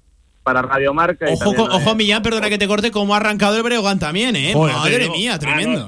para 0.47 0.62
Radio 0.62 0.93
Marca. 0.93 1.26
Ojo, 1.30 1.51
ojo 1.51 1.95
Millán, 1.95 2.24
perdona 2.24 2.47
que 2.47 2.58
te 2.58 2.70
corte, 2.70 2.89
cómo 2.89 3.14
ha 3.14 3.18
arrancado 3.18 3.58
el 3.58 3.64
Breogán 3.64 3.99
también, 3.99 4.34
¿eh? 4.38 4.53
Madre 4.55 5.10
mía, 5.10 5.38
tremendo. 5.38 5.86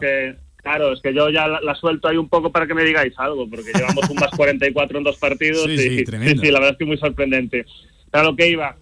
claro, 0.58 0.92
es 0.92 1.02
que 1.02 1.14
yo 1.14 1.30
ya 1.30 1.48
la, 1.48 1.76
suelto 1.76 2.10
ahí 2.10 2.18
un 2.18 2.28
poco 2.28 2.52
para 2.52 2.68
que 2.68 2.74
me 2.74 2.84
digáis 2.84 3.14
algo, 3.18 3.50
porque 3.50 3.72
llevamos 3.74 4.10
un 4.10 4.18
más 4.18 4.32
44 4.36 4.98
en 4.98 5.04
dos 5.06 5.18
partidos. 5.18 5.64
Sí, 5.64 5.78
sí, 5.78 6.04
tremendo. 6.04 6.42
sí, 6.42 6.52
la 6.52 6.60
verdad 6.60 6.74
es 6.74 6.78
que 6.78 6.86
muy 6.86 6.98
sorprendente. 6.98 7.66
Claro 8.12 8.36
que 8.36 8.50
iba. 8.50 8.76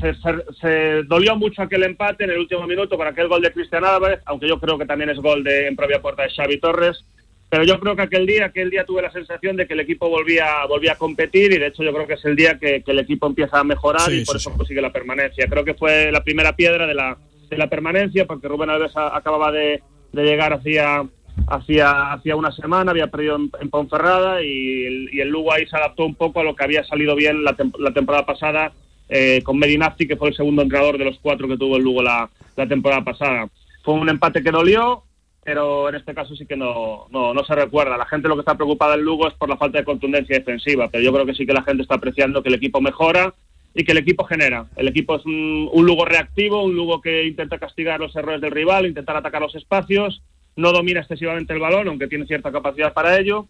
Se, 0.00 0.14
se, 0.60 1.02
dolió 1.04 1.36
mucho 1.36 1.62
aquel 1.62 1.84
empate 1.84 2.24
en 2.24 2.30
el 2.30 2.38
último 2.38 2.66
minuto 2.66 2.96
con 2.96 3.06
aquel 3.06 3.28
gol 3.28 3.40
de 3.40 3.52
Cristian 3.52 3.84
Álvarez, 3.84 4.20
aunque 4.26 4.48
yo 4.48 4.58
creo 4.58 4.78
que 4.78 4.84
también 4.84 5.10
es 5.10 5.18
gol 5.18 5.44
de 5.44 5.68
en 5.68 5.76
propia 5.76 6.02
puerta 6.02 6.24
de 6.24 6.30
Xavi 6.30 6.58
Torres. 6.58 7.04
Pero 7.50 7.64
yo 7.64 7.80
creo 7.80 7.96
que 7.96 8.02
aquel 8.02 8.26
día, 8.26 8.46
aquel 8.46 8.70
día 8.70 8.84
tuve 8.84 9.02
la 9.02 9.10
sensación 9.10 9.56
de 9.56 9.66
que 9.66 9.74
el 9.74 9.80
equipo 9.80 10.08
volvía, 10.08 10.64
volvía 10.68 10.92
a 10.92 10.98
competir 10.98 11.52
y 11.52 11.58
de 11.58 11.66
hecho 11.66 11.82
yo 11.82 11.92
creo 11.92 12.06
que 12.06 12.14
es 12.14 12.24
el 12.24 12.36
día 12.36 12.60
que, 12.60 12.82
el 12.86 12.98
equipo 13.00 13.26
empieza 13.26 13.58
a 13.58 13.64
mejorar 13.64 14.12
y 14.12 14.24
por 14.24 14.36
eso 14.36 14.52
consigue 14.56 14.80
la 14.80 14.92
permanencia. 14.92 15.48
Creo 15.48 15.64
que 15.64 15.74
fue 15.74 16.12
la 16.12 16.22
primera 16.22 16.54
piedra 16.54 16.86
de 16.86 16.94
la, 16.94 17.18
de 17.48 17.58
la 17.58 17.68
permanencia 17.68 18.24
porque 18.24 18.46
Rubén 18.46 18.70
Alves 18.70 18.92
acababa 18.94 19.50
de, 19.50 19.82
llegar 20.12 20.52
hacia, 20.52 21.04
hacia, 21.48 22.12
hacia 22.12 22.36
una 22.36 22.52
semana, 22.52 22.92
había 22.92 23.08
perdido 23.08 23.36
en, 23.36 23.70
Ponferrada 23.70 24.42
y 24.42 24.84
el, 24.86 25.10
y 25.12 25.20
el, 25.20 25.28
Lugo 25.28 25.52
ahí 25.52 25.66
se 25.66 25.76
adaptó 25.76 26.06
un 26.06 26.14
poco 26.14 26.40
a 26.40 26.44
lo 26.44 26.54
que 26.54 26.62
había 26.62 26.84
salido 26.84 27.16
bien 27.16 27.42
la, 27.42 27.56
la 27.80 27.92
temporada 27.92 28.24
pasada 28.24 28.72
eh, 29.08 29.42
con 29.42 29.58
Medinazzi, 29.58 30.06
que 30.06 30.16
fue 30.16 30.28
el 30.28 30.36
segundo 30.36 30.62
entrenador 30.62 30.96
de 30.96 31.04
los 31.04 31.18
cuatro 31.18 31.48
que 31.48 31.56
tuvo 31.56 31.76
el 31.76 31.82
Lugo 31.82 32.00
la, 32.00 32.30
la 32.54 32.68
temporada 32.68 33.02
pasada. 33.02 33.48
Fue 33.82 33.94
un 33.94 34.08
empate 34.08 34.40
que 34.40 34.52
dolió, 34.52 35.02
pero 35.50 35.88
en 35.88 35.96
este 35.96 36.14
caso 36.14 36.36
sí 36.36 36.46
que 36.46 36.56
no, 36.56 37.08
no, 37.10 37.34
no 37.34 37.44
se 37.44 37.56
recuerda. 37.56 37.98
La 37.98 38.06
gente 38.06 38.28
lo 38.28 38.36
que 38.36 38.42
está 38.42 38.54
preocupada 38.54 38.94
en 38.94 39.00
Lugo 39.00 39.26
es 39.26 39.34
por 39.34 39.48
la 39.48 39.56
falta 39.56 39.78
de 39.78 39.84
contundencia 39.84 40.38
defensiva, 40.38 40.88
pero 40.88 41.02
yo 41.02 41.12
creo 41.12 41.26
que 41.26 41.34
sí 41.34 41.44
que 41.44 41.52
la 41.52 41.64
gente 41.64 41.82
está 41.82 41.96
apreciando 41.96 42.40
que 42.40 42.50
el 42.50 42.54
equipo 42.54 42.80
mejora 42.80 43.34
y 43.74 43.82
que 43.82 43.90
el 43.90 43.98
equipo 43.98 44.22
genera. 44.22 44.66
El 44.76 44.86
equipo 44.86 45.16
es 45.16 45.26
un, 45.26 45.68
un 45.72 45.84
Lugo 45.84 46.04
reactivo, 46.04 46.62
un 46.62 46.76
Lugo 46.76 47.00
que 47.00 47.26
intenta 47.26 47.58
castigar 47.58 47.98
los 47.98 48.14
errores 48.14 48.40
del 48.40 48.52
rival, 48.52 48.86
intentar 48.86 49.16
atacar 49.16 49.42
los 49.42 49.56
espacios, 49.56 50.22
no 50.54 50.70
domina 50.70 51.00
excesivamente 51.00 51.52
el 51.52 51.58
balón, 51.58 51.88
aunque 51.88 52.06
tiene 52.06 52.26
cierta 52.26 52.52
capacidad 52.52 52.92
para 52.92 53.18
ello, 53.18 53.48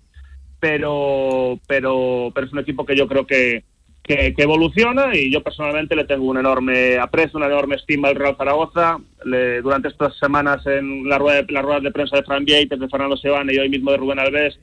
pero, 0.58 1.60
pero, 1.66 2.32
pero 2.34 2.46
es 2.46 2.52
un 2.54 2.60
equipo 2.60 2.86
que 2.86 2.96
yo 2.96 3.08
creo 3.08 3.26
que, 3.26 3.64
que, 4.02 4.34
evoluciona 4.36 5.14
y 5.14 5.32
yo 5.32 5.42
personalmente 5.42 5.94
le 5.94 6.04
tengo 6.04 6.24
un 6.24 6.38
enorme 6.38 6.98
aprecio, 6.98 7.38
una 7.38 7.46
enorme 7.46 7.76
estima 7.76 8.08
al 8.08 8.16
Real 8.16 8.36
Zaragoza. 8.36 8.98
Le, 9.24 9.62
durante 9.62 9.88
estas 9.88 10.16
semanas 10.18 10.66
en 10.66 11.08
la 11.08 11.18
rueda, 11.18 11.42
de, 11.42 11.52
las 11.52 11.64
ruedas 11.64 11.82
de 11.82 11.92
prensa 11.92 12.16
de 12.16 12.22
Fran 12.24 12.44
Vieites, 12.44 12.80
de 12.80 12.88
Fernando 12.88 13.16
Sebane 13.16 13.54
y 13.54 13.58
hoy 13.58 13.68
mismo 13.68 13.90
de 13.90 13.98
Rubén 13.98 14.18
Alves, 14.18 14.58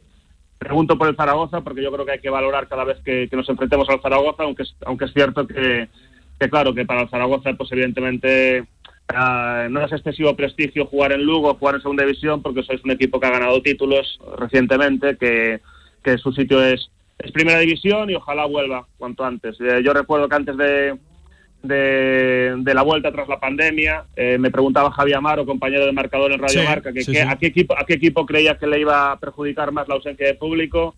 pregunto 0.58 0.98
por 0.98 1.08
el 1.08 1.16
Zaragoza 1.16 1.62
porque 1.62 1.84
yo 1.84 1.92
creo 1.92 2.06
que 2.06 2.14
hay 2.14 2.20
que 2.20 2.30
valorar 2.30 2.68
cada 2.68 2.84
vez 2.84 2.98
que, 3.04 3.30
nos 3.32 3.48
enfrentemos 3.50 3.88
al 3.90 4.02
Zaragoza, 4.02 4.44
aunque, 4.44 4.64
aunque 4.86 5.06
es 5.06 5.14
cierto 5.14 5.48
que, 5.48 5.88
que, 6.40 6.50
claro, 6.50 6.74
que 6.74 6.86
para 6.86 7.02
el 7.02 7.10
Zaragoza 7.10 7.54
pues 7.54 7.72
evidentemente 7.72 8.62
uh, 9.14 9.70
no 9.70 9.86
es 9.86 9.92
excesivo 9.92 10.36
prestigio 10.36 10.88
jugar 10.88 11.12
en 11.12 11.24
Lugo, 11.24 11.54
jugar 11.54 11.76
en 11.76 11.82
segunda 11.82 12.04
división, 12.04 12.42
porque 12.42 12.64
sois 12.64 12.84
un 12.84 12.92
equipo 12.92 13.20
que 13.20 13.28
ha 13.28 13.32
ganado 13.32 13.62
títulos 13.62 14.20
recientemente, 14.38 15.16
que, 15.18 15.62
que 16.04 16.18
su 16.18 16.32
sitio 16.34 16.64
es 16.64 16.90
es 17.20 17.32
primera 17.32 17.59
división 17.59 18.09
y 18.09 18.15
ojalá 18.15 18.45
vuelva 18.45 18.88
cuanto 18.97 19.24
antes. 19.24 19.59
Eh, 19.59 19.82
yo 19.84 19.93
recuerdo 19.93 20.30
que 20.30 20.36
antes 20.36 20.57
de, 20.57 20.97
de, 21.63 22.74
la 22.74 22.84
vuelta 22.84 23.11
tras 23.11 23.28
la 23.28 23.39
pandemia, 23.39 24.05
eh, 24.15 24.38
me 24.38 24.51
preguntaba 24.51 24.91
Javier 24.91 25.18
Amaro, 25.18 25.45
compañero 25.45 25.86
de 25.86 25.91
marcador 25.91 26.32
en 26.32 26.39
Radio 26.39 26.63
Marca, 26.63 26.93
que, 26.93 27.22
a, 27.22 27.36
qué 27.38 27.47
equipo, 27.47 27.78
a 27.78 27.86
qué 27.86 27.95
equipo 27.95 28.26
creía 28.26 28.57
que 28.57 28.68
le 28.68 28.80
iba 28.80 29.11
a 29.11 29.20
perjudicar 29.20 29.72
más 29.72 29.88
la 29.88 29.95
ausencia 29.95 30.28
de 30.28 30.36
público 30.36 30.95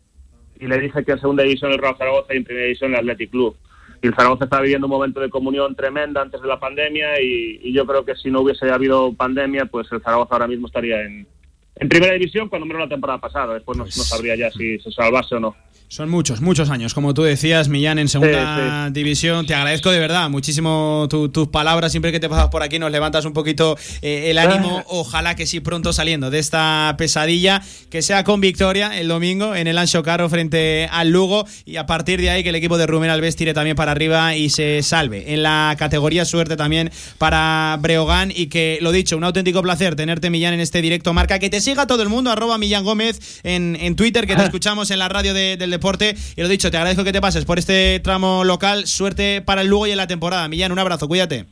y 0.60 0.68
le 0.68 0.80
dije 0.80 1.06
que 1.06 1.14
en 1.14 1.20
segunda 1.20 1.44
división 1.44 1.72
el 1.72 1.78
Real 1.78 1.96
Zaragoza 1.98 2.34
y 2.34 2.38
en 2.38 2.44
primera 2.44 2.66
división 2.66 2.92
el 2.92 3.00
Athletic 3.00 3.32
Club. 3.32 3.56
Y 4.02 4.08
el 4.08 4.16
Zaragoza 4.16 4.46
está 4.46 4.62
viviendo 4.62 4.88
un 4.88 4.92
momento 4.92 5.20
de 5.20 5.30
comunión 5.30 5.76
tremenda 5.76 6.22
antes 6.22 6.42
de 6.42 6.48
la 6.48 6.60
pandemia 6.60 7.22
y, 7.22 7.60
y 7.64 7.74
yo 7.74 7.86
creo 7.86 8.06
que 8.06 8.16
si 8.16 8.30
no 8.30 8.42
hubiese 8.42 8.70
habido 8.70 9.14
pandemia, 9.14 9.66
pues 9.66 9.90
el 9.92 10.02
Zaragoza 10.02 10.36
ahora 10.36 10.48
mismo 10.48 10.68
estaría 10.68 11.02
en, 11.02 11.28
en 11.76 11.90
primera 11.90 12.14
división 12.14 12.50
cuando 12.50 12.66
menos 12.66 12.82
la 12.82 12.90
temporada 12.90 13.20
pasada. 13.20 13.54
Después 13.54 13.78
no, 13.78 13.86
no 13.86 13.90
pues 13.90 14.08
sabría 14.08 14.36
ya 14.36 14.52
si 14.52 14.80
se 14.80 14.92
salvase 14.92 15.36
o 15.36 15.40
no. 15.40 15.56
Son 15.92 16.08
muchos, 16.08 16.40
muchos 16.40 16.70
años. 16.70 16.94
Como 16.94 17.16
tú 17.16 17.24
decías, 17.24 17.68
Millán, 17.68 17.98
en 17.98 18.10
segunda 18.10 18.92
división. 18.92 19.48
Te 19.48 19.56
agradezco 19.56 19.90
de 19.90 19.98
verdad 19.98 20.30
muchísimo 20.30 21.08
tus 21.10 21.48
palabras. 21.48 21.92
Siempre 21.92 22.12
que 22.12 22.20
te 22.20 22.30
pasas 22.30 22.50
por 22.50 22.62
aquí 22.62 22.78
nos 22.78 22.92
levantas 22.92 23.26
un 23.26 23.34
poquito 23.34 23.76
eh, 24.04 24.30
el 24.30 24.38
ánimo. 24.38 24.84
Ojalá 24.86 25.36
que 25.36 25.48
sí 25.48 25.62
pronto 25.62 25.92
saliendo 25.92 26.30
de 26.30 26.38
esta 26.38 26.94
pesadilla, 26.96 27.64
que 27.90 28.04
sea 28.04 28.24
con 28.24 28.40
victoria 28.40 29.00
el 29.00 29.08
domingo 29.08 29.56
en 29.56 29.66
el 29.66 29.80
Ancho 29.80 30.04
Caro 30.04 30.30
frente 30.30 30.88
al 30.92 31.10
Lugo. 31.10 31.48
Y 31.66 31.78
a 31.78 31.88
partir 31.88 32.22
de 32.22 32.30
ahí 32.30 32.44
que 32.44 32.50
el 32.50 32.56
equipo 32.56 32.78
de 32.78 32.86
Rubén 32.86 33.10
Alves 33.10 33.36
tire 33.36 33.56
también 33.56 33.76
para 33.76 33.92
arriba 33.92 34.36
y 34.36 34.52
se 34.52 34.84
salve. 34.84 35.34
En 35.34 35.42
la 35.42 35.76
categoría 35.80 36.24
suerte 36.24 36.56
también 36.56 36.92
para 37.18 37.76
Breogán. 37.82 38.32
Y 38.36 38.46
que, 38.46 38.78
lo 38.82 38.92
dicho, 38.92 39.18
un 39.18 39.24
auténtico 39.24 39.64
placer 39.64 39.96
tenerte, 39.96 40.30
Millán, 40.30 40.54
en 40.54 40.60
este 40.60 40.84
directo 40.84 41.14
marca. 41.14 41.40
Que 41.40 41.50
te 41.50 41.62
siga 41.62 41.88
todo 41.88 42.04
el 42.04 42.10
mundo, 42.10 42.30
arroba 42.30 42.60
Millán 42.60 42.84
Gómez 42.84 43.42
en, 43.42 43.76
en 43.82 43.96
Twitter, 43.96 44.28
que 44.28 44.36
te 44.36 44.44
escuchamos 44.44 44.92
en 44.92 45.00
la 45.00 45.10
radio 45.10 45.34
de, 45.34 45.58
del 45.58 45.79
deporte. 45.80 46.16
Y 46.36 46.42
lo 46.42 46.48
dicho, 46.48 46.70
te 46.70 46.78
agradezco 46.78 47.04
que 47.04 47.14
te 47.14 47.22
pases 47.22 47.46
por 47.46 47.58
este 47.58 48.00
tramo 48.02 48.44
local. 48.44 48.86
Suerte 48.86 49.42
para 49.42 49.62
el 49.62 49.68
Lugo 49.68 49.88
y 49.88 49.92
en 49.92 49.98
la 49.98 50.08
temporada. 50.08 50.48
Millán, 50.48 50.72
un 50.72 50.80
abrazo, 50.80 51.08
cuídate. 51.08 51.46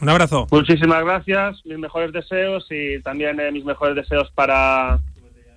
Un 0.00 0.10
abrazo. 0.10 0.46
Muchísimas 0.50 1.02
gracias, 1.04 1.64
mis 1.64 1.78
mejores 1.78 2.12
deseos 2.12 2.66
y 2.70 3.00
también 3.00 3.40
eh, 3.40 3.50
mis 3.50 3.64
mejores 3.64 3.96
deseos 3.96 4.30
para, 4.34 4.98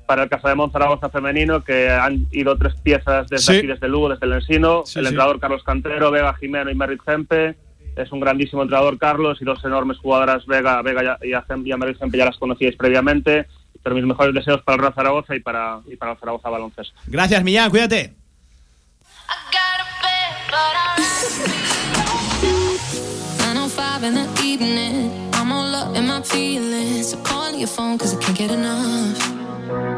para 0.08 0.24
el 0.24 0.30
Casa 0.30 0.48
de 0.48 0.56
Monzaragoza 0.56 1.10
femenino, 1.10 1.62
que 1.62 1.90
han 1.90 2.26
ido 2.32 2.58
tres 2.58 2.74
piezas 2.76 3.28
desde 3.28 3.58
aquí, 3.58 3.68
desde 3.68 3.90
Lugo, 3.90 4.08
desde 4.08 4.26
el 4.26 4.34
Ensino. 4.34 4.84
el 4.96 5.08
entrenador 5.08 5.42
Carlos 5.42 5.62
Cantero, 5.64 6.10
Vega 6.10 6.34
Jimeno 6.36 6.72
y 6.72 6.76
Merritt 6.76 7.02
Gempe. 7.06 7.56
Es 7.98 8.14
un 8.14 8.22
grandísimo 8.22 8.62
entrenador 8.62 8.98
Carlos 8.98 9.42
y 9.42 9.46
dos 9.46 9.62
enormes 9.66 9.98
jugadoras, 9.98 10.46
Vega, 10.46 10.82
Vega 10.84 11.20
y, 11.22 11.32
y, 11.32 11.76
Merritt 11.76 12.00
Gempe, 12.00 12.18
ya 12.18 12.26
las 12.26 12.38
conocíais 12.38 12.78
previamente 12.78 13.46
pero 13.90 13.96
mis 13.96 14.06
mejores 14.06 14.36
deseos 14.36 14.62
para 14.62 14.76
el 14.76 14.82
Real 14.82 14.94
Zaragoza 14.94 15.36
y 15.36 15.40
para, 15.40 15.80
y 15.88 15.96
para 15.96 16.12
el 16.12 16.20
Zaragoza 16.20 16.48
Baloncesto. 16.48 16.94
Gracias, 17.08 17.44
Millán, 17.44 17.72
cuídate. 17.72 18.14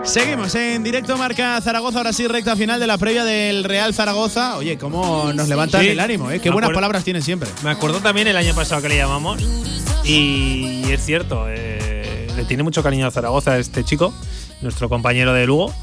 Seguimos 0.04 0.56
en 0.56 0.84
directo 0.84 1.18
Marca 1.18 1.60
Zaragoza, 1.60 1.98
ahora 1.98 2.14
sí, 2.14 2.28
recta 2.28 2.56
final 2.56 2.80
de 2.80 2.88
la 2.88 2.98
previa 2.98 3.26
del 3.26 3.66
Real 3.66 3.94
Zaragoza. 3.94 4.56
Oye, 4.56 4.78
cómo 4.78 5.34
nos 5.34 5.50
levantan 5.50 5.84
el 5.84 6.00
ánimo, 6.00 6.32
¿eh? 6.32 6.40
Qué 6.40 6.50
buenas 6.50 6.72
palabras 6.72 7.04
tienen 7.04 7.24
siempre. 7.24 7.50
Me 7.62 7.72
acuerdo 7.72 8.00
también 8.00 8.30
el 8.30 8.38
año 8.38 8.56
pasado 8.56 8.82
que 8.82 8.88
le 8.88 8.96
llamamos 8.96 9.44
y 10.06 10.90
es 10.90 11.04
cierto, 11.04 11.48
eh, 11.50 11.91
le 12.36 12.46
tiene 12.46 12.64
mucho 12.64 12.84
cariño 12.84 13.08
a 13.08 13.12
Zaragoza 13.12 13.58
este 13.58 13.84
chico, 13.84 14.14
nuestro 14.62 14.90
compañero 14.90 15.34
de 15.34 15.46
Lugo. 15.46 15.74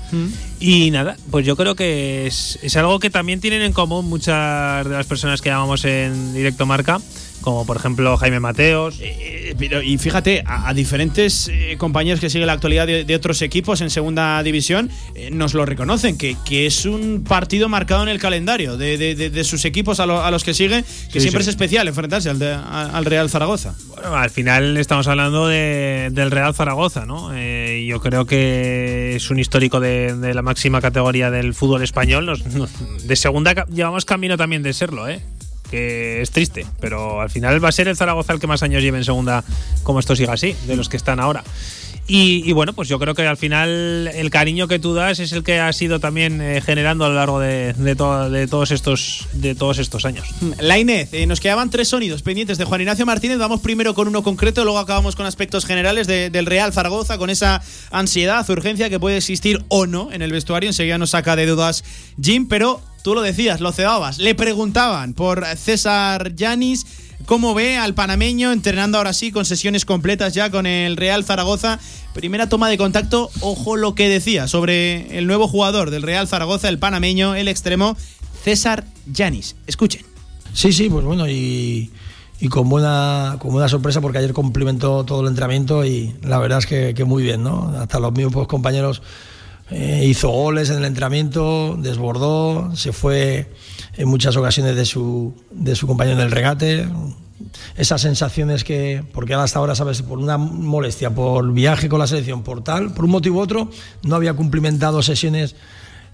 Y 0.60 0.90
nada, 0.90 1.16
pues 1.30 1.46
yo 1.46 1.56
creo 1.56 1.74
que 1.74 2.26
es, 2.26 2.58
es, 2.62 2.76
algo 2.76 2.98
que 2.98 3.10
también 3.10 3.40
tienen 3.40 3.62
en 3.62 3.72
común 3.72 4.08
muchas 4.08 4.84
de 4.84 4.92
las 4.92 5.06
personas 5.06 5.40
que 5.40 5.50
llamamos 5.50 5.84
en 5.84 6.34
directo 6.34 6.66
marca 6.66 7.00
como 7.40 7.66
por 7.66 7.76
ejemplo 7.76 8.16
Jaime 8.16 8.40
Mateos. 8.40 8.98
Eh, 9.00 9.54
pero, 9.58 9.82
y 9.82 9.98
fíjate, 9.98 10.42
a, 10.46 10.72
diferentes 10.74 11.48
eh, 11.48 11.76
compañeros 11.78 12.20
que 12.20 12.30
siguen 12.30 12.46
la 12.46 12.52
actualidad 12.52 12.86
de, 12.86 13.14
otros 13.14 13.42
equipos 13.42 13.80
en 13.80 13.90
segunda 13.90 14.42
división, 14.42 14.90
eh, 15.14 15.30
nos 15.30 15.54
lo 15.54 15.64
reconocen, 15.66 16.16
que, 16.16 16.36
que, 16.44 16.66
es 16.66 16.84
un 16.84 17.24
partido 17.26 17.68
marcado 17.68 18.02
en 18.02 18.08
el 18.08 18.18
calendario 18.18 18.76
de, 18.76 18.96
de, 18.96 19.44
sus 19.44 19.64
equipos 19.64 20.00
a, 20.00 20.06
los 20.06 20.44
que 20.44 20.54
siguen, 20.54 20.84
que 21.12 21.20
siempre 21.20 21.42
es 21.42 21.48
especial 21.48 21.88
enfrentarse 21.88 22.30
al, 22.30 22.42
al, 22.42 23.04
Real 23.04 23.28
Zaragoza. 23.30 23.74
Bueno, 23.88 24.14
al 24.14 24.30
final 24.30 24.76
estamos 24.76 25.06
hablando 25.08 25.48
del 25.48 26.30
Real 26.30 26.54
Zaragoza, 26.54 27.06
¿no? 27.06 27.32
yo 27.78 28.00
creo 28.00 28.26
que 28.26 29.16
es 29.16 29.30
un 29.30 29.38
histórico 29.38 29.80
de, 29.80 30.34
la 30.34 30.42
máxima 30.42 30.80
categoría 30.80 31.30
del 31.30 31.54
fútbol 31.54 31.82
español. 31.82 32.40
de 33.04 33.16
segunda 33.16 33.66
llevamos 33.66 34.04
camino 34.04 34.36
también 34.36 34.62
de 34.62 34.72
serlo, 34.72 35.08
¿eh? 35.08 35.22
Que 35.70 36.22
es 36.22 36.30
triste, 36.30 36.66
pero 36.80 37.20
al 37.20 37.30
final 37.30 37.62
va 37.62 37.68
a 37.68 37.72
ser 37.72 37.88
el 37.88 37.96
Zaragoza 37.96 38.32
el 38.32 38.40
que 38.40 38.46
más 38.46 38.62
años 38.62 38.82
lleve 38.82 38.98
en 38.98 39.04
segunda, 39.04 39.44
como 39.82 40.00
esto 40.00 40.16
siga 40.16 40.32
así, 40.32 40.56
de 40.66 40.76
los 40.76 40.88
que 40.88 40.96
están 40.96 41.20
ahora. 41.20 41.44
Y, 42.10 42.52
bueno, 42.52 42.72
pues 42.72 42.88
yo 42.88 42.98
creo 42.98 43.14
que 43.14 43.26
al 43.26 43.36
final 43.36 44.08
el 44.08 44.30
cariño 44.30 44.66
que 44.66 44.78
tú 44.78 44.94
das 44.94 45.18
es 45.18 45.32
el 45.32 45.44
que 45.44 45.60
ha 45.60 45.70
sido 45.74 46.00
también 46.00 46.40
eh, 46.40 46.62
generando 46.62 47.04
a 47.04 47.10
lo 47.10 47.14
largo 47.16 47.38
de, 47.38 47.74
de, 47.74 47.94
todos 47.94 48.70
estos, 48.70 49.28
de 49.34 49.54
todos 49.54 49.78
estos 49.78 50.06
años. 50.06 50.26
La 50.58 50.78
Inés, 50.78 51.10
eh, 51.12 51.26
nos 51.26 51.38
quedaban 51.38 51.68
tres 51.68 51.88
sonidos 51.88 52.22
pendientes 52.22 52.56
de 52.56 52.64
Juan 52.64 52.80
Ignacio 52.80 53.04
Martínez. 53.04 53.36
Vamos 53.36 53.60
primero 53.60 53.92
con 53.92 54.08
uno 54.08 54.22
concreto, 54.22 54.64
luego 54.64 54.78
acabamos 54.78 55.16
con 55.16 55.26
aspectos 55.26 55.66
generales 55.66 56.06
del 56.06 56.46
Real 56.46 56.72
Zaragoza, 56.72 57.18
con 57.18 57.28
esa 57.28 57.60
ansiedad, 57.90 58.48
urgencia 58.48 58.88
que 58.88 58.98
puede 58.98 59.18
existir 59.18 59.62
o 59.68 59.86
no 59.86 60.10
en 60.10 60.22
el 60.22 60.32
vestuario. 60.32 60.70
Enseguida 60.70 60.96
nos 60.96 61.10
saca 61.10 61.36
de 61.36 61.44
dudas 61.44 61.84
Jim, 62.22 62.48
pero 62.48 62.80
tú 63.02 63.14
lo 63.14 63.20
decías, 63.20 63.60
lo 63.60 63.70
cebabas. 63.70 64.16
Le 64.16 64.34
preguntaban 64.34 65.12
por 65.12 65.44
César 65.56 66.34
Yanis 66.34 66.86
cómo 67.26 67.54
ve 67.54 67.76
al 67.76 67.94
panameño 67.94 68.52
entrenando 68.52 68.98
ahora 68.98 69.12
sí 69.12 69.32
con 69.32 69.44
sesiones 69.44 69.84
completas 69.84 70.34
ya 70.34 70.50
con 70.50 70.66
el 70.66 70.96
Real 70.96 71.24
Zaragoza. 71.24 71.78
Primera 72.14 72.48
toma 72.48 72.68
de 72.68 72.78
contacto, 72.78 73.30
ojo 73.40 73.76
lo 73.76 73.94
que 73.94 74.08
decía 74.08 74.48
sobre 74.48 75.18
el 75.18 75.26
nuevo 75.26 75.48
jugador 75.48 75.90
del 75.90 76.02
Real 76.02 76.26
Zaragoza, 76.26 76.68
el 76.68 76.78
panameño, 76.78 77.34
el 77.34 77.48
extremo, 77.48 77.96
César 78.42 78.84
Yanis. 79.12 79.56
Escuchen. 79.66 80.02
Sí, 80.52 80.72
sí, 80.72 80.88
pues 80.88 81.04
bueno, 81.04 81.28
y, 81.28 81.90
con, 82.50 82.68
buena, 82.68 83.36
con 83.38 83.52
buena 83.52 83.68
sorpresa 83.68 84.00
porque 84.00 84.18
ayer 84.18 84.32
cumplimentó 84.32 85.04
todo 85.04 85.20
el 85.20 85.28
entrenamiento 85.28 85.84
y 85.84 86.14
la 86.22 86.38
verdad 86.38 86.58
es 86.58 86.66
que, 86.66 87.04
muy 87.04 87.22
bien, 87.22 87.42
¿no? 87.42 87.72
Hasta 87.78 88.00
los 88.00 88.12
mismos 88.12 88.46
compañeros 88.48 89.02
eh, 89.70 90.04
hizo 90.06 90.30
goles 90.30 90.70
en 90.70 90.78
el 90.78 90.84
entrenamiento, 90.84 91.76
desbordó, 91.78 92.74
se 92.74 92.92
fue 92.92 93.52
en 93.98 94.08
muchas 94.08 94.36
ocasiones 94.36 94.76
de 94.76 94.84
su, 94.84 95.34
de 95.50 95.74
su 95.74 95.86
compañero 95.86 96.18
en 96.18 96.24
el 96.24 96.30
regate. 96.30 96.88
Esas 97.76 98.00
sensaciones 98.00 98.62
que, 98.62 99.04
porque 99.12 99.34
hasta 99.34 99.58
ahora, 99.58 99.74
sabes, 99.74 100.02
por 100.02 100.18
una 100.18 100.38
molestia, 100.38 101.10
por 101.10 101.52
viaje 101.52 101.88
con 101.88 101.98
la 101.98 102.06
selección, 102.06 102.42
por 102.42 102.62
tal, 102.62 102.92
por 102.94 103.04
un 103.04 103.10
motivo 103.10 103.38
u 103.38 103.42
otro, 103.42 103.70
no 104.04 104.14
había 104.14 104.34
cumplimentado 104.34 105.02
sesiones 105.02 105.56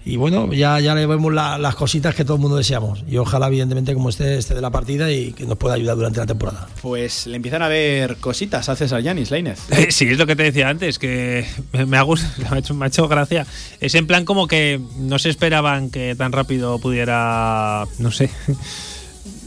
y 0.05 0.17
bueno, 0.17 0.53
ya, 0.53 0.79
ya 0.79 0.93
le 0.93 1.07
vemos 1.07 1.33
las 1.33 1.75
cositas 1.75 2.13
que 2.13 2.23
todo 2.23 2.35
el 2.35 2.41
mundo 2.41 2.57
deseamos. 2.57 3.03
Y 3.09 3.17
ojalá, 3.17 3.47
evidentemente, 3.47 3.95
como 3.95 4.09
esté, 4.09 4.37
esté 4.37 4.53
de 4.53 4.61
la 4.61 4.69
partida 4.69 5.11
y 5.11 5.33
que 5.33 5.45
nos 5.45 5.57
pueda 5.57 5.73
ayudar 5.73 5.95
durante 5.95 6.19
la 6.19 6.27
temporada. 6.27 6.67
Pues 6.83 7.25
le 7.25 7.37
empiezan 7.37 7.63
a 7.63 7.67
ver 7.67 8.17
cositas 8.17 8.69
a 8.69 8.75
César 8.75 9.01
Yanis, 9.01 9.31
Lainez. 9.31 9.59
sí, 9.89 10.05
es 10.07 10.19
lo 10.19 10.27
que 10.27 10.35
te 10.35 10.43
decía 10.43 10.69
antes, 10.69 10.99
que 10.99 11.47
me 11.87 11.97
ha, 11.97 12.03
gustado, 12.03 12.33
me 12.51 12.55
ha, 12.55 12.59
hecho, 12.59 12.75
me 12.75 12.85
ha 12.85 12.87
hecho 12.87 13.07
gracia. 13.07 13.47
Es 13.79 13.95
en 13.95 14.05
plan 14.05 14.25
como 14.25 14.47
que 14.47 14.79
no 14.97 15.17
se 15.17 15.29
esperaban 15.29 15.89
que 15.89 16.15
tan 16.15 16.31
rápido 16.31 16.77
pudiera, 16.77 17.85
no 17.97 18.11
sé 18.11 18.29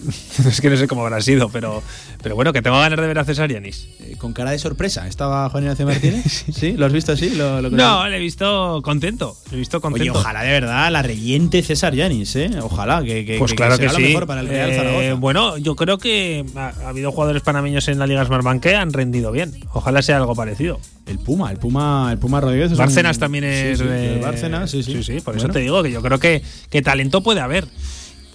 es 0.48 0.60
que 0.60 0.70
no 0.70 0.76
sé 0.76 0.88
cómo 0.88 1.02
habrá 1.02 1.20
sido, 1.20 1.48
pero, 1.48 1.82
pero 2.22 2.34
bueno, 2.34 2.52
que 2.52 2.62
tengo 2.62 2.78
ganas 2.78 2.98
de 2.98 3.06
ver 3.06 3.18
a 3.18 3.24
César 3.24 3.50
Yanis. 3.50 3.88
Eh, 4.00 4.16
con 4.18 4.32
cara 4.32 4.50
de 4.50 4.58
sorpresa, 4.58 5.06
¿estaba 5.06 5.48
Juan 5.50 5.64
Ignacio 5.64 5.86
Martínez? 5.86 6.44
sí. 6.52 6.72
¿Lo 6.72 6.86
has 6.86 6.92
visto 6.92 7.12
así? 7.12 7.30
¿Lo, 7.30 7.60
no, 7.62 8.08
le 8.08 8.16
he 8.16 8.20
visto 8.20 8.80
contento. 8.82 9.36
Le 9.50 9.56
he 9.56 9.58
visto 9.58 9.80
contento. 9.80 10.02
Oye, 10.02 10.10
ojalá 10.10 10.42
de 10.42 10.52
verdad 10.52 10.90
la 10.90 11.02
reyente 11.02 11.62
César 11.62 11.94
Yanis, 11.94 12.36
¿eh? 12.36 12.50
Ojalá 12.60 13.02
que, 13.02 13.24
que, 13.24 13.38
pues 13.38 13.54
claro 13.54 13.78
que, 13.78 13.88
sí. 13.88 13.94
lo 13.94 14.08
mejor 14.08 14.26
para 14.26 14.40
el 14.40 14.48
Real 14.48 14.74
Zaragoza. 14.74 15.04
Eh, 15.04 15.12
bueno, 15.14 15.56
yo 15.58 15.76
creo 15.76 15.98
que 15.98 16.44
ha, 16.54 16.72
habido 16.88 17.12
jugadores 17.12 17.42
panameños 17.42 17.88
en 17.88 17.98
la 17.98 18.06
Liga 18.06 18.24
Smartbank 18.24 18.62
que 18.62 18.74
han 18.74 18.92
rendido 18.92 19.32
bien. 19.32 19.54
Ojalá 19.72 20.02
sea 20.02 20.16
algo 20.16 20.34
parecido. 20.34 20.80
El 21.06 21.18
Puma, 21.18 21.50
el 21.50 21.58
Puma, 21.58 22.08
el 22.12 22.18
Puma 22.18 22.40
Rodríguez. 22.40 22.76
Bárcenas 22.76 23.18
también 23.18 23.44
es. 23.44 23.78
Sí, 23.78 23.84
Bárcenas, 24.20 24.70
sí, 24.70 24.82
sí. 24.82 25.02
sí, 25.02 25.20
por 25.20 25.36
eso 25.36 25.48
te 25.48 25.60
digo 25.60 25.82
que 25.82 25.90
yo 25.90 26.02
creo 26.02 26.18
que, 26.18 26.42
que 26.70 26.82
talento 26.82 27.22
puede 27.22 27.40
haber. 27.40 27.66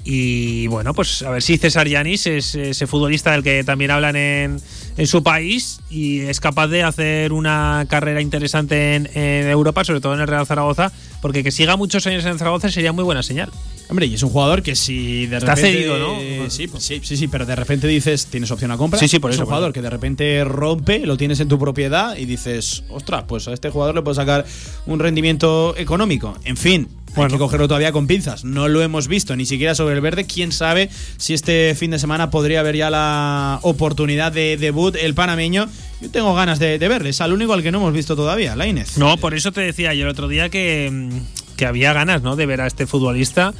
Y 0.05 0.67
bueno, 0.67 0.93
pues 0.93 1.21
a 1.21 1.29
ver 1.29 1.41
si 1.41 1.57
César 1.57 1.87
Yanis 1.87 2.27
es 2.27 2.55
ese 2.55 2.87
futbolista 2.87 3.31
del 3.31 3.41
que 3.41 3.63
también 3.63 3.89
hablan 3.91 4.15
en, 4.17 4.59
en 4.97 5.07
su 5.07 5.23
país 5.23 5.79
y 5.89 6.19
es 6.21 6.41
capaz 6.41 6.67
de 6.67 6.83
hacer 6.83 7.31
una 7.31 7.85
carrera 7.89 8.21
interesante 8.21 8.95
en, 8.95 9.09
en, 9.13 9.47
Europa, 9.47 9.85
sobre 9.85 10.01
todo 10.01 10.13
en 10.13 10.19
el 10.19 10.27
Real 10.27 10.45
Zaragoza, 10.45 10.91
porque 11.21 11.41
que 11.43 11.51
siga 11.51 11.77
muchos 11.77 12.05
años 12.05 12.25
en 12.25 12.37
Zaragoza 12.37 12.69
sería 12.69 12.91
muy 12.91 13.05
buena 13.05 13.23
señal. 13.23 13.49
Hombre, 13.89 14.07
y 14.07 14.13
es 14.15 14.23
un 14.23 14.29
jugador 14.29 14.61
que 14.61 14.75
si 14.75 15.25
de 15.27 15.37
Está 15.37 15.55
repente. 15.55 15.77
cedido, 15.77 15.97
¿no? 15.99 16.49
sí, 16.49 16.69
sí, 16.79 16.99
sí, 17.03 17.17
sí, 17.17 17.27
pero 17.27 17.45
de 17.45 17.55
repente 17.55 17.87
dices, 17.87 18.25
tienes 18.27 18.49
opción 18.51 18.71
a 18.71 18.77
compra. 18.77 18.99
Sí, 18.99 19.07
sí, 19.07 19.19
por 19.19 19.31
es 19.31 19.35
eso, 19.35 19.43
un 19.43 19.47
jugador 19.47 19.71
que 19.71 19.81
de 19.81 19.89
repente 19.89 20.43
rompe, 20.43 21.05
lo 21.05 21.15
tienes 21.15 21.39
en 21.39 21.47
tu 21.47 21.59
propiedad 21.59 22.17
y 22.17 22.25
dices, 22.25 22.83
ostras, 22.89 23.25
pues 23.27 23.47
a 23.47 23.53
este 23.53 23.69
jugador 23.69 23.95
le 23.95 24.01
puedo 24.01 24.15
sacar 24.15 24.45
un 24.85 24.99
rendimiento 24.99 25.75
económico. 25.77 26.37
En 26.45 26.57
fin, 26.57 26.87
bueno. 27.15 27.27
Hay 27.27 27.31
que 27.33 27.37
cogerlo 27.39 27.67
todavía 27.67 27.91
con 27.91 28.07
pinzas. 28.07 28.43
No 28.43 28.67
lo 28.67 28.81
hemos 28.81 29.07
visto 29.07 29.35
ni 29.35 29.45
siquiera 29.45 29.75
sobre 29.75 29.95
el 29.95 30.01
verde. 30.01 30.25
Quién 30.25 30.51
sabe 30.51 30.89
si 31.17 31.33
este 31.33 31.75
fin 31.75 31.91
de 31.91 31.99
semana 31.99 32.29
podría 32.29 32.59
haber 32.61 32.75
ya 32.75 32.89
la 32.89 33.59
oportunidad 33.61 34.31
de 34.31 34.57
debut 34.57 34.95
el 34.95 35.13
panameño. 35.13 35.67
Yo 36.01 36.09
tengo 36.09 36.33
ganas 36.33 36.59
de, 36.59 36.79
de 36.79 36.87
verle. 36.87 37.09
Es 37.09 37.21
al 37.21 37.33
único 37.33 37.53
al 37.53 37.63
que 37.63 37.71
no 37.71 37.77
hemos 37.77 37.93
visto 37.93 38.15
todavía, 38.15 38.55
Lainez. 38.55 38.97
No, 38.97 39.17
por 39.17 39.33
eso 39.33 39.51
te 39.51 39.61
decía 39.61 39.93
yo 39.93 40.03
el 40.03 40.09
otro 40.09 40.27
día 40.27 40.49
que, 40.49 41.09
que 41.55 41.65
había 41.65 41.93
ganas 41.93 42.21
¿no? 42.21 42.35
de 42.35 42.45
ver 42.45 42.61
a 42.61 42.67
este 42.67 42.87
futbolista 42.87 43.53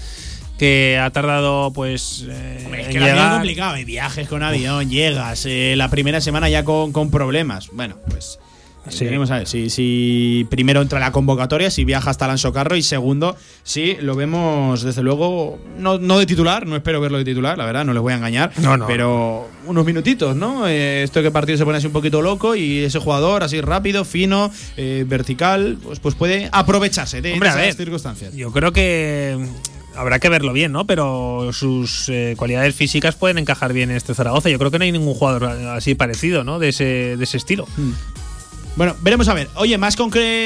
que 0.58 1.00
ha 1.02 1.10
tardado 1.10 1.72
pues 1.74 2.26
eh, 2.30 2.68
es 2.80 2.88
que 2.88 3.00
llegar. 3.00 3.34
complicado 3.34 3.74
hay 3.74 3.86
viajes 3.86 4.28
con 4.28 4.44
avión 4.44 4.88
llegas 4.88 5.46
eh, 5.48 5.74
la 5.76 5.90
primera 5.90 6.22
semana 6.22 6.48
ya 6.48 6.64
con, 6.64 6.92
con 6.92 7.10
problemas 7.10 7.70
bueno 7.74 7.98
pues 8.08 8.38
Sí. 8.90 9.06
Veremos 9.06 9.32
a 9.32 9.38
ver 9.38 9.48
si, 9.48 9.70
si, 9.70 10.46
primero 10.50 10.82
entra 10.82 11.00
la 11.00 11.12
convocatoria, 11.12 11.72
si 11.72 11.86
viaja 11.86 12.10
hasta 12.10 12.26
Alonso 12.26 12.52
Carro 12.52 12.76
y 12.76 12.84
segundo, 12.84 13.36
si 13.64 13.96
lo 14.02 14.16
vemos 14.16 14.84
desde 14.84 15.02
luego, 15.02 15.58
no, 15.78 16.00
no, 16.00 16.20
de 16.20 16.26
titular, 16.26 16.68
no 16.68 16.76
espero 16.76 17.00
verlo 17.00 17.18
de 17.18 17.24
titular, 17.24 17.58
la 17.58 17.66
verdad, 17.66 17.86
no 17.86 17.94
les 17.94 18.02
voy 18.02 18.12
a 18.12 18.18
engañar, 18.18 18.52
no, 18.60 18.76
no. 18.76 18.86
pero 18.86 19.48
unos 19.66 19.86
minutitos, 19.86 20.36
¿no? 20.36 20.68
Eh, 20.68 21.04
esto 21.04 21.22
que 21.22 21.32
partido 21.32 21.58
se 21.58 21.64
pone 21.64 21.78
así 21.78 21.88
un 21.88 21.94
poquito 21.94 22.22
loco 22.22 22.56
y 22.56 22.80
ese 22.80 23.00
jugador 23.00 23.44
así 23.44 23.62
rápido, 23.62 24.04
fino, 24.04 24.52
eh, 24.76 25.06
vertical, 25.08 25.78
pues, 25.82 26.00
pues 26.00 26.16
puede 26.16 26.50
aprovecharse 26.52 27.22
de, 27.22 27.34
Hombre, 27.34 27.50
de 27.50 27.56
esas 27.56 27.66
ver, 27.66 27.74
circunstancias. 27.76 28.36
Yo 28.36 28.52
creo 28.52 28.74
que 28.74 29.48
habrá 29.96 30.20
que 30.20 30.30
verlo 30.30 30.54
bien, 30.54 30.72
¿no? 30.72 30.86
Pero 30.86 31.52
sus 31.54 32.10
eh, 32.10 32.36
cualidades 32.38 32.76
físicas 32.76 33.16
pueden 33.16 33.38
encajar 33.38 33.74
bien 33.74 33.92
en 33.92 33.98
este 33.98 34.14
Zaragoza. 34.14 34.50
Yo 34.50 34.60
creo 34.60 34.72
que 34.72 34.80
no 34.80 34.86
hay 34.86 34.92
ningún 34.92 35.14
jugador 35.14 35.46
así 35.46 35.96
parecido, 35.96 36.44
¿no? 36.44 36.60
De 36.60 36.70
ese, 36.70 37.16
de 37.18 37.24
ese 37.24 37.38
estilo. 37.38 37.68
Bueno, 38.76 38.96
veremos 39.02 39.28
a 39.28 39.36
ver. 39.36 39.50
Oye, 39.54 39.78
más, 39.78 39.96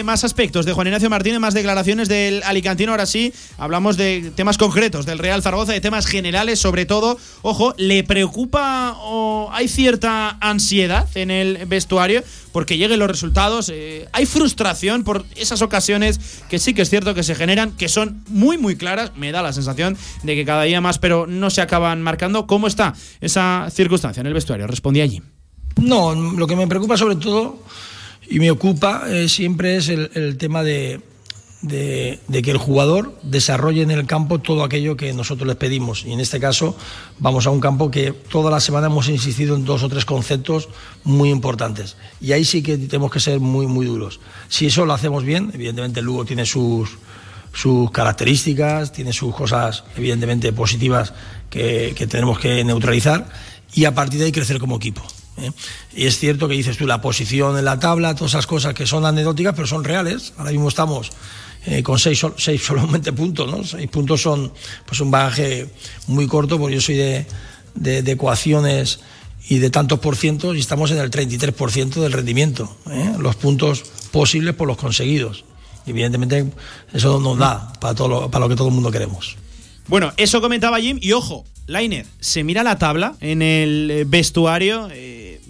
más 0.03 0.23
aspectos 0.25 0.65
de 0.65 0.73
Juan 0.73 0.88
Ignacio 0.88 1.09
Martínez, 1.09 1.39
más 1.39 1.53
declaraciones 1.53 2.09
del 2.09 2.43
Alicantino. 2.43 2.91
Ahora 2.91 3.05
sí, 3.05 3.32
hablamos 3.57 3.95
de 3.95 4.34
temas 4.36 4.57
concretos 4.57 5.05
del 5.05 5.17
Real 5.17 5.41
Zaragoza, 5.41 5.71
de 5.71 5.80
temas 5.80 6.07
generales, 6.07 6.59
sobre 6.59 6.86
todo. 6.86 7.17
Ojo, 7.41 7.73
¿le 7.78 8.03
preocupa 8.03 8.97
o 8.99 9.49
hay 9.53 9.69
cierta 9.69 10.38
ansiedad 10.41 11.07
en 11.15 11.32
el 11.32 11.65
vestuario 11.67 12.21
porque 12.51 12.78
lleguen 12.78 12.99
los 12.99 13.07
resultados? 13.07 13.71
Eh, 13.73 14.09
¿Hay 14.11 14.25
frustración 14.25 15.05
por 15.05 15.25
esas 15.38 15.61
ocasiones 15.61 16.19
que 16.49 16.59
sí 16.59 16.73
que 16.73 16.82
es 16.82 16.89
cierto 16.89 17.15
que 17.15 17.23
se 17.23 17.34
generan, 17.34 17.71
que 17.78 17.88
son 17.88 18.25
muy, 18.28 18.57
muy 18.57 18.75
claras? 18.75 19.13
Me 19.15 19.32
da 19.32 19.41
la 19.41 19.53
sensación 19.53 19.97
de 20.23 20.36
que 20.36 20.43
cada 20.43 20.63
día 20.63 20.82
más, 20.82 20.99
pero 20.99 21.28
no 21.28 21.49
se 21.49 21.61
acaban 21.61 22.01
marcando. 22.01 22.45
¿Cómo 22.45 22.67
está 22.67 22.93
esa 23.21 23.69
circunstancia 23.71 24.19
en 24.19 24.28
el 24.28 24.34
vestuario? 24.34 24.67
Respondí 24.67 24.99
allí. 24.99 25.21
No, 25.78 26.13
lo 26.13 26.47
que 26.47 26.55
me 26.55 26.67
preocupa 26.67 26.97
sobre 26.97 27.15
todo 27.15 27.59
y 28.30 28.39
me 28.39 28.51
ocupa 28.51 29.03
eh, 29.07 29.30
siempre 29.30 29.78
es 29.78 29.89
el, 29.89 30.38
tema 30.38 30.63
de, 30.63 31.01
que 31.67 32.51
el 32.51 32.57
jugador 32.57 33.17
desarrolle 33.23 33.82
en 33.82 33.91
el 33.91 34.05
campo 34.05 34.39
todo 34.39 34.63
aquello 34.63 34.97
que 34.97 35.13
nosotros 35.13 35.47
les 35.47 35.55
pedimos. 35.55 36.05
Y 36.05 36.13
en 36.13 36.19
este 36.19 36.39
caso 36.39 36.75
vamos 37.19 37.47
a 37.47 37.51
un 37.51 37.59
campo 37.59 37.89
que 37.89 38.11
toda 38.11 38.51
la 38.51 38.59
semana 38.59 38.88
hemos 38.88 39.07
insistido 39.09 39.55
en 39.55 39.65
dos 39.65 39.84
o 39.84 39.89
tres 39.89 40.05
conceptos 40.05 40.69
muy 41.03 41.30
importantes. 41.30 41.95
Y 42.19 42.34
ahí 42.34 42.43
sí 42.45 42.61
que 42.61 42.78
tenemos 42.78 43.11
que 43.11 43.19
ser 43.19 43.39
muy, 43.39 43.65
muy 43.67 43.86
duros. 43.86 44.19
Si 44.49 44.65
eso 44.65 44.86
lo 44.86 44.93
hacemos 44.93 45.23
bien, 45.23 45.51
evidentemente 45.53 46.01
el 46.01 46.05
Lugo 46.05 46.25
tiene 46.25 46.45
sus, 46.45 46.97
sus 47.53 47.91
características, 47.91 48.91
tiene 48.91 49.13
sus 49.13 49.34
cosas 49.34 49.84
evidentemente 49.95 50.51
positivas 50.53 51.13
que 51.49 52.07
tenemos 52.09 52.39
que 52.39 52.63
neutralizar 52.63 53.30
y 53.73 53.86
a 53.86 53.95
partir 53.95 54.19
de 54.19 54.25
ahí 54.25 54.32
crecer 54.32 54.59
como 54.59 54.75
equipo. 54.75 55.01
¿Eh? 55.38 55.51
Y 55.95 56.05
es 56.05 56.17
cierto 56.17 56.47
que 56.47 56.55
dices 56.55 56.77
tú 56.77 56.85
la 56.88 57.01
posición 57.01 57.57
en 57.57 57.65
la 57.65 57.79
tabla, 57.79 58.15
todas 58.15 58.31
esas 58.31 58.47
cosas 58.47 58.73
que 58.73 58.85
son 58.85 59.05
anecdóticas, 59.05 59.53
pero 59.55 59.67
son 59.67 59.83
reales. 59.83 60.33
Ahora 60.38 60.51
mismo 60.51 60.69
estamos 60.69 61.11
eh, 61.65 61.83
con 61.83 61.99
seis, 61.99 62.21
seis 62.38 62.63
solamente 62.65 63.11
puntos, 63.11 63.49
¿no? 63.49 63.63
Seis 63.63 63.89
puntos 63.89 64.21
son 64.21 64.51
pues 64.85 64.99
un 65.01 65.11
bagaje 65.11 65.69
muy 66.07 66.27
corto, 66.27 66.57
porque 66.57 66.75
yo 66.75 66.81
soy 66.81 66.95
de, 66.95 67.25
de, 67.75 68.11
ecuaciones 68.11 68.99
y 69.49 69.59
de 69.59 69.69
tantos 69.69 69.99
por 69.99 70.15
cientos 70.15 70.55
y 70.55 70.59
estamos 70.59 70.91
en 70.91 70.97
el 70.97 71.11
33% 71.11 72.01
del 72.01 72.11
rendimiento, 72.11 72.75
¿eh? 72.89 73.13
los 73.19 73.35
puntos 73.35 73.83
posibles 74.11 74.55
por 74.55 74.67
los 74.67 74.77
conseguidos. 74.77 75.45
Evidentemente 75.85 76.45
eso 76.93 77.19
nos 77.19 77.38
da 77.38 77.71
para, 77.79 77.95
todo 77.95 78.07
lo, 78.07 78.31
para 78.31 78.45
lo 78.45 78.49
que 78.49 78.55
todo 78.55 78.67
el 78.67 78.73
mundo 78.73 78.91
queremos. 78.91 79.38
Bueno, 79.88 80.11
eso 80.17 80.41
comentaba 80.41 80.81
Jim 80.81 80.99
y 81.01 81.13
ojo, 81.13 81.45
Lainer, 81.65 82.05
se 82.19 82.43
mira 82.43 82.63
la 82.63 82.77
tabla 82.77 83.15
en 83.21 83.41
el 83.41 84.05
vestuario, 84.07 84.89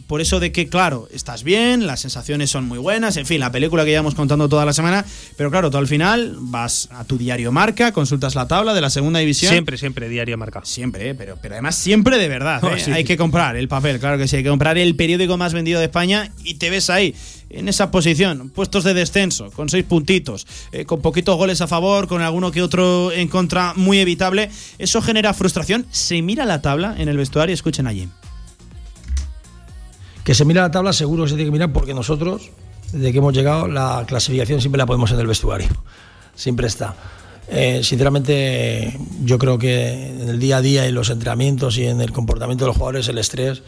por 0.07 0.21
eso 0.21 0.39
de 0.39 0.51
que, 0.51 0.67
claro, 0.69 1.07
estás 1.11 1.43
bien, 1.43 1.85
las 1.85 1.99
sensaciones 1.99 2.49
son 2.49 2.65
muy 2.65 2.79
buenas, 2.79 3.17
en 3.17 3.25
fin, 3.25 3.39
la 3.39 3.51
película 3.51 3.83
que 3.83 3.91
llevamos 3.91 4.15
contando 4.15 4.47
toda 4.47 4.65
la 4.65 4.73
semana, 4.73 5.05
pero 5.35 5.51
claro, 5.51 5.69
tú 5.69 5.77
al 5.77 5.87
final 5.87 6.37
vas 6.39 6.87
a 6.91 7.03
tu 7.03 7.17
diario 7.17 7.51
marca, 7.51 7.91
consultas 7.91 8.33
la 8.33 8.47
tabla 8.47 8.73
de 8.73 8.81
la 8.81 8.89
segunda 8.89 9.19
división. 9.19 9.51
Siempre, 9.51 9.77
siempre, 9.77 10.09
diario 10.09 10.37
marca. 10.37 10.61
Siempre, 10.63 11.09
eh, 11.09 11.15
pero, 11.15 11.37
pero 11.41 11.55
además 11.55 11.75
siempre 11.75 12.17
de 12.17 12.29
verdad. 12.29 12.63
Oh, 12.63 12.69
¿eh? 12.69 12.79
sí. 12.79 12.91
Hay 12.91 13.03
que 13.03 13.17
comprar 13.17 13.57
el 13.57 13.67
papel, 13.67 13.99
claro 13.99 14.17
que 14.17 14.27
sí, 14.27 14.37
hay 14.37 14.43
que 14.43 14.49
comprar 14.49 14.77
el 14.77 14.95
periódico 14.95 15.37
más 15.37 15.53
vendido 15.53 15.79
de 15.79 15.85
España 15.85 16.31
y 16.43 16.55
te 16.55 16.69
ves 16.69 16.89
ahí, 16.89 17.13
en 17.49 17.67
esa 17.67 17.91
posición, 17.91 18.49
puestos 18.49 18.83
de 18.85 18.93
descenso, 18.93 19.51
con 19.51 19.67
seis 19.69 19.83
puntitos, 19.83 20.47
eh, 20.71 20.85
con 20.85 21.01
poquitos 21.01 21.35
goles 21.37 21.61
a 21.61 21.67
favor, 21.67 22.07
con 22.07 22.21
alguno 22.21 22.51
que 22.51 22.61
otro 22.61 23.11
en 23.11 23.27
contra 23.27 23.73
muy 23.75 23.99
evitable. 23.99 24.49
Eso 24.77 25.01
genera 25.01 25.33
frustración. 25.33 25.85
Se 25.91 26.21
mira 26.21 26.45
la 26.45 26.61
tabla 26.61 26.95
en 26.97 27.09
el 27.09 27.17
vestuario, 27.17 27.53
escuchen 27.53 27.87
allí. 27.87 28.07
Que 30.27 30.35
se 30.35 30.43
mira 30.43 30.61
la 30.61 30.71
tabla, 30.71 30.91
seguro 30.91 31.23
que 31.23 31.29
se 31.29 31.35
tiene 31.35 31.47
que 31.47 31.53
mirar 31.53 31.71
porque 31.71 31.93
nosotros, 31.93 32.49
desde 32.91 33.13
que 33.13 33.19
hemos 33.19 33.33
llegado, 33.33 33.69
la 33.69 34.03
clasificación 34.05 34.59
siempre 34.59 34.77
la 34.77 34.85
podemos 34.85 35.09
en 35.11 35.21
el 35.21 35.25
vestuario. 35.25 35.69
Siempre 36.35 36.67
está. 36.67 36.95
Eh, 37.47 37.79
sinceramente, 37.81 38.99
yo 39.23 39.37
creo 39.37 39.57
que 39.57 40.09
en 40.09 40.27
el 40.27 40.37
día 40.37 40.57
a 40.57 40.61
día, 40.61 40.85
en 40.85 40.95
los 40.95 41.09
entrenamientos 41.11 41.77
y 41.77 41.85
en 41.85 42.01
el 42.01 42.11
comportamiento 42.11 42.65
de 42.65 42.67
los 42.67 42.75
jugadores, 42.75 43.07
el 43.07 43.19
estrés 43.19 43.63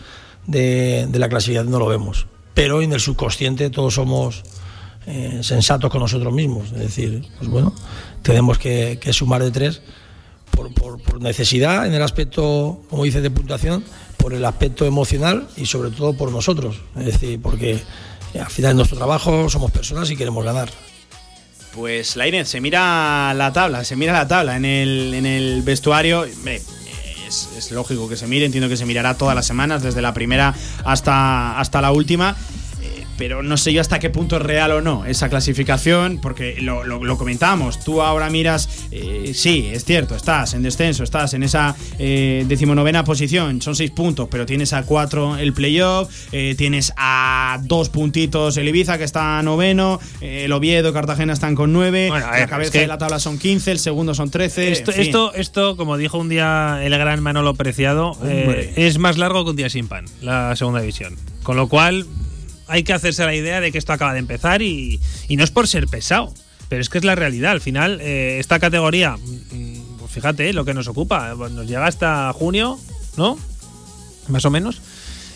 de, 0.47 1.07
la 1.13 1.29
clasificación 1.29 1.71
no 1.71 1.79
lo 1.79 1.87
vemos. 1.87 2.27
Pero 2.55 2.81
en 2.81 2.91
el 2.91 2.99
subconsciente 2.99 3.69
todos 3.69 3.93
somos 3.93 4.43
eh, 5.07 5.39
sensatos 5.43 5.89
con 5.89 6.01
nosotros 6.01 6.33
mismos. 6.33 6.73
Es 6.73 6.79
decir, 6.79 7.25
pues 7.37 7.49
bueno, 7.49 7.73
tenemos 8.21 8.57
que, 8.57 8.99
sumar 9.13 9.41
de 9.41 9.51
tres 9.51 9.81
por, 10.51 10.73
por, 10.73 11.21
necesidad 11.21 11.87
en 11.87 11.93
el 11.93 12.01
aspecto, 12.01 12.81
como 12.89 13.05
dice, 13.05 13.21
de 13.21 13.31
puntuación, 13.31 13.81
por 14.19 14.33
el 14.33 14.45
aspecto 14.45 14.85
emocional 14.85 15.47
y 15.57 15.65
sobre 15.65 15.89
todo 15.89 16.13
por 16.13 16.31
nosotros. 16.31 16.77
Es 16.97 17.05
decir, 17.05 17.41
porque 17.41 17.81
al 18.39 18.49
final 18.51 18.71
es 18.71 18.75
nuestro 18.75 18.97
trabajo, 18.97 19.49
somos 19.49 19.71
personas 19.71 20.11
y 20.11 20.15
queremos 20.15 20.45
ganar. 20.45 20.69
Pues 21.73 22.15
la 22.15 22.27
Inés, 22.27 22.49
se 22.49 22.61
mira 22.61 23.33
la 23.33 23.53
tabla, 23.53 23.83
se 23.83 23.95
mira 23.95 24.13
la 24.13 24.27
tabla 24.27 24.57
en 24.57 24.65
el, 24.65 25.13
en 25.13 25.25
el 25.25 25.61
vestuario. 25.63 26.25
Es, 26.25 27.49
es, 27.57 27.71
lógico 27.71 28.09
que 28.09 28.17
se 28.17 28.27
mire, 28.27 28.45
entiendo 28.45 28.69
que 28.69 28.77
se 28.77 28.85
mirará 28.85 29.15
todas 29.15 29.35
las 29.35 29.45
semanas, 29.45 29.83
desde 29.83 30.01
la 30.01 30.13
primera 30.13 30.53
hasta, 30.83 31.59
hasta 31.59 31.81
la 31.81 31.91
última. 31.91 32.35
Pero 33.19 33.43
no 33.43 33.57
sé 33.57 33.73
yo 33.73 33.81
hasta 33.81 33.99
qué 33.99 34.09
punto 34.09 34.37
es 34.37 34.41
real 34.41 34.71
o 34.71 34.81
no 34.81 35.03
esa 35.05 35.27
clasificación, 35.27 36.19
porque 36.21 36.55
lo, 36.61 36.85
lo, 36.85 37.17
comentábamos. 37.17 37.83
Tú 37.83 38.01
ahora 38.01 38.29
miras, 38.29 38.87
eh, 38.91 39.33
sí, 39.35 39.69
es 39.73 39.83
cierto, 39.83 40.15
estás 40.15 40.53
en 40.53 40.63
descenso, 40.63 41.03
estás 41.03 41.33
en 41.33 41.43
esa 41.43 41.75
eh, 41.99 42.45
decimonovena 42.47 43.03
posición, 43.03 43.61
son 43.61 43.75
seis 43.75 43.91
puntos, 43.91 44.29
pero 44.31 44.45
tienes 44.45 44.71
a 44.71 44.83
cuatro 44.83 45.35
el 45.35 45.51
playoff, 45.51 46.09
eh, 46.31 46.55
tienes 46.57 46.93
a 46.95 47.59
dos 47.63 47.89
puntitos 47.89 48.55
el 48.55 48.69
Ibiza 48.69 48.97
que 48.97 49.03
está 49.03 49.43
noveno, 49.43 49.99
el 50.21 50.53
Oviedo, 50.53 50.93
Cartagena 50.93 51.33
están 51.33 51.55
con 51.55 51.73
nueve, 51.73 52.09
la 52.09 52.47
cabeza 52.47 52.79
de 52.79 52.87
la 52.87 52.97
tabla 52.97 53.19
son 53.19 53.37
15, 53.37 53.71
el 53.71 53.79
segundo 53.79 54.15
son 54.15 54.31
13. 54.31 54.71
Esto, 54.71 54.91
esto, 54.91 55.33
esto, 55.33 55.75
como 55.75 55.97
dijo 55.97 56.17
un 56.17 56.29
día 56.29 56.79
el 56.83 56.97
gran 56.97 57.21
Manolo 57.21 57.53
Preciado, 57.53 58.17
es 58.23 58.97
más 58.97 59.17
largo 59.17 59.43
que 59.43 59.49
un 59.49 59.55
día 59.57 59.69
sin 59.69 59.89
pan, 59.89 60.05
la 60.21 60.55
segunda 60.55 60.79
división. 60.79 61.17
Con 61.43 61.57
lo 61.57 61.67
cual, 61.67 62.05
hay 62.69 62.83
que 62.83 62.93
hacerse 62.93 63.25
la 63.25 63.35
idea 63.35 63.59
de 63.59 63.71
que 63.71 63.77
esto 63.77 63.93
acaba 63.93 64.13
de 64.13 64.19
empezar 64.19 64.61
y, 64.61 64.99
no 65.29 65.43
es 65.43 65.51
por 65.51 65.67
ser 65.67 65.87
pesado, 65.87 66.33
pero 66.69 66.81
es 66.81 66.89
que 66.89 66.99
es 66.99 67.03
la 67.03 67.15
realidad. 67.15 67.51
Al 67.51 67.61
final, 67.61 67.99
eh, 68.01 68.37
esta 68.39 68.59
categoría, 68.59 69.17
mm, 69.17 69.97
pues 69.99 70.11
fíjate 70.11 70.53
lo 70.53 70.65
que 70.65 70.73
nos 70.73 70.87
ocupa, 70.87 71.35
nos 71.35 71.67
llega 71.67 71.85
hasta 71.85 72.31
junio, 72.33 72.79
¿no? 73.17 73.37
Más 74.27 74.45
o 74.45 74.51
menos. 74.51 74.81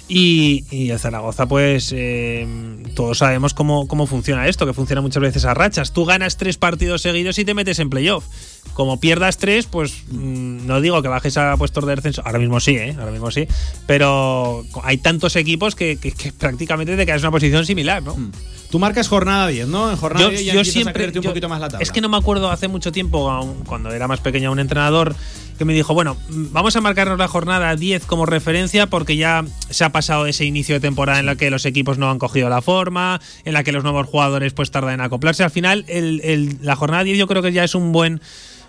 Y, 0.08 0.66
y 0.70 0.90
el 0.90 1.00
Zaragoza, 1.00 1.48
pues 1.48 1.94
eh, 1.96 2.46
todos 2.94 3.20
sabemos 3.20 3.54
cómo, 3.54 3.88
cómo 3.88 4.06
funciona 4.06 4.48
esto, 4.48 4.66
que 4.66 4.74
funciona 4.74 5.02
muchas 5.02 5.22
veces 5.22 5.46
a 5.46 5.54
rachas. 5.54 5.94
Tú 5.94 6.04
ganas 6.04 6.38
tres 6.38 6.58
partidos 6.58 7.02
seguidos 7.02 7.40
y 7.40 7.46
te 7.46 7.54
metes 7.54 7.80
en 7.80 7.90
playoff. 7.90 8.26
Como 8.74 9.00
pierdas 9.00 9.38
tres, 9.38 9.66
pues 9.66 10.04
mm, 10.12 10.68
no 10.68 10.82
digo 10.82 11.02
que 11.02 11.08
bajes 11.08 11.38
a 11.38 11.56
puestos 11.58 11.86
de 11.86 11.96
descenso. 11.96 12.22
Ahora 12.26 12.40
mismo 12.40 12.60
sí, 12.60 12.76
¿eh? 12.76 12.96
Ahora 13.00 13.12
mismo 13.12 13.32
sí. 13.32 13.48
Pero 13.88 14.66
hay 14.84 14.98
tantos 14.98 15.36
equipos 15.36 15.76
que, 15.76 15.98
prácticamente 16.38 16.98
te 16.98 17.06
quedas 17.06 17.22
en 17.22 17.28
una 17.28 17.32
posición 17.32 17.66
similar, 17.66 18.04
¿no? 18.04 18.16
Mm. 18.16 18.32
Tú 18.74 18.80
marcas 18.80 19.08
jornada 19.08 19.46
10, 19.46 19.68
¿no? 19.68 19.92
En 19.92 19.98
jornada 19.98 20.30
10 20.30 20.46
ya 20.46 20.54
yo 20.56 20.66
siempre, 20.66 21.06
un 21.06 21.24
poquito 21.24 21.48
más 21.48 21.62
la 21.62 21.70
tabla. 21.70 21.84
Es 21.84 21.92
que 21.92 22.02
no 22.02 22.10
me 22.10 22.18
acuerdo 22.18 22.50
hace 22.50 22.68
mucho 22.68 22.92
tiempo, 22.92 23.56
cuando 23.68 23.92
era 23.92 24.08
más 24.08 24.20
pequeño, 24.20 24.52
un 24.52 24.58
entrenador 24.58 25.16
que 25.60 25.64
me 25.64 25.76
dijo, 25.76 25.94
bueno, 25.94 26.18
vamos 26.28 26.76
a 26.76 26.82
marcarnos 26.82 27.20
la 27.20 27.28
jornada 27.28 27.76
10 27.76 28.06
como 28.08 28.26
referencia 28.26 28.88
porque 28.88 29.16
ya 29.16 29.46
se 29.70 29.84
ha 29.84 29.92
pasado 29.92 30.26
ese 30.26 30.46
inicio 30.46 30.74
de 30.74 30.80
temporada 30.80 31.20
en 31.20 31.28
la 31.28 31.36
que 31.36 31.52
los 31.52 31.68
equipos 31.68 32.00
no 32.00 32.10
han 32.10 32.18
cogido 32.18 32.50
la 32.50 32.64
forma, 32.64 33.22
en 33.46 33.54
la 33.54 33.64
que 33.64 33.72
los 33.72 33.84
nuevos 33.84 34.08
jugadores 34.08 34.54
pues 34.54 34.72
tardan 34.72 34.96
en 34.96 35.02
acoplarse. 35.02 35.44
Al 35.44 35.52
final, 35.52 35.86
la 35.88 36.76
jornada 36.76 37.04
10 37.04 37.20
yo 37.20 37.28
creo 37.28 37.44
que 37.44 37.52
ya 37.52 37.64
es 37.64 37.76
un 37.76 37.92
buen 37.92 38.22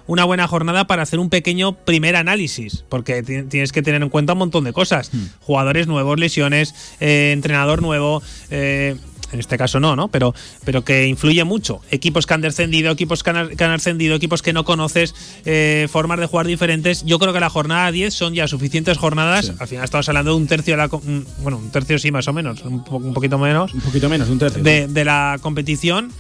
una 0.06 0.24
buena 0.24 0.46
jornada 0.46 0.86
para 0.86 1.02
hacer 1.02 1.18
un 1.18 1.30
pequeño 1.30 1.72
primer 1.72 2.16
análisis, 2.16 2.84
porque 2.88 3.22
tienes 3.22 3.72
que 3.72 3.82
tener 3.82 4.02
en 4.02 4.10
cuenta 4.10 4.34
un 4.34 4.40
montón 4.40 4.64
de 4.64 4.72
cosas. 4.72 5.10
Hmm. 5.12 5.28
Jugadores 5.40 5.86
nuevos, 5.86 6.18
lesiones, 6.18 6.74
eh, 7.00 7.30
entrenador 7.32 7.80
nuevo, 7.80 8.22
eh, 8.50 8.96
en 9.32 9.40
este 9.40 9.58
caso 9.58 9.80
no, 9.80 9.96
¿no? 9.96 10.08
Pero, 10.08 10.34
pero 10.64 10.84
que 10.84 11.06
influye 11.06 11.44
mucho. 11.44 11.80
Equipos 11.90 12.26
que 12.26 12.34
han 12.34 12.40
descendido, 12.40 12.92
equipos 12.92 13.22
que 13.22 13.30
han, 13.30 13.70
ascendido, 13.70 14.16
equipos 14.16 14.42
que 14.42 14.52
no 14.52 14.64
conoces, 14.64 15.14
eh, 15.44 15.88
formas 15.90 16.20
de 16.20 16.26
jugar 16.26 16.46
diferentes. 16.46 17.04
Yo 17.04 17.18
creo 17.18 17.32
que 17.32 17.40
la 17.40 17.50
jornada 17.50 17.90
10 17.90 18.12
son 18.12 18.34
ya 18.34 18.48
suficientes 18.48 18.98
jornadas. 18.98 19.52
Al 19.58 19.68
final 19.68 19.84
estamos 19.84 20.08
hablando 20.08 20.32
de 20.32 20.36
un 20.36 20.46
tercio 20.46 20.74
de 20.74 20.78
la. 20.78 20.88
Bueno, 20.88 21.58
un 21.58 21.70
tercio 21.70 21.98
sí, 21.98 22.10
más 22.10 22.28
o 22.28 22.32
menos. 22.32 22.62
Un, 22.62 22.84
poquito 22.84 23.38
menos. 23.38 23.74
Un 23.74 23.80
poquito 23.80 24.08
menos, 24.08 24.28
un 24.28 24.38
tercio. 24.38 24.62
de 24.62 25.04
la 25.04 25.38
competición 25.40 26.12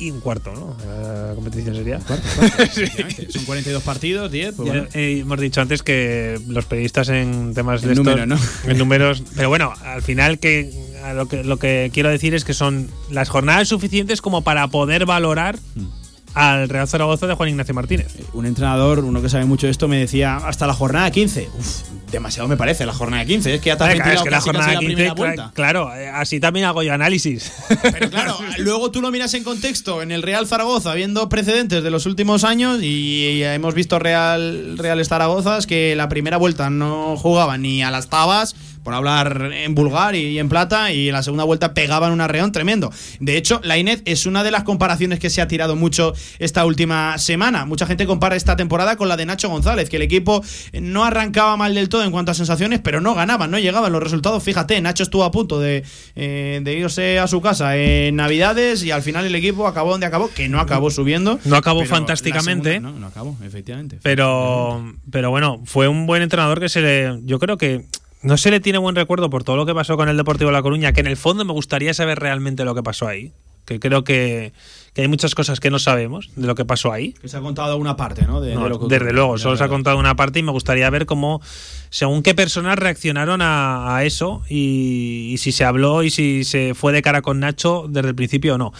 y 0.00 0.10
un 0.10 0.20
cuarto, 0.20 0.52
¿no? 0.52 0.76
La 0.86 1.34
competición 1.34 1.74
sería. 1.74 2.00
Son 3.28 3.44
42 3.44 3.82
partidos, 3.82 4.32
10. 4.32 4.54
Pues 4.56 4.94
eh, 4.94 5.20
hemos 5.20 5.38
dicho 5.38 5.60
antes 5.60 5.82
que 5.82 6.40
los 6.48 6.64
periodistas 6.64 7.08
en 7.10 7.54
temas 7.54 7.82
de 7.82 7.94
número, 7.94 8.26
¿no? 8.26 8.38
En 8.66 8.78
números. 8.78 9.22
Pero 9.36 9.48
bueno, 9.48 9.72
al 9.84 10.02
final 10.02 10.38
que 10.38 10.72
lo 11.14 11.28
que 11.28 11.44
lo 11.44 11.58
que 11.58 11.90
quiero 11.92 12.08
decir 12.08 12.34
es 12.34 12.44
que 12.44 12.54
son 12.54 12.88
las 13.10 13.28
jornadas 13.28 13.68
suficientes 13.68 14.22
como 14.22 14.42
para 14.42 14.68
poder 14.68 15.06
valorar. 15.06 15.58
Mm 15.74 15.99
al 16.34 16.68
Real 16.68 16.86
Zaragoza 16.88 17.26
de 17.26 17.34
Juan 17.34 17.48
Ignacio 17.48 17.74
Martínez. 17.74 18.14
Eh, 18.18 18.24
un 18.32 18.46
entrenador, 18.46 19.00
uno 19.04 19.22
que 19.22 19.28
sabe 19.28 19.44
mucho 19.44 19.66
de 19.66 19.72
esto, 19.72 19.88
me 19.88 19.98
decía 19.98 20.36
hasta 20.36 20.66
la 20.66 20.74
jornada 20.74 21.10
15. 21.10 21.48
Uf, 21.58 21.82
demasiado 22.10 22.48
me 22.48 22.56
parece 22.56 22.86
la 22.86 22.92
jornada 22.92 23.24
15. 23.24 23.54
Es 23.54 23.60
que 23.60 23.68
ya 23.68 23.76
también 23.76 24.00
es 24.06 24.22
que 24.22 24.30
la 24.30 24.40
jornada 24.40 24.78
15, 24.78 25.12
claro, 25.54 25.94
eh, 25.94 26.08
así 26.08 26.40
también 26.40 26.66
hago 26.66 26.82
yo 26.82 26.92
análisis. 26.92 27.52
Pero 27.82 28.10
claro, 28.10 28.38
luego 28.58 28.90
tú 28.90 29.00
lo 29.00 29.10
miras 29.10 29.34
en 29.34 29.44
contexto 29.44 30.02
en 30.02 30.12
el 30.12 30.22
Real 30.22 30.46
Zaragoza, 30.46 30.94
viendo 30.94 31.28
precedentes 31.28 31.82
de 31.82 31.90
los 31.90 32.06
últimos 32.06 32.44
años 32.44 32.82
y 32.82 33.42
hemos 33.42 33.74
visto 33.74 33.98
Real 33.98 34.76
Real 34.78 35.04
Zaragoza 35.04 35.58
que 35.66 35.94
la 35.96 36.08
primera 36.08 36.36
vuelta 36.36 36.70
no 36.70 37.16
jugaba 37.16 37.58
ni 37.58 37.82
a 37.82 37.90
las 37.90 38.08
tabas 38.08 38.54
por 38.82 38.94
hablar 38.94 39.50
en 39.52 39.74
vulgar 39.74 40.14
y, 40.14 40.38
en 40.38 40.48
plata, 40.48 40.92
y 40.92 41.08
en 41.08 41.14
la 41.14 41.22
segunda 41.22 41.44
vuelta 41.44 41.74
pegaban 41.74 42.12
un 42.12 42.20
arreón 42.20 42.52
tremendo. 42.52 42.92
De 43.18 43.36
hecho, 43.36 43.60
la 43.62 43.78
Inés 43.78 44.02
es 44.04 44.26
una 44.26 44.42
de 44.42 44.50
las 44.50 44.64
comparaciones 44.64 45.18
que 45.18 45.30
se 45.30 45.40
ha 45.40 45.48
tirado 45.48 45.76
mucho 45.76 46.14
esta 46.38 46.64
última 46.64 47.18
semana. 47.18 47.66
Mucha 47.66 47.86
gente 47.86 48.06
compara 48.06 48.36
esta 48.36 48.56
temporada 48.56 48.96
con 48.96 49.08
la 49.08 49.16
de 49.16 49.26
Nacho 49.26 49.48
González, 49.48 49.88
que 49.88 49.96
el 49.96 50.02
equipo 50.02 50.42
no 50.72 51.04
arrancaba 51.04 51.56
mal 51.56 51.74
del 51.74 51.88
todo 51.88 52.04
en 52.04 52.10
cuanto 52.10 52.32
a 52.32 52.34
sensaciones, 52.34 52.80
pero 52.80 53.00
no 53.00 53.14
ganaban, 53.14 53.50
no 53.50 53.58
llegaban 53.58 53.92
los 53.92 54.02
resultados. 54.02 54.42
Fíjate, 54.42 54.80
Nacho 54.80 55.02
estuvo 55.02 55.24
a 55.24 55.30
punto 55.30 55.60
de, 55.60 55.84
eh, 56.16 56.60
de 56.62 56.72
irse 56.74 57.18
a 57.18 57.26
su 57.26 57.40
casa 57.40 57.76
en 57.76 58.16
Navidades 58.16 58.82
y 58.82 58.90
al 58.90 59.02
final 59.02 59.26
el 59.26 59.34
equipo 59.34 59.66
acabó 59.66 59.90
donde 59.92 60.06
acabó, 60.06 60.30
que 60.30 60.48
no 60.48 60.60
acabó 60.60 60.90
subiendo. 60.90 61.38
No 61.44 61.56
acabó 61.56 61.84
fantásticamente. 61.84 62.80
no, 62.80 62.92
no 62.92 63.06
acabó, 63.06 63.36
efectivamente. 63.44 63.98
Pero, 64.02 64.94
pero 65.10 65.30
bueno, 65.30 65.60
fue 65.64 65.88
un 65.88 66.06
buen 66.06 66.22
entrenador 66.22 66.60
que 66.60 66.68
se 66.68 66.80
le. 66.80 67.20
Yo 67.24 67.38
creo 67.38 67.56
que 67.56 67.86
no 68.22 68.36
se 68.36 68.50
le 68.50 68.60
tiene 68.60 68.78
buen 68.78 68.94
recuerdo 68.94 69.30
por 69.30 69.44
todo 69.44 69.56
lo 69.56 69.66
que 69.66 69.74
pasó 69.74 69.96
con 69.96 70.08
el 70.08 70.16
Deportivo 70.16 70.50
La 70.50 70.62
Coruña, 70.62 70.92
que 70.92 71.00
en 71.00 71.06
el 71.06 71.16
fondo 71.16 71.44
me 71.44 71.52
gustaría 71.52 71.94
saber 71.94 72.18
realmente 72.18 72.64
lo 72.64 72.74
que 72.74 72.82
pasó 72.82 73.08
ahí. 73.08 73.32
Que 73.64 73.78
creo 73.78 74.04
que, 74.04 74.52
hay 74.96 75.08
muchas 75.08 75.34
cosas 75.34 75.60
que 75.60 75.70
no 75.70 75.78
sabemos 75.78 76.30
de 76.34 76.46
lo 76.46 76.54
que 76.54 76.64
pasó 76.64 76.92
ahí. 76.92 77.12
Que 77.12 77.28
se 77.28 77.36
ha 77.36 77.40
contado 77.40 77.76
una 77.76 77.96
parte, 77.96 78.26
¿no? 78.26 78.40
desde 78.40 79.12
luego, 79.12 79.38
solo 79.38 79.56
se 79.56 79.64
ha 79.64 79.68
contado 79.68 79.96
una 79.98 80.16
parte 80.16 80.40
y 80.40 80.42
me 80.42 80.50
gustaría 80.50 80.90
ver 80.90 81.06
cómo, 81.06 81.40
según 81.88 82.22
qué 82.22 82.34
personas 82.34 82.78
reaccionaron 82.78 83.40
a, 83.42 84.00
eso 84.02 84.42
y, 84.48 85.36
si 85.38 85.52
se 85.52 85.64
habló 85.64 86.02
y 86.02 86.10
si 86.10 86.44
se 86.44 86.74
fue 86.74 86.92
de 86.92 87.02
cara 87.02 87.22
con 87.22 87.40
Nacho 87.40 87.86
desde 87.88 88.08
el 88.08 88.14
principio 88.14 88.56
o 88.56 88.58
no. 88.58 88.72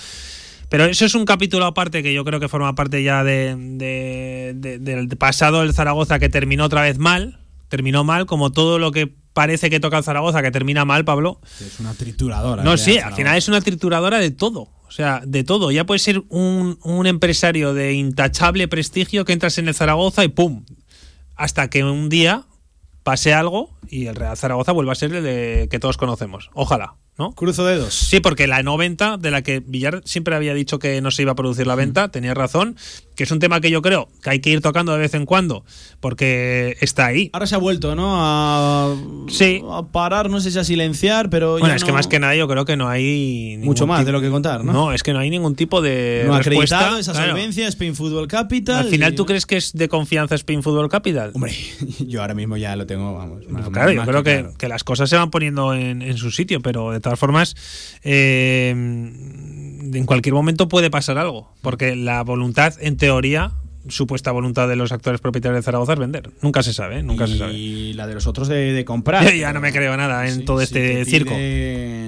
Pero 0.69 0.85
eso 0.85 1.05
es 1.05 1.15
un 1.15 1.25
capítulo 1.25 1.67
aparte 1.67 2.03
que 2.03 2.13
yo 2.13 2.25
creo 2.25 2.41
que 2.41 2.49
forma 2.49 2.75
parte 2.75 3.03
ya 3.03 3.25
de, 3.25 3.57
del 4.59 5.09
pasado 5.19 5.61
del 5.61 5.73
Zaragoza 5.73 6.19
que 6.19 6.29
terminó 6.29 6.65
otra 6.65 6.83
vez 6.83 6.99
mal. 6.99 7.39
Terminó 7.69 8.03
mal, 8.03 8.27
como 8.27 8.51
todo 8.51 8.81
lo 8.81 8.91
que 8.91 9.13
parece 9.33 9.71
que 9.71 9.81
toca 9.81 9.99
el 9.99 10.05
Zaragoza, 10.05 10.43
que 10.43 10.51
termina 10.51 10.85
mal, 10.85 11.05
Pablo. 11.05 11.41
Es 11.61 11.81
una 11.81 11.95
trituradora. 11.95 12.63
No, 12.63 12.77
sí, 12.77 12.99
al 12.99 13.15
final 13.15 13.37
es 13.37 13.49
una 13.49 13.61
trituradora 13.61 14.19
de 14.19 14.31
todo. 14.31 14.69
O 14.87 14.93
sea, 14.93 15.23
de 15.25 15.45
todo. 15.45 15.71
Ya 15.71 15.85
puede 15.87 16.01
ser 16.01 16.23
un, 16.29 16.79
un 16.83 17.07
empresario 17.07 17.75
de 17.75 17.93
intachable 17.93 18.67
prestigio 18.67 19.25
que 19.25 19.33
entras 19.33 19.57
en 19.59 19.69
el 19.69 19.75
Zaragoza 19.75 20.25
y 20.25 20.29
¡pum! 20.29 20.65
Hasta 21.37 21.71
que 21.71 21.85
un 21.85 22.09
día 22.09 22.45
pase 23.05 23.33
algo 23.33 23.71
y 23.89 24.07
el 24.07 24.17
Real 24.17 24.37
Zaragoza 24.37 24.73
vuelva 24.73 24.93
a 24.93 24.97
ser 24.97 25.15
el 25.15 25.23
de 25.23 25.69
que 25.71 25.79
todos 25.79 25.97
conocemos. 25.97 26.51
Ojalá. 26.55 26.97
¿No? 27.21 27.33
Cruzo 27.33 27.67
dedos. 27.67 27.93
Sí, 27.93 28.21
porque 28.21 28.47
la 28.47 28.63
no 28.63 28.79
venta, 28.79 29.19
de 29.19 29.31
la 29.31 29.43
que 29.43 29.61
Villar 29.61 30.01
siempre 30.07 30.35
había 30.35 30.55
dicho 30.55 30.79
que 30.79 31.03
no 31.03 31.11
se 31.11 31.21
iba 31.21 31.33
a 31.33 31.35
producir 31.35 31.67
la 31.67 31.75
venta, 31.75 32.09
tenía 32.09 32.33
razón, 32.33 32.77
que 33.21 33.25
es 33.25 33.31
un 33.31 33.39
tema 33.39 33.61
que 33.61 33.71
yo 33.71 33.83
creo 33.83 34.09
que 34.23 34.31
hay 34.31 34.41
que 34.41 34.49
ir 34.49 34.63
tocando 34.63 34.93
de 34.95 34.99
vez 34.99 35.13
en 35.13 35.27
cuando, 35.27 35.63
porque 36.01 36.79
está 36.81 37.05
ahí. 37.05 37.29
Ahora 37.35 37.47
se 37.47 37.55
ha 37.55 37.59
vuelto, 37.59 37.95
¿no? 37.95 38.15
A, 38.17 38.97
sí. 39.29 39.63
a 39.71 39.83
parar, 39.83 40.31
no 40.31 40.41
sé 40.41 40.51
si 40.51 40.59
a 40.59 40.65
silenciar, 40.65 41.29
pero. 41.29 41.59
Bueno, 41.59 41.75
es 41.75 41.85
que 41.85 41.93
más 41.93 42.07
que 42.07 42.19
nada 42.19 42.35
yo 42.35 42.49
creo 42.49 42.65
que 42.65 42.79
no 42.79 42.89
hay. 42.89 43.59
Mucho 43.59 43.87
más 43.87 44.07
de 44.07 44.13
lo 44.13 44.23
que 44.23 44.31
contar, 44.31 44.65
¿no? 44.65 44.73
No, 44.73 44.93
es 44.95 45.03
que 45.03 45.13
no 45.13 45.19
hay 45.19 45.29
ningún 45.29 45.55
tipo 45.55 45.83
de. 45.83 46.25
No 46.27 46.35
acreditado 46.35 46.97
esa 46.97 47.13
solvencia, 47.13 47.69
Spain 47.69 47.95
Football 47.95 48.27
Capital. 48.27 48.87
Al 48.87 48.87
final, 48.87 49.15
¿tú 49.15 49.27
crees 49.27 49.45
que 49.45 49.59
es 49.59 49.75
de 49.75 49.91
confianza 49.91 50.35
Spain 50.37 50.63
Football 50.63 50.89
Capital? 50.89 51.33
Hombre, 51.35 51.55
yo 51.99 52.23
ahora 52.23 52.33
mismo 52.33 52.57
ya 52.57 52.75
lo 52.75 52.87
tengo, 52.87 53.13
vamos. 53.13 53.43
claro, 53.71 53.93
yo 53.93 54.03
creo 54.03 54.23
que, 54.23 54.47
que, 54.57 54.67
las 54.67 54.83
cosas 54.83 55.11
se 55.11 55.17
van 55.17 55.31
poniendo 55.31 55.75
en, 55.75 56.01
en 56.01 56.17
su 56.17 56.31
sitio, 56.31 56.63
pero 56.63 56.93
de 56.93 57.01
todas 57.11 57.19
formas 57.21 57.57
eh, 58.03 58.71
en 58.71 60.07
cualquier 60.07 60.35
momento 60.35 60.69
puede 60.69 60.91
pasar 60.91 61.19
algo, 61.19 61.53
porque 61.61 61.97
la 61.97 62.23
voluntad, 62.23 62.75
en 62.81 62.97
teoría, 62.97 63.53
supuesta 63.89 64.31
voluntad 64.31 64.69
de 64.69 64.77
los 64.77 64.93
actores 64.93 65.21
propietarios 65.21 65.59
de 65.59 65.63
Zaragoza 65.63 65.95
es 65.95 65.99
vender. 65.99 66.31
Nunca 66.43 66.63
se 66.63 66.73
sabe, 66.73 67.03
nunca 67.03 67.25
y 67.25 67.33
se 67.33 67.39
sabe. 67.39 67.53
Y 67.55 67.93
la 67.95 68.07
de 68.07 68.15
los 68.15 68.27
otros 68.27 68.49
de, 68.49 68.85
comprar. 68.85 69.35
ya 69.37 69.53
no 69.53 69.61
me 69.61 69.73
creo 69.73 69.97
nada 69.97 70.29
en 70.29 70.45
todo 70.45 70.61
este 70.61 71.05
circo. 71.05 71.35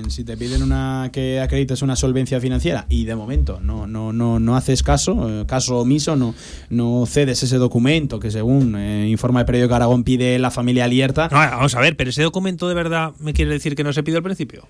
Si 0.09 0.25
te 0.25 0.37
piden 0.37 0.63
una 0.63 1.11
que 1.13 1.41
acredites 1.41 1.83
una 1.83 1.97
solvencia 1.97 2.41
financiera 2.41 2.87
y 2.89 3.05
de 3.05 3.15
momento 3.15 3.61
no 3.63 3.87
no 3.87 4.13
no 4.13 4.39
no 4.39 4.57
haces 4.57 4.83
caso, 4.83 5.29
eh, 5.29 5.47
caso 5.47 5.79
omiso, 5.79 6.17
no 6.17 6.35
no 6.71 7.05
cedes 7.07 7.43
ese 7.43 7.57
documento 7.57 8.21
que 8.21 8.31
según 8.31 8.77
eh, 8.77 9.09
informa 9.09 9.41
el 9.41 9.47
periódico 9.47 9.75
Aragón 9.75 10.05
pide 10.05 10.39
la 10.39 10.51
familia 10.51 10.85
alerta. 10.85 11.29
vamos 11.29 11.75
a 11.75 11.81
ver, 11.81 11.97
pero 11.97 12.11
ese 12.11 12.23
documento 12.23 12.69
de 12.69 12.75
verdad 12.75 13.13
me 13.19 13.33
quiere 13.33 13.53
decir 13.53 13.75
que 13.75 13.85
no 13.85 13.93
se 13.93 14.03
pidió 14.03 14.19
al 14.19 14.25
principio. 14.25 14.69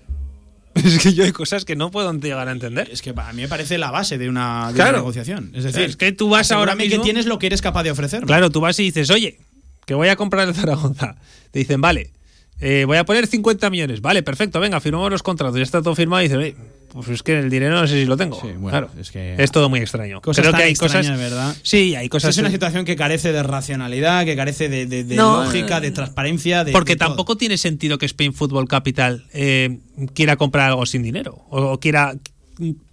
Es 0.83 0.99
que 0.99 1.13
yo 1.13 1.23
hay 1.23 1.31
cosas 1.31 1.65
que 1.65 1.75
no 1.75 1.91
puedo 1.91 2.11
llegar 2.13 2.47
a 2.47 2.51
entender. 2.51 2.89
Es 2.91 3.01
que 3.01 3.13
a 3.15 3.33
mí 3.33 3.41
me 3.41 3.47
parece 3.47 3.77
la 3.77 3.91
base 3.91 4.17
de 4.17 4.29
una, 4.29 4.71
negociación. 4.71 5.51
Es 5.53 5.63
decir, 5.63 5.83
es 5.83 5.95
que 5.95 6.11
tú 6.11 6.29
vas 6.29 6.51
ahora 6.51 6.75
mismo. 6.75 6.97
que 6.97 7.03
tienes 7.03 7.25
lo 7.25 7.39
que 7.39 7.47
eres 7.47 7.61
capaz 7.61 7.83
de 7.83 7.91
ofrecer. 7.91 8.23
Claro, 8.25 8.49
tú 8.49 8.59
vas 8.61 8.79
y 8.79 8.83
dices, 8.83 9.09
oye, 9.09 9.37
que 9.85 9.93
voy 9.93 10.07
a 10.07 10.15
comprar 10.15 10.47
el 10.47 10.55
Zaragoza. 10.55 11.15
Te 11.51 11.59
dicen, 11.59 11.81
vale, 11.81 12.11
eh, 12.59 12.85
voy 12.85 12.97
a 12.97 13.05
poner 13.05 13.27
50 13.27 13.69
millones. 13.69 14.01
Vale, 14.01 14.23
perfecto, 14.23 14.59
venga, 14.59 14.79
firmamos 14.79 15.11
los 15.11 15.23
contratos, 15.23 15.57
ya 15.57 15.63
está 15.63 15.81
todo 15.81 15.95
firmado 15.95 16.23
y 16.23 16.27
dice, 16.27 16.55
pues 16.93 17.09
es 17.09 17.23
que 17.23 17.39
el 17.39 17.49
dinero 17.49 17.79
no 17.79 17.87
sé 17.87 17.95
si 17.95 18.05
lo 18.05 18.15
tengo. 18.15 18.39
claro, 18.69 18.89
es 18.99 19.09
que 19.09 19.35
es 19.37 19.51
todo 19.51 19.67
muy 19.67 19.79
extraño. 19.79 20.21
Creo 20.21 20.53
que 20.53 20.63
hay 20.63 20.75
cosas, 20.75 21.07
¿verdad? 21.09 21.55
Sí, 21.63 21.95
hay 21.95 22.07
cosas. 22.07 22.31
Es 22.31 22.37
una 22.37 22.51
situación 22.51 22.85
que 22.85 22.95
carece 22.95 23.31
de 23.31 23.41
racionalidad, 23.41 24.25
que 24.25 24.35
carece 24.35 24.69
de, 24.69 25.15
lógica, 25.15 25.81
de 25.81 25.91
transparencia. 25.91 26.65
porque 26.71 26.95
tampoco 26.95 27.35
tiene 27.35 27.57
sentido 27.57 27.97
que 27.97 28.05
Spain 28.05 28.33
Football 28.33 28.67
Capital 28.67 29.25
eh, 29.33 29.79
quiera 30.13 30.35
comprar 30.35 30.69
algo 30.69 30.85
sin 30.85 31.01
dinero 31.03 31.45
o, 31.49 31.79
quiera 31.79 32.15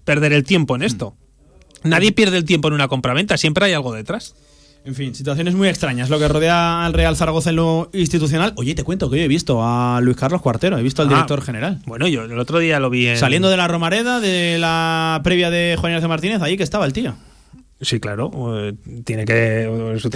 perder 0.04 0.32
el 0.32 0.44
tiempo 0.44 0.76
en 0.76 0.82
esto. 0.82 1.14
Mm. 1.82 1.88
Nadie 1.88 2.12
pierde 2.12 2.38
el 2.38 2.44
tiempo 2.44 2.68
en 2.68 2.74
una 2.74 2.88
compraventa, 2.88 3.36
siempre 3.36 3.66
hay 3.66 3.72
algo 3.72 3.92
detrás. 3.92 4.34
En 4.84 4.94
fin, 4.94 5.14
situaciones 5.14 5.54
muy 5.54 5.68
extrañas 5.68 6.08
lo 6.08 6.18
que 6.18 6.26
rodea 6.26 6.86
al 6.86 6.94
Real 6.94 7.14
Zaragoza 7.16 7.50
en 7.50 7.56
lo 7.56 7.90
institucional. 7.92 8.54
Oye, 8.56 8.74
te 8.74 8.82
cuento 8.82 9.10
que 9.10 9.16
hoy 9.16 9.22
he 9.22 9.28
visto 9.28 9.60
a 9.62 10.00
Luis 10.00 10.16
Carlos 10.16 10.40
Cuartero, 10.40 10.78
he 10.78 10.82
visto 10.82 11.02
al 11.02 11.08
ah, 11.08 11.10
director 11.12 11.42
general. 11.42 11.80
Bueno, 11.86 12.08
yo 12.08 12.24
el 12.24 12.38
otro 12.38 12.58
día 12.58 12.80
lo 12.80 12.88
vi 12.88 13.08
en... 13.08 13.18
Saliendo 13.18 13.50
de 13.50 13.58
la 13.58 13.68
Romareda, 13.68 14.20
de 14.20 14.58
la 14.58 15.20
previa 15.22 15.50
de 15.50 15.76
Juan 15.78 15.92
Ignacio 15.92 16.08
Martínez, 16.08 16.40
ahí 16.40 16.56
que 16.56 16.62
estaba 16.62 16.86
el 16.86 16.94
tío. 16.94 17.14
Sí, 17.82 17.98
claro. 17.98 18.30
Eh, 18.58 18.74
tiene 19.04 19.24
que. 19.24 19.98
Su, 19.98 20.10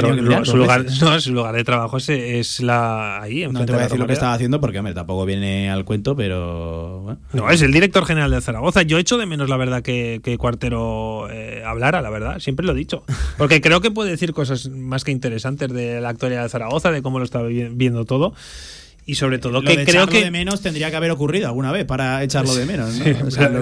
lugar, 0.57 0.91
su 1.21 1.33
lugar 1.33 1.55
de 1.55 1.65
trabajo 1.65 1.97
es, 1.97 2.11
es 2.11 2.61
la 2.61 3.23
ahí. 3.23 3.47
No 3.49 3.65
te 3.65 3.73
voy 3.73 3.81
a 3.81 3.85
decir 3.85 3.99
lo 3.99 4.07
que 4.07 4.13
estaba 4.13 4.35
haciendo 4.35 4.61
porque, 4.61 4.79
hombre, 4.79 4.93
tampoco 4.93 5.25
viene 5.25 5.71
al 5.71 5.87
cuento, 5.87 6.15
pero. 6.15 7.17
No, 7.33 7.51
es 7.51 7.63
el 7.63 7.73
director 7.73 8.05
general 8.05 8.31
de 8.31 8.41
Zaragoza. 8.43 8.83
Yo 8.83 8.99
echo 8.99 9.17
de 9.17 9.25
menos, 9.25 9.49
la 9.49 9.57
verdad, 9.57 9.83
que, 9.83 10.21
que 10.23 10.37
Cuartero 10.37 11.31
eh, 11.31 11.63
hablara, 11.65 12.03
la 12.03 12.11
verdad. 12.11 12.39
Siempre 12.39 12.67
lo 12.67 12.73
he 12.73 12.77
dicho. 12.77 13.05
Porque 13.39 13.63
creo 13.63 13.81
que 13.81 13.91
puede 13.91 14.11
decir 14.11 14.35
cosas 14.35 14.69
más 14.69 15.03
que 15.03 15.13
interesantes 15.13 15.73
de 15.73 16.03
la 16.03 16.11
actualidad 16.11 16.43
de 16.43 16.51
Zaragoza, 16.51 16.91
de 16.91 17.01
cómo 17.01 17.19
lo 17.19 17.25
está 17.25 17.43
viendo 17.43 18.05
todo 18.05 18.35
y 19.07 19.17
sobre 19.17 19.39
todo 19.39 19.63
que 19.63 19.85
creo 19.85 20.07
que 20.07 20.25
de 20.25 20.31
menos 20.31 20.63
tendría 20.63 20.91
que 20.91 20.97
haber 20.97 21.11
ocurrido 21.11 21.47
alguna 21.47 21.73
vez 21.73 21.85
para 21.85 22.23
echarlo 22.23 22.55
de 22.55 22.67
menos 22.67 22.95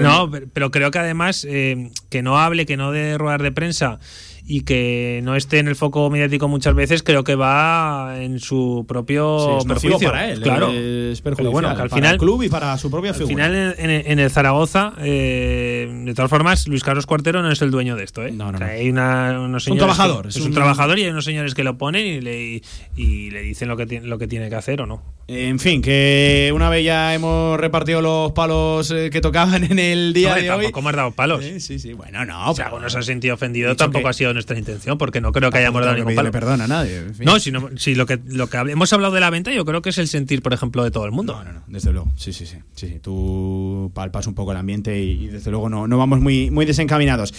no, 0.00 0.30
pero, 0.52 0.70
creo 0.70 0.90
que 0.90 0.98
además 0.98 1.46
eh, 1.48 1.90
que 2.10 2.22
no 2.22 2.38
hable 2.38 2.66
que 2.66 2.76
no 2.76 2.92
dé 2.92 3.18
ruedar 3.18 3.42
de 3.42 3.52
prensa 3.52 3.98
y 4.44 4.62
que 4.62 5.20
no 5.22 5.36
esté 5.36 5.58
en 5.58 5.68
el 5.68 5.76
foco 5.76 6.10
mediático 6.10 6.48
muchas 6.48 6.74
veces, 6.74 7.02
creo 7.02 7.22
que 7.22 7.36
va 7.36 8.16
en 8.20 8.40
su 8.40 8.84
propio 8.88 9.58
perjuicio. 9.66 10.10
para 10.10 10.30
él. 10.30 10.40
Claro. 10.40 10.70
Es 10.72 11.22
bueno, 11.22 11.68
al 11.68 11.90
final, 11.90 12.14
el 12.14 12.18
club 12.18 12.42
y 12.42 12.48
para 12.48 12.76
su 12.76 12.90
propia 12.90 13.14
figura. 13.14 13.44
Al 13.44 13.50
final, 13.50 13.74
en, 13.78 14.18
el 14.18 14.30
Zaragoza, 14.30 14.94
eh, 14.98 15.88
de 16.04 16.14
todas 16.14 16.30
formas, 16.30 16.66
Luis 16.66 16.82
Carlos 16.82 17.06
Cuartero 17.06 17.42
no 17.42 17.50
es 17.50 17.62
el 17.62 17.70
dueño 17.70 17.96
de 17.96 18.04
esto. 18.04 18.24
¿eh? 18.24 18.32
No, 18.32 18.50
no, 18.50 18.64
hay 18.64 18.90
unos 18.90 19.68
un 19.68 19.78
trabajador. 19.78 20.26
es, 20.26 20.36
un, 20.36 20.52
trabajador 20.52 20.98
y 20.98 21.04
hay 21.04 21.10
unos 21.10 21.24
señores 21.24 21.54
que 21.54 21.62
lo 21.62 21.78
ponen 21.78 22.06
y 22.06 22.20
le, 22.20 22.62
y, 22.96 23.30
le 23.30 23.42
dicen 23.42 23.68
lo 23.68 23.76
que, 23.76 24.00
lo 24.00 24.18
que 24.18 24.26
tiene 24.26 24.48
que 24.48 24.56
hacer 24.56 24.80
o 24.80 24.86
no. 24.86 25.02
En 25.28 25.60
fin, 25.60 25.80
que 25.82 26.50
una 26.54 26.68
vez 26.68 26.84
ya 26.84 27.14
hemos 27.14 27.58
repartido 27.58 28.02
los 28.02 28.32
palos 28.32 28.90
eh, 28.90 29.08
que 29.10 29.20
tocaban 29.20 29.64
en 29.64 29.78
el 29.78 30.12
día 30.12 30.34
de 30.34 30.50
hoy. 30.50 30.72
¿Cómo 30.72 30.88
has 30.88 30.96
dado 30.96 31.12
palos? 31.12 31.44
Sí, 31.44 31.78
sí, 31.78 31.92
Bueno, 31.92 32.24
no. 32.24 32.50
O 32.50 32.54
sea, 32.54 32.72
uno 32.74 32.90
se 32.90 32.98
ha 32.98 33.02
sentido 33.02 33.34
ofendido, 33.34 33.76
tampoco 33.76 34.08
ha 34.08 34.12
sido 34.12 34.31
nuestra 34.32 34.58
intención, 34.58 34.98
porque 34.98 35.20
no 35.20 35.32
creo 35.32 35.50
que 35.50 35.58
hayamos 35.58 35.84
dado 35.84 35.96
ningún 35.96 36.14
palo. 36.14 36.30
perdón 36.30 36.60
a 36.60 36.66
nadie. 36.66 37.04
No, 37.20 37.38
si, 37.38 37.52
si 37.76 37.94
lo 37.94 38.06
que, 38.06 38.20
lo 38.26 38.48
que 38.48 38.58
hemos 38.58 38.92
hablado 38.92 39.14
de 39.14 39.20
la 39.20 39.30
venta, 39.30 39.52
yo 39.52 39.64
creo 39.64 39.82
que 39.82 39.90
es 39.90 39.98
el 39.98 40.08
sentir, 40.08 40.42
por 40.42 40.52
ejemplo, 40.52 40.84
de 40.84 40.90
todo 40.90 41.04
el 41.04 41.12
mundo. 41.12 41.34
No, 41.34 41.44
no, 41.44 41.52
no, 41.52 41.62
desde 41.68 41.92
luego. 41.92 42.12
Sí, 42.16 42.32
sí, 42.32 42.46
sí. 42.46 42.58
sí, 42.74 42.98
Tú 43.00 43.90
palpas 43.94 44.26
un 44.26 44.34
poco 44.34 44.52
el 44.52 44.58
ambiente 44.58 44.98
y, 44.98 45.28
desde 45.28 45.50
luego 45.50 45.68
no, 45.68 45.86
no 45.86 45.98
vamos 45.98 46.20
muy, 46.20 46.50
muy 46.50 46.66
desencaminados. 46.66 47.32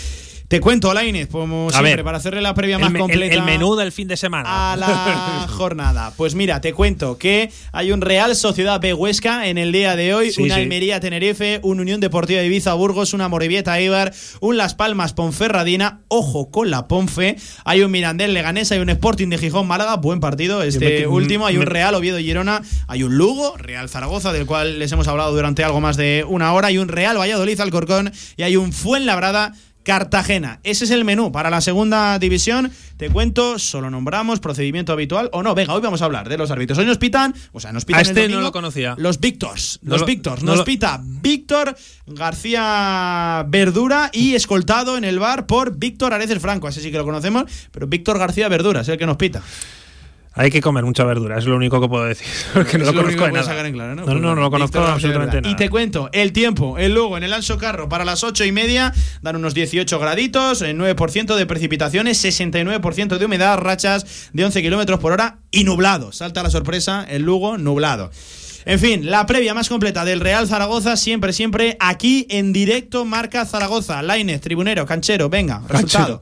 Te 0.54 0.62
cuento, 0.62 0.94
Lainez, 0.94 1.30
como 1.30 1.72
siempre, 1.72 2.04
para 2.04 2.20
hacerle 2.20 2.40
la 2.40 2.54
previa 2.54 2.78
más 2.78 2.94
completa. 2.94 3.34
El, 3.34 3.42
menú 3.42 3.76
del 3.76 3.92
fin 3.92 4.08
de 4.08 4.16
semana. 4.16 4.74
A 4.74 4.78
la 4.78 5.48
jornada. 5.50 6.14
Pues 6.16 6.36
mira, 6.36 6.62
te 6.62 6.74
cuento 6.74 7.18
que 7.18 7.52
hay 7.72 7.92
un 7.92 8.02
Real 8.02 8.36
Sociedad 8.36 8.80
B 8.80 8.94
Huesca 8.94 9.48
en 9.48 9.58
el 9.58 9.72
día 9.72 9.96
de 9.96 10.14
hoy, 10.14 10.32
una 10.38 10.58
Almería 10.58 11.00
Tenerife, 11.00 11.60
un 11.64 11.80
Unión 11.80 12.00
Deportiva 12.02 12.40
de 12.40 12.46
Ibiza 12.46 12.76
Burgos, 12.76 13.16
una 13.16 13.30
Morevieta 13.30 13.80
Eibar, 13.80 14.14
un 14.42 14.56
Las 14.56 14.76
Palmas 14.76 15.14
Ponferradina. 15.14 16.02
Ojo 16.08 16.52
con 16.52 16.70
la 16.70 16.88
Ponfe. 16.88 17.36
Hay 17.66 17.82
un 17.82 17.90
Mirandel 17.90 18.36
Leganés, 18.36 18.72
hay 18.72 18.78
un 18.78 18.90
Sporting 18.90 19.30
de 19.30 19.40
Gijón 19.40 19.66
Málaga, 19.66 19.96
buen 19.96 20.20
partido 20.20 20.62
este 20.62 21.08
último. 21.08 21.48
Hay 21.48 21.58
un 21.58 21.66
Real 21.66 21.96
Oviedo 21.96 22.20
Girona, 22.20 22.62
hay 22.88 23.02
un 23.02 23.18
Lugo, 23.18 23.58
Real 23.58 23.90
Zaragoza, 23.90 24.32
del 24.32 24.46
cual 24.46 24.78
les 24.78 24.92
hemos 24.92 25.08
hablado 25.08 25.34
durante 25.34 25.64
algo 25.64 25.82
más 25.82 25.98
de 25.98 26.24
una 26.28 26.54
hora, 26.54 26.68
hay 26.68 26.78
un 26.78 26.90
Real 26.90 27.18
Valladolid 27.18 27.60
Alcorcón 27.60 28.12
y 28.38 28.44
hay 28.44 28.56
un 28.56 28.72
Fuenlabrada 28.72 29.54
Cartagena. 29.84 30.60
Ese 30.64 30.86
es 30.86 30.92
el 30.92 31.06
menú 31.06 31.32
para 31.32 31.50
la 31.50 31.62
segunda 31.62 32.18
división. 32.20 32.72
Te 32.98 33.10
cuento, 33.10 33.60
solo 33.60 33.90
nombramos 33.90 34.40
procedimiento 34.40 34.94
habitual 34.94 35.30
o 35.34 35.44
no. 35.44 35.56
Venga, 35.56 35.74
hoy 35.74 35.82
vamos 35.82 36.02
a 36.02 36.06
hablar 36.06 36.30
de 36.30 36.38
los 36.38 36.52
árbitros. 36.52 36.80
Hoy 36.80 36.86
nos 36.86 36.98
pitan, 36.98 37.34
o 37.52 37.60
sea, 37.60 37.72
nos 37.74 37.86
pitan. 37.86 38.02
este 38.02 38.30
no 38.30 38.42
lo 38.42 38.52
conocía. 38.52 38.96
Los 38.98 39.20
Víctors. 39.20 39.80
Los 39.84 40.06
Víctors. 40.06 40.44
Nos 40.44 40.64
pita 40.64 41.00
Víctor 41.04 41.76
García 42.08 43.46
Verdura 43.48 44.10
y 44.14 44.36
escoltado 44.36 44.98
en 44.98 45.04
el 45.04 45.20
bar 45.20 45.46
por 45.46 45.78
Víctor 45.78 46.14
Areces 46.14 46.40
Franco. 46.40 46.68
Ese 46.68 46.82
sí 46.82 46.92
que 46.92 46.98
lo 46.98 47.06
conocemos, 47.06 47.46
pero 47.72 47.88
Víctor 47.88 48.20
García 48.20 48.48
Verdura 48.48 48.82
es 48.82 48.88
el 48.88 48.98
que 48.98 49.06
nos 49.06 49.18
pita. 49.18 49.42
Hay 50.36 50.50
que 50.50 50.62
comer 50.62 50.84
mucha 50.84 51.04
verdura, 51.04 51.38
es 51.38 51.46
lo 51.46 51.56
único 51.56 51.80
que 51.80 51.88
puedo 51.88 52.06
decir. 52.06 52.28
Porque 52.54 52.80
no 52.80 52.86
lo, 52.86 52.94
conozco 52.94 53.26
de 53.26 53.32
nada. 53.34 53.96
¿no? 53.96 54.06
No, 54.06 54.16
no, 54.16 54.36
no, 54.36 54.42
lo 54.42 54.50
conozco 54.50 54.80
absolutamente 54.80 55.42
nada. 55.42 55.52
Y 55.52 55.56
te 55.56 55.70
cuento, 55.70 56.10
el 56.12 56.34
tiempo, 56.34 56.80
el 56.80 56.96
Lugo 56.96 57.18
en 57.18 57.24
el 57.24 57.34
Anso 57.34 57.60
Carro 57.60 57.88
para 57.88 58.04
las 58.04 58.24
8 58.24 58.44
y 58.46 58.52
media 58.52 58.94
dan 59.22 59.36
unos 59.36 59.54
18 59.54 60.00
graditos, 60.00 60.64
9% 60.64 61.36
de 61.36 61.46
precipitaciones, 61.46 62.24
69% 62.24 63.18
de 63.20 63.26
humedad, 63.26 63.60
rachas 63.60 64.30
de 64.34 64.44
11 64.44 64.62
kilómetros 64.64 65.00
por 65.00 65.12
hora 65.12 65.38
y 65.52 65.66
nublado. 65.66 66.12
Salta 66.12 66.42
la 66.42 66.50
sorpresa, 66.50 67.06
el 67.08 67.22
Lugo 67.22 67.60
nublado. 67.60 68.10
En 68.66 68.80
fin, 68.80 69.12
la 69.12 69.26
previa 69.28 69.54
más 69.54 69.70
completa 69.70 70.04
del 70.06 70.20
Real 70.20 70.48
Zaragoza, 70.48 70.98
siempre, 70.98 71.34
siempre 71.34 71.78
aquí 71.80 72.26
en 72.30 72.54
directo, 72.54 73.06
marca 73.06 73.46
Zaragoza. 73.46 74.02
Lainez, 74.02 74.42
tribunero, 74.42 74.86
canchero, 74.86 75.30
venga, 75.30 75.62
resultado. 75.68 76.22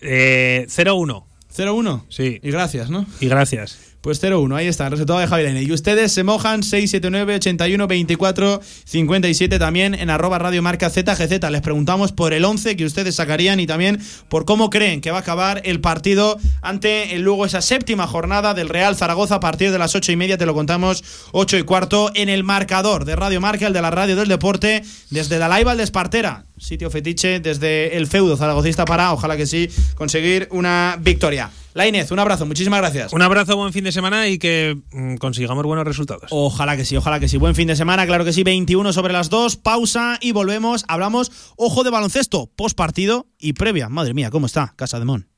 Eh, 0.00 0.66
0-1. 0.68 1.27
0-1. 1.54 2.04
Sí. 2.08 2.40
Y 2.42 2.50
gracias, 2.50 2.90
¿no? 2.90 3.06
Y 3.20 3.28
gracias. 3.28 3.78
Pues 4.00 4.22
0-1, 4.22 4.54
ahí 4.54 4.68
está, 4.68 4.84
el 4.84 4.92
resultado 4.92 5.18
de 5.18 5.26
Javier 5.26 5.60
Y 5.60 5.72
ustedes 5.72 6.12
se 6.12 6.22
mojan 6.22 6.62
679 6.62 7.34
81 7.34 7.86
24 7.88 8.60
57 8.84 9.58
también 9.58 9.94
en 9.94 10.08
arroba 10.08 10.38
radio 10.38 10.62
marca 10.62 10.88
ZGZ. 10.88 11.50
Les 11.50 11.60
preguntamos 11.62 12.12
por 12.12 12.32
el 12.32 12.44
11 12.44 12.76
que 12.76 12.84
ustedes 12.84 13.16
sacarían 13.16 13.58
y 13.58 13.66
también 13.66 14.00
por 14.28 14.44
cómo 14.44 14.70
creen 14.70 15.00
que 15.00 15.10
va 15.10 15.18
a 15.18 15.20
acabar 15.20 15.62
el 15.64 15.80
partido 15.80 16.38
ante 16.62 17.16
el 17.16 17.22
luego 17.22 17.44
esa 17.44 17.60
séptima 17.60 18.06
jornada 18.06 18.54
del 18.54 18.68
Real 18.68 18.94
Zaragoza 18.94 19.36
a 19.36 19.40
partir 19.40 19.72
de 19.72 19.78
las 19.78 19.96
8 19.96 20.12
y 20.12 20.16
media. 20.16 20.38
Te 20.38 20.46
lo 20.46 20.54
contamos 20.54 21.02
8 21.32 21.58
y 21.58 21.62
cuarto 21.64 22.12
en 22.14 22.28
el 22.28 22.44
marcador 22.44 23.04
de 23.04 23.16
Radio 23.16 23.40
Marca, 23.40 23.66
el 23.66 23.72
de 23.72 23.82
la 23.82 23.90
radio 23.90 24.14
del 24.14 24.28
deporte, 24.28 24.84
desde 25.10 25.38
Dalaiba 25.38 25.72
al 25.72 25.78
Despartera 25.78 26.47
sitio 26.60 26.90
fetiche 26.90 27.40
desde 27.40 27.96
el 27.96 28.06
feudo 28.06 28.36
zaragocista 28.36 28.84
para, 28.84 29.12
ojalá 29.12 29.36
que 29.36 29.46
sí, 29.46 29.68
conseguir 29.94 30.48
una 30.50 30.98
victoria. 31.00 31.50
La 31.74 31.86
Inés, 31.86 32.10
un 32.10 32.18
abrazo, 32.18 32.44
muchísimas 32.44 32.80
gracias. 32.80 33.12
Un 33.12 33.22
abrazo, 33.22 33.56
buen 33.56 33.72
fin 33.72 33.84
de 33.84 33.92
semana 33.92 34.26
y 34.26 34.38
que 34.38 34.76
mm, 34.90 35.16
consigamos 35.16 35.64
buenos 35.64 35.86
resultados. 35.86 36.28
Ojalá 36.30 36.76
que 36.76 36.84
sí, 36.84 36.96
ojalá 36.96 37.20
que 37.20 37.28
sí. 37.28 37.36
Buen 37.36 37.54
fin 37.54 37.68
de 37.68 37.76
semana, 37.76 38.06
claro 38.06 38.24
que 38.24 38.32
sí, 38.32 38.42
21 38.42 38.92
sobre 38.92 39.12
las 39.12 39.30
2, 39.30 39.56
pausa 39.56 40.18
y 40.20 40.32
volvemos. 40.32 40.84
Hablamos, 40.88 41.30
ojo 41.56 41.84
de 41.84 41.90
baloncesto, 41.90 42.50
post 42.56 42.76
partido 42.76 43.26
y 43.38 43.52
previa. 43.52 43.88
Madre 43.88 44.14
mía, 44.14 44.30
¿cómo 44.30 44.46
está 44.46 44.74
Casa 44.76 44.98
de 44.98 45.04
Mon? 45.04 45.37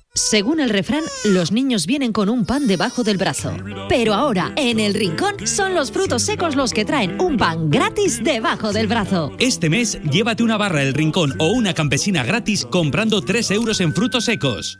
Según 0.13 0.59
el 0.59 0.69
refrán, 0.69 1.03
los 1.23 1.53
niños 1.53 1.85
vienen 1.85 2.11
con 2.11 2.27
un 2.27 2.45
pan 2.45 2.67
debajo 2.67 3.01
del 3.01 3.15
brazo. 3.15 3.55
Pero 3.87 4.13
ahora, 4.13 4.51
en 4.57 4.81
el 4.81 4.93
rincón, 4.93 5.47
son 5.47 5.73
los 5.73 5.89
frutos 5.89 6.23
secos 6.23 6.57
los 6.57 6.73
que 6.73 6.83
traen 6.83 7.19
un 7.21 7.37
pan 7.37 7.69
gratis 7.69 8.21
debajo 8.21 8.73
del 8.73 8.87
brazo. 8.87 9.31
Este 9.39 9.69
mes, 9.69 10.01
llévate 10.11 10.43
una 10.43 10.57
barra 10.57 10.83
El 10.83 10.93
Rincón 10.93 11.33
o 11.39 11.53
una 11.53 11.73
campesina 11.73 12.25
gratis 12.25 12.65
comprando 12.65 13.21
3 13.21 13.51
euros 13.51 13.79
en 13.79 13.93
frutos 13.93 14.25
secos. 14.25 14.79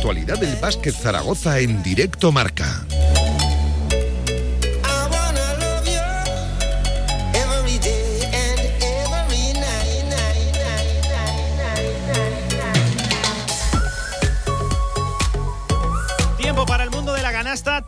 Actualidad 0.00 0.38
del 0.38 0.56
básquet 0.56 0.94
Zaragoza 0.94 1.58
en 1.58 1.82
directo 1.82 2.32
marca. 2.32 2.86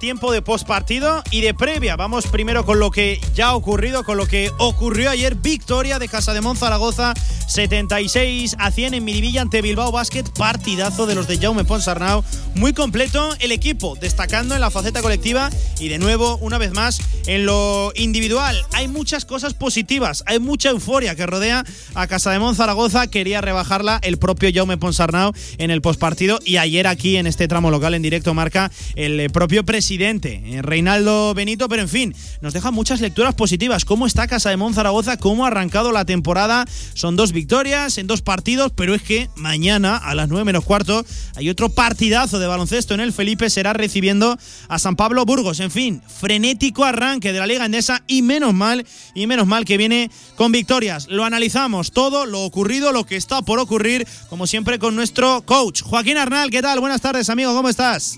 tiempo 0.02 0.32
de 0.32 0.42
postpartido 0.42 1.22
y 1.30 1.42
de 1.42 1.54
previa. 1.54 1.94
Vamos 1.94 2.26
primero 2.26 2.66
con 2.66 2.80
lo 2.80 2.90
que 2.90 3.20
ya 3.34 3.50
ha 3.50 3.54
ocurrido, 3.54 4.02
con 4.02 4.16
lo 4.16 4.26
que 4.26 4.50
ocurrió 4.58 5.10
ayer. 5.10 5.36
Victoria 5.36 6.00
de 6.00 6.08
Casa 6.08 6.34
de 6.34 6.42
Zaragoza, 6.56 7.14
76 7.46 8.56
a 8.58 8.70
100 8.70 8.94
en 8.94 9.04
Miribilla 9.04 9.42
ante 9.42 9.62
Bilbao 9.62 9.92
Basket. 9.92 10.24
Partidazo 10.36 11.06
de 11.06 11.14
los 11.14 11.26
de 11.28 11.38
Jaume 11.38 11.64
Ponsarnau. 11.64 12.24
Muy 12.54 12.72
completo 12.72 13.34
el 13.40 13.52
equipo, 13.52 13.96
destacando 14.00 14.54
en 14.54 14.60
la 14.60 14.70
faceta 14.70 15.02
colectiva 15.02 15.50
y 15.80 15.88
de 15.88 15.98
nuevo, 15.98 16.38
una 16.38 16.58
vez 16.58 16.72
más, 16.72 17.00
en 17.26 17.46
lo 17.46 17.92
individual. 17.94 18.56
Hay 18.72 18.88
muchas 18.88 19.24
cosas 19.24 19.54
positivas, 19.54 20.24
hay 20.26 20.38
mucha 20.38 20.70
euforia 20.70 21.14
que 21.14 21.26
rodea 21.26 21.64
a 21.94 22.06
Casa 22.06 22.30
de 22.30 22.54
Zaragoza. 22.54 23.06
Quería 23.06 23.40
rebajarla 23.40 24.00
el 24.02 24.18
propio 24.18 24.50
Jaume 24.52 24.76
Ponsarnau 24.76 25.32
en 25.58 25.70
el 25.70 25.80
postpartido 25.80 26.38
y 26.44 26.56
ayer 26.56 26.86
aquí 26.86 27.16
en 27.16 27.26
este 27.26 27.48
tramo 27.48 27.70
local 27.70 27.94
en 27.94 28.02
directo 28.02 28.34
marca 28.34 28.70
el 28.96 29.30
propio 29.30 29.64
presidente 29.64 30.42
eh, 30.44 30.62
Reinaldo 30.62 31.34
Benito, 31.34 31.68
pero 31.68 31.82
en 31.82 31.88
fin, 31.88 32.14
nos 32.40 32.52
deja 32.52 32.70
muchas 32.70 33.00
lecturas 33.00 33.34
positivas. 33.34 33.84
¿Cómo 33.84 34.06
está 34.06 34.26
Casa 34.26 34.50
de 34.50 34.56
Monzaragoza? 34.56 35.16
¿Cómo 35.16 35.44
ha 35.44 35.48
arrancado 35.48 35.92
la 35.92 36.04
temporada? 36.04 36.66
Son 36.94 37.16
dos 37.16 37.31
victorias 37.32 37.98
en 37.98 38.06
dos 38.06 38.22
partidos, 38.22 38.72
pero 38.74 38.94
es 38.94 39.02
que 39.02 39.28
mañana 39.36 39.96
a 39.96 40.14
las 40.14 40.28
9 40.28 40.44
menos 40.44 40.64
cuarto 40.64 41.04
hay 41.34 41.48
otro 41.48 41.68
partidazo 41.68 42.38
de 42.38 42.46
baloncesto 42.46 42.94
en 42.94 43.00
el 43.00 43.12
Felipe, 43.12 43.50
será 43.50 43.72
recibiendo 43.72 44.38
a 44.68 44.78
San 44.78 44.96
Pablo 44.96 45.24
Burgos. 45.24 45.60
En 45.60 45.70
fin, 45.70 46.02
frenético 46.20 46.84
arranque 46.84 47.32
de 47.32 47.38
la 47.38 47.46
Liga 47.46 47.64
Endesa 47.64 48.02
y 48.06 48.22
menos 48.22 48.54
mal, 48.54 48.86
y 49.14 49.26
menos 49.26 49.46
mal 49.46 49.64
que 49.64 49.76
viene 49.76 50.10
con 50.36 50.52
victorias. 50.52 51.08
Lo 51.08 51.24
analizamos 51.24 51.92
todo, 51.92 52.26
lo 52.26 52.42
ocurrido, 52.42 52.92
lo 52.92 53.04
que 53.04 53.16
está 53.16 53.42
por 53.42 53.58
ocurrir, 53.58 54.06
como 54.28 54.46
siempre 54.46 54.78
con 54.78 54.96
nuestro 54.96 55.42
coach, 55.42 55.82
Joaquín 55.82 56.18
Arnal. 56.18 56.50
¿Qué 56.50 56.62
tal? 56.62 56.80
Buenas 56.80 57.00
tardes, 57.00 57.30
amigo, 57.30 57.54
¿cómo 57.54 57.68
estás? 57.68 58.16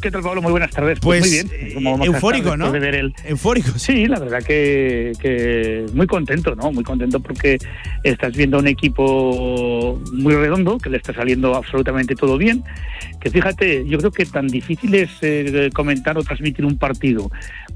¿Qué 0.00 0.10
tal, 0.10 0.22
Pablo? 0.22 0.40
Muy 0.40 0.52
buenas 0.52 0.70
tardes. 0.70 0.98
Pues, 1.00 1.20
muy 1.20 1.30
bien. 1.30 1.50
Eh, 1.52 2.06
eufórico, 2.06 2.56
¿no? 2.56 2.72
ver 2.72 2.94
el... 2.94 3.14
Eufórico. 3.24 3.78
Sí, 3.78 4.06
la 4.06 4.18
verdad 4.18 4.42
que, 4.42 5.12
que, 5.20 5.84
muy 5.92 6.06
contento, 6.06 6.54
¿no? 6.54 6.72
Muy 6.72 6.84
contento 6.84 7.20
porque 7.20 7.58
estás 8.02 8.34
viendo 8.34 8.58
un 8.58 8.66
equipo 8.66 10.00
muy 10.12 10.34
redondo, 10.34 10.78
que 10.78 10.88
le 10.88 10.96
está 10.96 11.12
saliendo 11.12 11.54
absolutamente 11.54 12.14
todo 12.14 12.38
bien. 12.38 12.64
Que 13.20 13.30
fíjate, 13.30 13.86
yo 13.86 13.98
creo 13.98 14.10
que 14.10 14.24
tan 14.24 14.46
difícil 14.46 14.94
es 14.94 15.10
eh, 15.20 15.70
comentar 15.74 16.16
o 16.16 16.22
transmitir 16.22 16.64
un 16.64 16.78
partido 16.78 17.30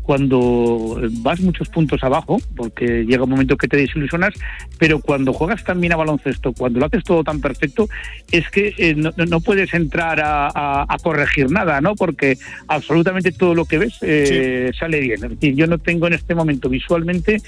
cuando 0.04 1.00
vas 1.22 1.40
muchos 1.40 1.70
puntos 1.70 2.04
abajo, 2.04 2.38
porque 2.56 3.04
llega 3.06 3.24
un 3.24 3.30
momento 3.30 3.56
que 3.56 3.68
te 3.68 3.78
desilusionas, 3.78 4.34
pero 4.78 5.00
cuando 5.00 5.32
juegas 5.32 5.64
tan 5.64 5.80
bien 5.80 5.94
a 5.94 5.96
baloncesto, 5.96 6.52
cuando 6.52 6.78
lo 6.78 6.86
haces 6.86 7.02
todo 7.04 7.24
tan 7.24 7.40
perfecto, 7.40 7.88
es 8.30 8.48
que 8.50 8.74
eh, 8.76 8.94
no, 8.94 9.40
puedes 9.40 9.72
entrar 9.72 10.20
a, 10.22 10.86
corregir 11.02 11.50
nada, 11.50 11.80
¿no? 11.80 11.94
Porque 11.94 12.36
absolutamente 12.68 13.32
todo 13.32 13.54
lo 13.54 13.64
que 13.64 13.78
ves 13.78 13.98
eh, 14.02 14.70
sale 14.78 15.00
bien. 15.00 15.24
Es 15.24 15.30
decir, 15.30 15.54
yo 15.54 15.66
no 15.66 15.78
tengo 15.78 16.06
en 16.06 16.12
este 16.12 16.34
momento 16.34 16.68
visualmente 16.68 17.40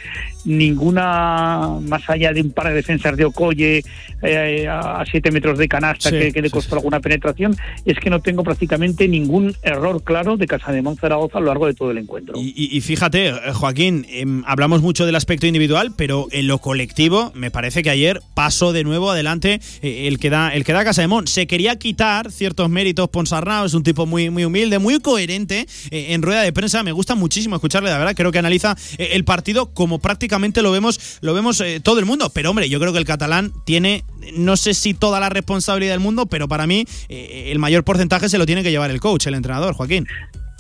ninguna, 0.46 1.68
más 1.82 2.08
allá 2.08 2.32
de 2.32 2.40
un 2.40 2.52
par 2.52 2.68
de 2.68 2.74
defensas 2.74 3.16
de 3.16 3.24
Okoye 3.26 3.82
eh, 4.22 4.66
a 4.68 5.04
siete 5.10 5.30
metros 5.30 5.58
de 5.58 5.68
canasta 5.68 6.10
que, 6.10 6.32
le 6.40 6.50
costó 6.50 6.76
alguna 6.76 7.00
penetración, 7.00 7.54
es 7.86 7.98
que 8.00 8.10
no 8.10 8.20
tengo 8.20 8.42
prácticamente 8.42 9.06
ningún 9.08 9.54
error 9.62 10.02
claro 10.02 10.36
de 10.36 10.46
Casa 10.46 10.72
de 10.72 10.82
Monzaragoza 10.82 11.38
a 11.38 11.40
lo 11.40 11.46
largo 11.46 11.66
de 11.66 11.74
todo 11.74 11.92
el 11.92 11.98
encuentro. 11.98 12.34
Y, 12.36 12.80
fíjate, 12.80 13.28
eh, 13.28 13.34
Joaquín, 13.54 14.04
em, 14.10 14.42
hablamos 14.44 14.82
mucho 14.82 15.06
del 15.06 15.14
aspecto 15.14 15.46
individual, 15.46 15.92
pero 15.96 16.26
en 16.32 16.48
lo 16.48 16.58
colectivo 16.58 17.30
me 17.34 17.52
parece 17.52 17.84
que 17.84 17.90
ayer 17.90 18.20
pasó 18.34 18.72
de 18.72 18.82
nuevo 18.82 19.12
adelante 19.12 19.60
eh, 19.82 20.08
el 20.08 20.18
que 20.18 20.30
da 20.30 20.52
el 20.52 20.64
que 20.64 20.72
da 20.72 20.84
Casademón. 20.84 21.28
Se 21.28 21.46
quería 21.46 21.76
quitar 21.76 22.32
ciertos 22.32 22.68
méritos 22.68 23.08
Ponsarnau, 23.08 23.64
es 23.64 23.74
un 23.74 23.84
tipo 23.84 24.04
muy, 24.04 24.30
muy 24.30 24.44
humilde, 24.44 24.80
muy 24.80 24.98
coherente 24.98 25.66
eh, 25.90 26.06
en 26.10 26.22
rueda 26.22 26.42
de 26.42 26.52
prensa. 26.52 26.82
Me 26.82 26.92
gusta 26.92 27.14
muchísimo 27.14 27.54
escucharle, 27.54 27.90
la 27.90 27.98
verdad. 27.98 28.14
Creo 28.16 28.32
que 28.32 28.40
analiza 28.40 28.76
el 28.98 29.24
partido 29.24 29.72
como 29.72 30.00
prácticamente 30.00 30.60
lo 30.60 30.72
vemos, 30.72 31.18
lo 31.20 31.34
vemos 31.34 31.62
todo 31.84 32.00
el 32.00 32.04
mundo. 32.04 32.30
Pero 32.30 32.50
hombre, 32.50 32.68
yo 32.68 32.80
creo 32.80 32.92
que 32.92 32.98
el 32.98 33.04
catalán 33.04 33.52
tiene, 33.64 34.04
no 34.34 34.56
sé 34.56 34.74
si 34.74 34.92
toda 34.92 35.20
la 35.20 35.28
responsabilidad 35.28 35.92
del 35.92 36.00
mundo, 36.00 36.26
pero 36.26 36.48
para 36.48 36.66
mí 36.66 36.84
el 37.08 37.58
mayor 37.58 37.75
porcentaje 37.84 38.28
se 38.28 38.38
lo 38.38 38.46
tiene 38.46 38.62
que 38.62 38.70
llevar 38.70 38.90
el 38.90 39.00
coach, 39.00 39.26
el 39.26 39.34
entrenador, 39.34 39.74
Joaquín. 39.74 40.06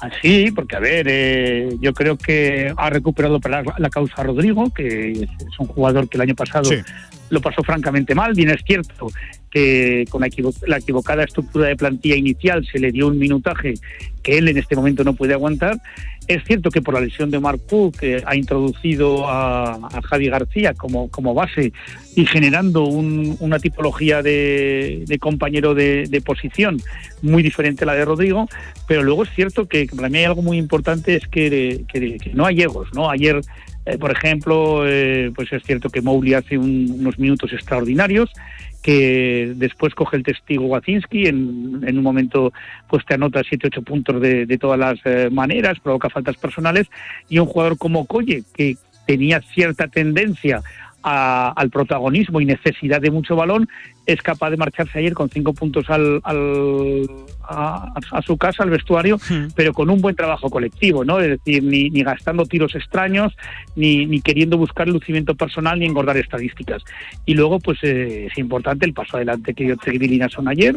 Así, 0.00 0.50
porque 0.50 0.76
a 0.76 0.80
ver, 0.80 1.06
eh, 1.08 1.70
yo 1.80 1.94
creo 1.94 2.18
que 2.18 2.72
ha 2.76 2.90
recuperado 2.90 3.40
para 3.40 3.62
la, 3.78 3.90
causa 3.90 4.22
Rodrigo, 4.22 4.70
que 4.70 5.12
es, 5.12 5.58
un 5.58 5.66
jugador 5.66 6.08
que 6.08 6.18
el 6.18 6.22
año 6.22 6.34
pasado 6.34 6.68
lo 7.30 7.40
pasó 7.40 7.62
francamente 7.62 8.14
mal. 8.14 8.32
Bien 8.34 8.50
es 8.50 8.62
cierto 8.66 9.08
que 9.50 10.04
con 10.10 10.20
la, 10.20 10.76
equivocada 10.76 11.24
estructura 11.24 11.68
de 11.68 11.76
plantilla 11.76 12.16
inicial 12.16 12.66
se 12.70 12.78
le 12.78 12.92
dio 12.92 13.08
un 13.08 13.18
minutaje 13.18 13.74
que 14.22 14.38
él 14.38 14.48
en 14.48 14.58
este 14.58 14.76
momento 14.76 15.04
no 15.04 15.14
puede 15.14 15.34
aguantar. 15.34 15.76
Es 16.26 16.42
cierto 16.44 16.70
que 16.70 16.82
por 16.82 16.94
la 16.94 17.00
lesión 17.00 17.30
de 17.30 17.38
Marc 17.38 17.60
que 17.98 18.22
ha 18.26 18.36
introducido 18.36 19.28
a, 19.28 19.88
Javi 20.04 20.28
García 20.28 20.74
como, 20.74 21.08
como 21.08 21.34
base 21.34 21.72
y 22.16 22.26
generando 22.26 22.84
una 22.84 23.58
tipología 23.58 24.22
de, 24.22 25.04
compañero 25.20 25.74
de, 25.74 26.22
posición 26.24 26.78
muy 27.22 27.42
diferente 27.42 27.84
a 27.84 27.86
la 27.86 27.94
de 27.94 28.04
Rodrigo, 28.04 28.48
pero 28.88 29.02
luego 29.02 29.22
es 29.22 29.30
cierto 29.34 29.66
que 29.66 29.86
para 29.94 30.08
mí 30.08 30.18
hay 30.18 30.24
algo 30.24 30.42
muy 30.42 30.58
importante, 30.58 31.14
es 31.14 31.26
que, 31.28 31.84
no 32.34 32.46
hay 32.46 32.62
egos, 32.62 32.88
¿no? 32.94 33.08
Ayer 33.08 33.40
eh, 33.86 33.98
por 33.98 34.10
ejemplo, 34.10 34.84
eh, 34.84 35.30
pues 35.32 35.52
es 35.52 35.62
cierto 35.62 35.90
que 35.90 36.02
Mowgli 36.02 36.34
hace 36.34 36.58
unos 36.58 37.20
minutos 37.20 37.52
extraordinarios, 37.52 38.32
que 38.82 39.52
después 39.54 39.94
coge 39.94 40.16
el 40.16 40.24
testigo 40.24 40.66
Wacinski, 40.66 41.26
en, 41.26 41.84
en 41.86 41.96
un 41.96 42.02
momento 42.02 42.52
pues 42.88 43.06
te 43.06 43.14
anota 43.14 43.42
7-8 43.42 43.84
puntos 43.84 44.20
de, 44.20 44.58
todas 44.58 44.78
las 44.78 44.98
eh, 45.04 45.30
maneras, 45.30 45.78
provoca 45.78 46.10
faltas 46.10 46.36
personales, 46.36 46.88
y 47.28 47.38
un 47.38 47.46
jugador 47.46 47.78
como 47.78 48.06
Colle, 48.06 48.42
que 48.54 48.76
tenía 49.06 49.40
cierta 49.40 49.86
tendencia 49.86 50.62
al 51.02 51.70
protagonismo 51.70 52.40
y 52.40 52.46
necesidad 52.46 53.00
de 53.00 53.12
mucho 53.12 53.36
balón, 53.36 53.68
es 54.06 54.22
capaz 54.22 54.50
de 54.50 54.56
marcharse 54.56 54.98
ayer 54.98 55.14
con 55.14 55.28
cinco 55.28 55.52
puntos 55.52 55.84
al, 55.90 56.20
a, 57.42 58.22
su 58.24 58.36
casa, 58.36 58.62
al 58.62 58.70
vestuario, 58.70 59.18
pero 59.54 59.72
con 59.72 59.90
un 59.90 60.00
buen 60.00 60.14
trabajo 60.14 60.48
colectivo, 60.48 61.04
¿no? 61.04 61.20
Es 61.20 61.30
decir, 61.30 61.62
ni, 61.62 61.90
ni 61.90 62.02
gastando 62.02 62.44
tiros 62.44 62.74
extraños, 62.74 63.36
ni, 63.74 64.06
ni, 64.06 64.20
queriendo 64.20 64.56
buscar 64.56 64.88
lucimiento 64.88 65.34
personal, 65.34 65.78
ni 65.78 65.86
engordar 65.86 66.16
estadísticas. 66.16 66.82
Y 67.24 67.34
luego, 67.34 67.58
pues 67.58 67.78
eh, 67.82 68.28
es 68.30 68.38
importante 68.38 68.86
el 68.86 68.92
paso 68.92 69.16
adelante 69.16 69.54
que 69.54 69.64
dio 69.64 69.76
Tegui 69.76 70.20
son 70.30 70.48
ayer, 70.48 70.76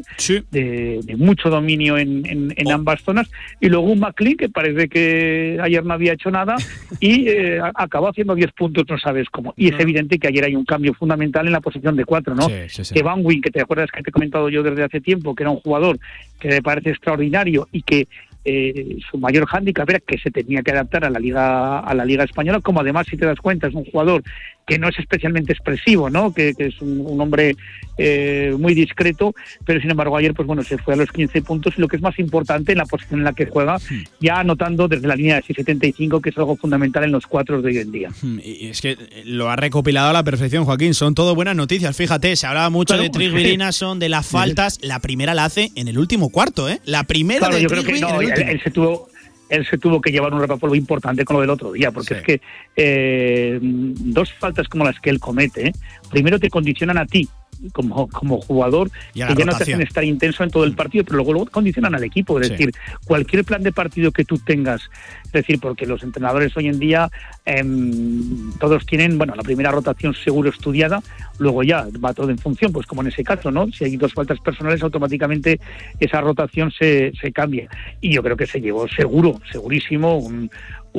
de, 0.52 1.16
mucho 1.18 1.50
dominio 1.50 1.98
en, 1.98 2.26
en, 2.26 2.68
oh. 2.68 2.74
ambas 2.74 3.02
zonas, 3.02 3.30
y 3.60 3.70
luego 3.70 3.88
un 3.88 4.00
McLean 4.00 4.38
que 4.38 4.50
parece 4.50 4.90
que 4.90 5.60
ayer 5.62 5.84
no 5.86 5.94
había 5.94 6.14
hecho 6.14 6.32
nada 6.32 6.56
y 7.00 7.28
eh, 7.28 7.60
acabó 7.76 8.10
haciendo 8.10 8.36
10 8.36 8.52
puntos, 8.54 8.86
no 8.90 8.98
sabes 8.98 9.30
cómo. 9.30 9.54
Y 9.56 9.70
es 9.74 9.80
evidente 9.80 10.18
que 10.18 10.28
ayer 10.28 10.46
hay 10.46 10.56
un 10.56 10.66
cambio 10.66 10.94
fundamental 10.94 11.46
en 11.46 11.54
la 11.54 11.62
posición 11.62 11.96
de 11.96 12.06
cuatro, 12.06 12.36
¿no? 12.36 12.48
que 12.48 13.04
Van 13.04 13.19
Que 13.42 13.52
te 13.52 13.62
acuerdas 13.62 13.90
que 13.92 14.02
te 14.02 14.10
he 14.10 14.14
comentado 14.14 14.50
yo 14.50 14.64
desde 14.64 14.84
hace 14.84 15.02
tiempo, 15.02 15.36
que 15.36 15.44
era 15.44 15.52
un 15.52 15.60
jugador 15.60 16.00
que 16.40 16.50
me 16.50 16.62
parece 16.62 16.90
extraordinario 16.92 17.68
y 17.72 17.82
que 17.82 18.08
eh, 18.46 18.98
su 19.12 19.18
mayor 19.18 19.46
hándicap 19.46 19.90
era 19.90 20.00
que 20.00 20.18
se 20.18 20.32
tenía 20.32 20.62
que 20.62 20.72
adaptar 20.72 21.04
a 21.04 21.10
la 21.10 21.20
liga 21.20 21.80
a 21.80 21.94
la 21.94 22.06
liga 22.06 22.24
española 22.24 22.62
como 22.62 22.80
además 22.80 23.06
si 23.10 23.18
te 23.18 23.26
das 23.26 23.40
cuenta 23.40 23.68
es 23.68 23.74
un 23.74 23.84
jugador 23.84 24.24
que 24.70 24.78
no 24.78 24.88
es 24.88 25.00
especialmente 25.00 25.52
expresivo, 25.52 26.12
¿no? 26.12 26.32
Que, 26.32 26.54
es 26.56 26.80
un, 26.80 27.20
hombre 27.20 27.56
eh, 27.98 28.56
muy 28.58 28.76
discreto, 28.76 29.34
pero 29.66 29.82
sin 29.82 29.90
embargo 29.90 30.16
ayer 30.16 30.34
pues 30.36 30.48
bueno 30.48 30.64
se 30.64 30.78
fue 30.78 30.94
a 30.94 30.98
los 30.98 31.12
15 31.12 31.42
puntos 31.42 31.74
y 31.76 31.82
lo 31.82 31.88
que 31.88 31.96
es 31.96 32.02
más 32.04 32.20
importante 32.20 32.74
en 32.74 32.78
la 32.78 32.86
posición 32.86 33.22
en 33.22 33.24
la 33.24 33.34
que 33.34 33.48
juega, 33.48 33.78
ya 34.20 34.40
anotando 34.40 34.88
desde 34.88 35.08
la 35.08 35.16
línea 35.16 35.36
de 35.36 35.42
6.75 35.42 36.22
que 36.22 36.30
es 36.30 36.38
algo 36.38 36.56
fundamental 36.56 37.04
en 37.04 37.12
los 37.12 37.26
cuatro 37.26 37.62
de 37.62 37.70
hoy 37.70 37.78
en 37.80 37.92
día. 37.92 38.10
Y 38.44 38.68
es 38.68 38.82
que 38.82 38.96
lo 39.26 39.50
ha 39.50 39.56
recopilado 39.56 40.12
a 40.12 40.14
la 40.14 40.24
perfección 40.24 40.66
Joaquín, 40.66 40.94
son 40.94 41.16
todo 41.16 41.34
buenas 41.34 41.56
noticias, 41.56 41.98
fíjate, 41.98 42.36
se 42.36 42.46
hablaba 42.46 42.70
mucho 42.70 42.96
de 42.96 43.10
Tris 43.10 43.34
son 43.72 43.98
de 43.98 44.10
las 44.10 44.28
faltas, 44.28 44.80
la 44.84 45.00
primera 45.00 45.34
la 45.34 45.46
hace 45.46 45.72
en 45.76 45.88
el 45.88 45.98
último 45.98 46.30
cuarto, 46.30 46.70
¿eh? 46.70 46.80
La 46.86 47.04
primera 47.06 47.50
de 47.50 47.62
yo 47.62 47.70
creo 47.70 47.84
que 47.84 48.00
no, 48.00 48.22
él 48.22 48.62
se 48.64 48.70
tuvo 48.70 49.09
él 49.50 49.66
se 49.66 49.78
tuvo 49.78 50.00
que 50.00 50.12
llevar 50.12 50.34
un 50.34 50.40
repapolvo 50.40 50.76
importante 50.76 51.26
con 51.26 51.36
lo 51.36 51.42
del 51.42 51.50
otro 51.50 51.72
día, 51.72 51.92
porque 51.92 52.14
es 52.16 52.22
que 52.22 52.42
eh, 52.76 53.60
dos 53.62 54.32
faltas 54.34 54.68
como 54.68 54.86
las 54.86 55.00
que 55.00 55.10
él 55.10 55.20
comete, 55.20 55.74
primero 56.10 56.40
te 56.40 56.50
condicionan 56.50 56.98
a 56.98 57.06
ti 57.06 57.28
como, 57.74 58.08
como 58.08 58.42
jugador 58.42 58.90
que 59.14 59.20
ya 59.20 59.28
no 59.28 59.56
te 59.58 59.64
hacen 59.64 59.82
estar 59.82 60.04
intenso 60.04 60.44
en 60.44 60.52
todo 60.52 60.64
el 60.64 60.76
partido, 60.76 61.04
pero 61.04 61.18
luego, 61.18 61.34
luego 61.34 61.52
condicionan 61.52 61.96
al 61.96 62.04
equipo. 62.04 62.40
Es 62.40 62.50
decir, 62.50 62.72
cualquier 63.06 63.44
plan 63.44 63.64
de 63.64 63.72
partido 63.72 64.12
que 64.12 64.26
tú 64.26 64.38
tengas, 64.38 64.82
es 65.26 65.32
decir, 65.32 65.60
porque 65.60 65.86
los 65.86 66.04
entrenadores 66.04 66.56
hoy 66.58 66.68
en 66.68 66.80
día 66.80 67.10
em, 67.46 68.52
todos 68.60 68.86
tienen, 68.86 69.18
bueno, 69.18 69.36
la 69.36 69.44
primera 69.44 69.72
rotación 69.72 70.14
seguro 70.14 70.50
estudiada, 70.50 71.02
luego 71.38 71.64
ya 71.64 71.88
va 72.04 72.14
todo 72.14 72.30
en 72.30 72.38
función, 72.38 72.72
pues 72.72 72.86
como 72.86 73.02
en 73.02 73.10
ese 73.10 73.24
caso, 73.24 73.52
¿no? 73.52 73.68
Si 73.72 73.84
hay 73.84 73.98
dos 73.98 74.14
faltas 74.14 74.40
personales, 74.40 74.82
automáticamente 74.82 75.60
esa 76.00 76.22
rotación 76.22 76.72
se, 76.72 77.12
se 77.20 77.32
cambia. 77.32 77.70
Y 78.02 78.14
yo 78.14 78.24
creo 78.24 78.38
que 78.38 78.48
se 78.48 78.62
llevó 78.62 78.88
seguro, 78.88 79.40
segurísimo, 79.52 80.18
un, 80.18 80.50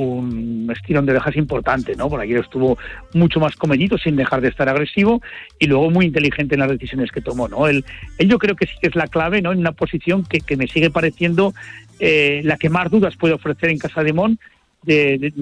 un 0.02 0.70
estirón 0.70 1.06
de 1.06 1.12
orejas 1.12 1.36
importante, 1.36 1.96
¿no? 1.96 2.08
Por 2.08 2.20
ayer 2.20 2.38
estuvo 2.38 2.78
mucho 3.14 3.40
más 3.40 3.56
comedito 3.56 3.98
sin 3.98 4.16
dejar 4.16 4.40
de 4.40 4.48
estar 4.48 4.68
agresivo 4.68 5.20
y 5.58 5.66
luego 5.66 5.90
muy 5.90 6.06
inteligente 6.06 6.54
en 6.54 6.60
las 6.60 6.70
decisiones 6.70 7.10
que 7.12 7.20
tomó, 7.20 7.48
¿no? 7.48 7.66
Él, 7.66 7.84
él 8.18 8.28
yo 8.28 8.38
creo 8.38 8.56
que 8.56 8.66
sí 8.66 8.74
que 8.80 8.88
es 8.88 8.96
la 8.96 9.06
clave, 9.06 9.42
¿no? 9.42 9.52
En 9.52 9.58
una 9.58 9.72
posición 9.72 10.24
que, 10.24 10.40
que 10.40 10.56
me 10.56 10.66
sigue 10.66 10.90
pareciendo 10.90 11.54
eh, 11.98 12.40
la 12.44 12.56
que 12.56 12.70
más 12.70 12.90
dudas 12.90 13.16
puede 13.16 13.34
ofrecer 13.34 13.70
en 13.70 13.78
Casa 13.78 14.02
de 14.02 14.12
Mon 14.12 14.38
de, 14.82 15.32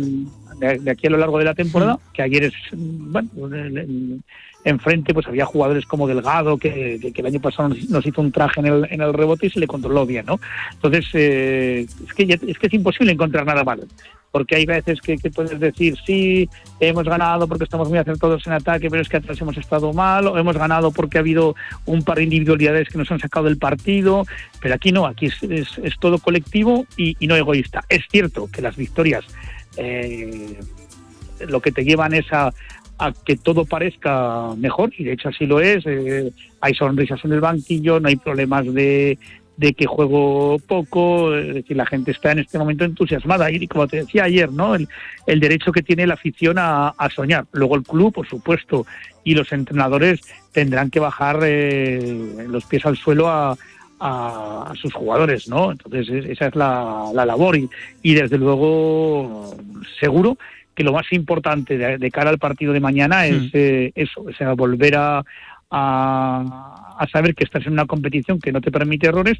de, 0.59 0.91
aquí 0.91 1.07
a 1.07 1.11
lo 1.11 1.19
largo 1.19 1.39
de 1.39 1.45
la 1.45 1.55
temporada, 1.55 1.99
que 2.13 2.23
ayer 2.23 2.45
es, 2.45 2.55
bueno, 2.73 3.31
enfrente 4.65 5.15
pues 5.15 5.27
había 5.27 5.47
jugadores 5.47 5.87
como 5.87 6.09
Delgado, 6.09 6.59
que, 6.59 6.99
que, 7.01 7.21
el 7.21 7.27
año 7.27 7.41
pasado 7.41 7.69
nos, 7.69 8.07
hizo 8.07 8.21
un 8.21 8.33
traje 8.33 8.61
en 8.61 8.67
el, 8.67 8.89
en 8.91 9.01
el 9.01 9.15
rebote 9.15 9.47
y 9.47 9.51
se 9.51 9.61
le 9.61 9.67
controló 9.67 10.05
bien, 10.05 10.27
¿no? 10.27 10.41
Entonces, 10.73 11.07
eh, 11.15 11.87
es, 12.05 12.15
que 12.15 12.25
es 12.25 12.59
que 12.59 12.67
es 12.67 12.75
imposible 12.75 13.13
encontrar 13.13 13.47
nada 13.47 13.65
malo 13.65 13.85
porque 14.31 14.57
hay 14.57 14.67
veces 14.67 15.01
que, 15.01 15.17
puedes 15.31 15.59
decir, 15.59 15.97
sí, 16.05 16.49
hemos 16.81 17.05
ganado 17.05 17.49
porque 17.49 17.65
estamos 17.65 17.89
muy 17.89 17.99
acertados 17.99 18.47
en 18.47 18.53
ataque, 18.53 18.91
pero 18.91 19.03
es 19.03 19.09
que 19.09 19.17
atrás 19.17 19.41
hemos 19.41 19.57
estado 19.57 19.93
mal, 19.93 20.27
o 20.27 20.39
hemos 20.39 20.57
ganado 20.57 20.91
porque 20.91 21.19
ha 21.19 21.21
habido 21.21 21.55
un 21.87 22.03
par 22.03 22.19
de 22.19 22.25
individualidades 22.25 22.89
que 22.89 22.99
nos 22.99 23.11
han 23.11 23.21
sacado 23.21 23.47
del 23.47 23.59
partido, 23.59 24.25
pero 24.61 24.75
aquí 24.75 24.93
no, 24.93 25.07
aquí 25.07 25.27
es, 25.27 25.43
es, 25.43 25.99
todo 25.99 26.19
colectivo 26.19 26.87
y, 26.97 27.17
no 27.27 27.37
egoísta. 27.37 27.85
Es 27.89 28.05
cierto 28.11 28.49
que 28.51 28.63
las 28.63 28.77
victorias 28.77 29.25
eh, 29.77 30.59
lo 31.47 31.61
que 31.61 31.73
te 31.73 31.85
llevan 31.85 32.15
es 32.15 32.27
a, 32.33 32.53
que 33.25 33.37
todo 33.37 33.65
parezca 33.65 34.55
mejor, 34.57 34.91
y 34.99 35.05
de 35.05 35.13
hecho 35.13 35.29
así 35.29 35.47
lo 35.47 35.61
es, 35.61 35.87
eh, 35.87 36.33
hay 36.61 36.75
sonrisas 36.75 37.25
en 37.25 37.33
el 37.33 37.41
banquillo, 37.41 38.01
no 38.01 38.09
hay 38.09 38.17
problemas 38.17 38.73
de, 38.75 39.19
de 39.59 39.75
que 39.75 39.87
juego 39.87 40.57
poco, 40.69 41.35
es 41.35 41.53
decir, 41.53 41.77
la 41.77 41.85
gente 41.85 42.13
está 42.13 42.31
en 42.31 42.39
este 42.39 42.59
momento 42.59 42.85
entusiasmada 42.85 43.51
y 43.51 43.67
como 43.67 43.89
te 43.89 43.99
decía 43.99 44.23
ayer, 44.25 44.53
¿no? 44.53 44.77
El, 44.77 44.89
derecho 45.41 45.73
que 45.73 45.83
tiene 45.83 46.07
la 46.07 46.15
afición 46.15 46.57
a, 46.61 46.95
soñar. 47.13 47.45
Luego 47.51 47.75
el 47.75 47.83
club, 47.83 48.15
por 48.15 48.29
supuesto, 48.29 48.87
y 49.25 49.35
los 49.35 49.51
entrenadores 49.53 50.21
tendrán 50.53 50.91
que 50.91 51.01
bajar 51.01 51.41
eh, 51.43 52.47
los 52.49 52.65
pies 52.67 52.87
al 52.87 52.97
suelo 52.97 53.29
a, 53.29 53.57
sus 54.81 54.95
jugadores, 54.95 55.49
¿no? 55.49 55.73
Entonces 55.73 56.25
esa 56.27 56.47
es 56.47 56.55
la, 56.55 57.11
labor 57.13 57.57
y, 57.57 57.69
y, 58.01 58.15
desde 58.15 58.39
luego 58.39 59.57
seguro 59.99 60.39
que 60.77 60.85
lo 60.85 60.93
más 60.93 61.13
importante 61.13 61.77
de, 61.77 62.11
cara 62.13 62.31
al 62.31 62.39
partido 62.39 62.73
de 62.73 62.79
mañana 62.79 63.27
es 63.27 63.43
hmm. 63.43 63.51
eh, 63.55 63.93
eso, 63.97 64.23
o 64.23 64.33
sea, 64.33 64.53
volver 64.53 64.95
a, 64.95 65.25
a, 65.71 67.07
saber 67.13 67.35
que 67.35 67.45
estás 67.45 67.67
en 67.67 67.73
una 67.73 67.87
competición 67.87 68.39
que 68.41 68.53
no 68.53 68.61
te 68.61 68.71
permite 68.71 69.07
errores 69.07 69.39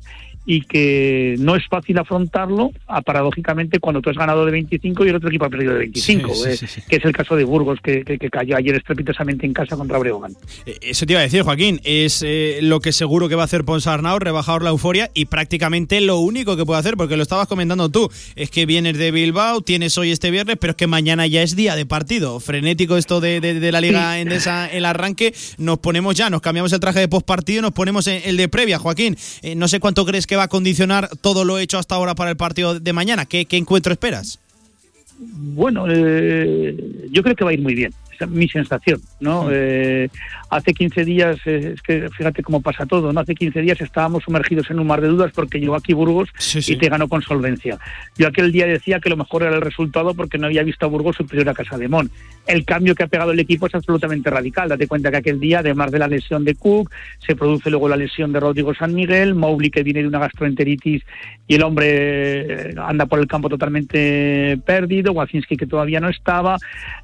y 0.51 0.63
que 0.63 1.37
no 1.41 1.57
es 1.57 1.69
fácil 1.69 1.99
afrontarlo, 1.99 2.73
a, 2.87 3.03
paradójicamente, 3.03 3.81
cuando 3.81 4.01
tú 4.01 4.09
has 4.09 4.17
ganado 4.17 4.47
de 4.47 4.53
25 4.53 5.05
y 5.05 5.11
el 5.11 5.17
otro 5.17 5.29
equipo 5.29 5.45
ha 5.45 5.51
perdido 5.51 5.75
de 5.75 5.81
25, 5.81 6.33
eh, 6.47 6.59
que 6.89 6.97
es 6.97 7.05
el 7.05 7.13
caso 7.13 7.37
de 7.37 7.45
Burgos, 7.45 7.81
que, 7.83 8.03
cayó 8.33 8.57
ayer 8.57 8.75
estrepitosamente 8.75 9.45
en 9.45 9.53
casa 9.53 9.77
contra 9.77 9.99
Breogán. 9.99 10.33
Eh, 10.65 10.79
eso 10.81 11.05
te 11.05 11.13
iba 11.13 11.21
a 11.21 11.25
decir, 11.25 11.43
Joaquín, 11.43 11.83
es 11.85 12.25
eh, 12.27 12.61
lo 12.63 12.81
que 12.81 12.93
seguro 12.93 13.29
que 13.29 13.35
va 13.35 13.43
a 13.43 13.45
hacer 13.45 13.65
Ponsarnau, 13.65 14.19
rebajar 14.19 14.63
la 14.63 14.71
euforia 14.71 15.11
y 15.13 15.27
prácticamente 15.27 16.01
lo 16.01 16.17
único 16.17 16.57
que 16.57 16.65
puede 16.65 16.81
hacer, 16.81 16.97
porque 16.97 17.19
lo 17.19 17.23
estabas 17.23 17.47
comentando 17.47 17.91
tú, 17.91 18.09
es 18.35 18.51
que 18.51 18.65
vienes 18.65 18.97
de 18.97 19.11
Bilbao, 19.11 19.61
tienes 19.61 19.99
hoy 19.99 20.13
este 20.13 20.31
viernes, 20.31 20.57
pero 20.59 20.71
es 20.71 20.77
que 20.79 20.87
mañana 20.87 21.27
ya 21.27 21.43
es 21.43 21.57
día 21.57 21.77
de 21.77 21.85
partido. 21.85 22.41
Frenético 22.41 22.97
esto 22.97 23.21
de, 23.21 23.43
de, 23.43 23.71
la 23.71 23.83
Liga 23.83 24.19
Endesa, 24.19 24.67
el 24.67 24.87
arranque, 24.87 25.35
nos 25.59 25.79
ponemos 25.79 26.15
ya, 26.15 26.31
nos 26.31 26.41
cambiamos 26.41 26.73
el 26.73 26.81
traje 26.81 27.01
de 27.01 27.09
postpartido 27.09 27.59
y 27.59 27.63
nos 27.63 27.73
ponemos 27.73 28.07
en 28.07 28.23
el 28.25 28.39
de 28.39 28.49
previa. 28.49 28.79
Joaquín, 28.79 29.15
eh, 29.43 29.55
no 29.55 29.69
sé 29.69 29.79
cuánto 29.79 30.07
crees 30.07 30.27
que 30.27 30.38
va 30.39 30.45
a 30.45 30.49
condicionar 30.49 31.09
todo 31.21 31.45
lo 31.45 31.59
hecho 31.59 31.79
hasta 31.79 31.95
ahora 31.95 32.15
para 32.15 32.31
el 32.31 32.37
partido 32.37 32.79
de 32.79 32.93
mañana. 32.93 33.27
¿Qué, 33.27 33.47
encuentro 33.51 33.93
esperas? 33.93 34.39
Bueno, 35.19 35.87
eh, 35.89 37.09
yo 37.11 37.23
creo 37.23 37.35
que 37.35 37.45
va 37.45 37.51
a 37.51 37.55
ir 37.55 37.61
muy 37.61 37.75
bien 37.75 37.93
mi 38.27 38.49
sensación, 38.49 39.01
¿no? 39.21 39.49
Eh, 39.51 40.09
hace 40.51 40.75
15 40.75 41.05
días, 41.05 41.39
eh, 41.47 41.73
es 41.75 41.83
que 41.83 42.09
fíjate 42.11 42.43
cómo 42.43 42.61
pasa 42.61 42.87
todo, 42.87 43.13
¿no? 43.13 43.21
Hace 43.21 43.35
15 43.35 43.61
días 43.63 43.81
estábamos 43.81 44.25
sumergidos 44.25 44.71
en 44.71 44.81
un 44.81 44.87
mar 44.87 45.01
de 45.01 45.09
dudas 45.09 45.33
porque 45.35 45.61
llegó 45.61 45.77
aquí 45.77 45.93
Burgos 45.93 46.29
y 46.67 46.77
te 46.77 46.89
ganó 46.89 47.09
con 47.09 47.23
solvencia. 47.23 47.79
Yo 48.17 48.29
aquel 48.29 48.51
día 48.53 48.67
decía 48.67 49.01
que 49.01 49.11
lo 49.11 49.17
mejor 49.17 49.43
era 49.45 49.55
el 49.55 49.61
resultado 49.61 50.15
porque 50.15 50.39
no 50.39 50.47
había 50.47 50.63
visto 50.63 50.87
a 50.87 50.89
Burgos 50.89 51.17
superior 51.17 51.49
a 51.49 51.55
Casa 51.55 51.79
de 51.79 51.89
Mon. 51.89 52.11
El 52.47 52.65
cambio 52.65 52.95
que 52.95 53.05
ha 53.05 53.09
pegado 53.09 53.33
el 53.33 53.41
equipo 53.41 53.67
es 53.67 53.75
absolutamente 53.75 54.31
radical. 54.31 54.69
Date 54.69 54.89
cuenta 54.89 55.11
que 55.11 55.19
aquel 55.19 55.39
día, 55.39 55.61
además 55.61 55.91
de 55.93 55.99
la 55.99 56.09
lesión 56.09 56.45
de 56.45 56.55
Cook, 56.55 56.91
se 57.25 57.37
produce 57.37 57.71
luego 57.71 57.89
la 57.89 57.97
lesión 57.97 58.33
de 58.33 58.41
Rodrigo 58.41 58.75
San 58.75 58.95
Miguel, 58.95 59.35
Mowgli 59.35 59.71
que 59.71 59.83
viene 59.83 60.03
de 60.03 60.09
una 60.09 60.19
gastroenteritis 60.19 61.03
y 61.47 61.55
el 61.55 61.63
hombre 61.63 62.71
eh, 62.71 62.75
anda 62.79 63.07
por 63.07 63.19
el 63.19 63.27
campo 63.27 63.49
totalmente 63.49 64.59
perdido, 64.65 65.13
Wacinski 65.13 65.57
que 65.57 65.67
todavía 65.67 66.01
no 66.01 66.09
estaba. 66.09 66.57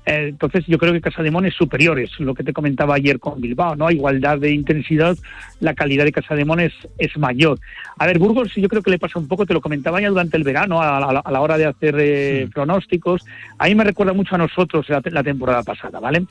entonces 0.04 0.64
yo 0.66 0.78
creo 0.78 0.92
que 0.92 1.00
Casademón 1.00 1.44
superiores, 1.50 2.10
lo 2.18 2.34
que 2.34 2.44
te 2.44 2.52
comentaba 2.52 2.94
ayer 2.94 3.18
con 3.18 3.33
Bilbao, 3.40 3.76
¿no? 3.76 3.90
igualdad 3.90 4.38
de 4.38 4.52
intensidad, 4.52 5.16
la 5.60 5.74
calidad 5.74 6.04
de 6.04 6.12
Casademón 6.12 6.60
es, 6.60 6.72
es 6.98 7.16
mayor. 7.16 7.58
A 7.98 8.06
ver, 8.06 8.18
Burgos 8.18 8.54
yo 8.54 8.68
creo 8.68 8.82
que 8.82 8.90
le 8.90 8.98
pasa 8.98 9.18
un 9.18 9.28
poco, 9.28 9.46
te 9.46 9.54
lo 9.54 9.60
comentaba 9.60 10.00
ya 10.00 10.08
durante 10.08 10.36
el 10.36 10.44
verano, 10.44 10.80
a, 10.80 11.12
la, 11.12 11.40
hora 11.40 11.58
de 11.58 11.66
hacer 11.66 11.96
eh, 11.98 12.48
pronósticos. 12.52 13.24
A 13.58 13.66
mí 13.66 13.74
me 13.74 13.84
recuerda 13.84 14.12
mucho 14.12 14.34
a 14.34 14.38
nosotros 14.38 14.86
la, 14.88 15.22
temporada 15.22 15.62
pasada, 15.62 16.00
¿vale? 16.00 16.26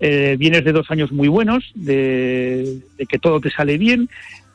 Eh, 0.00 0.36
vienes 0.38 0.64
de 0.64 0.72
dos 0.72 0.90
años 0.90 1.10
muy 1.10 1.28
buenos, 1.28 1.72
de, 1.74 2.78
de 2.96 3.06
que 3.06 3.18
todo 3.18 3.40
te 3.40 3.50
sale 3.50 3.78
bien, 3.78 4.08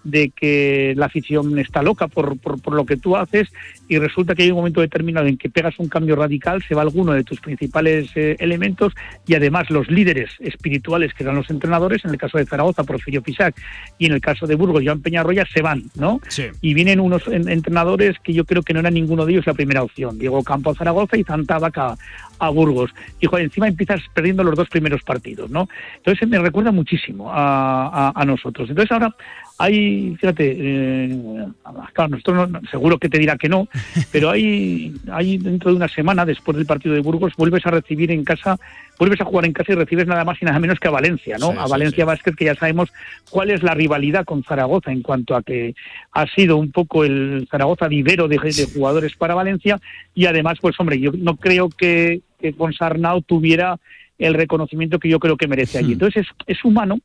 de 0.03 0.29
que 0.29 0.93
la 0.97 1.05
afición 1.05 1.57
está 1.59 1.81
loca 1.81 2.07
por, 2.07 2.37
por, 2.39 2.73
lo 2.73 2.85
que 2.85 2.97
tú 2.97 3.15
haces 3.15 3.49
y 3.87 3.97
resulta 3.97 4.35
que 4.35 4.43
hay 4.43 4.51
un 4.51 4.57
momento 4.57 4.81
determinado 4.81 5.27
en 5.27 5.37
que 5.37 5.49
pegas 5.49 5.75
un 5.79 5.87
cambio 5.87 6.15
radical, 6.15 6.63
se 6.67 6.75
va 6.75 6.81
alguno 6.81 7.13
de 7.13 7.23
tus 7.23 7.39
principales 7.39 8.11
eh, 8.15 8.35
elementos 8.39 8.93
y 9.27 9.35
además 9.35 9.69
los 9.69 9.89
líderes 9.89 10.31
espirituales 10.39 11.13
que 11.13 11.23
eran 11.23 11.35
los 11.35 11.49
entrenadores, 11.49 12.03
en 12.05 12.11
el 12.11 12.17
caso 12.17 12.37
de 12.37 12.45
Zaragoza, 12.45 12.83
Porfirio 12.83 13.21
Pisac 13.21 13.55
y 13.97 14.07
en 14.07 14.13
el 14.13 14.21
caso 14.21 14.47
de 14.47 14.55
Burgos, 14.55 14.83
Joan 14.85 15.01
Peñarroya, 15.01 15.45
se 15.45 15.61
van, 15.61 15.83
¿no? 15.95 16.19
Y 16.61 16.73
vienen 16.73 16.99
unos 16.99 17.27
entrenadores 17.27 18.17
que 18.23 18.33
yo 18.33 18.45
creo 18.45 18.63
que 18.63 18.73
no 18.73 18.79
era 18.79 18.91
ninguno 18.91 19.25
de 19.25 19.33
ellos 19.33 19.47
la 19.47 19.53
primera 19.53 19.83
opción, 19.83 20.17
Diego 20.17 20.43
Campo 20.43 20.73
Zaragoza 20.75 21.17
y 21.17 21.23
Zantabaca 21.23 21.95
a 22.39 22.49
Burgos. 22.49 22.91
Y 23.19 23.27
joder, 23.27 23.45
encima 23.45 23.67
empiezas 23.67 24.01
perdiendo 24.13 24.43
los 24.43 24.55
dos 24.55 24.69
primeros 24.69 25.01
partidos, 25.03 25.49
¿no? 25.49 25.69
Entonces 25.97 26.27
me 26.27 26.39
recuerda 26.39 26.71
muchísimo 26.71 27.31
a, 27.31 28.11
a 28.13 28.25
nosotros. 28.25 28.69
Entonces 28.69 28.91
ahora 28.91 29.15
hay, 29.57 30.15
fíjate, 30.19 30.55
eh, 30.57 31.47
claro, 31.93 32.09
nosotros 32.09 32.49
seguro 32.71 32.97
que 32.97 33.09
te 33.09 33.19
dirá 33.19 33.37
que 33.37 33.49
no, 33.49 33.67
pero 34.11 34.29
hay, 34.29 34.93
hay 35.11 35.37
dentro 35.37 35.71
de 35.71 35.77
una 35.77 35.87
semana, 35.87 36.25
después 36.25 36.57
del 36.57 36.65
partido 36.65 36.95
de 36.95 37.01
Burgos, 37.01 37.33
vuelves 37.37 37.65
a 37.65 37.71
recibir 37.71 38.11
en 38.11 38.23
casa, 38.23 38.57
vuelves 38.97 39.21
a 39.21 39.25
jugar 39.25 39.45
en 39.45 39.53
casa 39.53 39.71
y 39.71 39.75
recibes 39.75 40.07
nada 40.07 40.25
más 40.25 40.41
y 40.41 40.45
nada 40.45 40.59
menos 40.59 40.79
que 40.79 40.87
a 40.87 40.91
Valencia, 40.91 41.37
¿no? 41.37 41.51
a 41.51 41.67
Valencia 41.67 42.05
Vázquez, 42.05 42.35
que 42.35 42.45
ya 42.45 42.55
sabemos 42.55 42.91
cuál 43.29 43.51
es 43.51 43.63
la 43.63 43.73
rivalidad 43.73 44.25
con 44.25 44.43
Zaragoza 44.43 44.91
en 44.91 45.01
cuanto 45.01 45.35
a 45.35 45.43
que 45.43 45.75
ha 46.11 46.27
sido 46.27 46.57
un 46.57 46.71
poco 46.71 47.03
el 47.03 47.47
Zaragoza 47.49 47.87
vivero 47.87 48.27
de, 48.27 48.37
de 48.37 48.67
jugadores 48.73 49.15
para 49.15 49.35
Valencia 49.35 49.79
y 50.15 50.25
además, 50.25 50.57
pues 50.61 50.79
hombre, 50.79 50.99
yo 50.99 51.11
no 51.17 51.35
creo 51.35 51.69
que, 51.69 52.21
que 52.39 52.55
Sarnau 52.77 53.21
tuviera 53.21 53.79
el 54.17 54.33
reconocimiento 54.33 54.99
que 54.99 55.09
yo 55.09 55.19
creo 55.19 55.37
que 55.37 55.47
merece 55.47 55.77
allí. 55.77 55.89
Hmm. 55.89 55.93
Entonces 55.93 56.25
es, 56.25 56.57
es 56.57 56.65
humano 56.65 56.99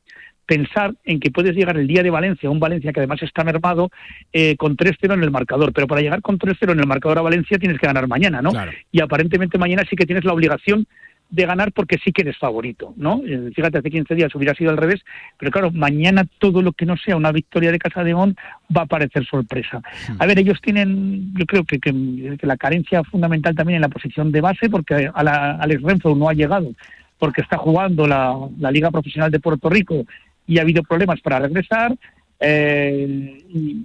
pensar 0.49 0.95
en 1.05 1.21
que 1.21 1.31
puedes 1.31 1.55
llegar 1.55 1.77
el 1.77 1.87
día 1.87 2.03
de 2.03 2.09
Valencia, 2.09 2.49
un 2.49 2.59
Valencia 2.59 2.91
que 2.91 3.01
además 3.01 3.23
está 3.23 3.45
mermado, 3.45 3.91
eh, 4.33 4.57
con 4.57 4.79
3-0 4.79 5.13
en 5.13 5.23
el 5.23 5.31
marcador. 5.31 5.75
Pero 5.75 5.87
para 5.87 6.01
llegar 6.01 6.23
con 6.23 6.39
3-0 6.39 6.73
en 6.73 6.81
el 6.81 6.87
marcador 6.87 7.19
a 7.19 7.23
Valencia 7.23 7.59
tienes 7.59 7.79
que 7.79 7.87
ganar 7.87 8.09
mañana, 8.09 8.41
¿no? 8.41 8.51
Y 8.91 9.01
aparentemente 9.03 9.59
mañana 9.59 9.85
sí 9.89 9.95
que 9.95 10.07
tienes 10.07 10.25
la 10.25 10.33
obligación 10.33 10.87
de 11.29 11.45
ganar 11.45 11.73
porque 11.73 11.99
sí 12.03 12.13
que 12.13 12.23
eres 12.23 12.39
favorito, 12.39 12.95
¿no? 12.97 13.21
Eh, 13.27 13.51
fíjate, 13.55 13.77
hace 13.77 13.91
15 13.91 14.15
días 14.15 14.35
hubiera 14.35 14.55
sido 14.55 14.71
al 14.71 14.79
revés, 14.79 15.03
pero 15.39 15.53
claro, 15.53 15.71
mañana 15.71 16.25
todo 16.39 16.63
lo 16.63 16.73
que 16.73 16.87
no 16.87 16.97
sea 16.97 17.17
una 17.17 17.31
victoria 17.31 17.71
de 17.71 17.79
Casa 17.79 18.03
de 18.03 18.15
On 18.15 18.35
va 18.75 18.83
a 18.83 18.87
parecer 18.87 19.27
sorpresa. 19.27 19.83
Hmm. 20.09 20.17
A 20.19 20.25
ver, 20.25 20.39
ellos 20.39 20.59
tienen, 20.63 21.35
yo 21.35 21.45
creo 21.45 21.65
que, 21.65 21.79
que, 21.79 21.93
la 22.41 22.57
carencia 22.57 23.05
fundamental 23.05 23.55
también 23.55 23.77
en 23.77 23.83
la 23.83 23.91
posición 23.91 24.33
de 24.33 24.41
base, 24.41 24.71
porque 24.71 25.11
a 25.13 25.23
la, 25.23 25.57
Alex 25.57 25.83
Renfro 25.83 26.15
no 26.15 26.31
ha 26.31 26.33
llegado, 26.33 26.73
porque 27.19 27.43
está 27.43 27.59
jugando 27.59 28.07
la, 28.07 28.35
la 28.59 28.71
Liga 28.71 28.91
Profesional 28.91 29.31
de 29.31 29.41
Puerto 29.41 29.69
Rico 29.69 30.07
y 30.49 30.59
ha 30.59 30.63
habido 30.63 30.83
problemas 30.83 31.21
para 31.21 31.39
regresar. 31.39 31.97
Eh, 32.41 33.45
y 33.51 33.85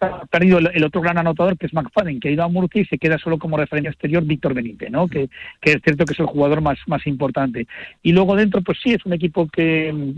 ha 0.00 0.26
perdido 0.26 0.58
el, 0.58 0.84
otro 0.84 1.00
gran 1.00 1.18
anotador 1.18 1.56
que 1.56 1.66
es 1.66 1.72
McFadden, 1.72 2.20
que 2.20 2.28
ha 2.28 2.32
ido 2.32 2.44
a 2.44 2.48
Murcia 2.48 2.82
y 2.82 2.84
se 2.84 2.98
queda 2.98 3.18
solo 3.18 3.38
como 3.38 3.56
referencia 3.56 3.90
exterior 3.90 4.22
Víctor 4.22 4.52
Benítez, 4.52 4.90
¿no? 4.90 5.08
Que, 5.08 5.28
que, 5.60 5.72
es 5.72 5.82
cierto 5.82 6.04
que 6.04 6.12
es 6.12 6.20
el 6.20 6.26
jugador 6.26 6.60
más, 6.60 6.78
más 6.86 7.06
importante. 7.06 7.66
Y 8.02 8.12
luego 8.12 8.36
dentro, 8.36 8.60
pues 8.60 8.78
sí, 8.82 8.92
es 8.92 9.04
un 9.06 9.14
equipo 9.14 9.48
que, 9.48 10.14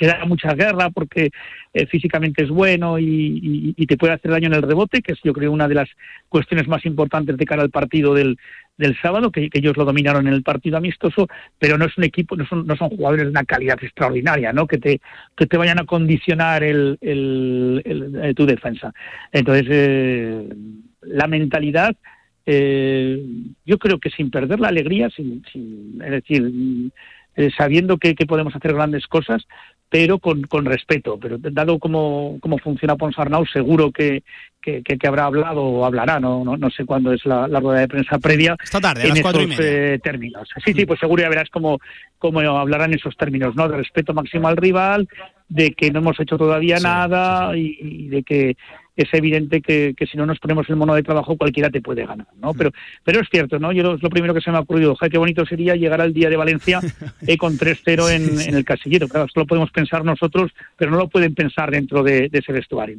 que 0.00 0.06
da 0.06 0.24
mucha 0.24 0.54
guerra 0.54 0.88
porque 0.88 1.30
eh, 1.74 1.86
físicamente 1.86 2.42
es 2.42 2.48
bueno 2.48 2.98
y, 2.98 3.74
te 3.86 3.98
puede 3.98 4.14
hacer 4.14 4.30
daño 4.30 4.46
en 4.46 4.54
el 4.54 4.62
rebote, 4.62 5.02
que 5.02 5.12
es 5.12 5.20
yo 5.22 5.34
creo 5.34 5.52
una 5.52 5.68
de 5.68 5.74
las 5.74 5.90
cuestiones 6.30 6.66
más 6.68 6.86
importantes 6.86 7.36
de 7.36 7.44
cara 7.44 7.62
al 7.62 7.70
partido 7.70 8.14
del, 8.14 8.38
del 8.80 8.98
sábado, 9.00 9.30
que, 9.30 9.48
ellos 9.52 9.76
lo 9.76 9.84
dominaron 9.84 10.26
en 10.26 10.32
el 10.32 10.42
partido 10.42 10.78
amistoso, 10.78 11.28
pero 11.58 11.78
no 11.78 11.84
es 11.84 11.96
un 11.96 12.04
equipo, 12.04 12.34
no 12.34 12.46
son, 12.46 12.66
no 12.66 12.76
son 12.76 12.88
jugadores 12.88 13.26
de 13.26 13.30
una 13.30 13.44
calidad 13.44 13.78
extraordinaria, 13.82 14.52
¿no? 14.52 14.66
Que 14.66 14.78
te, 14.78 15.00
que 15.36 15.46
te 15.46 15.56
vayan 15.56 15.78
a 15.78 15.84
condicionar 15.84 16.64
el, 16.64 16.98
el, 17.00 17.82
eh, 17.84 18.34
tu 18.34 18.46
defensa. 18.46 18.92
Entonces, 19.30 19.66
eh, 19.68 20.48
la 21.02 21.26
mentalidad, 21.26 21.94
eh, 22.46 23.22
yo 23.64 23.78
creo 23.78 23.98
que 23.98 24.10
sin 24.10 24.30
perder 24.30 24.58
la 24.58 24.68
alegría, 24.68 25.10
sin, 25.10 25.42
es 26.02 26.10
decir, 26.10 26.50
sabiendo 27.56 27.98
que, 27.98 28.14
que, 28.14 28.26
podemos 28.26 28.56
hacer 28.56 28.72
grandes 28.72 29.06
cosas, 29.06 29.46
pero 29.90 30.18
con, 30.18 30.42
con 30.42 30.64
respeto. 30.64 31.18
Pero 31.20 31.36
dado 31.38 31.78
cómo, 31.78 32.38
cómo 32.40 32.56
funciona 32.58 32.96
Ponsarnau, 32.96 33.44
seguro 33.44 33.90
que, 33.90 34.22
que, 34.62 34.82
que, 34.82 35.06
habrá 35.06 35.24
hablado 35.24 35.62
o 35.62 35.84
hablará, 35.84 36.20
no, 36.20 36.44
no, 36.44 36.56
no 36.56 36.70
sé 36.70 36.84
cuándo 36.84 37.12
es 37.12 37.26
la, 37.26 37.46
rueda 37.48 37.80
de 37.80 37.88
prensa 37.88 38.18
previa. 38.18 38.56
Esta 38.62 38.80
tarde, 38.80 39.02
a 39.02 39.08
las 39.08 39.20
cuatro 39.20 39.42
y 39.42 39.48
media. 39.48 39.94
Eh, 39.94 39.98
términos. 39.98 40.48
Sí, 40.64 40.72
sí, 40.72 40.86
pues 40.86 41.00
seguro 41.00 41.22
ya 41.22 41.28
verás 41.28 41.50
cómo, 41.50 41.80
cómo 42.18 42.40
hablarán 42.40 42.94
esos 42.94 43.16
términos, 43.16 43.56
¿no? 43.56 43.68
De 43.68 43.76
respeto 43.76 44.14
máximo 44.14 44.46
al 44.46 44.56
rival, 44.56 45.08
de 45.48 45.72
que 45.72 45.90
no 45.90 45.98
hemos 45.98 46.18
hecho 46.20 46.38
todavía 46.38 46.78
nada 46.78 47.56
Y, 47.56 48.06
de 48.08 48.22
que 48.22 48.56
es 49.02 49.14
evidente 49.14 49.60
que, 49.60 49.94
si 50.10 50.16
no 50.16 50.26
nos 50.26 50.38
ponemos 50.38 50.68
el 50.68 50.76
mono 50.76 50.94
de 50.94 51.02
trabajo 51.02 51.36
cualquiera 51.36 51.70
te 51.70 51.80
puede 51.80 52.06
ganar, 52.06 52.26
¿no? 52.40 52.54
Pero, 52.54 52.70
pero 53.04 53.20
es 53.20 53.28
cierto, 53.30 53.58
¿no? 53.58 53.72
Yo 53.72 53.82
lo, 53.82 54.10
primero 54.10 54.34
que 54.34 54.40
se 54.40 54.50
me 54.50 54.56
ha 54.56 54.60
ocurrido, 54.60 54.96
qué 55.10 55.18
bonito 55.18 55.44
sería 55.46 55.74
llegar 55.74 56.00
al 56.00 56.12
día 56.12 56.28
de 56.28 56.36
Valencia 56.36 56.80
eh, 57.26 57.36
con 57.36 57.58
3-0 57.58 58.10
en, 58.10 58.40
en, 58.40 58.54
el 58.54 58.64
casillero. 58.64 59.08
Claro, 59.08 59.26
esto 59.26 59.40
lo 59.40 59.46
podemos 59.46 59.70
pensar 59.70 60.04
nosotros, 60.04 60.50
pero 60.76 60.90
no 60.90 60.98
lo 60.98 61.08
pueden 61.08 61.34
pensar 61.34 61.70
dentro 61.70 62.02
de, 62.02 62.28
ese 62.32 62.52
vestuario. 62.52 62.98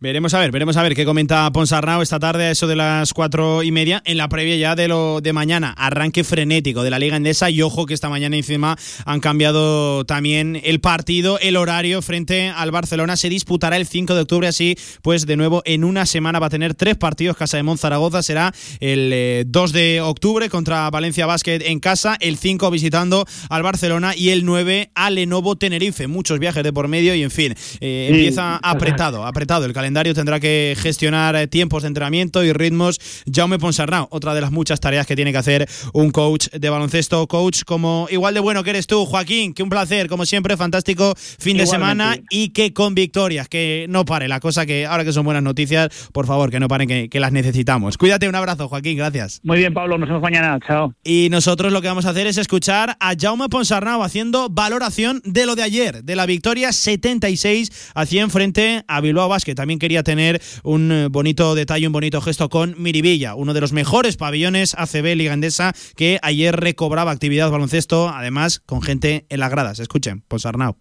Veremos 0.00 0.34
a 0.34 0.40
ver, 0.40 0.50
veremos 0.50 0.76
a 0.76 0.82
ver 0.82 0.94
qué 0.94 1.04
comenta 1.04 1.50
Ponsarnau 1.52 2.02
esta 2.02 2.18
tarde 2.18 2.44
a 2.44 2.50
eso 2.50 2.66
de 2.66 2.76
las 2.76 3.12
cuatro 3.12 3.62
y 3.62 3.72
media 3.72 4.02
en 4.04 4.16
la 4.16 4.28
previa 4.28 4.56
ya 4.56 4.74
de 4.74 4.88
lo 4.88 5.20
de 5.20 5.32
mañana. 5.32 5.74
Arranque 5.76 6.24
frenético 6.24 6.82
de 6.82 6.90
la 6.90 6.98
Liga 6.98 7.16
Endesa 7.16 7.50
y 7.50 7.62
ojo 7.62 7.86
que 7.86 7.94
esta 7.94 8.08
mañana 8.08 8.36
encima 8.36 8.76
han 9.04 9.20
cambiado 9.20 10.04
también 10.04 10.60
el 10.64 10.80
partido, 10.80 11.38
el 11.40 11.56
horario 11.56 12.02
frente 12.02 12.48
al 12.48 12.70
Barcelona. 12.70 13.16
Se 13.16 13.28
disputará 13.28 13.76
el 13.76 13.86
5 13.86 14.14
de 14.14 14.20
octubre, 14.20 14.48
así 14.48 14.76
pues 15.02 15.25
de 15.26 15.36
nuevo 15.36 15.62
en 15.64 15.84
una 15.84 16.06
semana 16.06 16.38
va 16.38 16.46
a 16.46 16.50
tener 16.50 16.74
tres 16.74 16.96
partidos. 16.96 17.36
Casa 17.36 17.56
de 17.56 17.62
Monzaragoza 17.62 18.22
será 18.22 18.54
el 18.80 19.44
2 19.46 19.70
eh, 19.70 19.78
de 19.78 20.00
octubre 20.00 20.48
contra 20.48 20.88
Valencia 20.90 21.26
Basket 21.26 21.60
en 21.66 21.80
casa, 21.80 22.16
el 22.20 22.36
5 22.36 22.70
visitando 22.70 23.26
al 23.50 23.62
Barcelona 23.62 24.14
y 24.16 24.30
el 24.30 24.44
9 24.44 24.90
a 24.94 25.10
Lenovo 25.10 25.56
Tenerife. 25.56 26.06
Muchos 26.06 26.38
viajes 26.38 26.62
de 26.62 26.72
por 26.72 26.88
medio 26.88 27.14
y 27.14 27.22
en 27.22 27.30
fin, 27.30 27.54
eh, 27.80 28.08
empieza 28.10 28.56
apretado, 28.56 29.26
apretado. 29.26 29.64
El 29.64 29.72
calendario 29.72 30.14
tendrá 30.14 30.40
que 30.40 30.76
gestionar 30.78 31.36
eh, 31.36 31.46
tiempos 31.46 31.82
de 31.82 31.88
entrenamiento 31.88 32.44
y 32.44 32.52
ritmos. 32.52 33.00
Jaume 33.32 33.58
Ponsarnau, 33.58 34.06
otra 34.10 34.34
de 34.34 34.40
las 34.40 34.52
muchas 34.52 34.80
tareas 34.80 35.06
que 35.06 35.16
tiene 35.16 35.32
que 35.32 35.38
hacer 35.38 35.68
un 35.92 36.10
coach 36.10 36.48
de 36.50 36.70
baloncesto, 36.70 37.26
coach 37.26 37.62
como 37.64 38.06
igual 38.10 38.34
de 38.34 38.40
bueno 38.40 38.62
que 38.62 38.70
eres 38.70 38.86
tú, 38.86 39.04
Joaquín, 39.06 39.54
que 39.54 39.62
un 39.62 39.70
placer, 39.70 40.08
como 40.08 40.26
siempre, 40.26 40.56
fantástico 40.56 41.14
fin 41.16 41.56
de 41.56 41.66
semana 41.66 42.16
y 42.30 42.50
que 42.50 42.72
con 42.72 42.94
victorias, 42.94 43.48
que 43.48 43.86
no 43.88 44.04
pare 44.04 44.28
la 44.28 44.40
cosa, 44.40 44.66
que 44.66 44.86
ahora 44.86 45.04
que 45.06 45.12
son 45.12 45.24
buenas 45.24 45.42
noticias, 45.42 45.88
por 46.12 46.26
favor, 46.26 46.50
que 46.50 46.60
no 46.60 46.68
paren, 46.68 46.88
que, 46.88 47.08
que 47.08 47.20
las 47.20 47.32
necesitamos. 47.32 47.96
Cuídate, 47.96 48.28
un 48.28 48.34
abrazo, 48.34 48.68
Joaquín, 48.68 48.98
gracias. 48.98 49.40
Muy 49.42 49.58
bien, 49.58 49.72
Pablo, 49.72 49.96
nos 49.96 50.08
vemos 50.08 50.22
mañana, 50.22 50.58
chao. 50.66 50.92
Y 51.02 51.28
nosotros 51.30 51.72
lo 51.72 51.80
que 51.80 51.88
vamos 51.88 52.06
a 52.06 52.10
hacer 52.10 52.26
es 52.26 52.36
escuchar 52.38 52.96
a 53.00 53.14
Jaume 53.18 53.48
Ponsarnau 53.48 54.02
haciendo 54.02 54.48
valoración 54.50 55.22
de 55.24 55.46
lo 55.46 55.54
de 55.54 55.62
ayer, 55.62 56.04
de 56.04 56.16
la 56.16 56.26
victoria 56.26 56.72
76 56.72 57.92
a 57.94 58.06
100 58.06 58.30
frente 58.30 58.84
a 58.88 59.00
Bilbao 59.00 59.28
Basket. 59.28 59.54
También 59.54 59.78
quería 59.78 60.02
tener 60.02 60.40
un 60.62 60.92
eh, 60.92 61.08
bonito 61.08 61.54
detalle, 61.54 61.86
un 61.86 61.92
bonito 61.92 62.20
gesto 62.20 62.48
con 62.48 62.74
Miribilla, 62.78 63.34
uno 63.34 63.54
de 63.54 63.60
los 63.60 63.72
mejores 63.72 64.16
pabellones 64.16 64.74
ACB 64.74 65.14
Liga 65.16 65.32
Endesa 65.32 65.72
que 65.96 66.18
ayer 66.22 66.54
recobraba 66.56 67.10
actividad 67.10 67.50
baloncesto, 67.50 68.08
además 68.08 68.60
con 68.66 68.82
gente 68.82 69.26
en 69.28 69.40
las 69.40 69.50
gradas. 69.50 69.78
Escuchen, 69.78 70.22
Ponsarnau. 70.28 70.76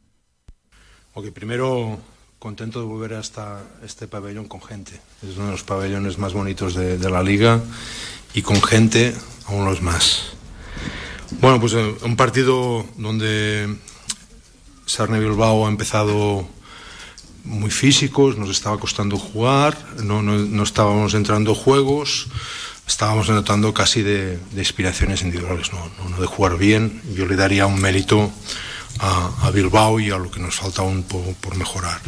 Ok, 1.14 1.31
primero 1.31 1.99
contento 2.46 2.80
de 2.80 2.86
volver 2.86 3.16
hasta 3.16 3.64
este 3.84 4.08
pabellón 4.08 4.46
con 4.46 4.62
gente. 4.62 4.92
Es 5.28 5.36
uno 5.36 5.48
de 5.48 5.54
los 5.54 5.64
pabellones 5.64 6.20
más 6.20 6.34
bonitos 6.34 6.76
de, 6.76 7.10
la 7.10 7.24
liga 7.24 7.60
y 8.36 8.44
con 8.44 8.62
gente 8.62 9.16
aún 9.48 9.66
los 9.66 9.82
más. 9.82 10.28
Bueno, 11.42 11.60
pues 11.60 11.74
eh, 11.74 11.96
un 12.04 12.16
partido 12.16 12.86
donde 12.98 13.76
Sarne 14.86 15.20
Bilbao 15.20 15.66
ha 15.66 15.70
empezado 15.70 16.48
muy 17.46 17.72
físicos, 17.72 18.38
nos 18.38 18.52
estaba 18.52 18.78
costando 18.80 19.18
jugar, 19.18 19.76
no, 20.04 20.22
no, 20.22 20.62
estábamos 20.62 21.16
entrando 21.16 21.56
juegos, 21.56 22.28
estábamos 22.88 23.28
notando 23.28 23.74
casi 23.74 24.04
de, 24.04 24.38
inspiraciones 24.56 25.24
individuales, 25.24 25.74
no, 25.74 25.90
no, 26.08 26.22
de 26.22 26.28
jugar 26.28 26.60
bien. 26.60 27.02
Yo 27.16 27.26
le 27.26 27.38
daría 27.38 27.66
un 27.66 27.82
mérito 27.82 28.32
a, 29.00 29.50
Bilbao 29.52 30.00
y 30.00 30.12
a 30.12 30.18
lo 30.18 30.32
que 30.32 30.40
nos 30.40 30.56
falta 30.56 30.82
aún 30.82 31.04
por, 31.04 31.56
mejorar. 31.56 32.00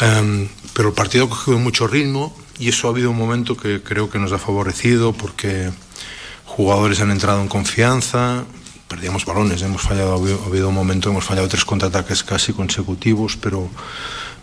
Em, 0.00 0.48
pero 0.74 0.88
el 0.88 0.94
partido 0.94 1.24
ha 1.24 1.28
cogido 1.28 1.58
mucho 1.58 1.86
ritmo 1.86 2.36
y 2.58 2.68
eso 2.68 2.88
ha 2.88 2.90
habido 2.90 3.10
un 3.10 3.18
momento 3.18 3.56
que 3.56 3.82
creo 3.82 4.10
que 4.10 4.18
nos 4.18 4.32
ha 4.32 4.38
favorecido 4.38 5.12
porque 5.12 5.70
jugadores 6.44 7.00
han 7.00 7.10
entrado 7.10 7.40
en 7.40 7.48
confianza, 7.48 8.44
perdíamos 8.88 9.24
balones, 9.24 9.62
hemos 9.62 9.82
fallado, 9.82 10.12
ha 10.14 10.46
habido 10.46 10.68
un 10.68 10.74
momento, 10.74 11.10
hemos 11.10 11.24
fallado 11.24 11.48
tres 11.48 11.64
contraataques 11.64 12.22
casi 12.22 12.52
consecutivos, 12.52 13.36
pero, 13.36 13.68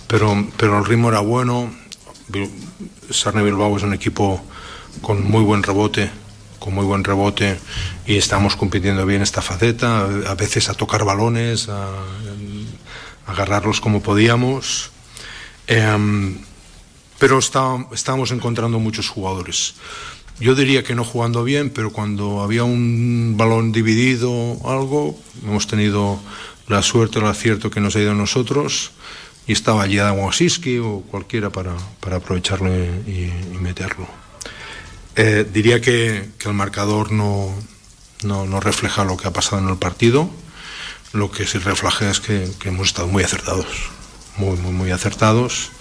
pero, 0.08 0.48
pero 0.58 0.80
el 0.80 0.86
ritmo 0.86 1.10
era 1.10 1.20
bueno. 1.20 1.72
Sarne 3.12 3.44
Bilbao 3.44 3.78
es 3.78 3.84
un 3.84 3.94
equipo 3.94 4.42
con 5.02 5.24
muy 5.30 5.44
buen 5.44 5.62
rebote, 5.62 6.10
con 6.60 6.74
muy 6.74 6.86
buen 6.86 7.04
rebote 7.04 7.58
y 8.06 8.18
estamos 8.18 8.56
compitiendo 8.56 9.06
bien 9.06 9.22
esta 9.22 9.42
faceta, 9.42 10.06
a 10.06 10.36
veces 10.36 10.70
a 10.70 10.74
tocar 10.74 11.04
balones, 11.04 11.70
a, 11.70 11.90
agarrarlos 13.28 13.82
como 13.82 14.02
podíamos. 14.02 14.92
Em, 15.68 16.38
pero 17.18 17.40
está, 17.40 17.86
estábamos 17.92 18.32
encontrando 18.32 18.80
muchos 18.80 19.10
jugadores. 19.10 19.76
Yo 20.40 20.54
diría 20.54 20.84
que 20.84 20.96
no 20.96 21.06
jugando 21.06 21.44
bien, 21.44 21.70
pero 21.70 21.92
cuando 21.92 22.42
había 22.42 22.66
un 22.66 23.36
balón 23.38 23.72
dividido 23.72 24.58
algo, 24.66 25.18
hemos 25.44 25.66
tenido 25.66 26.20
la 26.68 26.82
suerte 26.82 27.20
o 27.20 27.22
el 27.22 27.28
acierto 27.28 27.72
que 27.72 27.80
nos 27.80 27.96
ha 27.96 28.02
ido 28.02 28.12
a 28.12 28.16
nosotros 28.16 28.92
y 29.48 29.54
estaba 29.54 29.84
allí 29.84 29.98
Adam 29.98 30.20
Wasiski 30.20 30.80
o 30.80 31.02
cualquiera 31.10 31.50
para, 31.52 31.76
para 32.00 32.18
aprovecharlo 32.18 32.70
y 32.76 33.32
meterlo. 33.62 34.25
Eh, 35.16 35.46
diría 35.52 35.82
que, 35.82 36.30
el 36.46 36.54
marcador 36.54 37.12
no, 37.12 37.54
no, 38.24 38.60
refleja 38.60 39.06
lo 39.06 39.18
que 39.18 39.28
ha 39.28 39.34
pasado 39.34 39.62
en 39.62 39.70
el 39.70 39.78
partido. 39.78 40.30
Lo 41.14 41.32
que 41.32 41.48
sí 41.48 41.58
refleja 41.58 42.10
es 42.10 42.20
que, 42.20 42.52
que 42.60 42.70
hemos 42.70 42.88
estado 42.88 43.08
muy 43.08 43.24
acertados, 43.24 43.66
muy, 44.38 44.58
muy, 44.58 44.72
muy 44.72 44.92
acertados 44.92 45.72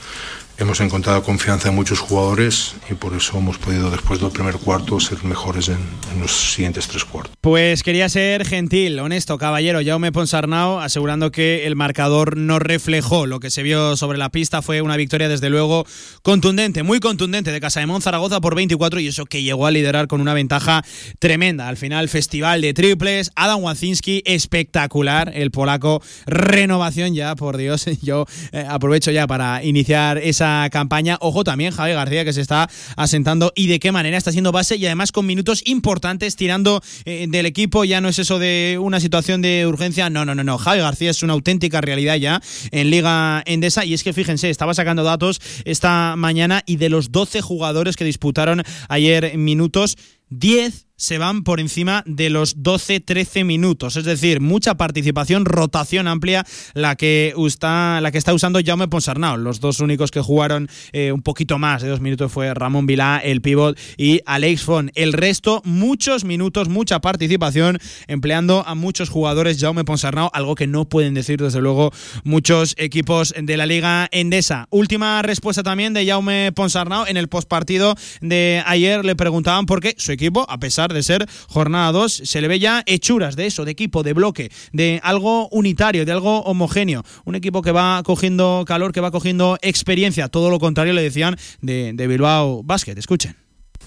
hemos 0.58 0.80
encontrado 0.80 1.22
confianza 1.22 1.68
en 1.68 1.74
muchos 1.74 1.98
jugadores 1.98 2.74
y 2.88 2.94
por 2.94 3.14
eso 3.14 3.38
hemos 3.38 3.58
podido 3.58 3.90
después 3.90 4.20
del 4.20 4.30
primer 4.30 4.56
cuarto 4.56 5.00
ser 5.00 5.24
mejores 5.24 5.68
en, 5.68 5.78
los 6.20 6.30
siguientes 6.30 6.86
tres 6.86 7.04
cuartos. 7.04 7.34
Pues 7.40 7.82
quería 7.82 8.08
ser 8.08 8.46
gentil, 8.46 8.98
honesto, 9.00 9.36
caballero. 9.36 9.80
Jaume 9.84 10.12
Ponsarnau 10.12 10.78
asegurando 10.78 11.32
que 11.32 11.66
el 11.66 11.74
marcador 11.74 12.36
no 12.36 12.60
reflejó 12.60 13.26
lo 13.26 13.40
que 13.40 13.50
se 13.50 13.64
vio 13.64 13.96
sobre 13.96 14.16
la 14.16 14.30
pista. 14.30 14.62
Fue 14.62 14.80
una 14.80 14.96
victoria 14.96 15.28
desde 15.28 15.50
luego 15.50 15.84
contundente, 16.22 16.84
muy 16.84 17.00
contundente 17.00 17.50
de 17.50 17.60
Casa 17.60 17.80
de 17.80 18.00
Zaragoza 18.00 18.40
por 18.40 18.54
24 18.54 19.00
y 19.00 19.08
eso 19.08 19.26
que 19.26 19.42
llegó 19.42 19.66
a 19.66 19.72
liderar 19.72 20.06
con 20.06 20.20
una 20.20 20.34
ventaja 20.34 20.84
tremenda. 21.18 21.68
Al 21.68 21.76
final, 21.76 22.08
festival 22.08 22.60
de 22.60 22.74
triples, 22.74 23.32
Adam 23.34 23.62
Wacinski, 23.62 24.22
espectacular, 24.24 25.32
el 25.34 25.50
polaco, 25.50 26.00
renovación 26.26 27.14
ya, 27.14 27.34
por 27.34 27.56
Dios. 27.56 27.86
Yo 28.02 28.26
eh, 28.52 28.64
aprovecho 28.68 29.10
ya 29.10 29.26
para 29.26 29.64
iniciar 29.64 30.18
esa 30.18 30.43
campaña. 30.70 31.18
Ojo 31.20 31.44
también 31.44 31.72
Javi 31.72 31.92
García 31.92 32.24
que 32.24 32.32
se 32.32 32.40
está 32.40 32.68
asentando 32.96 33.52
y 33.54 33.66
de 33.66 33.78
qué 33.78 33.92
manera 33.92 34.16
está 34.16 34.32
siendo 34.32 34.52
base 34.52 34.76
y 34.76 34.86
además 34.86 35.12
con 35.12 35.26
minutos 35.26 35.62
importantes 35.66 36.36
tirando 36.36 36.82
eh, 37.04 37.26
del 37.28 37.46
equipo. 37.46 37.84
Ya 37.84 38.00
no 38.00 38.08
es 38.08 38.18
eso 38.18 38.38
de 38.38 38.78
una 38.80 39.00
situación 39.00 39.42
de 39.42 39.66
urgencia. 39.66 40.10
No, 40.10 40.24
no, 40.24 40.34
no, 40.34 40.44
no. 40.44 40.58
Javi 40.58 40.80
García 40.80 41.10
es 41.10 41.22
una 41.22 41.32
auténtica 41.32 41.80
realidad 41.80 42.16
ya 42.16 42.40
en 42.70 42.90
Liga 42.90 43.42
Endesa. 43.46 43.84
Y 43.84 43.94
es 43.94 44.02
que 44.02 44.12
fíjense, 44.12 44.50
estaba 44.50 44.74
sacando 44.74 45.02
datos 45.02 45.40
esta 45.64 46.16
mañana 46.16 46.62
y 46.66 46.76
de 46.76 46.88
los 46.88 47.12
12 47.12 47.40
jugadores 47.40 47.96
que 47.96 48.04
disputaron 48.04 48.62
ayer 48.88 49.36
minutos, 49.36 49.96
10 50.30 50.86
se 51.04 51.18
van 51.18 51.44
por 51.44 51.60
encima 51.60 52.02
de 52.06 52.30
los 52.30 52.56
12-13 52.56 53.44
minutos. 53.44 53.96
Es 53.96 54.04
decir, 54.04 54.40
mucha 54.40 54.76
participación, 54.76 55.44
rotación 55.44 56.08
amplia 56.08 56.46
la 56.72 56.96
que 56.96 57.34
está, 57.46 58.00
la 58.00 58.10
que 58.10 58.16
está 58.16 58.32
usando 58.32 58.58
Jaume 58.64 58.88
Ponsarnau. 58.88 59.36
Los 59.36 59.60
dos 59.60 59.80
únicos 59.80 60.10
que 60.10 60.20
jugaron 60.20 60.68
eh, 60.92 61.12
un 61.12 61.20
poquito 61.20 61.58
más 61.58 61.82
de 61.82 61.88
dos 61.88 62.00
minutos 62.00 62.32
fue 62.32 62.54
Ramón 62.54 62.86
Vilá, 62.86 63.18
el 63.22 63.42
pivot, 63.42 63.78
y 63.98 64.20
Alex 64.24 64.62
Fon. 64.62 64.90
El 64.94 65.12
resto, 65.12 65.60
muchos 65.64 66.24
minutos, 66.24 66.68
mucha 66.68 67.00
participación, 67.00 67.78
empleando 68.06 68.64
a 68.66 68.74
muchos 68.74 69.10
jugadores 69.10 69.60
Jaume 69.60 69.84
Ponsarnau, 69.84 70.30
algo 70.32 70.54
que 70.54 70.66
no 70.66 70.86
pueden 70.86 71.12
decir 71.12 71.40
desde 71.42 71.60
luego 71.60 71.92
muchos 72.24 72.74
equipos 72.78 73.34
de 73.36 73.56
la 73.58 73.66
Liga 73.66 74.08
Endesa. 74.10 74.68
Última 74.70 75.20
respuesta 75.20 75.62
también 75.62 75.92
de 75.92 76.06
Jaume 76.06 76.52
Ponsarnau 76.52 77.04
en 77.06 77.18
el 77.18 77.28
postpartido 77.28 77.94
de 78.22 78.62
ayer 78.66 79.04
le 79.04 79.16
preguntaban 79.16 79.66
por 79.66 79.80
qué 79.80 79.94
su 79.98 80.10
equipo, 80.10 80.46
a 80.48 80.58
pesar 80.58 80.93
de 80.93 80.93
ser 81.02 81.28
jornada 81.48 81.92
2, 81.92 82.22
se 82.24 82.40
le 82.40 82.48
ve 82.48 82.58
ya 82.58 82.82
hechuras 82.86 83.36
de 83.36 83.46
eso, 83.46 83.64
de 83.64 83.72
equipo, 83.72 84.02
de 84.02 84.12
bloque, 84.12 84.50
de 84.72 85.00
algo 85.02 85.48
unitario, 85.48 86.04
de 86.04 86.12
algo 86.12 86.40
homogéneo. 86.40 87.04
Un 87.24 87.34
equipo 87.34 87.62
que 87.62 87.72
va 87.72 88.02
cogiendo 88.02 88.64
calor, 88.66 88.92
que 88.92 89.00
va 89.00 89.10
cogiendo 89.10 89.58
experiencia. 89.62 90.28
Todo 90.28 90.50
lo 90.50 90.58
contrario 90.58 90.92
le 90.92 91.02
decían 91.02 91.36
de, 91.60 92.06
Bilbao 92.06 92.62
Basket. 92.62 92.96
Escuchen. 92.96 93.36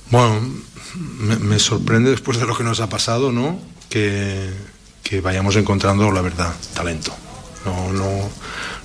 Bueno, 0.10 0.42
me, 1.20 1.60
sorprende 1.60 2.12
después 2.12 2.40
de 2.40 2.46
lo 2.46 2.56
que 2.56 2.64
nos 2.64 2.80
ha 2.80 2.90
pasado, 2.90 3.32
¿no? 3.32 3.60
Que, 3.90 4.50
que 5.04 5.22
vayamos 5.22 5.56
encontrando, 5.56 6.12
la 6.12 6.22
verdad, 6.22 6.54
talento. 6.74 7.14
No, 7.66 7.92
no, 7.92 8.30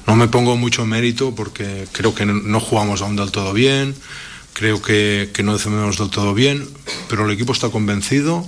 no 0.07 0.17
me 0.17 0.29
pongo 0.29 0.57
mucho 0.57 0.85
mérito 0.85 1.35
porque 1.35 1.87
creo 1.93 2.15
que 2.15 2.27
no 2.27 2.61
jugamos 2.61 3.03
aún 3.03 3.17
del 3.17 3.31
todo 3.31 3.53
bien, 3.53 3.95
creo 4.53 4.83
que, 4.83 5.31
no 5.43 5.53
defendemos 5.53 5.99
del 5.99 6.11
todo 6.11 6.35
bien, 6.35 6.69
pero 7.09 7.25
el 7.25 7.31
equipo 7.33 7.53
está 7.53 7.71
convencido, 7.71 8.47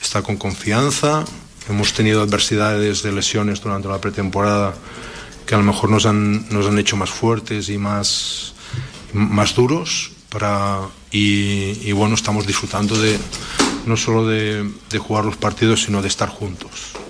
está 0.00 0.22
con 0.22 0.36
confianza. 0.36 1.24
Hemos 1.68 1.92
tenido 1.92 2.22
adversidades 2.22 3.02
de 3.02 3.12
lesiones 3.12 3.60
durante 3.60 3.88
la 3.88 4.00
pretemporada 4.00 4.74
que 5.46 5.54
a 5.54 5.58
lo 5.58 5.64
mejor 5.64 5.90
nos 5.90 6.06
han, 6.06 6.48
nos 6.50 6.66
han 6.66 6.78
hecho 6.78 6.96
más 6.96 7.10
fuertes 7.10 7.68
y 7.68 7.78
más, 7.78 8.54
más 9.12 9.54
duros. 9.54 10.12
Para, 10.28 10.80
y, 11.10 11.92
bueno, 11.92 12.14
estamos 12.14 12.46
disfrutando 12.46 12.98
de 12.98 13.18
no 13.84 13.96
solo 13.96 14.26
de 14.26 14.98
jugar 14.98 15.24
los 15.24 15.36
partidos, 15.36 15.82
sino 15.82 16.00
de 16.00 16.08
estar 16.08 16.28
juntos. 16.28 17.01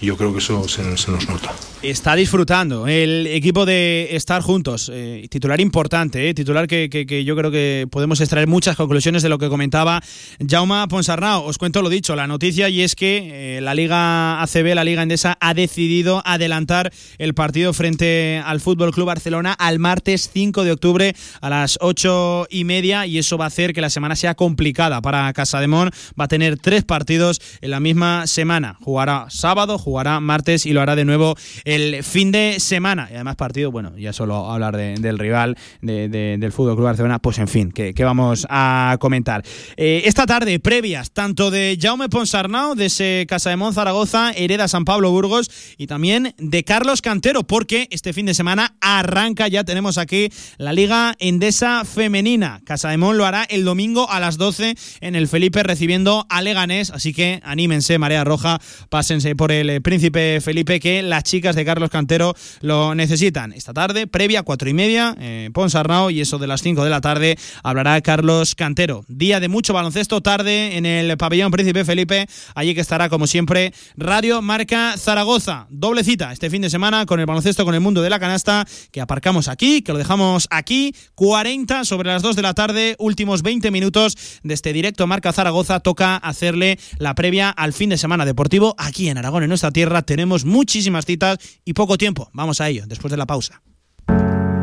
Y 0.00 0.06
yo 0.06 0.16
creo 0.16 0.32
que 0.32 0.38
eso 0.38 0.68
se, 0.68 0.96
se 0.96 1.10
nos 1.10 1.28
nota. 1.28 1.52
Está 1.82 2.16
disfrutando 2.16 2.88
el 2.88 3.28
equipo 3.28 3.64
de 3.64 4.08
estar 4.16 4.42
juntos. 4.42 4.90
Eh, 4.92 5.28
titular 5.30 5.60
importante, 5.60 6.28
eh, 6.28 6.34
titular 6.34 6.66
que, 6.66 6.90
que, 6.90 7.24
yo 7.24 7.36
creo 7.36 7.52
que 7.52 7.86
podemos 7.88 8.20
extraer 8.20 8.48
muchas 8.48 8.76
conclusiones 8.76 9.22
de 9.22 9.28
lo 9.28 9.38
que 9.38 9.48
comentaba 9.48 10.02
Jaume 10.44 10.86
Ponsarnau. 10.88 11.44
Os 11.44 11.56
cuento 11.56 11.80
lo 11.80 11.88
dicho, 11.88 12.16
la 12.16 12.26
noticia 12.26 12.68
y 12.68 12.82
es 12.82 12.96
que 12.96 13.58
eh, 13.58 13.60
la 13.60 13.74
Liga 13.74 14.42
ACB, 14.42 14.74
la 14.74 14.82
Liga 14.82 15.02
Endesa, 15.02 15.38
ha 15.40 15.54
decidido 15.54 16.20
adelantar 16.24 16.92
el 17.18 17.34
partido 17.34 17.72
frente 17.72 18.42
al 18.44 18.60
Fútbol 18.60 18.92
Club 18.92 19.06
Barcelona 19.06 19.52
al 19.52 19.78
martes 19.78 20.30
5 20.32 20.64
de 20.64 20.72
octubre 20.72 21.14
a 21.40 21.48
las 21.48 21.78
8 21.80 22.48
y 22.50 22.64
media 22.64 23.06
y 23.06 23.18
eso 23.18 23.38
va 23.38 23.44
a 23.44 23.48
hacer 23.48 23.72
que 23.72 23.80
la 23.80 23.90
semana 23.90 24.16
sea 24.16 24.34
complicada 24.34 25.00
para 25.00 25.32
Casademón. 25.32 25.90
Va 26.20 26.24
a 26.24 26.28
tener 26.28 26.58
tres 26.58 26.82
partidos 26.82 27.40
en 27.60 27.70
la 27.70 27.78
misma 27.78 28.26
semana. 28.26 28.76
Jugará 28.80 29.26
sábado, 29.28 29.78
jugará 29.88 30.20
martes 30.20 30.66
y 30.66 30.72
lo 30.72 30.80
hará 30.82 30.96
de 30.96 31.04
nuevo 31.04 31.34
el 31.64 32.04
fin 32.04 32.30
de 32.30 32.60
semana. 32.60 33.08
Y 33.10 33.14
además 33.14 33.36
partido, 33.36 33.70
bueno, 33.72 33.96
ya 33.96 34.12
solo 34.12 34.50
hablar 34.50 34.76
del 34.76 35.18
rival 35.18 35.56
del 35.80 36.52
Fútbol 36.52 36.74
Club 36.74 36.86
Barcelona, 36.86 37.18
pues 37.18 37.38
en 37.38 37.48
fin, 37.48 37.72
que, 37.72 37.94
vamos 38.04 38.46
a 38.50 38.96
comentar. 39.00 39.42
Eh, 39.76 40.02
esta 40.04 40.26
tarde, 40.26 40.58
previas, 40.60 41.10
tanto 41.10 41.50
de 41.50 41.78
Jaume 41.80 42.08
Ponsarnau, 42.08 42.74
de 42.74 42.86
ese 42.86 43.26
Casa 43.28 43.50
de 43.50 43.56
Mon 43.56 43.74
Zaragoza, 43.74 44.32
Hereda 44.32 44.68
San 44.68 44.84
Pablo 44.84 45.10
Burgos, 45.10 45.50
y 45.76 45.86
también 45.86 46.34
de 46.38 46.64
Carlos 46.64 47.02
Cantero, 47.02 47.44
porque 47.44 47.88
este 47.90 48.12
fin 48.12 48.26
de 48.26 48.34
semana 48.34 48.76
arranca, 48.80 49.48
ya 49.48 49.64
tenemos 49.64 49.98
aquí 49.98 50.30
la 50.58 50.72
Liga 50.72 51.14
Endesa 51.18 51.84
Femenina. 51.84 52.60
Casa 52.64 52.90
de 52.90 52.98
Mon 52.98 53.16
lo 53.16 53.26
hará 53.26 53.44
el 53.44 53.64
domingo 53.64 54.10
a 54.10 54.20
las 54.20 54.36
12 54.36 54.74
en 55.00 55.14
el 55.14 55.28
Felipe 55.28 55.62
recibiendo 55.62 56.26
a 56.28 56.42
Leganés, 56.42 56.90
así 56.90 57.12
que 57.12 57.40
anímense, 57.44 57.98
Marea 57.98 58.24
Roja, 58.24 58.60
pásense 58.88 59.34
por 59.34 59.52
el 59.52 59.77
Príncipe 59.80 60.40
Felipe, 60.40 60.80
que 60.80 61.02
las 61.02 61.24
chicas 61.24 61.56
de 61.56 61.64
Carlos 61.64 61.90
Cantero 61.90 62.34
lo 62.60 62.94
necesitan. 62.94 63.52
Esta 63.52 63.72
tarde, 63.72 64.06
previa, 64.06 64.42
cuatro 64.42 64.68
y 64.68 64.74
media, 64.74 65.14
eh, 65.20 65.50
Ponsarnau, 65.52 66.10
y 66.10 66.20
eso 66.20 66.38
de 66.38 66.46
las 66.46 66.62
cinco 66.62 66.84
de 66.84 66.90
la 66.90 67.00
tarde, 67.00 67.36
hablará 67.62 68.00
Carlos 68.00 68.54
Cantero. 68.54 69.04
Día 69.08 69.40
de 69.40 69.48
mucho 69.48 69.72
baloncesto, 69.72 70.20
tarde 70.20 70.76
en 70.76 70.86
el 70.86 71.16
pabellón 71.16 71.50
Príncipe 71.50 71.84
Felipe, 71.84 72.26
allí 72.54 72.74
que 72.74 72.80
estará, 72.80 73.08
como 73.08 73.26
siempre, 73.26 73.72
Radio 73.96 74.42
Marca 74.42 74.96
Zaragoza. 74.96 75.66
Doble 75.70 76.04
cita 76.04 76.32
este 76.32 76.50
fin 76.50 76.62
de 76.62 76.70
semana 76.70 77.06
con 77.06 77.20
el 77.20 77.26
baloncesto, 77.26 77.64
con 77.64 77.74
el 77.74 77.80
mundo 77.80 78.02
de 78.02 78.10
la 78.10 78.18
canasta, 78.18 78.66
que 78.90 79.00
aparcamos 79.00 79.48
aquí, 79.48 79.82
que 79.82 79.92
lo 79.92 79.98
dejamos 79.98 80.48
aquí, 80.50 80.94
40 81.14 81.84
sobre 81.84 82.08
las 82.08 82.22
2 82.22 82.36
de 82.36 82.42
la 82.42 82.54
tarde, 82.54 82.96
últimos 82.98 83.42
20 83.42 83.70
minutos 83.70 84.16
de 84.42 84.54
este 84.54 84.72
directo 84.72 85.06
Marca 85.06 85.32
Zaragoza, 85.32 85.80
toca 85.80 86.16
hacerle 86.16 86.78
la 86.98 87.14
previa 87.14 87.50
al 87.50 87.72
fin 87.72 87.90
de 87.90 87.98
semana 87.98 88.24
deportivo 88.24 88.74
aquí 88.78 89.08
en 89.08 89.18
Aragón, 89.18 89.42
en 89.42 89.48
nuestra 89.48 89.67
tierra. 89.70 90.02
Tenemos 90.02 90.44
muchísimas 90.44 91.04
citas 91.04 91.38
y 91.64 91.72
poco 91.74 91.98
tiempo. 91.98 92.30
Vamos 92.32 92.60
a 92.60 92.68
ello, 92.68 92.84
después 92.86 93.10
de 93.10 93.16
la 93.16 93.26
pausa. 93.26 93.62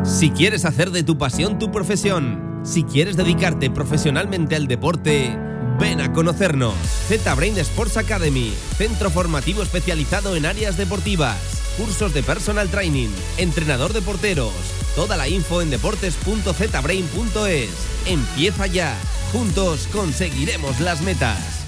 Si 0.04 0.30
quieres 0.30 0.66
hacer 0.66 0.92
de 0.92 1.02
tu 1.04 1.18
pasión 1.18 1.58
tu 1.58 1.72
profesión, 1.72 2.62
si 2.64 2.84
quieres 2.84 3.18
dedicarte 3.18 3.72
profesionalmente 3.72 4.56
al 4.56 4.68
deporte, 4.68 5.36
ven 5.80 6.00
a 6.00 6.14
conocernos. 6.14 6.76
Z-Brain 7.08 7.58
Sports 7.58 7.98
Academy, 7.98 8.54
centro 8.78 9.10
formativo 9.10 9.64
especializado 9.64 10.36
en 10.36 10.46
áreas 10.46 10.78
deportivas, 10.78 11.38
cursos 11.78 12.14
de 12.14 12.22
personal 12.22 12.70
training, 12.70 13.10
entrenador 13.38 13.94
de 13.94 14.02
porteros. 14.02 14.54
Toda 14.96 15.18
la 15.18 15.28
info 15.28 15.62
en 15.62 15.70
deportes.zbrain.es. 15.72 17.70
Empieza 18.06 18.68
ya. 18.68 18.96
Juntos 19.32 19.88
conseguiremos 19.92 20.80
las 20.80 21.02
metas. 21.02 21.66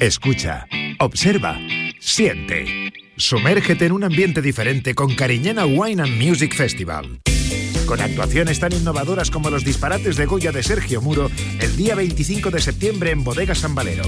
Escucha, 0.00 0.66
observa, 1.00 1.58
siente. 2.04 2.92
Sumérgete 3.16 3.86
en 3.86 3.92
un 3.92 4.04
ambiente 4.04 4.42
diferente 4.42 4.94
con 4.94 5.14
Cariñena 5.14 5.64
Wine 5.64 6.02
and 6.02 6.22
Music 6.22 6.54
Festival. 6.54 7.20
Con 7.86 8.00
actuaciones 8.00 8.60
tan 8.60 8.72
innovadoras 8.72 9.30
como 9.30 9.50
los 9.50 9.64
disparates 9.64 10.16
de 10.16 10.26
Goya 10.26 10.52
de 10.52 10.62
Sergio 10.62 11.00
Muro 11.00 11.30
el 11.60 11.76
día 11.76 11.94
25 11.94 12.50
de 12.50 12.60
septiembre 12.60 13.10
en 13.10 13.24
Bodega 13.24 13.54
San 13.54 13.74
Valero. 13.74 14.04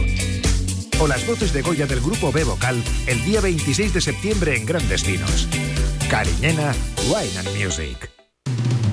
O 0.98 1.06
las 1.06 1.26
voces 1.26 1.52
de 1.52 1.62
Goya 1.62 1.86
del 1.86 2.00
grupo 2.00 2.32
B 2.32 2.44
Vocal 2.44 2.82
el 3.06 3.24
día 3.24 3.40
26 3.40 3.94
de 3.94 4.00
septiembre 4.00 4.56
en 4.56 4.66
Grandes 4.66 5.06
Vinos. 5.06 5.48
Cariñena 6.08 6.74
Wine 7.08 7.38
and 7.38 7.62
Music 7.62 8.15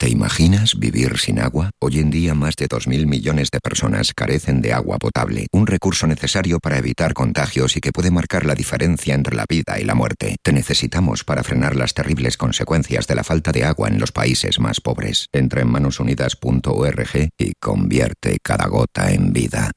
¿Te 0.00 0.08
imaginas 0.08 0.78
vivir 0.78 1.18
sin 1.18 1.38
agua? 1.38 1.72
Hoy 1.78 1.98
en 1.98 2.08
día 2.08 2.34
más 2.34 2.56
de 2.56 2.70
2.000 2.70 3.04
millones 3.04 3.50
de 3.50 3.60
personas 3.60 4.14
carecen 4.14 4.62
de 4.62 4.72
agua 4.72 4.96
potable, 4.96 5.46
un 5.52 5.66
recurso 5.66 6.06
necesario 6.06 6.58
para 6.58 6.78
evitar 6.78 7.12
contagios 7.12 7.76
y 7.76 7.82
que 7.82 7.92
puede 7.92 8.10
marcar 8.10 8.46
la 8.46 8.54
diferencia 8.54 9.14
entre 9.14 9.36
la 9.36 9.44
vida 9.46 9.78
y 9.78 9.84
la 9.84 9.94
muerte. 9.94 10.36
Te 10.42 10.54
necesitamos 10.54 11.22
para 11.22 11.44
frenar 11.44 11.76
las 11.76 11.92
terribles 11.92 12.38
consecuencias 12.38 13.06
de 13.08 13.14
la 13.14 13.24
falta 13.24 13.52
de 13.52 13.64
agua 13.64 13.88
en 13.88 14.00
los 14.00 14.10
países 14.10 14.58
más 14.58 14.80
pobres. 14.80 15.26
Entra 15.34 15.60
en 15.60 15.68
manosunidas.org 15.68 17.28
y 17.36 17.52
convierte 17.60 18.38
cada 18.42 18.68
gota 18.68 19.12
en 19.12 19.34
vida. 19.34 19.70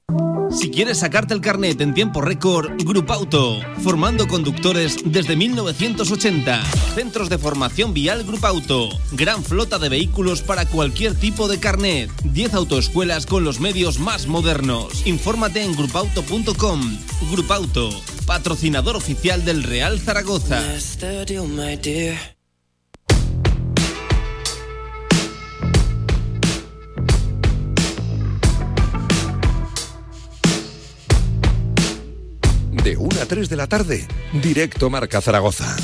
Si 0.52 0.70
quieres 0.70 1.00
sacarte 1.00 1.34
el 1.34 1.42
carnet 1.42 1.82
en 1.82 1.94
tiempo 1.96 2.22
récord, 2.22 2.72
Auto, 3.10 3.60
formando 3.82 4.28
conductores 4.28 4.98
desde 5.04 5.36
1980. 5.36 6.64
Centros 6.96 7.28
de 7.30 7.40
formación 7.40 7.94
vial 7.94 8.24
Auto, 8.44 8.90
gran 9.14 9.44
flota 9.44 9.80
de 9.80 9.90
vehículos 9.90 10.13
para 10.46 10.66
cualquier 10.68 11.16
tipo 11.16 11.48
de 11.48 11.60
carnet. 11.60 12.10
10 12.24 12.54
autoescuelas 12.54 13.26
con 13.26 13.44
los 13.44 13.60
medios 13.60 14.00
más 14.00 14.28
modernos. 14.28 15.06
Infórmate 15.08 15.64
en 15.64 15.76
grupauto.com. 15.76 16.98
Auto, 17.50 17.90
patrocinador 18.26 18.96
oficial 18.96 19.44
del 19.44 19.64
Real 19.64 20.00
Zaragoza. 20.00 20.62
De 32.72 32.98
1 32.98 33.22
a 33.22 33.26
3 33.26 33.50
de 33.50 33.56
la 33.56 33.68
tarde, 33.68 34.08
directo 34.42 34.90
Marca 34.90 35.22
Zaragoza. 35.22 35.76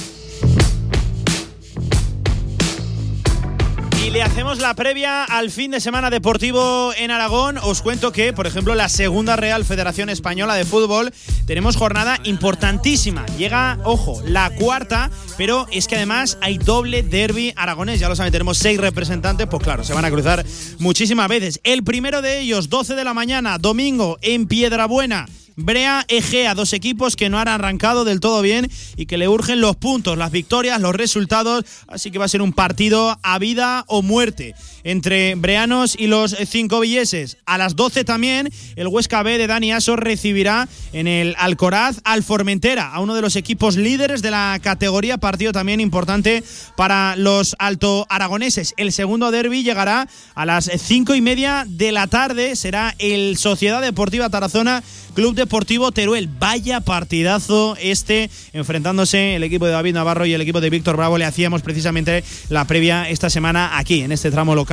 Y 4.09 4.11
le 4.11 4.23
hacemos 4.23 4.57
la 4.57 4.73
previa 4.73 5.23
al 5.23 5.51
fin 5.51 5.69
de 5.69 5.79
semana 5.79 6.09
deportivo 6.09 6.91
en 6.97 7.11
Aragón, 7.11 7.59
os 7.59 7.83
cuento 7.83 8.11
que, 8.11 8.33
por 8.33 8.47
ejemplo, 8.47 8.73
la 8.73 8.89
segunda 8.89 9.35
Real 9.35 9.63
Federación 9.63 10.09
Española 10.09 10.55
de 10.55 10.65
Fútbol 10.65 11.13
tenemos 11.45 11.75
jornada 11.75 12.17
importantísima. 12.23 13.23
Llega, 13.37 13.77
ojo, 13.83 14.19
la 14.25 14.49
cuarta, 14.55 15.11
pero 15.37 15.67
es 15.71 15.87
que 15.87 15.95
además 15.95 16.39
hay 16.41 16.57
doble 16.57 17.03
derby 17.03 17.53
aragonés. 17.55 17.99
Ya 17.99 18.09
lo 18.09 18.15
saben, 18.15 18.31
tenemos 18.31 18.57
seis 18.57 18.81
representantes, 18.81 19.45
pues 19.45 19.61
claro, 19.61 19.83
se 19.83 19.93
van 19.93 20.05
a 20.05 20.09
cruzar 20.09 20.43
muchísimas 20.79 21.27
veces. 21.27 21.59
El 21.63 21.83
primero 21.83 22.23
de 22.23 22.39
ellos, 22.39 22.67
12 22.67 22.95
de 22.95 23.03
la 23.03 23.13
mañana, 23.13 23.59
domingo, 23.59 24.17
en 24.23 24.47
Piedrabuena. 24.47 25.27
Brea 25.61 26.05
Egea, 26.07 26.55
dos 26.55 26.71
equipos 26.71 27.17
que 27.17 27.29
no 27.29 27.37
han 27.37 27.49
arrancado 27.49 28.05
del 28.05 28.21
todo 28.21 28.41
bien 28.41 28.69
y 28.95 29.07
que 29.07 29.17
le 29.17 29.27
urgen 29.27 29.59
los 29.59 29.75
puntos, 29.75 30.17
las 30.17 30.31
victorias, 30.31 30.79
los 30.79 30.95
resultados, 30.95 31.65
así 31.87 32.11
que 32.11 32.17
va 32.17 32.25
a 32.25 32.29
ser 32.29 32.41
un 32.41 32.53
partido 32.53 33.19
a 33.23 33.39
vida 33.39 33.83
o 33.87 34.01
muerte 34.01 34.55
entre 34.83 35.35
Breanos 35.35 35.95
y 35.97 36.07
los 36.07 36.35
cinco 36.47 36.79
villeses. 36.79 37.37
A 37.45 37.57
las 37.57 37.75
12 37.75 38.03
también 38.03 38.49
el 38.75 38.87
Huesca 38.87 39.23
B 39.23 39.37
de 39.37 39.47
Dani 39.47 39.71
Aso 39.71 39.95
recibirá 39.95 40.67
en 40.93 41.07
el 41.07 41.35
Alcoraz 41.37 41.99
al 42.03 42.23
Formentera, 42.23 42.91
a 42.91 42.99
uno 42.99 43.15
de 43.15 43.21
los 43.21 43.35
equipos 43.35 43.75
líderes 43.75 44.21
de 44.21 44.31
la 44.31 44.59
categoría, 44.61 45.17
partido 45.17 45.51
también 45.51 45.79
importante 45.79 46.43
para 46.75 47.15
los 47.15 47.55
alto 47.59 48.05
aragoneses. 48.09 48.73
El 48.77 48.91
segundo 48.91 49.31
derby 49.31 49.63
llegará 49.63 50.07
a 50.35 50.45
las 50.45 50.69
cinco 50.77 51.15
y 51.15 51.21
media 51.21 51.65
de 51.67 51.91
la 51.91 52.07
tarde, 52.07 52.55
será 52.55 52.95
el 52.99 53.37
Sociedad 53.37 53.81
Deportiva 53.81 54.29
Tarazona 54.29 54.83
Club 55.13 55.35
Deportivo 55.35 55.91
Teruel. 55.91 56.29
Vaya 56.39 56.81
partidazo 56.81 57.75
este, 57.81 58.29
enfrentándose 58.53 59.35
el 59.35 59.43
equipo 59.43 59.65
de 59.65 59.73
David 59.73 59.93
Navarro 59.93 60.25
y 60.25 60.33
el 60.33 60.41
equipo 60.41 60.61
de 60.61 60.69
Víctor 60.69 60.97
Bravo. 60.97 61.17
Le 61.17 61.25
hacíamos 61.25 61.61
precisamente 61.61 62.23
la 62.49 62.65
previa 62.65 63.09
esta 63.09 63.29
semana 63.29 63.77
aquí, 63.77 64.01
en 64.01 64.11
este 64.11 64.31
tramo 64.31 64.55
local, 64.55 64.68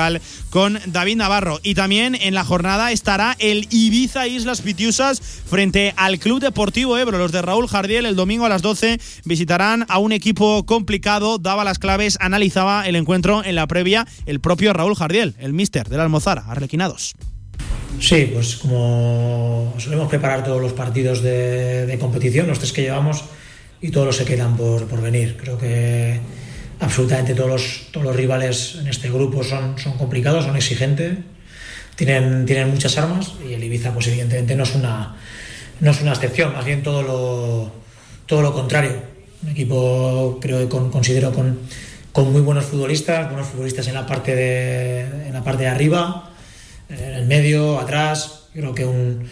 con 0.50 0.78
David 0.86 1.16
Navarro. 1.16 1.58
Y 1.62 1.74
también 1.74 2.14
en 2.14 2.34
la 2.34 2.44
jornada 2.44 2.92
estará 2.92 3.34
el 3.38 3.66
Ibiza 3.70 4.26
Islas 4.26 4.60
Pitiusas 4.60 5.20
frente 5.20 5.94
al 5.96 6.18
Club 6.18 6.40
Deportivo 6.40 6.98
Ebro. 6.98 7.18
Los 7.18 7.32
de 7.32 7.42
Raúl 7.42 7.68
Jardiel 7.68 8.04
el 8.04 8.16
domingo 8.16 8.44
a 8.44 8.48
las 8.48 8.62
12 8.62 8.98
visitarán 9.24 9.86
a 9.88 9.98
un 9.98 10.12
equipo 10.12 10.66
complicado. 10.66 11.38
Daba 11.38 11.64
las 11.64 11.78
claves, 11.78 12.18
analizaba 12.20 12.86
el 12.86 12.96
encuentro 12.96 13.42
en 13.44 13.54
la 13.54 13.66
previa 13.66 14.06
el 14.26 14.40
propio 14.40 14.72
Raúl 14.72 14.96
Jardiel, 14.96 15.34
el 15.38 15.52
mister 15.52 15.88
del 15.88 16.00
Almozara, 16.00 16.44
Arlequinados. 16.46 17.14
Sí, 17.98 18.30
pues 18.32 18.56
como 18.56 19.72
solemos 19.78 20.08
preparar 20.08 20.44
todos 20.44 20.60
los 20.60 20.74
partidos 20.74 21.22
de, 21.22 21.96
competición, 21.98 22.46
los 22.46 22.58
tres 22.58 22.72
que 22.72 22.82
llevamos, 22.82 23.24
y 23.80 23.90
todos 23.90 24.06
los 24.06 24.18
que 24.18 24.24
quedan 24.24 24.56
por, 24.56 24.86
por 24.86 25.00
venir. 25.00 25.36
Creo 25.40 25.56
que 25.56 26.20
absolutamente 26.80 27.34
todos 27.34 27.48
los, 27.48 27.86
todos 27.90 28.06
los 28.06 28.16
rivales 28.16 28.76
en 28.80 28.88
este 28.88 29.10
grupo 29.10 29.42
son, 29.42 29.78
son 29.78 29.96
complicados, 29.96 30.44
son 30.44 30.56
exigentes, 30.56 31.18
tienen, 31.94 32.44
tienen 32.46 32.70
muchas 32.70 32.96
armas 32.98 33.32
y 33.48 33.54
el 33.54 33.64
Ibiza 33.64 33.92
pues 33.92 34.06
evidentemente 34.08 34.54
no 34.56 34.64
es 34.64 34.74
una, 34.74 35.16
no 35.80 35.90
es 35.90 36.00
una 36.02 36.12
excepción, 36.12 36.52
más 36.52 36.64
bien 36.64 36.82
todo 36.82 37.02
lo, 37.02 37.72
todo 38.26 38.42
lo 38.42 38.52
contrario. 38.52 39.16
Un 39.42 39.50
equipo 39.50 40.38
creo 40.40 40.58
que 40.60 40.68
considero 40.68 41.32
con, 41.32 41.58
con 42.12 42.32
muy 42.32 42.40
buenos 42.40 42.64
futbolistas, 42.64 43.28
buenos 43.28 43.48
futbolistas 43.48 43.86
en 43.88 43.94
la 43.94 44.06
parte 44.06 44.34
de, 44.34 45.00
en 45.00 45.32
la 45.32 45.42
parte 45.42 45.64
de 45.64 45.68
arriba, 45.68 46.30
en 46.88 47.14
el 47.14 47.26
medio, 47.26 47.78
atrás. 47.78 48.48
Creo 48.52 48.74
que 48.74 48.86
un, 48.86 49.28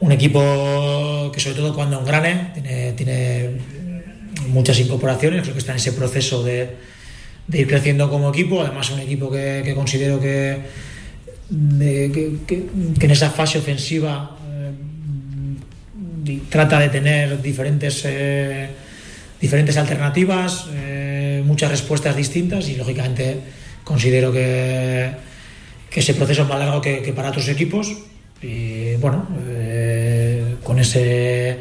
un 0.00 0.12
equipo 0.12 1.30
que 1.32 1.40
sobre 1.40 1.56
todo 1.56 1.74
cuando 1.74 2.00
engrane 2.00 2.50
tiene, 2.54 2.92
tiene 2.92 3.79
muchas 4.48 4.78
incorporaciones, 4.80 5.42
creo 5.42 5.54
que 5.54 5.60
está 5.60 5.72
en 5.72 5.78
ese 5.78 5.92
proceso 5.92 6.42
de, 6.42 6.76
ir 7.52 7.66
creciendo 7.66 8.08
como 8.08 8.30
equipo, 8.30 8.62
además 8.62 8.90
un 8.90 9.00
equipo 9.00 9.30
que, 9.30 9.72
considero 9.74 10.20
que, 10.20 10.60
que, 11.50 12.66
en 13.00 13.10
esa 13.10 13.30
fase 13.30 13.58
ofensiva 13.58 14.36
eh, 16.26 16.40
trata 16.48 16.78
de 16.78 16.88
tener 16.88 17.42
diferentes, 17.42 18.02
eh, 18.04 18.68
diferentes 19.40 19.76
alternativas, 19.76 20.66
eh, 20.74 21.42
muchas 21.44 21.70
respuestas 21.70 22.16
distintas 22.16 22.68
y 22.68 22.76
lógicamente 22.76 23.38
considero 23.84 24.32
que 24.32 25.10
ese 25.92 26.14
proceso 26.14 26.42
es 26.42 26.48
más 26.48 26.58
largo 26.58 26.80
que, 26.80 27.12
para 27.14 27.30
otros 27.30 27.48
equipos. 27.48 27.96
Y 28.42 28.94
bueno, 28.96 29.26
con, 30.62 30.78
ese, 30.78 31.58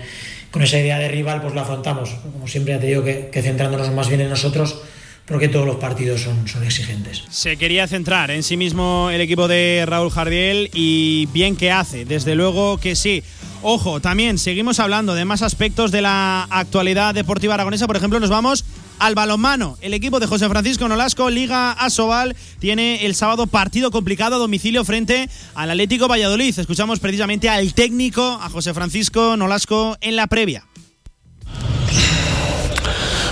con 0.52 0.64
esa 0.64 0.80
idea 0.80 0.98
de 0.98 1.08
rival, 1.10 1.42
pues 1.42 1.54
lo 1.54 1.62
afrontamos. 1.62 2.10
Como 2.32 2.48
siempre, 2.48 2.74
ya 2.74 2.80
te 2.80 2.88
digo 2.88 3.04
que, 3.04 3.30
centrándonos 3.42 3.92
más 3.92 4.10
bien 4.10 4.22
en 4.22 4.30
nosotros, 4.30 4.82
porque 5.26 5.48
todos 5.48 5.66
los 5.66 5.76
partidos 5.76 6.22
son, 6.22 6.64
exigentes. 6.64 7.24
Se 7.30 7.58
quería 7.58 7.88
centrar 7.88 8.32
en 8.32 8.44
sí 8.44 8.58
mismo 8.58 9.10
el 9.12 9.22
equipo 9.22 9.48
de 9.48 9.84
Raúl 9.86 10.10
Jardiel 10.10 10.70
y 10.74 11.28
bien 11.28 11.56
que 11.56 11.72
hace, 11.72 12.06
desde 12.06 12.36
luego 12.36 12.78
que 12.78 12.96
sí. 12.96 13.24
Ojo, 13.62 14.00
también 14.00 14.38
seguimos 14.38 14.80
hablando 14.80 15.16
de 15.16 15.26
más 15.26 15.42
aspectos 15.42 15.92
de 15.92 16.02
la 16.02 16.44
actualidad 16.50 17.14
deportiva 17.14 17.54
aragonesa. 17.56 17.88
Por 17.88 17.98
ejemplo, 17.98 18.20
nos 18.20 18.30
vamos 18.30 18.64
al 19.00 19.16
balonmano. 19.16 19.78
El 19.82 19.94
equipo 19.94 20.20
de 20.20 20.28
José 20.28 20.48
Francisco 20.50 20.88
Nolasco, 20.88 21.30
Liga 21.30 21.72
Asobal, 21.72 22.36
tiene 22.60 23.06
el 23.06 23.16
sábado 23.16 23.48
partido 23.48 23.92
complicado 23.92 24.36
a 24.36 24.40
domicilio 24.40 24.86
frente 24.86 25.30
al 25.56 25.72
Atlético 25.72 26.08
Valladolid. 26.08 26.58
Escuchamos 26.58 27.00
precisamente 27.00 27.50
al 27.50 27.74
técnico, 27.74 28.40
a 28.42 28.50
José 28.50 28.74
Francisco 28.74 29.36
Nolasco, 29.38 29.98
en 30.02 30.16
la 30.16 30.28
previa. 30.28 30.66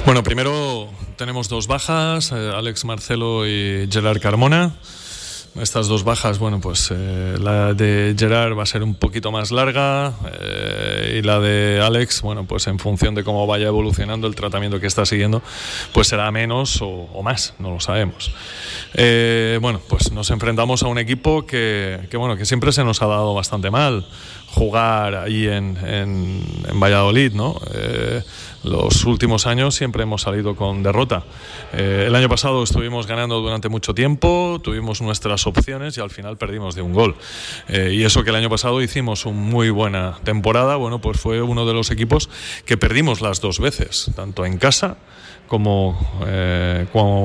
Bueno, 0.06 0.24
primero 0.24 0.90
tenemos 1.18 1.50
dos 1.50 1.68
bajas, 1.68 2.32
eh, 2.32 2.52
Alex 2.56 2.86
Marcelo 2.86 3.46
y 3.46 3.90
Gerard 3.92 4.22
Carmona. 4.22 4.76
Estas 5.62 5.88
dos 5.88 6.04
bajas, 6.04 6.38
bueno, 6.38 6.60
pues 6.62 6.90
eh, 6.92 7.38
la 7.42 7.74
de 7.74 8.16
Gerard 8.18 8.56
va 8.56 8.64
a 8.64 8.66
ser 8.66 8.84
un 8.84 8.94
poquito 8.94 9.32
más 9.32 9.52
larga 9.52 10.14
eh, 10.40 11.18
y 11.20 11.22
la 11.24 11.40
de 11.40 11.82
Alex, 11.82 12.22
bueno, 12.22 12.46
pues 12.46 12.68
en 12.68 12.78
función 12.78 13.16
de 13.16 13.24
cómo 13.24 13.48
vaya 13.48 13.68
evolucionando 13.68 14.28
el 14.28 14.36
tratamiento 14.36 14.80
que 14.80 14.86
está 14.88 15.06
siguiendo, 15.06 15.42
pues 15.94 16.08
será 16.08 16.32
menos 16.32 16.80
o, 16.82 17.22
más, 17.24 17.56
no 17.58 17.72
lo 17.72 17.80
sabemos. 17.80 18.32
Eh, 18.94 19.58
bueno, 19.62 19.82
pues 19.88 20.12
nos 20.12 20.30
enfrentamos 20.30 20.84
a 20.84 20.88
un 20.88 21.00
equipo 21.00 21.46
que, 21.46 22.08
bueno, 22.14 22.38
que 22.38 22.46
siempre 22.46 22.72
se 22.72 22.84
nos 22.84 23.02
ha 23.02 23.08
dado 23.08 23.34
bastante 23.34 23.72
mal 23.72 24.06
jugar 24.48 25.16
ahí 25.16 25.48
en, 25.48 25.78
en, 25.86 26.80
Valladolid, 26.80 27.34
¿no? 27.34 27.60
Eh, 28.64 28.70
los 28.70 29.06
últimos 29.06 29.48
años 29.48 29.76
siempre 29.76 30.04
hemos 30.04 30.22
salido 30.22 30.56
con 30.56 30.84
derrota. 30.84 31.24
Eh, 31.74 32.06
el 32.08 32.16
año 32.16 32.30
pasado 32.30 32.64
estuvimos 32.64 33.08
ganando 33.08 33.42
durante 33.42 33.70
mucho 33.70 33.94
tiempo, 33.94 34.60
tuvimos 34.64 35.02
nuestras 35.02 35.48
opciones 35.48 35.98
y 35.98 36.02
al 36.02 36.10
final 36.10 36.38
perdimos 36.38 36.76
de 36.76 36.82
un 36.82 36.94
gol. 36.94 37.16
Eh, 37.68 37.94
y 37.94 38.04
eso 38.04 38.24
que 38.24 38.30
el 38.30 38.36
año 38.36 38.50
pasado 38.50 38.82
hicimos 38.82 39.26
una 39.26 39.38
muy 39.38 39.70
buena 39.70 40.18
temporada, 40.24 40.76
bueno, 40.76 41.00
pues 41.00 41.20
fue 41.20 41.42
uno 41.42 41.66
de 41.66 41.74
los 41.74 41.92
equipos 41.92 42.30
que 42.66 42.78
perdimos 42.78 43.22
las 43.22 43.42
dos 43.42 43.60
veces, 43.60 44.12
tanto 44.16 44.46
en 44.46 44.58
casa 44.58 44.98
como, 45.48 45.98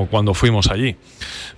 cuando 0.09 0.33
fuimos 0.33 0.67
allí. 0.67 0.95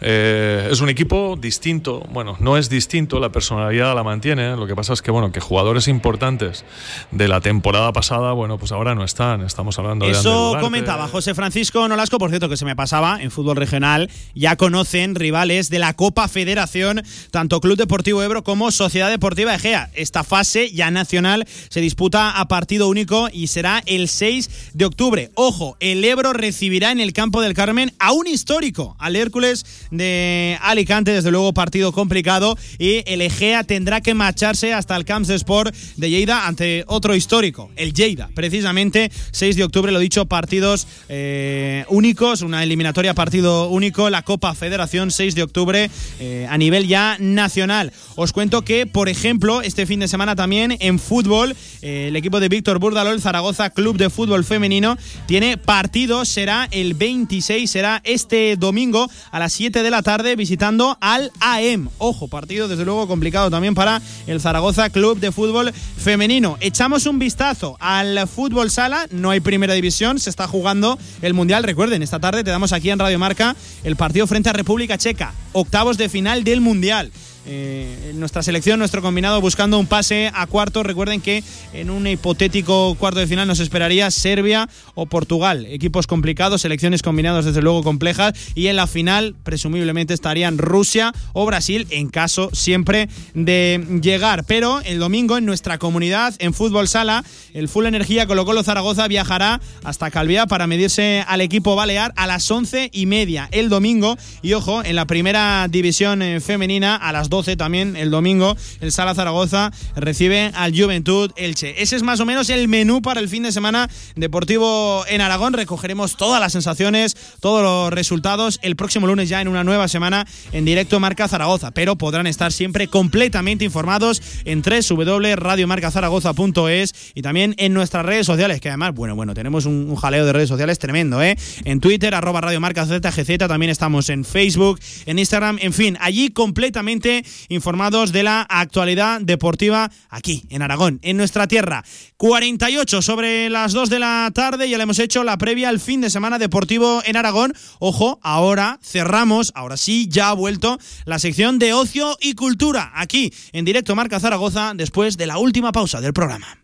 Eh, 0.01 0.69
es 0.71 0.81
un 0.81 0.89
equipo 0.89 1.37
distinto, 1.39 2.05
bueno, 2.11 2.37
no 2.39 2.57
es 2.57 2.69
distinto, 2.69 3.19
la 3.19 3.29
personalidad 3.29 3.95
la 3.95 4.03
mantiene, 4.03 4.55
lo 4.55 4.67
que 4.67 4.75
pasa 4.75 4.93
es 4.93 5.01
que, 5.01 5.11
bueno, 5.11 5.31
que 5.31 5.39
jugadores 5.39 5.87
importantes 5.87 6.65
de 7.11 7.27
la 7.27 7.41
temporada 7.41 7.91
pasada, 7.93 8.33
bueno, 8.33 8.57
pues 8.57 8.71
ahora 8.71 8.95
no 8.95 9.03
están, 9.03 9.41
estamos 9.41 9.77
hablando 9.79 10.05
de 10.05 10.11
Eso 10.11 10.57
comentaba 10.59 11.07
José 11.07 11.33
Francisco 11.33 11.87
Nolasco, 11.87 12.17
por 12.17 12.29
cierto, 12.29 12.49
que 12.49 12.57
se 12.57 12.65
me 12.65 12.75
pasaba, 12.75 13.21
en 13.21 13.31
fútbol 13.31 13.55
regional 13.55 14.09
ya 14.33 14.55
conocen 14.55 15.15
rivales 15.15 15.69
de 15.69 15.79
la 15.79 15.93
Copa 15.93 16.27
Federación, 16.27 17.01
tanto 17.31 17.61
Club 17.61 17.77
Deportivo 17.77 18.23
Ebro 18.23 18.43
como 18.43 18.71
Sociedad 18.71 19.09
Deportiva 19.09 19.55
Egea. 19.55 19.89
Esta 19.93 20.23
fase 20.23 20.71
ya 20.71 20.91
nacional 20.91 21.45
se 21.69 21.81
disputa 21.81 22.39
a 22.39 22.47
partido 22.47 22.87
único 22.87 23.27
y 23.31 23.47
será 23.47 23.83
el 23.85 24.09
6 24.09 24.71
de 24.73 24.85
octubre. 24.85 25.31
Ojo, 25.35 25.77
el 25.79 26.03
Ebro 26.03 26.33
recibirá 26.33 26.91
en 26.91 26.99
el 26.99 27.13
campo 27.13 27.41
del 27.41 27.53
Carmen 27.53 27.93
a 27.99 28.11
un 28.11 28.27
histórico, 28.27 28.95
al 28.99 29.15
Hércules 29.15 29.65
de 29.91 30.57
Alicante, 30.61 31.11
desde 31.11 31.31
luego 31.31 31.53
partido 31.53 31.91
complicado 31.91 32.57
y 32.77 33.03
el 33.05 33.21
Egea 33.21 33.63
tendrá 33.63 34.01
que 34.01 34.13
marcharse 34.13 34.73
hasta 34.73 34.95
el 34.95 35.05
Camps 35.05 35.27
de 35.27 35.35
Sport 35.35 35.75
de 35.97 36.09
Lleida 36.09 36.47
ante 36.47 36.83
otro 36.87 37.15
histórico, 37.15 37.71
el 37.75 37.93
Lleida, 37.93 38.29
precisamente 38.33 39.11
6 39.31 39.55
de 39.55 39.63
octubre, 39.63 39.91
lo 39.91 39.99
dicho, 39.99 40.25
partidos 40.25 40.87
eh, 41.09 41.85
únicos, 41.89 42.41
una 42.41 42.63
eliminatoria 42.63 43.13
partido 43.13 43.69
único, 43.69 44.09
la 44.09 44.23
Copa 44.23 44.53
Federación 44.53 45.11
6 45.11 45.35
de 45.35 45.43
octubre 45.43 45.89
eh, 46.19 46.47
a 46.49 46.57
nivel 46.57 46.87
ya 46.87 47.17
nacional. 47.19 47.91
Os 48.15 48.31
cuento 48.31 48.63
que, 48.63 48.85
por 48.85 49.09
ejemplo, 49.09 49.61
este 49.61 49.85
fin 49.85 49.99
de 49.99 50.07
semana 50.07 50.35
también 50.35 50.77
en 50.79 50.99
fútbol, 50.99 51.55
eh, 51.81 52.07
el 52.07 52.15
equipo 52.15 52.39
de 52.39 52.49
Víctor 52.49 52.79
Burdalol, 52.79 53.21
Zaragoza 53.21 53.69
Club 53.69 53.97
de 53.97 54.09
Fútbol 54.09 54.43
Femenino, 54.43 54.97
tiene 55.27 55.57
partido, 55.57 56.25
será 56.25 56.67
el 56.71 56.93
26, 56.93 57.69
será 57.69 58.01
este 58.03 58.55
domingo 58.57 59.09
a 59.31 59.39
las 59.39 59.53
7 59.53 59.83
de 59.83 59.84
la 59.91 60.01
tarde 60.01 60.35
visitando 60.35 60.97
al 61.01 61.31
AM. 61.39 61.89
Ojo, 61.97 62.27
partido 62.27 62.67
desde 62.67 62.85
luego 62.85 63.07
complicado 63.07 63.49
también 63.49 63.75
para 63.75 64.01
el 64.27 64.41
Zaragoza 64.41 64.89
Club 64.89 65.19
de 65.19 65.31
fútbol 65.31 65.73
femenino. 65.73 66.57
Echamos 66.59 67.05
un 67.05 67.19
vistazo 67.19 67.77
al 67.79 68.27
fútbol 68.27 68.69
sala, 68.69 69.07
no 69.11 69.29
hay 69.29 69.39
primera 69.39 69.73
división, 69.73 70.19
se 70.19 70.29
está 70.29 70.47
jugando 70.47 70.97
el 71.21 71.33
Mundial. 71.33 71.63
Recuerden, 71.63 72.03
esta 72.03 72.19
tarde 72.19 72.43
te 72.43 72.51
damos 72.51 72.73
aquí 72.73 72.89
en 72.89 72.99
Radio 72.99 73.19
Marca 73.19 73.55
el 73.83 73.95
partido 73.95 74.27
frente 74.27 74.49
a 74.49 74.53
República 74.53 74.97
Checa, 74.97 75.33
octavos 75.53 75.97
de 75.97 76.09
final 76.09 76.43
del 76.43 76.61
Mundial. 76.61 77.11
Eh, 77.47 78.13
nuestra 78.15 78.41
selección, 78.41 78.79
nuestro 78.79 79.01
combinado 79.01 79.39
buscando 79.39 79.77
un 79.77 79.85
pase 79.85 80.31
a 80.33 80.47
cuarto. 80.47 80.81
Recuerden 80.83 81.21
que 81.21 81.43
en 81.73 81.89
un 81.89 82.07
hipotético 82.07 82.95
cuarto 82.95 83.19
de 83.19 83.27
final 83.27 83.47
nos 83.47 83.59
esperaría 83.59 84.09
Serbia 84.09 84.67
o 84.95 85.05
Portugal. 85.05 85.65
Equipos 85.67 86.07
complicados, 86.07 86.61
selecciones 86.61 87.01
combinadas 87.03 87.45
desde 87.45 87.61
luego 87.61 87.83
complejas. 87.83 88.33
Y 88.55 88.67
en 88.67 88.75
la 88.75 88.87
final 88.87 89.35
presumiblemente 89.43 90.13
estarían 90.13 90.57
Rusia 90.57 91.13
o 91.33 91.45
Brasil 91.45 91.85
en 91.91 92.09
caso 92.09 92.49
siempre 92.53 93.09
de 93.33 93.99
llegar. 94.01 94.43
Pero 94.45 94.81
el 94.81 94.99
domingo 94.99 95.37
en 95.37 95.45
nuestra 95.45 95.77
comunidad, 95.77 96.33
en 96.39 96.53
fútbol 96.53 96.87
sala, 96.87 97.23
el 97.53 97.69
Full 97.69 97.85
Energía 97.85 98.25
Colo 98.25 98.45
Colo 98.45 98.63
Zaragoza 98.63 99.07
viajará 99.07 99.61
hasta 99.83 100.09
Calviá 100.09 100.47
para 100.47 100.67
medirse 100.67 101.23
al 101.27 101.41
equipo 101.41 101.75
balear 101.75 102.11
a 102.15 102.25
las 102.27 102.49
once 102.49 102.89
y 102.91 103.05
media 103.05 103.47
el 103.51 103.69
domingo. 103.69 104.17
Y 104.41 104.53
ojo, 104.53 104.83
en 104.83 104.95
la 104.95 105.05
primera 105.05 105.67
división 105.69 106.21
eh, 106.21 106.39
femenina 106.39 106.95
a 106.95 107.11
las 107.11 107.29
12 107.35 107.57
también 107.57 107.97
el 107.97 108.11
domingo 108.11 108.55
el 108.79 108.93
Sala 108.93 109.13
Zaragoza 109.13 109.73
recibe 109.95 110.51
al 110.55 110.73
Juventud 110.77 111.31
Elche. 111.35 111.81
Ese 111.81 111.97
es 111.97 112.03
más 112.03 112.21
o 112.21 112.25
menos 112.25 112.49
el 112.49 112.69
menú 112.69 113.01
para 113.01 113.19
el 113.19 113.27
fin 113.27 113.43
de 113.43 113.51
semana 113.51 113.89
deportivo 114.15 115.03
en 115.09 115.19
Aragón. 115.21 115.51
Recogeremos 115.53 116.15
todas 116.15 116.39
las 116.39 116.53
sensaciones, 116.53 117.17
todos 117.41 117.61
los 117.61 117.91
resultados 117.91 118.57
el 118.61 118.77
próximo 118.77 119.07
lunes 119.07 119.27
ya 119.27 119.41
en 119.41 119.49
una 119.49 119.63
nueva 119.63 119.87
semana 119.87 120.27
en 120.53 120.65
directo 120.65 120.99
Marca 120.99 121.27
Zaragoza, 121.27 121.71
pero 121.71 121.95
podrán 121.97 122.27
estar 122.27 122.53
siempre 122.53 122.87
completamente 122.87 123.65
informados 123.65 124.21
en 124.45 124.61
www.radiomarcazaragoza.es 124.61 126.93
y 127.15 127.21
también 127.21 127.55
en 127.57 127.73
nuestras 127.73 128.05
redes 128.05 128.25
sociales, 128.25 128.61
que 128.61 128.69
además, 128.69 128.95
bueno, 128.95 129.13
bueno, 129.15 129.33
tenemos 129.33 129.65
un, 129.65 129.93
jaleo 129.95 130.25
de 130.25 130.31
redes 130.33 130.49
sociales 130.49 130.77
tremendo, 130.79 131.21
¿eh? 131.21 131.37
En 131.63 131.81
Twitter, 131.81 132.15
arroba 132.15 132.41
Radio 132.41 132.61
Marca 132.61 132.85
ZGZ, 132.85 133.37
también 133.47 133.71
estamos 133.71 134.09
en 134.09 134.23
Facebook, 134.23 134.79
en 135.05 135.19
Instagram, 135.19 135.57
en 135.61 135.73
fin, 135.73 135.97
allí 135.99 136.29
completamente 136.29 137.24
informados 137.49 138.11
de 138.11 138.23
la 138.23 138.41
actualidad 138.41 139.21
deportiva 139.21 139.91
aquí, 140.09 140.45
en 140.49 140.61
Aragón, 140.61 140.99
en 141.01 141.17
nuestra 141.17 141.47
tierra. 141.47 141.83
48 142.17 143.01
sobre 143.01 143.49
las 143.49 143.73
2 143.73 143.89
de 143.89 143.99
la 143.99 144.31
tarde, 144.33 144.69
ya 144.69 144.77
le 144.77 144.83
hemos 144.83 144.99
hecho 144.99 145.23
la 145.23 145.37
previa 145.37 145.69
al 145.69 145.79
fin 145.79 146.01
de 146.01 146.09
semana 146.09 146.39
deportivo 146.39 147.01
en 147.05 147.17
Aragón. 147.17 147.53
Ojo, 147.79 148.19
ahora 148.23 148.79
cerramos, 148.83 149.51
ahora 149.55 149.77
sí, 149.77 150.07
ya 150.09 150.29
ha 150.29 150.33
vuelto 150.33 150.77
la 151.05 151.19
sección 151.19 151.59
de 151.59 151.73
ocio 151.73 152.17
y 152.21 152.33
cultura, 152.33 152.91
aquí, 152.95 153.33
en 153.51 153.65
directo 153.65 153.95
Marca 153.95 154.19
Zaragoza, 154.19 154.73
después 154.75 155.17
de 155.17 155.27
la 155.27 155.37
última 155.37 155.71
pausa 155.71 156.01
del 156.01 156.13
programa. 156.13 156.59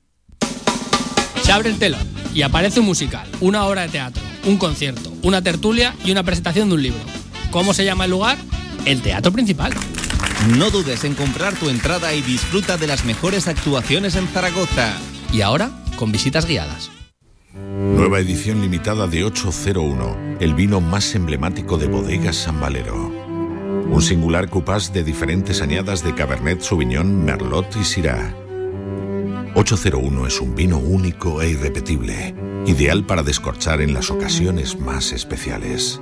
Se 1.43 1.51
abre 1.51 1.69
el 1.69 1.79
telón 1.79 2.07
y 2.33 2.43
aparece 2.43 2.79
un 2.79 2.85
musical, 2.85 3.27
una 3.41 3.65
obra 3.65 3.81
de 3.81 3.89
teatro, 3.89 4.23
un 4.45 4.57
concierto, 4.57 5.11
una 5.23 5.41
tertulia 5.41 5.95
y 6.05 6.11
una 6.11 6.23
presentación 6.23 6.69
de 6.69 6.75
un 6.75 6.83
libro. 6.83 7.01
¿Cómo 7.51 7.73
se 7.73 7.83
llama 7.83 8.05
el 8.05 8.11
lugar? 8.11 8.37
El 8.85 9.01
teatro 9.01 9.31
principal. 9.31 9.73
No 10.49 10.71
dudes 10.71 11.03
en 11.03 11.13
comprar 11.13 11.53
tu 11.53 11.69
entrada 11.69 12.15
y 12.15 12.23
disfruta 12.23 12.75
de 12.75 12.87
las 12.87 13.05
mejores 13.05 13.47
actuaciones 13.47 14.15
en 14.15 14.27
Zaragoza. 14.27 14.97
Y 15.31 15.41
ahora, 15.41 15.69
con 15.97 16.11
visitas 16.11 16.47
guiadas. 16.47 16.89
Nueva 17.53 18.19
edición 18.19 18.59
limitada 18.59 19.05
de 19.05 19.23
801, 19.23 20.37
el 20.39 20.55
vino 20.55 20.81
más 20.81 21.13
emblemático 21.13 21.77
de 21.77 21.87
Bodegas 21.87 22.37
San 22.37 22.59
Valero. 22.59 23.07
Un 23.87 24.01
singular 24.01 24.49
cupás 24.49 24.91
de 24.91 25.03
diferentes 25.03 25.61
añadas 25.61 26.03
de 26.03 26.15
Cabernet 26.15 26.61
Sauvignon, 26.61 27.23
Merlot 27.23 27.75
y 27.79 27.83
Syrah. 27.83 28.33
801 29.53 30.25
es 30.25 30.41
un 30.41 30.55
vino 30.55 30.79
único 30.79 31.43
e 31.43 31.51
irrepetible, 31.51 32.33
ideal 32.65 33.05
para 33.05 33.21
descorchar 33.21 33.79
en 33.79 33.93
las 33.93 34.09
ocasiones 34.09 34.79
más 34.79 35.11
especiales. 35.11 36.01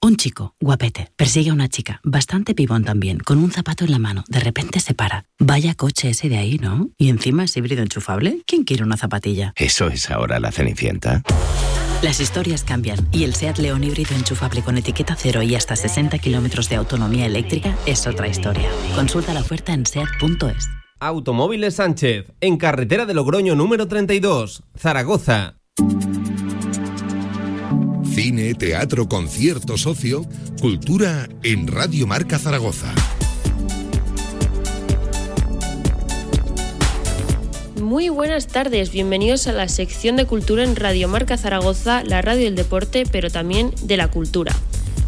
Un 0.00 0.14
chico, 0.16 0.54
guapete, 0.60 1.10
persigue 1.16 1.50
a 1.50 1.52
una 1.52 1.68
chica, 1.68 2.00
bastante 2.04 2.54
pibón 2.54 2.84
también, 2.84 3.18
con 3.18 3.38
un 3.38 3.50
zapato 3.50 3.84
en 3.84 3.90
la 3.90 3.98
mano. 3.98 4.22
De 4.28 4.38
repente 4.38 4.78
se 4.78 4.94
para. 4.94 5.24
Vaya 5.40 5.74
coche 5.74 6.10
ese 6.10 6.28
de 6.28 6.36
ahí, 6.36 6.56
¿no? 6.58 6.90
Y 6.96 7.08
encima 7.08 7.42
es 7.42 7.56
híbrido 7.56 7.82
enchufable. 7.82 8.42
¿Quién 8.46 8.62
quiere 8.62 8.84
una 8.84 8.96
zapatilla? 8.96 9.52
¿Eso 9.56 9.88
es 9.88 10.08
ahora 10.08 10.38
la 10.38 10.52
Cenicienta? 10.52 11.22
Las 12.00 12.20
historias 12.20 12.62
cambian 12.62 13.08
y 13.10 13.24
el 13.24 13.34
SEAT 13.34 13.58
León 13.58 13.82
híbrido 13.82 14.14
enchufable 14.14 14.62
con 14.62 14.78
etiqueta 14.78 15.16
cero 15.18 15.42
y 15.42 15.56
hasta 15.56 15.74
60 15.74 16.16
kilómetros 16.20 16.68
de 16.68 16.76
autonomía 16.76 17.26
eléctrica 17.26 17.76
es 17.84 18.06
otra 18.06 18.28
historia. 18.28 18.70
Consulta 18.94 19.34
la 19.34 19.40
oferta 19.40 19.72
en 19.72 19.84
SEAT.es. 19.84 20.68
Automóviles 21.00 21.74
Sánchez, 21.74 22.32
en 22.40 22.56
carretera 22.56 23.04
de 23.04 23.14
Logroño 23.14 23.56
número 23.56 23.88
32, 23.88 24.62
Zaragoza. 24.76 25.56
Cine, 28.20 28.52
teatro, 28.54 29.08
concierto, 29.08 29.78
socio, 29.78 30.26
cultura 30.60 31.28
en 31.44 31.68
Radio 31.68 32.04
Marca 32.08 32.36
Zaragoza. 32.36 32.92
Muy 37.80 38.08
buenas 38.08 38.48
tardes, 38.48 38.90
bienvenidos 38.90 39.46
a 39.46 39.52
la 39.52 39.68
sección 39.68 40.16
de 40.16 40.26
cultura 40.26 40.64
en 40.64 40.74
Radio 40.74 41.06
Marca 41.06 41.36
Zaragoza, 41.36 42.02
la 42.02 42.20
radio 42.20 42.46
del 42.46 42.56
deporte, 42.56 43.04
pero 43.08 43.30
también 43.30 43.70
de 43.84 43.96
la 43.96 44.10
cultura. 44.10 44.52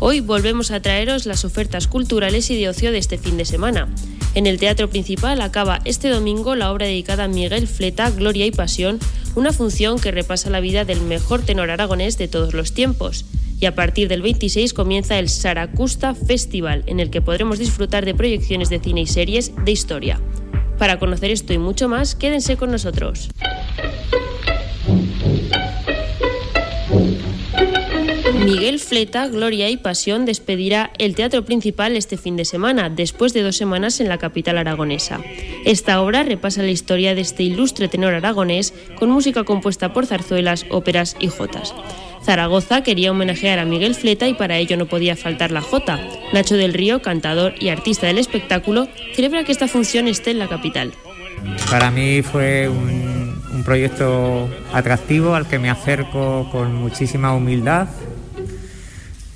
Hoy 0.03 0.21
volvemos 0.21 0.71
a 0.71 0.81
traeros 0.81 1.27
las 1.27 1.45
ofertas 1.45 1.87
culturales 1.87 2.49
y 2.51 2.59
de 2.59 2.71
ocio 2.71 2.91
de 2.91 2.97
este 2.97 3.19
fin 3.19 3.37
de 3.37 3.45
semana. 3.45 3.87
En 4.35 4.47
el 4.47 4.59
Teatro 4.59 4.89
Principal 4.89 5.43
acaba 5.43 5.81
este 5.85 6.09
domingo 6.09 6.57
la 6.57 6.73
obra 6.73 6.87
dedicada 6.87 7.25
a 7.25 7.29
Miguel 7.29 7.69
Fleta, 7.69 8.09
Gloria 8.09 8.47
y 8.47 8.51
Pasión, 8.51 8.99
una 9.35 9.53
función 9.53 9.99
que 9.99 10.11
repasa 10.11 10.49
la 10.49 10.61
vida 10.61 10.87
del 10.87 11.03
mejor 11.03 11.43
tenor 11.43 11.71
aragonés 11.71 12.17
de 12.17 12.29
todos 12.29 12.55
los 12.55 12.73
tiempos. 12.73 13.27
Y 13.61 13.67
a 13.67 13.75
partir 13.75 14.09
del 14.09 14.23
26 14.23 14.73
comienza 14.73 15.19
el 15.19 15.29
Saracusta 15.29 16.15
Festival, 16.15 16.83
en 16.87 16.99
el 16.99 17.11
que 17.11 17.21
podremos 17.21 17.59
disfrutar 17.59 18.07
de 18.07 18.15
proyecciones 18.15 18.71
de 18.71 18.81
cine 18.81 19.03
y 19.03 19.07
series 19.07 19.53
de 19.67 19.71
historia. 19.71 20.19
Para 20.79 20.99
conocer 20.99 21.31
esto 21.31 21.53
y 21.53 21.59
mucho 21.59 21.91
más, 21.91 22.15
quédense 22.15 22.57
con 22.57 22.71
nosotros. 22.71 23.29
Miguel 28.45 28.79
Fleta, 28.79 29.29
Gloria 29.29 29.69
y 29.69 29.77
Pasión 29.77 30.25
despedirá 30.25 30.91
el 30.99 31.15
Teatro 31.15 31.45
Principal 31.45 31.95
este 31.95 32.17
fin 32.17 32.37
de 32.37 32.47
semana, 32.47 32.89
después 32.89 33.35
de 33.35 33.43
dos 33.43 33.57
semanas 33.57 34.01
en 34.01 34.09
la 34.09 34.17
capital 34.17 34.57
aragonesa. 34.57 35.21
Esta 35.67 36.01
obra 36.01 36.23
repasa 36.23 36.63
la 36.63 36.71
historia 36.71 37.15
de 37.15 37.21
este 37.21 37.43
ilustre 37.43 37.89
tenor 37.89 38.15
aragonés 38.15 38.73
con 38.99 39.11
música 39.11 39.45
compuesta 39.45 39.93
por 39.93 40.07
zarzuelas, 40.07 40.65
óperas 40.71 41.17
y 41.21 41.29
jotas. 41.29 41.75
Zaragoza 42.25 42.83
quería 42.83 43.11
homenajear 43.11 43.59
a 43.59 43.67
Miguel 43.67 43.95
Fleta 43.95 44.27
y 44.27 44.35
para 44.35 44.57
ello 44.57 44.79
no 44.79 44.87
podía 44.87 45.17
faltar 45.17 45.51
la 45.51 45.61
jota. 45.61 46.01
Nacho 46.33 46.57
del 46.57 46.73
Río, 46.73 47.03
cantador 47.03 47.55
y 47.61 47.69
artista 47.69 48.07
del 48.07 48.19
espectáculo, 48.19 48.89
celebra 49.15 49.45
que 49.45 49.53
esta 49.53 49.69
función 49.69 50.09
esté 50.09 50.31
en 50.31 50.39
la 50.39 50.49
capital. 50.49 50.93
Para 51.71 51.91
mí 51.91 52.23
fue 52.23 52.69
un, 52.69 53.41
un 53.53 53.65
proyecto 53.65 54.49
atractivo 54.73 55.35
al 55.35 55.47
que 55.47 55.59
me 55.59 55.69
acerco 55.71 56.49
con 56.51 56.75
muchísima 56.75 57.35
humildad, 57.35 57.89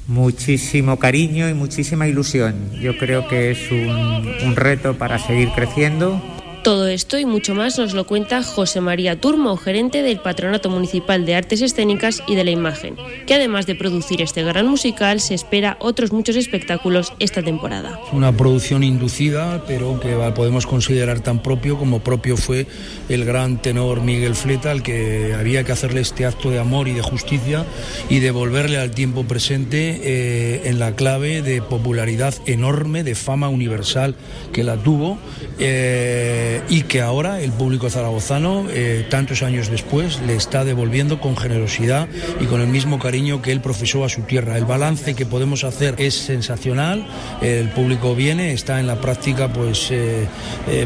muchísimo 0.07 0.99
cariño 0.99 1.49
y 1.49 1.55
muchísima 1.55 2.07
ilusión. 2.07 2.55
Yo 2.81 2.97
creo 2.99 3.29
que 3.29 3.51
es 3.51 3.71
un, 3.71 4.31
un, 4.45 4.57
reto 4.57 4.95
para 4.99 5.19
seguir 5.19 5.51
creciendo. 5.51 6.21
Todo 6.65 6.89
esto 6.89 7.19
y 7.19 7.27
mucho 7.27 7.55
más 7.55 7.79
nos 7.79 7.93
lo 7.93 8.07
cuenta 8.07 8.43
José 8.43 8.81
María 8.81 9.21
Turmo, 9.21 9.55
gerente 9.59 10.03
del 10.03 10.19
Patronato 10.19 10.71
Municipal 10.71 11.27
de 11.27 11.35
Artes 11.35 11.61
Escénicas 11.61 12.23
y 12.27 12.37
de 12.37 12.45
la 12.45 12.53
Imagen, 12.53 12.97
que 13.27 13.35
además 13.35 13.67
de 13.67 13.75
producir 13.75 14.23
este 14.23 14.43
gran 14.43 14.67
musical, 14.67 15.21
se 15.21 15.35
espera 15.35 15.77
otros 15.79 16.11
muchos 16.11 16.37
espectáculos 16.37 17.13
esta 17.19 17.43
temporada. 17.43 18.01
Una 18.13 18.35
producción 18.35 18.83
inducida, 18.83 19.63
pero 19.67 20.01
que 20.01 20.15
podemos 20.35 20.67
considerar 20.67 21.21
tan 21.21 21.43
propio 21.43 21.77
como 21.77 21.99
propio 21.99 22.39
fue 22.39 22.67
el 23.11 23.27
gran 23.27 23.61
tenor 23.61 24.01
Miguel 24.01 24.35
Fleta, 24.35 24.71
al 24.71 24.83
que 24.83 25.35
había 25.39 25.65
que 25.65 25.73
hacerle 25.73 26.01
este 26.01 26.25
acto 26.25 26.49
de 26.49 26.61
amor 26.61 26.89
y 26.89 26.93
de 26.93 27.03
justicia 27.03 27.67
y 28.09 28.21
devolverle 28.21 28.79
al 28.79 28.93
tiempo 28.93 29.25
presente 29.25 30.01
eh, 30.03 30.63
en 30.65 30.79
la 30.79 30.97
clave 30.97 31.43
de 31.43 31.61
popularidad 31.61 32.35
enorme, 32.47 33.05
de 33.05 33.15
fama 33.15 33.51
universal 33.51 34.15
que 34.55 34.65
la 34.65 34.79
tuvo. 34.79 35.19
Eh, 35.59 36.54
eh, 36.55 36.63
y 36.69 36.83
que 36.83 37.01
ahora 37.01 37.41
el 37.41 37.53
público 37.53 37.91
zaragozano, 37.91 38.67
eh, 38.71 39.07
tantos 39.11 39.43
años 39.43 39.71
después, 39.71 40.21
le 40.21 40.37
está 40.37 40.65
devolviendo 40.65 41.21
con 41.21 41.37
generosidad 41.37 42.09
y 42.41 42.45
con 42.47 42.61
el 42.61 42.69
mismo 42.69 42.99
cariño 42.99 43.43
que 43.43 43.53
él 43.53 43.61
profesó 43.61 44.05
a 44.05 44.09
su 44.09 44.23
tierra. 44.23 44.57
El 44.57 44.65
balance 44.65 45.15
que 45.15 45.27
podemos 45.27 45.65
hacer 45.65 45.97
es 45.99 46.15
sensacional, 46.15 47.07
el 47.43 47.69
público 47.71 48.15
viene, 48.15 48.53
está 48.53 48.81
en 48.81 48.87
la 48.87 49.01
práctica 49.01 49.53
pues 49.53 49.89
eh, 49.91 50.27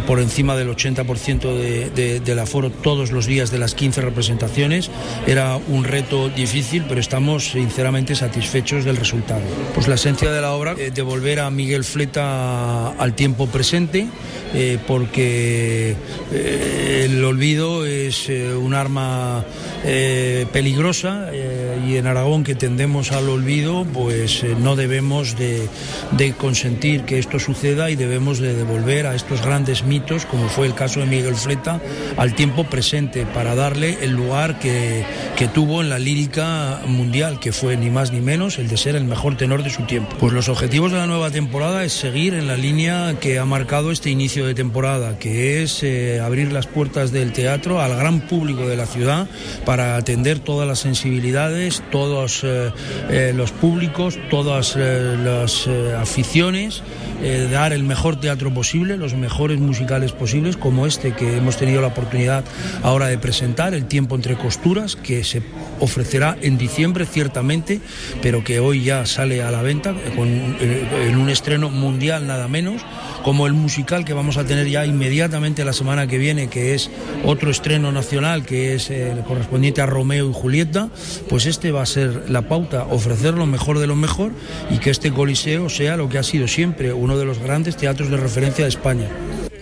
por 0.06 0.20
encima 0.20 0.56
del 0.56 0.68
80% 0.68 1.54
de, 1.54 2.20
del 2.20 2.38
aforo 2.38 2.70
todos 2.70 3.12
los 3.12 3.26
días 3.26 3.50
de 3.50 3.58
las 3.58 3.74
15 3.74 4.00
representaciones. 4.00 4.90
Era 5.26 5.56
un 5.68 5.84
reto 5.84 6.28
difícil, 6.30 6.84
pero 6.88 7.00
estamos 7.00 7.50
sinceramente 7.50 8.14
satisfechos 8.14 8.84
del 8.84 8.96
resultado. 8.96 9.42
Pues 9.74 9.88
la 9.88 9.96
esencia 9.96 10.30
de 10.30 10.40
la 10.40 10.52
obra, 10.52 10.74
devolver 10.74 11.40
a 11.40 11.50
Miguel 11.50 11.84
Fleta 11.84 12.90
al 12.90 13.14
tiempo 13.14 13.46
presente, 13.46 14.06
eh, 14.54 14.78
porque 14.86 15.57
eh, 15.58 17.04
el 17.04 17.24
olvido 17.24 17.86
es 17.86 18.28
eh, 18.28 18.54
un 18.54 18.74
arma 18.74 19.44
peligrosa 20.52 21.30
y 21.86 21.96
en 21.96 22.06
Aragón 22.08 22.42
que 22.42 22.56
tendemos 22.56 23.12
al 23.12 23.28
olvido, 23.28 23.86
pues 23.94 24.44
no 24.58 24.74
debemos 24.74 25.36
de, 25.36 25.68
consentir 26.36 27.04
que 27.04 27.18
esto 27.18 27.38
suceda 27.38 27.88
y 27.88 27.96
debemos 27.96 28.40
de 28.40 28.54
devolver 28.54 29.06
a 29.06 29.14
estos 29.14 29.40
grandes 29.40 29.84
mitos, 29.84 30.26
como 30.26 30.48
fue 30.48 30.66
el 30.66 30.74
caso 30.74 31.00
de 31.00 31.06
Miguel 31.06 31.36
Fleta, 31.36 31.80
al 32.16 32.34
tiempo 32.34 32.64
presente 32.64 33.24
para 33.24 33.54
darle 33.54 33.98
el 34.02 34.10
lugar 34.10 34.58
que, 34.58 35.04
que 35.36 35.46
tuvo 35.46 35.80
en 35.80 35.88
la 35.88 36.00
lírica 36.00 36.80
mundial, 36.86 37.38
que 37.38 37.52
fue 37.52 37.76
ni 37.76 37.88
más 37.88 38.12
ni 38.12 38.20
menos 38.20 38.58
el 38.58 38.68
de 38.68 38.76
ser 38.76 38.96
el 38.96 39.04
mejor 39.04 39.36
tenor 39.36 39.62
de 39.62 39.70
su 39.70 39.84
tiempo. 39.84 40.16
Pues 40.18 40.32
los 40.32 40.48
objetivos 40.48 40.92
de 40.92 40.98
la 40.98 41.06
nueva 41.06 41.30
temporada 41.30 41.84
es 41.84 41.92
seguir 41.92 42.34
en 42.34 42.46
la 42.46 42.56
línea 42.56 43.16
que 43.20 43.38
ha 43.38 43.44
marcado 43.44 43.90
este 43.90 44.10
inicio 44.10 44.46
de 44.46 44.54
temporada, 44.54 45.18
que 45.18 45.47
es 45.48 45.82
eh, 45.82 46.20
abrir 46.20 46.52
las 46.52 46.66
puertas 46.66 47.12
del 47.12 47.32
teatro 47.32 47.80
al 47.80 47.96
gran 47.96 48.20
público 48.20 48.68
de 48.68 48.76
la 48.76 48.86
ciudad 48.86 49.26
para 49.64 49.96
atender 49.96 50.38
todas 50.38 50.68
las 50.68 50.78
sensibilidades, 50.78 51.82
todos 51.90 52.42
eh, 52.44 52.70
eh, 53.10 53.32
los 53.34 53.50
públicos, 53.52 54.18
todas 54.30 54.76
las 54.76 55.66
aficiones 55.98 56.82
dar 57.50 57.72
el 57.72 57.82
mejor 57.82 58.20
teatro 58.20 58.54
posible, 58.54 58.96
los 58.96 59.14
mejores 59.14 59.58
musicales 59.58 60.12
posibles, 60.12 60.56
como 60.56 60.86
este 60.86 61.12
que 61.14 61.38
hemos 61.38 61.56
tenido 61.56 61.80
la 61.80 61.88
oportunidad 61.88 62.44
ahora 62.82 63.08
de 63.08 63.18
presentar, 63.18 63.74
El 63.74 63.86
tiempo 63.86 64.14
entre 64.14 64.36
costuras, 64.36 64.94
que 64.94 65.24
se 65.24 65.42
ofrecerá 65.80 66.36
en 66.42 66.58
diciembre 66.58 67.06
ciertamente, 67.06 67.80
pero 68.22 68.44
que 68.44 68.60
hoy 68.60 68.84
ya 68.84 69.04
sale 69.04 69.42
a 69.42 69.50
la 69.50 69.62
venta 69.62 69.94
con, 70.14 70.28
en 70.28 71.16
un 71.16 71.28
estreno 71.28 71.70
mundial 71.70 72.28
nada 72.28 72.46
menos, 72.46 72.82
como 73.24 73.46
el 73.46 73.52
musical 73.52 74.04
que 74.04 74.14
vamos 74.14 74.36
a 74.36 74.44
tener 74.44 74.68
ya 74.68 74.86
inmediatamente 75.28 75.62
la 75.62 75.74
semana 75.74 76.06
que 76.06 76.16
viene, 76.16 76.48
que 76.48 76.74
es 76.74 76.90
otro 77.22 77.50
estreno 77.50 77.92
nacional, 77.92 78.46
que 78.46 78.74
es 78.74 78.88
el 78.88 79.20
correspondiente 79.24 79.82
a 79.82 79.86
Romeo 79.86 80.30
y 80.30 80.32
Julieta, 80.32 80.88
pues 81.28 81.44
este 81.44 81.70
va 81.70 81.82
a 81.82 81.86
ser 81.86 82.30
la 82.30 82.48
pauta, 82.48 82.84
ofrecer 82.84 83.34
lo 83.34 83.44
mejor 83.44 83.78
de 83.78 83.86
lo 83.86 83.94
mejor 83.94 84.32
y 84.70 84.78
que 84.78 84.88
este 84.88 85.12
coliseo 85.12 85.68
sea 85.68 85.98
lo 85.98 86.08
que 86.08 86.16
ha 86.16 86.22
sido 86.22 86.48
siempre, 86.48 86.94
uno 86.94 87.18
de 87.18 87.26
los 87.26 87.40
grandes 87.40 87.76
teatros 87.76 88.08
de 88.08 88.16
referencia 88.16 88.64
de 88.64 88.70
España. 88.70 89.06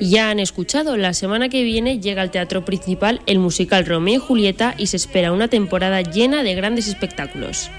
Ya 0.00 0.30
han 0.30 0.38
escuchado, 0.38 0.96
la 0.96 1.14
semana 1.14 1.48
que 1.48 1.64
viene 1.64 1.98
llega 1.98 2.22
al 2.22 2.30
teatro 2.30 2.64
principal 2.64 3.20
el 3.26 3.40
musical 3.40 3.84
Romeo 3.86 4.14
y 4.14 4.18
Julieta 4.18 4.76
y 4.78 4.86
se 4.86 4.98
espera 4.98 5.32
una 5.32 5.48
temporada 5.48 6.00
llena 6.02 6.44
de 6.44 6.54
grandes 6.54 6.86
espectáculos. 6.86 7.70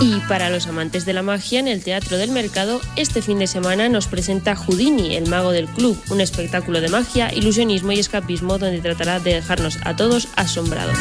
Y 0.00 0.20
para 0.20 0.48
los 0.48 0.66
amantes 0.66 1.04
de 1.04 1.12
la 1.12 1.22
magia, 1.22 1.60
en 1.60 1.68
el 1.68 1.84
Teatro 1.84 2.16
del 2.16 2.30
Mercado, 2.30 2.80
este 2.96 3.20
fin 3.20 3.38
de 3.38 3.46
semana 3.46 3.88
nos 3.90 4.06
presenta 4.06 4.56
Houdini, 4.56 5.14
el 5.14 5.28
mago 5.28 5.52
del 5.52 5.66
club, 5.66 6.00
un 6.08 6.22
espectáculo 6.22 6.80
de 6.80 6.88
magia, 6.88 7.32
ilusionismo 7.34 7.92
y 7.92 7.98
escapismo 7.98 8.56
donde 8.56 8.80
tratará 8.80 9.20
de 9.20 9.34
dejarnos 9.34 9.78
a 9.84 9.96
todos 9.96 10.28
asombrados. 10.36 10.96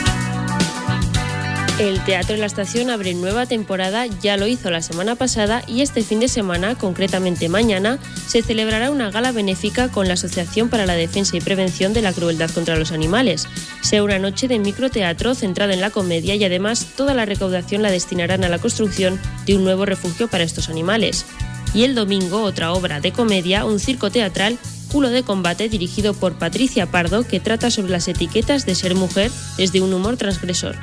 El 1.79 2.03
Teatro 2.03 2.33
de 2.33 2.41
la 2.41 2.45
Estación 2.45 2.89
abre 2.89 3.13
nueva 3.13 3.45
temporada, 3.45 4.05
ya 4.05 4.35
lo 4.35 4.47
hizo 4.47 4.69
la 4.69 4.81
semana 4.81 5.15
pasada 5.15 5.63
y 5.65 5.79
este 5.79 6.03
fin 6.03 6.19
de 6.19 6.27
semana, 6.27 6.75
concretamente 6.75 7.47
mañana, 7.47 7.99
se 8.27 8.41
celebrará 8.41 8.91
una 8.91 9.11
gala 9.11 9.31
benéfica 9.31 9.87
con 9.87 10.09
la 10.09 10.15
Asociación 10.15 10.67
para 10.67 10.85
la 10.85 10.95
Defensa 10.95 11.37
y 11.37 11.41
Prevención 11.41 11.93
de 11.93 12.01
la 12.01 12.11
Crueldad 12.11 12.49
contra 12.49 12.75
los 12.75 12.91
Animales. 12.91 13.47
Será 13.79 14.03
una 14.03 14.19
noche 14.19 14.49
de 14.49 14.59
microteatro 14.59 15.35
centrada 15.35 15.73
en 15.73 15.79
la 15.79 15.89
comedia 15.89 16.35
y 16.35 16.43
además 16.43 16.85
toda 16.97 17.13
la 17.13 17.23
recaudación 17.23 17.81
la 17.81 17.91
destinarán 17.91 18.43
a 18.43 18.49
la 18.49 18.59
construcción 18.59 19.17
de 19.45 19.55
un 19.55 19.63
nuevo 19.63 19.85
refugio 19.85 20.27
para 20.27 20.43
estos 20.43 20.67
animales. 20.67 21.25
Y 21.73 21.85
el 21.85 21.95
domingo, 21.95 22.41
otra 22.41 22.73
obra 22.73 22.99
de 22.99 23.13
comedia, 23.13 23.63
un 23.63 23.79
circo 23.79 24.11
teatral 24.11 24.57
Culo 24.91 25.09
de 25.09 25.23
combate 25.23 25.69
dirigido 25.69 26.13
por 26.13 26.33
Patricia 26.37 26.87
Pardo 26.87 27.23
que 27.23 27.39
trata 27.39 27.69
sobre 27.71 27.91
las 27.91 28.07
etiquetas 28.07 28.65
de 28.65 28.75
ser 28.75 28.95
mujer 28.95 29.31
desde 29.57 29.81
un 29.81 29.93
humor 29.93 30.17
transgresor. 30.17 30.75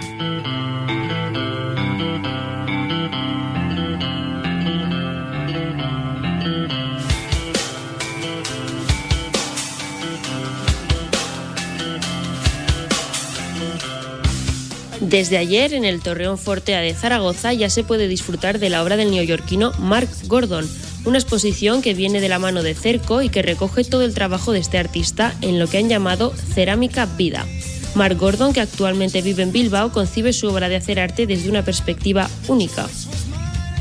Desde 15.01 15.39
ayer, 15.39 15.73
en 15.73 15.85
el 15.85 16.01
Torreón 16.01 16.37
Fortea 16.37 16.81
de 16.81 16.93
Zaragoza, 16.93 17.53
ya 17.53 17.71
se 17.71 17.85
puede 17.85 18.09
disfrutar 18.09 18.59
de 18.59 18.71
la 18.71 18.83
obra 18.83 18.97
del 18.97 19.13
neoyorquino 19.13 19.73
Mark 19.79 20.09
Gordon, 20.25 20.69
una 21.07 21.19
exposición 21.19 21.81
que 21.81 21.95
viene 21.95 22.21
de 22.21 22.29
la 22.29 22.39
mano 22.39 22.63
de 22.63 22.75
Cerco 22.75 23.23
y 23.23 23.31
que 23.31 23.43
recoge 23.43 23.85
todo 23.85 24.03
el 24.03 24.13
trabajo 24.13 24.53
de 24.53 24.59
este 24.59 24.77
artista 24.77 25.35
en 25.41 25.59
lo 25.59 25.69
que 25.69 25.79
han 25.79 25.89
llamado 25.89 26.35
Cerámica 26.55 27.07
Vida. 27.07 27.47
Mark 27.95 28.19
Gordon, 28.19 28.53
que 28.53 28.61
actualmente 28.61 29.23
vive 29.23 29.43
en 29.43 29.53
Bilbao, 29.53 29.93
concibe 29.93 30.33
su 30.33 30.49
obra 30.49 30.69
de 30.69 30.77
hacer 30.77 31.01
arte 31.01 31.27
desde 31.27 31.49
una 31.49 31.65
perspectiva 31.65 32.29
única. 32.49 32.87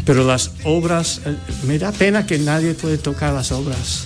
Pero 0.05 0.23
las 0.23 0.51
obras, 0.63 1.21
eh, 1.25 1.35
me 1.67 1.77
da 1.79 1.91
pena 1.91 2.25
que 2.25 2.37
nadie 2.37 2.75
puede 2.75 2.97
tocar 2.97 3.33
las 3.33 3.51
obras. 3.51 4.05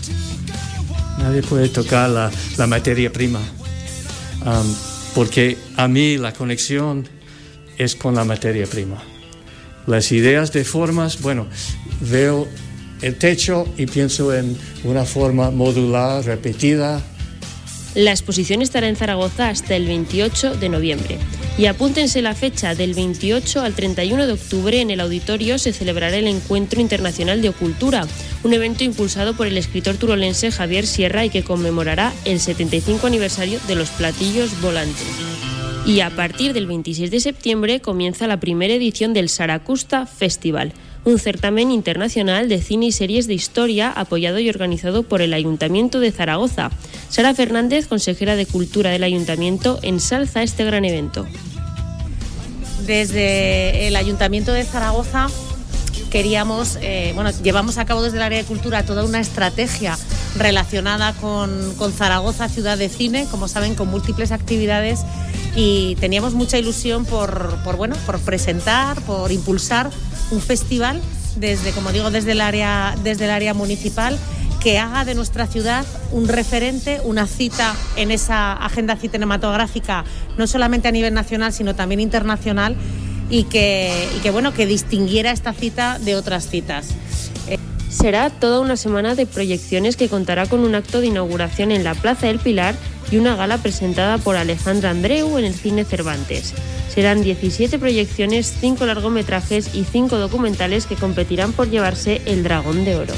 Nadie 1.19 1.43
puede 1.43 1.67
tocar 1.67 2.09
la, 2.09 2.31
materia 2.67 3.11
prima 3.11 3.41
porque 5.13 5.57
a 5.75 5.87
mí 5.87 6.17
la 6.17 6.33
conexión 6.33 7.07
es 7.77 7.95
con 7.95 8.15
la 8.15 8.23
materia 8.23 8.65
prima. 8.65 9.03
Las 9.85 10.11
ideas 10.11 10.53
de 10.53 10.63
formas, 10.63 11.21
bueno, 11.21 11.47
veo 11.99 12.47
el 13.01 13.15
techo 13.15 13.67
y 13.77 13.85
pienso 13.85 14.33
en 14.33 14.57
una 14.83 15.05
forma 15.05 15.51
modular, 15.51 16.23
repetida. 16.25 17.01
La 17.95 18.11
exposición 18.11 18.61
estará 18.61 18.87
en 18.87 18.95
Zaragoza 18.95 19.49
hasta 19.49 19.75
el 19.75 19.87
28 19.87 20.55
de 20.55 20.69
noviembre. 20.69 21.17
Y 21.57 21.65
apúntense 21.65 22.21
la 22.21 22.35
fecha, 22.35 22.75
del 22.75 22.93
28 22.93 23.61
al 23.61 23.73
31 23.73 24.27
de 24.27 24.33
octubre 24.33 24.79
en 24.79 24.91
el 24.91 25.01
auditorio 25.01 25.57
se 25.57 25.73
celebrará 25.73 26.15
el 26.15 26.27
Encuentro 26.27 26.79
Internacional 26.79 27.41
de 27.41 27.49
Ocultura, 27.49 28.07
un 28.43 28.53
evento 28.53 28.83
impulsado 28.83 29.33
por 29.33 29.47
el 29.47 29.57
escritor 29.57 29.97
turolense 29.97 30.51
Javier 30.51 30.87
Sierra 30.87 31.25
y 31.25 31.29
que 31.29 31.43
conmemorará 31.43 32.13
el 32.23 32.39
75 32.39 33.07
aniversario 33.07 33.59
de 33.67 33.75
los 33.75 33.89
platillos 33.89 34.61
volantes. 34.61 35.07
Y 35.85 36.01
a 36.01 36.11
partir 36.11 36.53
del 36.53 36.67
26 36.67 37.09
de 37.11 37.19
septiembre 37.19 37.81
comienza 37.81 38.27
la 38.27 38.39
primera 38.39 38.73
edición 38.73 39.13
del 39.13 39.27
Saracusta 39.27 40.05
Festival, 40.05 40.71
un 41.05 41.19
certamen 41.19 41.71
internacional 41.71 42.49
de 42.49 42.61
cine 42.61 42.87
y 42.87 42.91
series 42.91 43.27
de 43.27 43.33
historia 43.33 43.91
apoyado 43.91 44.39
y 44.39 44.49
organizado 44.49 45.03
por 45.03 45.21
el 45.21 45.33
Ayuntamiento 45.33 45.99
de 45.99 46.11
Zaragoza. 46.11 46.71
Sara 47.09 47.33
Fernández, 47.33 47.87
consejera 47.87 48.35
de 48.35 48.45
Cultura 48.45 48.89
del 48.91 49.03
Ayuntamiento, 49.03 49.79
ensalza 49.81 50.43
este 50.43 50.65
gran 50.65 50.85
evento 50.85 51.25
desde 52.89 53.87
el 53.87 53.95
Ayuntamiento 53.95 54.51
de 54.51 54.63
Zaragoza 54.63 55.27
queríamos, 56.09 56.79
eh, 56.81 57.11
bueno, 57.13 57.29
llevamos 57.43 57.77
a 57.77 57.85
cabo 57.85 58.01
desde 58.01 58.17
el 58.17 58.23
área 58.23 58.39
de 58.39 58.45
cultura 58.45 58.83
toda 58.83 59.05
una 59.05 59.19
estrategia 59.19 59.95
relacionada 60.35 61.13
con, 61.13 61.75
Zaragoza, 61.95 62.49
ciudad 62.49 62.79
de 62.79 62.89
cine, 62.89 63.27
como 63.29 63.47
saben, 63.47 63.75
con 63.75 63.89
múltiples 63.89 64.31
actividades 64.31 65.01
y 65.55 65.97
teníamos 65.99 66.33
mucha 66.33 66.57
ilusión 66.57 67.05
por, 67.05 67.59
bueno, 67.77 67.95
por 68.07 68.19
presentar, 68.21 68.99
por 69.01 69.31
impulsar 69.31 69.91
un 70.31 70.41
festival 70.41 71.01
desde, 71.35 71.71
como 71.71 71.91
digo, 71.91 72.11
desde 72.11 72.33
el 72.33 72.41
área, 72.41 72.95
desde 73.03 73.25
el 73.25 73.31
área 73.31 73.53
municipal 73.53 74.17
que 74.59 74.77
haga 74.77 75.05
de 75.05 75.15
nuestra 75.15 75.47
ciudad 75.47 75.85
un 76.11 76.27
referente, 76.27 76.99
una 77.05 77.27
cita 77.27 77.75
en 77.95 78.11
esa 78.11 78.53
agenda 78.53 78.97
cinematográfica, 78.97 80.03
no 80.37 80.47
solamente 80.47 80.87
a 80.89 80.91
nivel 80.91 81.13
nacional, 81.13 81.53
sino 81.53 81.75
también 81.75 82.01
internacional, 82.01 82.75
y 83.29 83.43
que, 83.43 84.09
que, 84.23 84.31
bueno, 84.31 84.53
que 84.53 84.65
distinguiera 84.65 85.31
esta 85.31 85.53
cita 85.53 85.99
de 85.99 86.15
otras 86.15 86.49
citas. 86.49 86.87
Será 87.89 88.29
toda 88.29 88.59
una 88.59 88.75
semana 88.75 89.15
de 89.15 89.25
proyecciones 89.25 89.97
que 89.97 90.09
contará 90.09 90.45
con 90.45 90.61
un 90.61 90.75
acto 90.75 90.99
de 90.99 91.07
inauguración 91.07 91.71
en 91.71 91.83
la 91.83 91.95
Plaza 91.95 92.27
del 92.27 92.39
Pilar 92.39 92.75
y 93.11 93.17
una 93.17 93.35
gala 93.35 93.57
presentada 93.57 94.17
por 94.17 94.35
Alejandra 94.35 94.91
Andreu 94.91 95.37
en 95.37 95.45
el 95.45 95.53
Cine 95.53 95.85
Cervantes. 95.85 96.53
Serán 96.89 97.21
17 97.21 97.79
proyecciones, 97.79 98.53
5 98.59 98.85
largometrajes 98.85 99.75
y 99.75 99.83
5 99.83 100.17
documentales 100.17 100.85
que 100.85 100.95
competirán 100.95 101.53
por 101.53 101.69
llevarse 101.69 102.21
el 102.25 102.43
Dragón 102.43 102.85
de 102.85 102.95
Oro. 102.95 103.13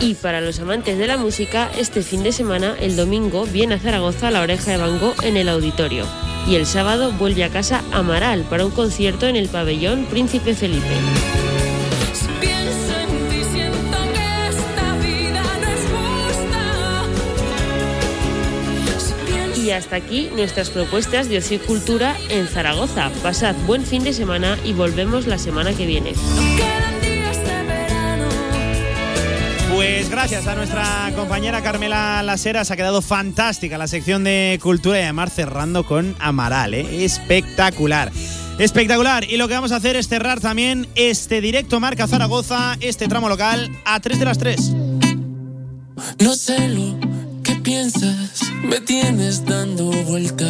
Y 0.00 0.14
para 0.14 0.40
los 0.40 0.58
amantes 0.58 0.98
de 0.98 1.06
la 1.06 1.16
música, 1.16 1.70
este 1.78 2.02
fin 2.02 2.22
de 2.22 2.32
semana, 2.32 2.74
el 2.80 2.96
domingo, 2.96 3.46
viene 3.46 3.76
a 3.76 3.78
Zaragoza 3.78 4.30
la 4.30 4.42
oreja 4.42 4.72
de 4.72 4.76
Van 4.76 4.98
en 5.22 5.36
el 5.36 5.48
auditorio. 5.48 6.04
Y 6.46 6.56
el 6.56 6.66
sábado 6.66 7.12
vuelve 7.12 7.44
a 7.44 7.50
casa 7.50 7.82
Amaral 7.92 8.42
para 8.42 8.66
un 8.66 8.72
concierto 8.72 9.28
en 9.28 9.36
el 9.36 9.48
pabellón 9.48 10.06
Príncipe 10.06 10.54
Felipe. 10.54 11.41
Y 19.72 19.74
hasta 19.74 19.96
aquí 19.96 20.28
nuestras 20.36 20.68
propuestas 20.68 21.30
de 21.30 21.38
ocio 21.38 21.56
y 21.56 21.60
cultura 21.60 22.14
en 22.28 22.46
Zaragoza. 22.46 23.10
Pasad 23.22 23.54
buen 23.66 23.86
fin 23.86 24.04
de 24.04 24.12
semana 24.12 24.58
y 24.66 24.74
volvemos 24.74 25.26
la 25.26 25.38
semana 25.38 25.72
que 25.72 25.86
viene. 25.86 26.12
Pues 29.74 30.10
gracias 30.10 30.46
a 30.46 30.56
nuestra 30.56 31.10
compañera 31.16 31.62
Carmela 31.62 32.22
Lasera, 32.22 32.66
se 32.66 32.74
ha 32.74 32.76
quedado 32.76 33.00
fantástica 33.00 33.78
la 33.78 33.86
sección 33.86 34.24
de 34.24 34.60
cultura 34.62 34.98
y 34.98 35.04
además 35.04 35.32
cerrando 35.32 35.86
con 35.86 36.16
Amaral, 36.18 36.74
¿eh? 36.74 37.06
espectacular. 37.06 38.12
Espectacular. 38.58 39.24
Y 39.24 39.38
lo 39.38 39.48
que 39.48 39.54
vamos 39.54 39.72
a 39.72 39.76
hacer 39.76 39.96
es 39.96 40.06
cerrar 40.06 40.40
también 40.40 40.86
este 40.96 41.40
directo 41.40 41.80
Marca 41.80 42.06
Zaragoza, 42.06 42.76
este 42.80 43.08
tramo 43.08 43.30
local, 43.30 43.70
a 43.86 44.00
3 44.00 44.18
de 44.18 44.24
las 44.26 44.36
3. 44.36 44.72
No 46.18 46.34
sé 46.34 46.68
lo 46.68 47.00
que 47.00 47.11
piensas, 47.62 48.42
me 48.64 48.80
tienes 48.80 49.44
dando 49.44 49.90
vuelta. 50.04 50.46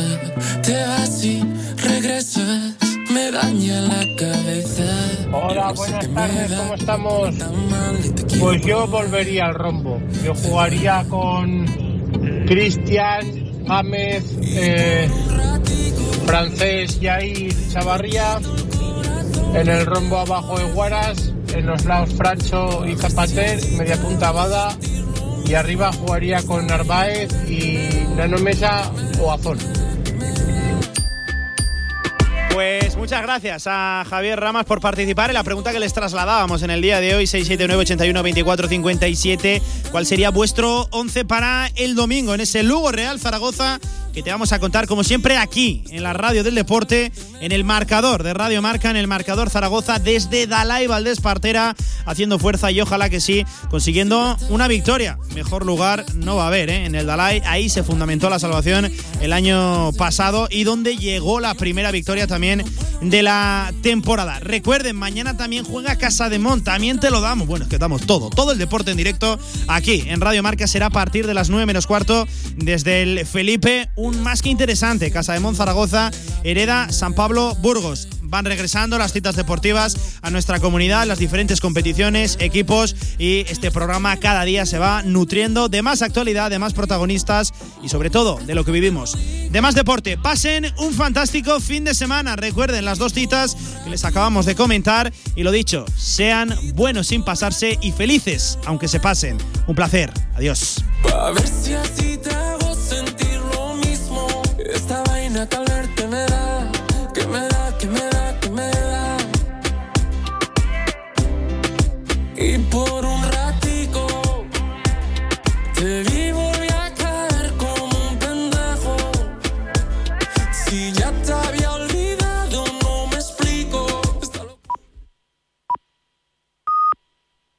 Te 0.63 0.83
vas 0.85 1.25
y 1.25 1.43
regresas, 1.77 2.75
me 3.11 3.31
daña 3.31 3.81
la 3.83 4.07
cabeza. 4.17 4.85
Hola, 5.33 5.73
buenas 5.73 6.09
tardes, 6.15 6.53
¿cómo 6.53 6.75
estamos? 6.75 7.35
Pues 8.39 8.63
yo 8.63 8.87
volvería 8.87 9.47
al 9.47 9.55
rombo. 9.55 10.01
Yo 10.25 10.35
jugaría 10.35 11.05
con 11.09 11.67
Cristian, 12.47 13.65
James, 13.67 14.25
eh, 14.43 15.09
Francés, 16.27 17.01
Yair, 17.01 17.55
Chavarría. 17.71 18.39
En 19.55 19.69
el 19.69 19.85
rombo 19.85 20.19
abajo 20.19 20.59
de 20.59 20.65
Guaras, 20.73 21.33
en 21.55 21.67
los 21.67 21.85
lados 21.85 22.15
Francho 22.15 22.87
y 22.87 22.97
Zapater, 22.97 23.61
media 23.77 24.01
punta 24.01 24.33
Bada. 24.33 24.75
Y 25.53 25.55
arriba 25.55 25.93
jugaría 25.93 26.43
con 26.45 26.67
Narváez 26.67 27.31
y 27.47 28.07
Nano 28.17 28.39
Mesa 28.39 28.91
o 29.21 29.31
Azón. 29.31 29.59
Pues 32.53 32.97
muchas 32.97 33.23
gracias 33.23 33.67
a 33.67 34.05
Javier 34.09 34.39
Ramas 34.39 34.67
por 34.67 34.83
participar 34.83 35.31
en 35.31 35.35
la 35.35 35.43
pregunta 35.43 35.73
que 35.73 35.81
les 35.81 35.95
trasladábamos 35.95 36.63
en 36.63 36.71
el 36.71 36.83
día 36.83 37.01
de 37.01 37.15
hoy, 37.15 37.25
679-81-24-57. 37.25 39.63
¿Cuál 39.91 40.05
sería 40.05 40.29
vuestro 40.29 40.87
11 40.91 41.25
para 41.25 41.71
el 41.77 41.95
domingo 41.95 42.35
en 42.35 42.43
ese 42.43 42.63
Lugo 42.63 42.93
Real 42.93 43.19
Zaragoza? 43.19 43.81
Que 44.13 44.23
te 44.23 44.31
vamos 44.31 44.53
a 44.53 44.59
contar, 44.59 44.87
como 44.87 45.05
siempre, 45.05 45.39
aquí 45.39 45.83
en 45.91 46.03
la 46.03 46.13
radio 46.13 46.45
del 46.45 46.55
deporte, 46.55 47.11
en 47.41 47.51
el 47.51 47.65
marcador 47.65 48.23
de 48.23 48.35
Radio 48.35 48.61
Marca, 48.61 48.91
en 48.91 48.97
el 48.97 49.09
marcador 49.09 49.49
Zaragoza, 49.49 49.99
desde 49.99 50.47
Dalai 50.47 50.87
Valdés 50.87 51.23
Partera, 51.23 51.75
haciendo 52.05 52.39
fuerza 52.39 52.71
y 52.71 52.83
ojalá 52.83 53.09
que 53.09 53.23
sí, 53.23 53.47
consiguiendo 53.71 54.37
una 54.51 54.69
victoria. 54.69 55.17
Mejor 55.35 55.65
lugar 55.65 56.05
no 56.15 56.37
va 56.37 56.45
a 56.45 56.49
haber, 56.49 56.69
¿eh? 56.69 56.85
En 56.85 56.95
el 56.95 57.07
Dalai, 57.07 57.41
ahí 57.47 57.71
se 57.71 57.83
fundamentó 57.83 58.29
la 58.29 58.39
salvación 58.39 58.93
el 59.23 59.33
año 59.33 59.95
pasado 59.95 60.47
y 60.51 60.65
donde 60.65 60.99
llegó 60.99 61.41
la 61.41 61.55
primera 61.55 61.91
victoria 61.91 62.27
también 62.27 62.42
de 62.43 63.23
la 63.23 63.73
temporada. 63.83 64.41
Recuerden, 64.41 64.97
mañana 64.97 65.37
también 65.37 65.65
juega 65.65 65.97
Casa 65.97 66.29
de 66.29 66.41
Mont, 66.41 66.65
también 66.65 66.99
te 66.99 67.11
lo 67.11 67.21
damos. 67.21 67.47
Bueno, 67.47 67.65
es 67.65 67.71
que 67.71 67.79
damos 67.79 68.03
todo, 68.03 68.31
todo 68.31 68.51
el 68.51 68.59
deporte 68.59 68.91
en 68.91 68.97
directo 68.97 69.39
aquí 69.69 70.03
en 70.07 70.21
Radio 70.21 70.43
Marca 70.43 70.67
será 70.67 70.87
a 70.87 70.91
partir 70.91 71.27
de 71.27 71.35
las 71.35 71.51
9 71.51 71.67
menos 71.67 71.87
cuarto 71.87 72.27
desde 72.57 73.03
el 73.03 73.25
Felipe, 73.27 73.91
un 73.95 74.21
más 74.25 74.43
que 74.43 74.49
interesante. 74.49 75.13
Casa 75.13 75.35
de 75.35 75.41
Mont 75.41 75.57
Zaragoza, 75.57 76.11
hereda 76.43 76.91
San 76.91 77.15
Pablo 77.15 77.55
Burgos 77.61 78.09
van 78.33 78.47
regresando 78.47 78.97
las 78.97 79.13
citas 79.13 79.37
deportivas 79.37 80.19
a 80.23 80.31
nuestra 80.31 80.59
comunidad, 80.59 81.07
las 81.07 81.19
diferentes 81.19 81.61
competiciones, 81.61 82.39
equipos 82.41 82.97
y 83.19 83.41
este 83.41 83.71
programa 83.71 84.17
cada 84.17 84.43
día 84.45 84.65
se 84.65 84.79
va 84.79 85.03
nutriendo 85.03 85.69
de 85.69 85.83
más 85.83 86.01
actualidad, 86.01 86.51
de 86.51 86.59
más 86.59 86.73
protagonistas 86.73 87.53
y 87.83 87.91
sobre 87.91 88.09
todo 88.09 88.41
de 88.47 88.55
lo 88.55 88.65
que 88.65 88.73
vivimos. 88.73 89.19
De 89.51 89.61
más 89.61 89.75
deporte, 89.75 90.17
pasen 90.17 90.65
un 90.79 90.95
fantástico 90.95 91.61
fin 91.61 91.85
de 91.85 91.93
semana. 91.93 92.35
Recuerden 92.35 92.87
las 92.87 92.97
dos 92.99 93.13
citas 93.13 93.55
que 93.85 93.91
les 93.91 94.03
acabamos 94.07 94.47
de 94.47 94.55
comentar 94.55 95.13
y 95.37 95.43
lo 95.43 95.51
dicho, 95.51 95.85
sean 95.95 96.57
buenos 96.75 97.09
sin 97.09 97.25
pasarse 97.25 97.79
y 97.83 97.93
felices 97.93 98.59
aunque 98.65 98.89
se 98.89 98.99
pasen. 98.99 99.37
Un 99.67 99.75
placer. 99.75 100.11
Adiós. 100.37 100.83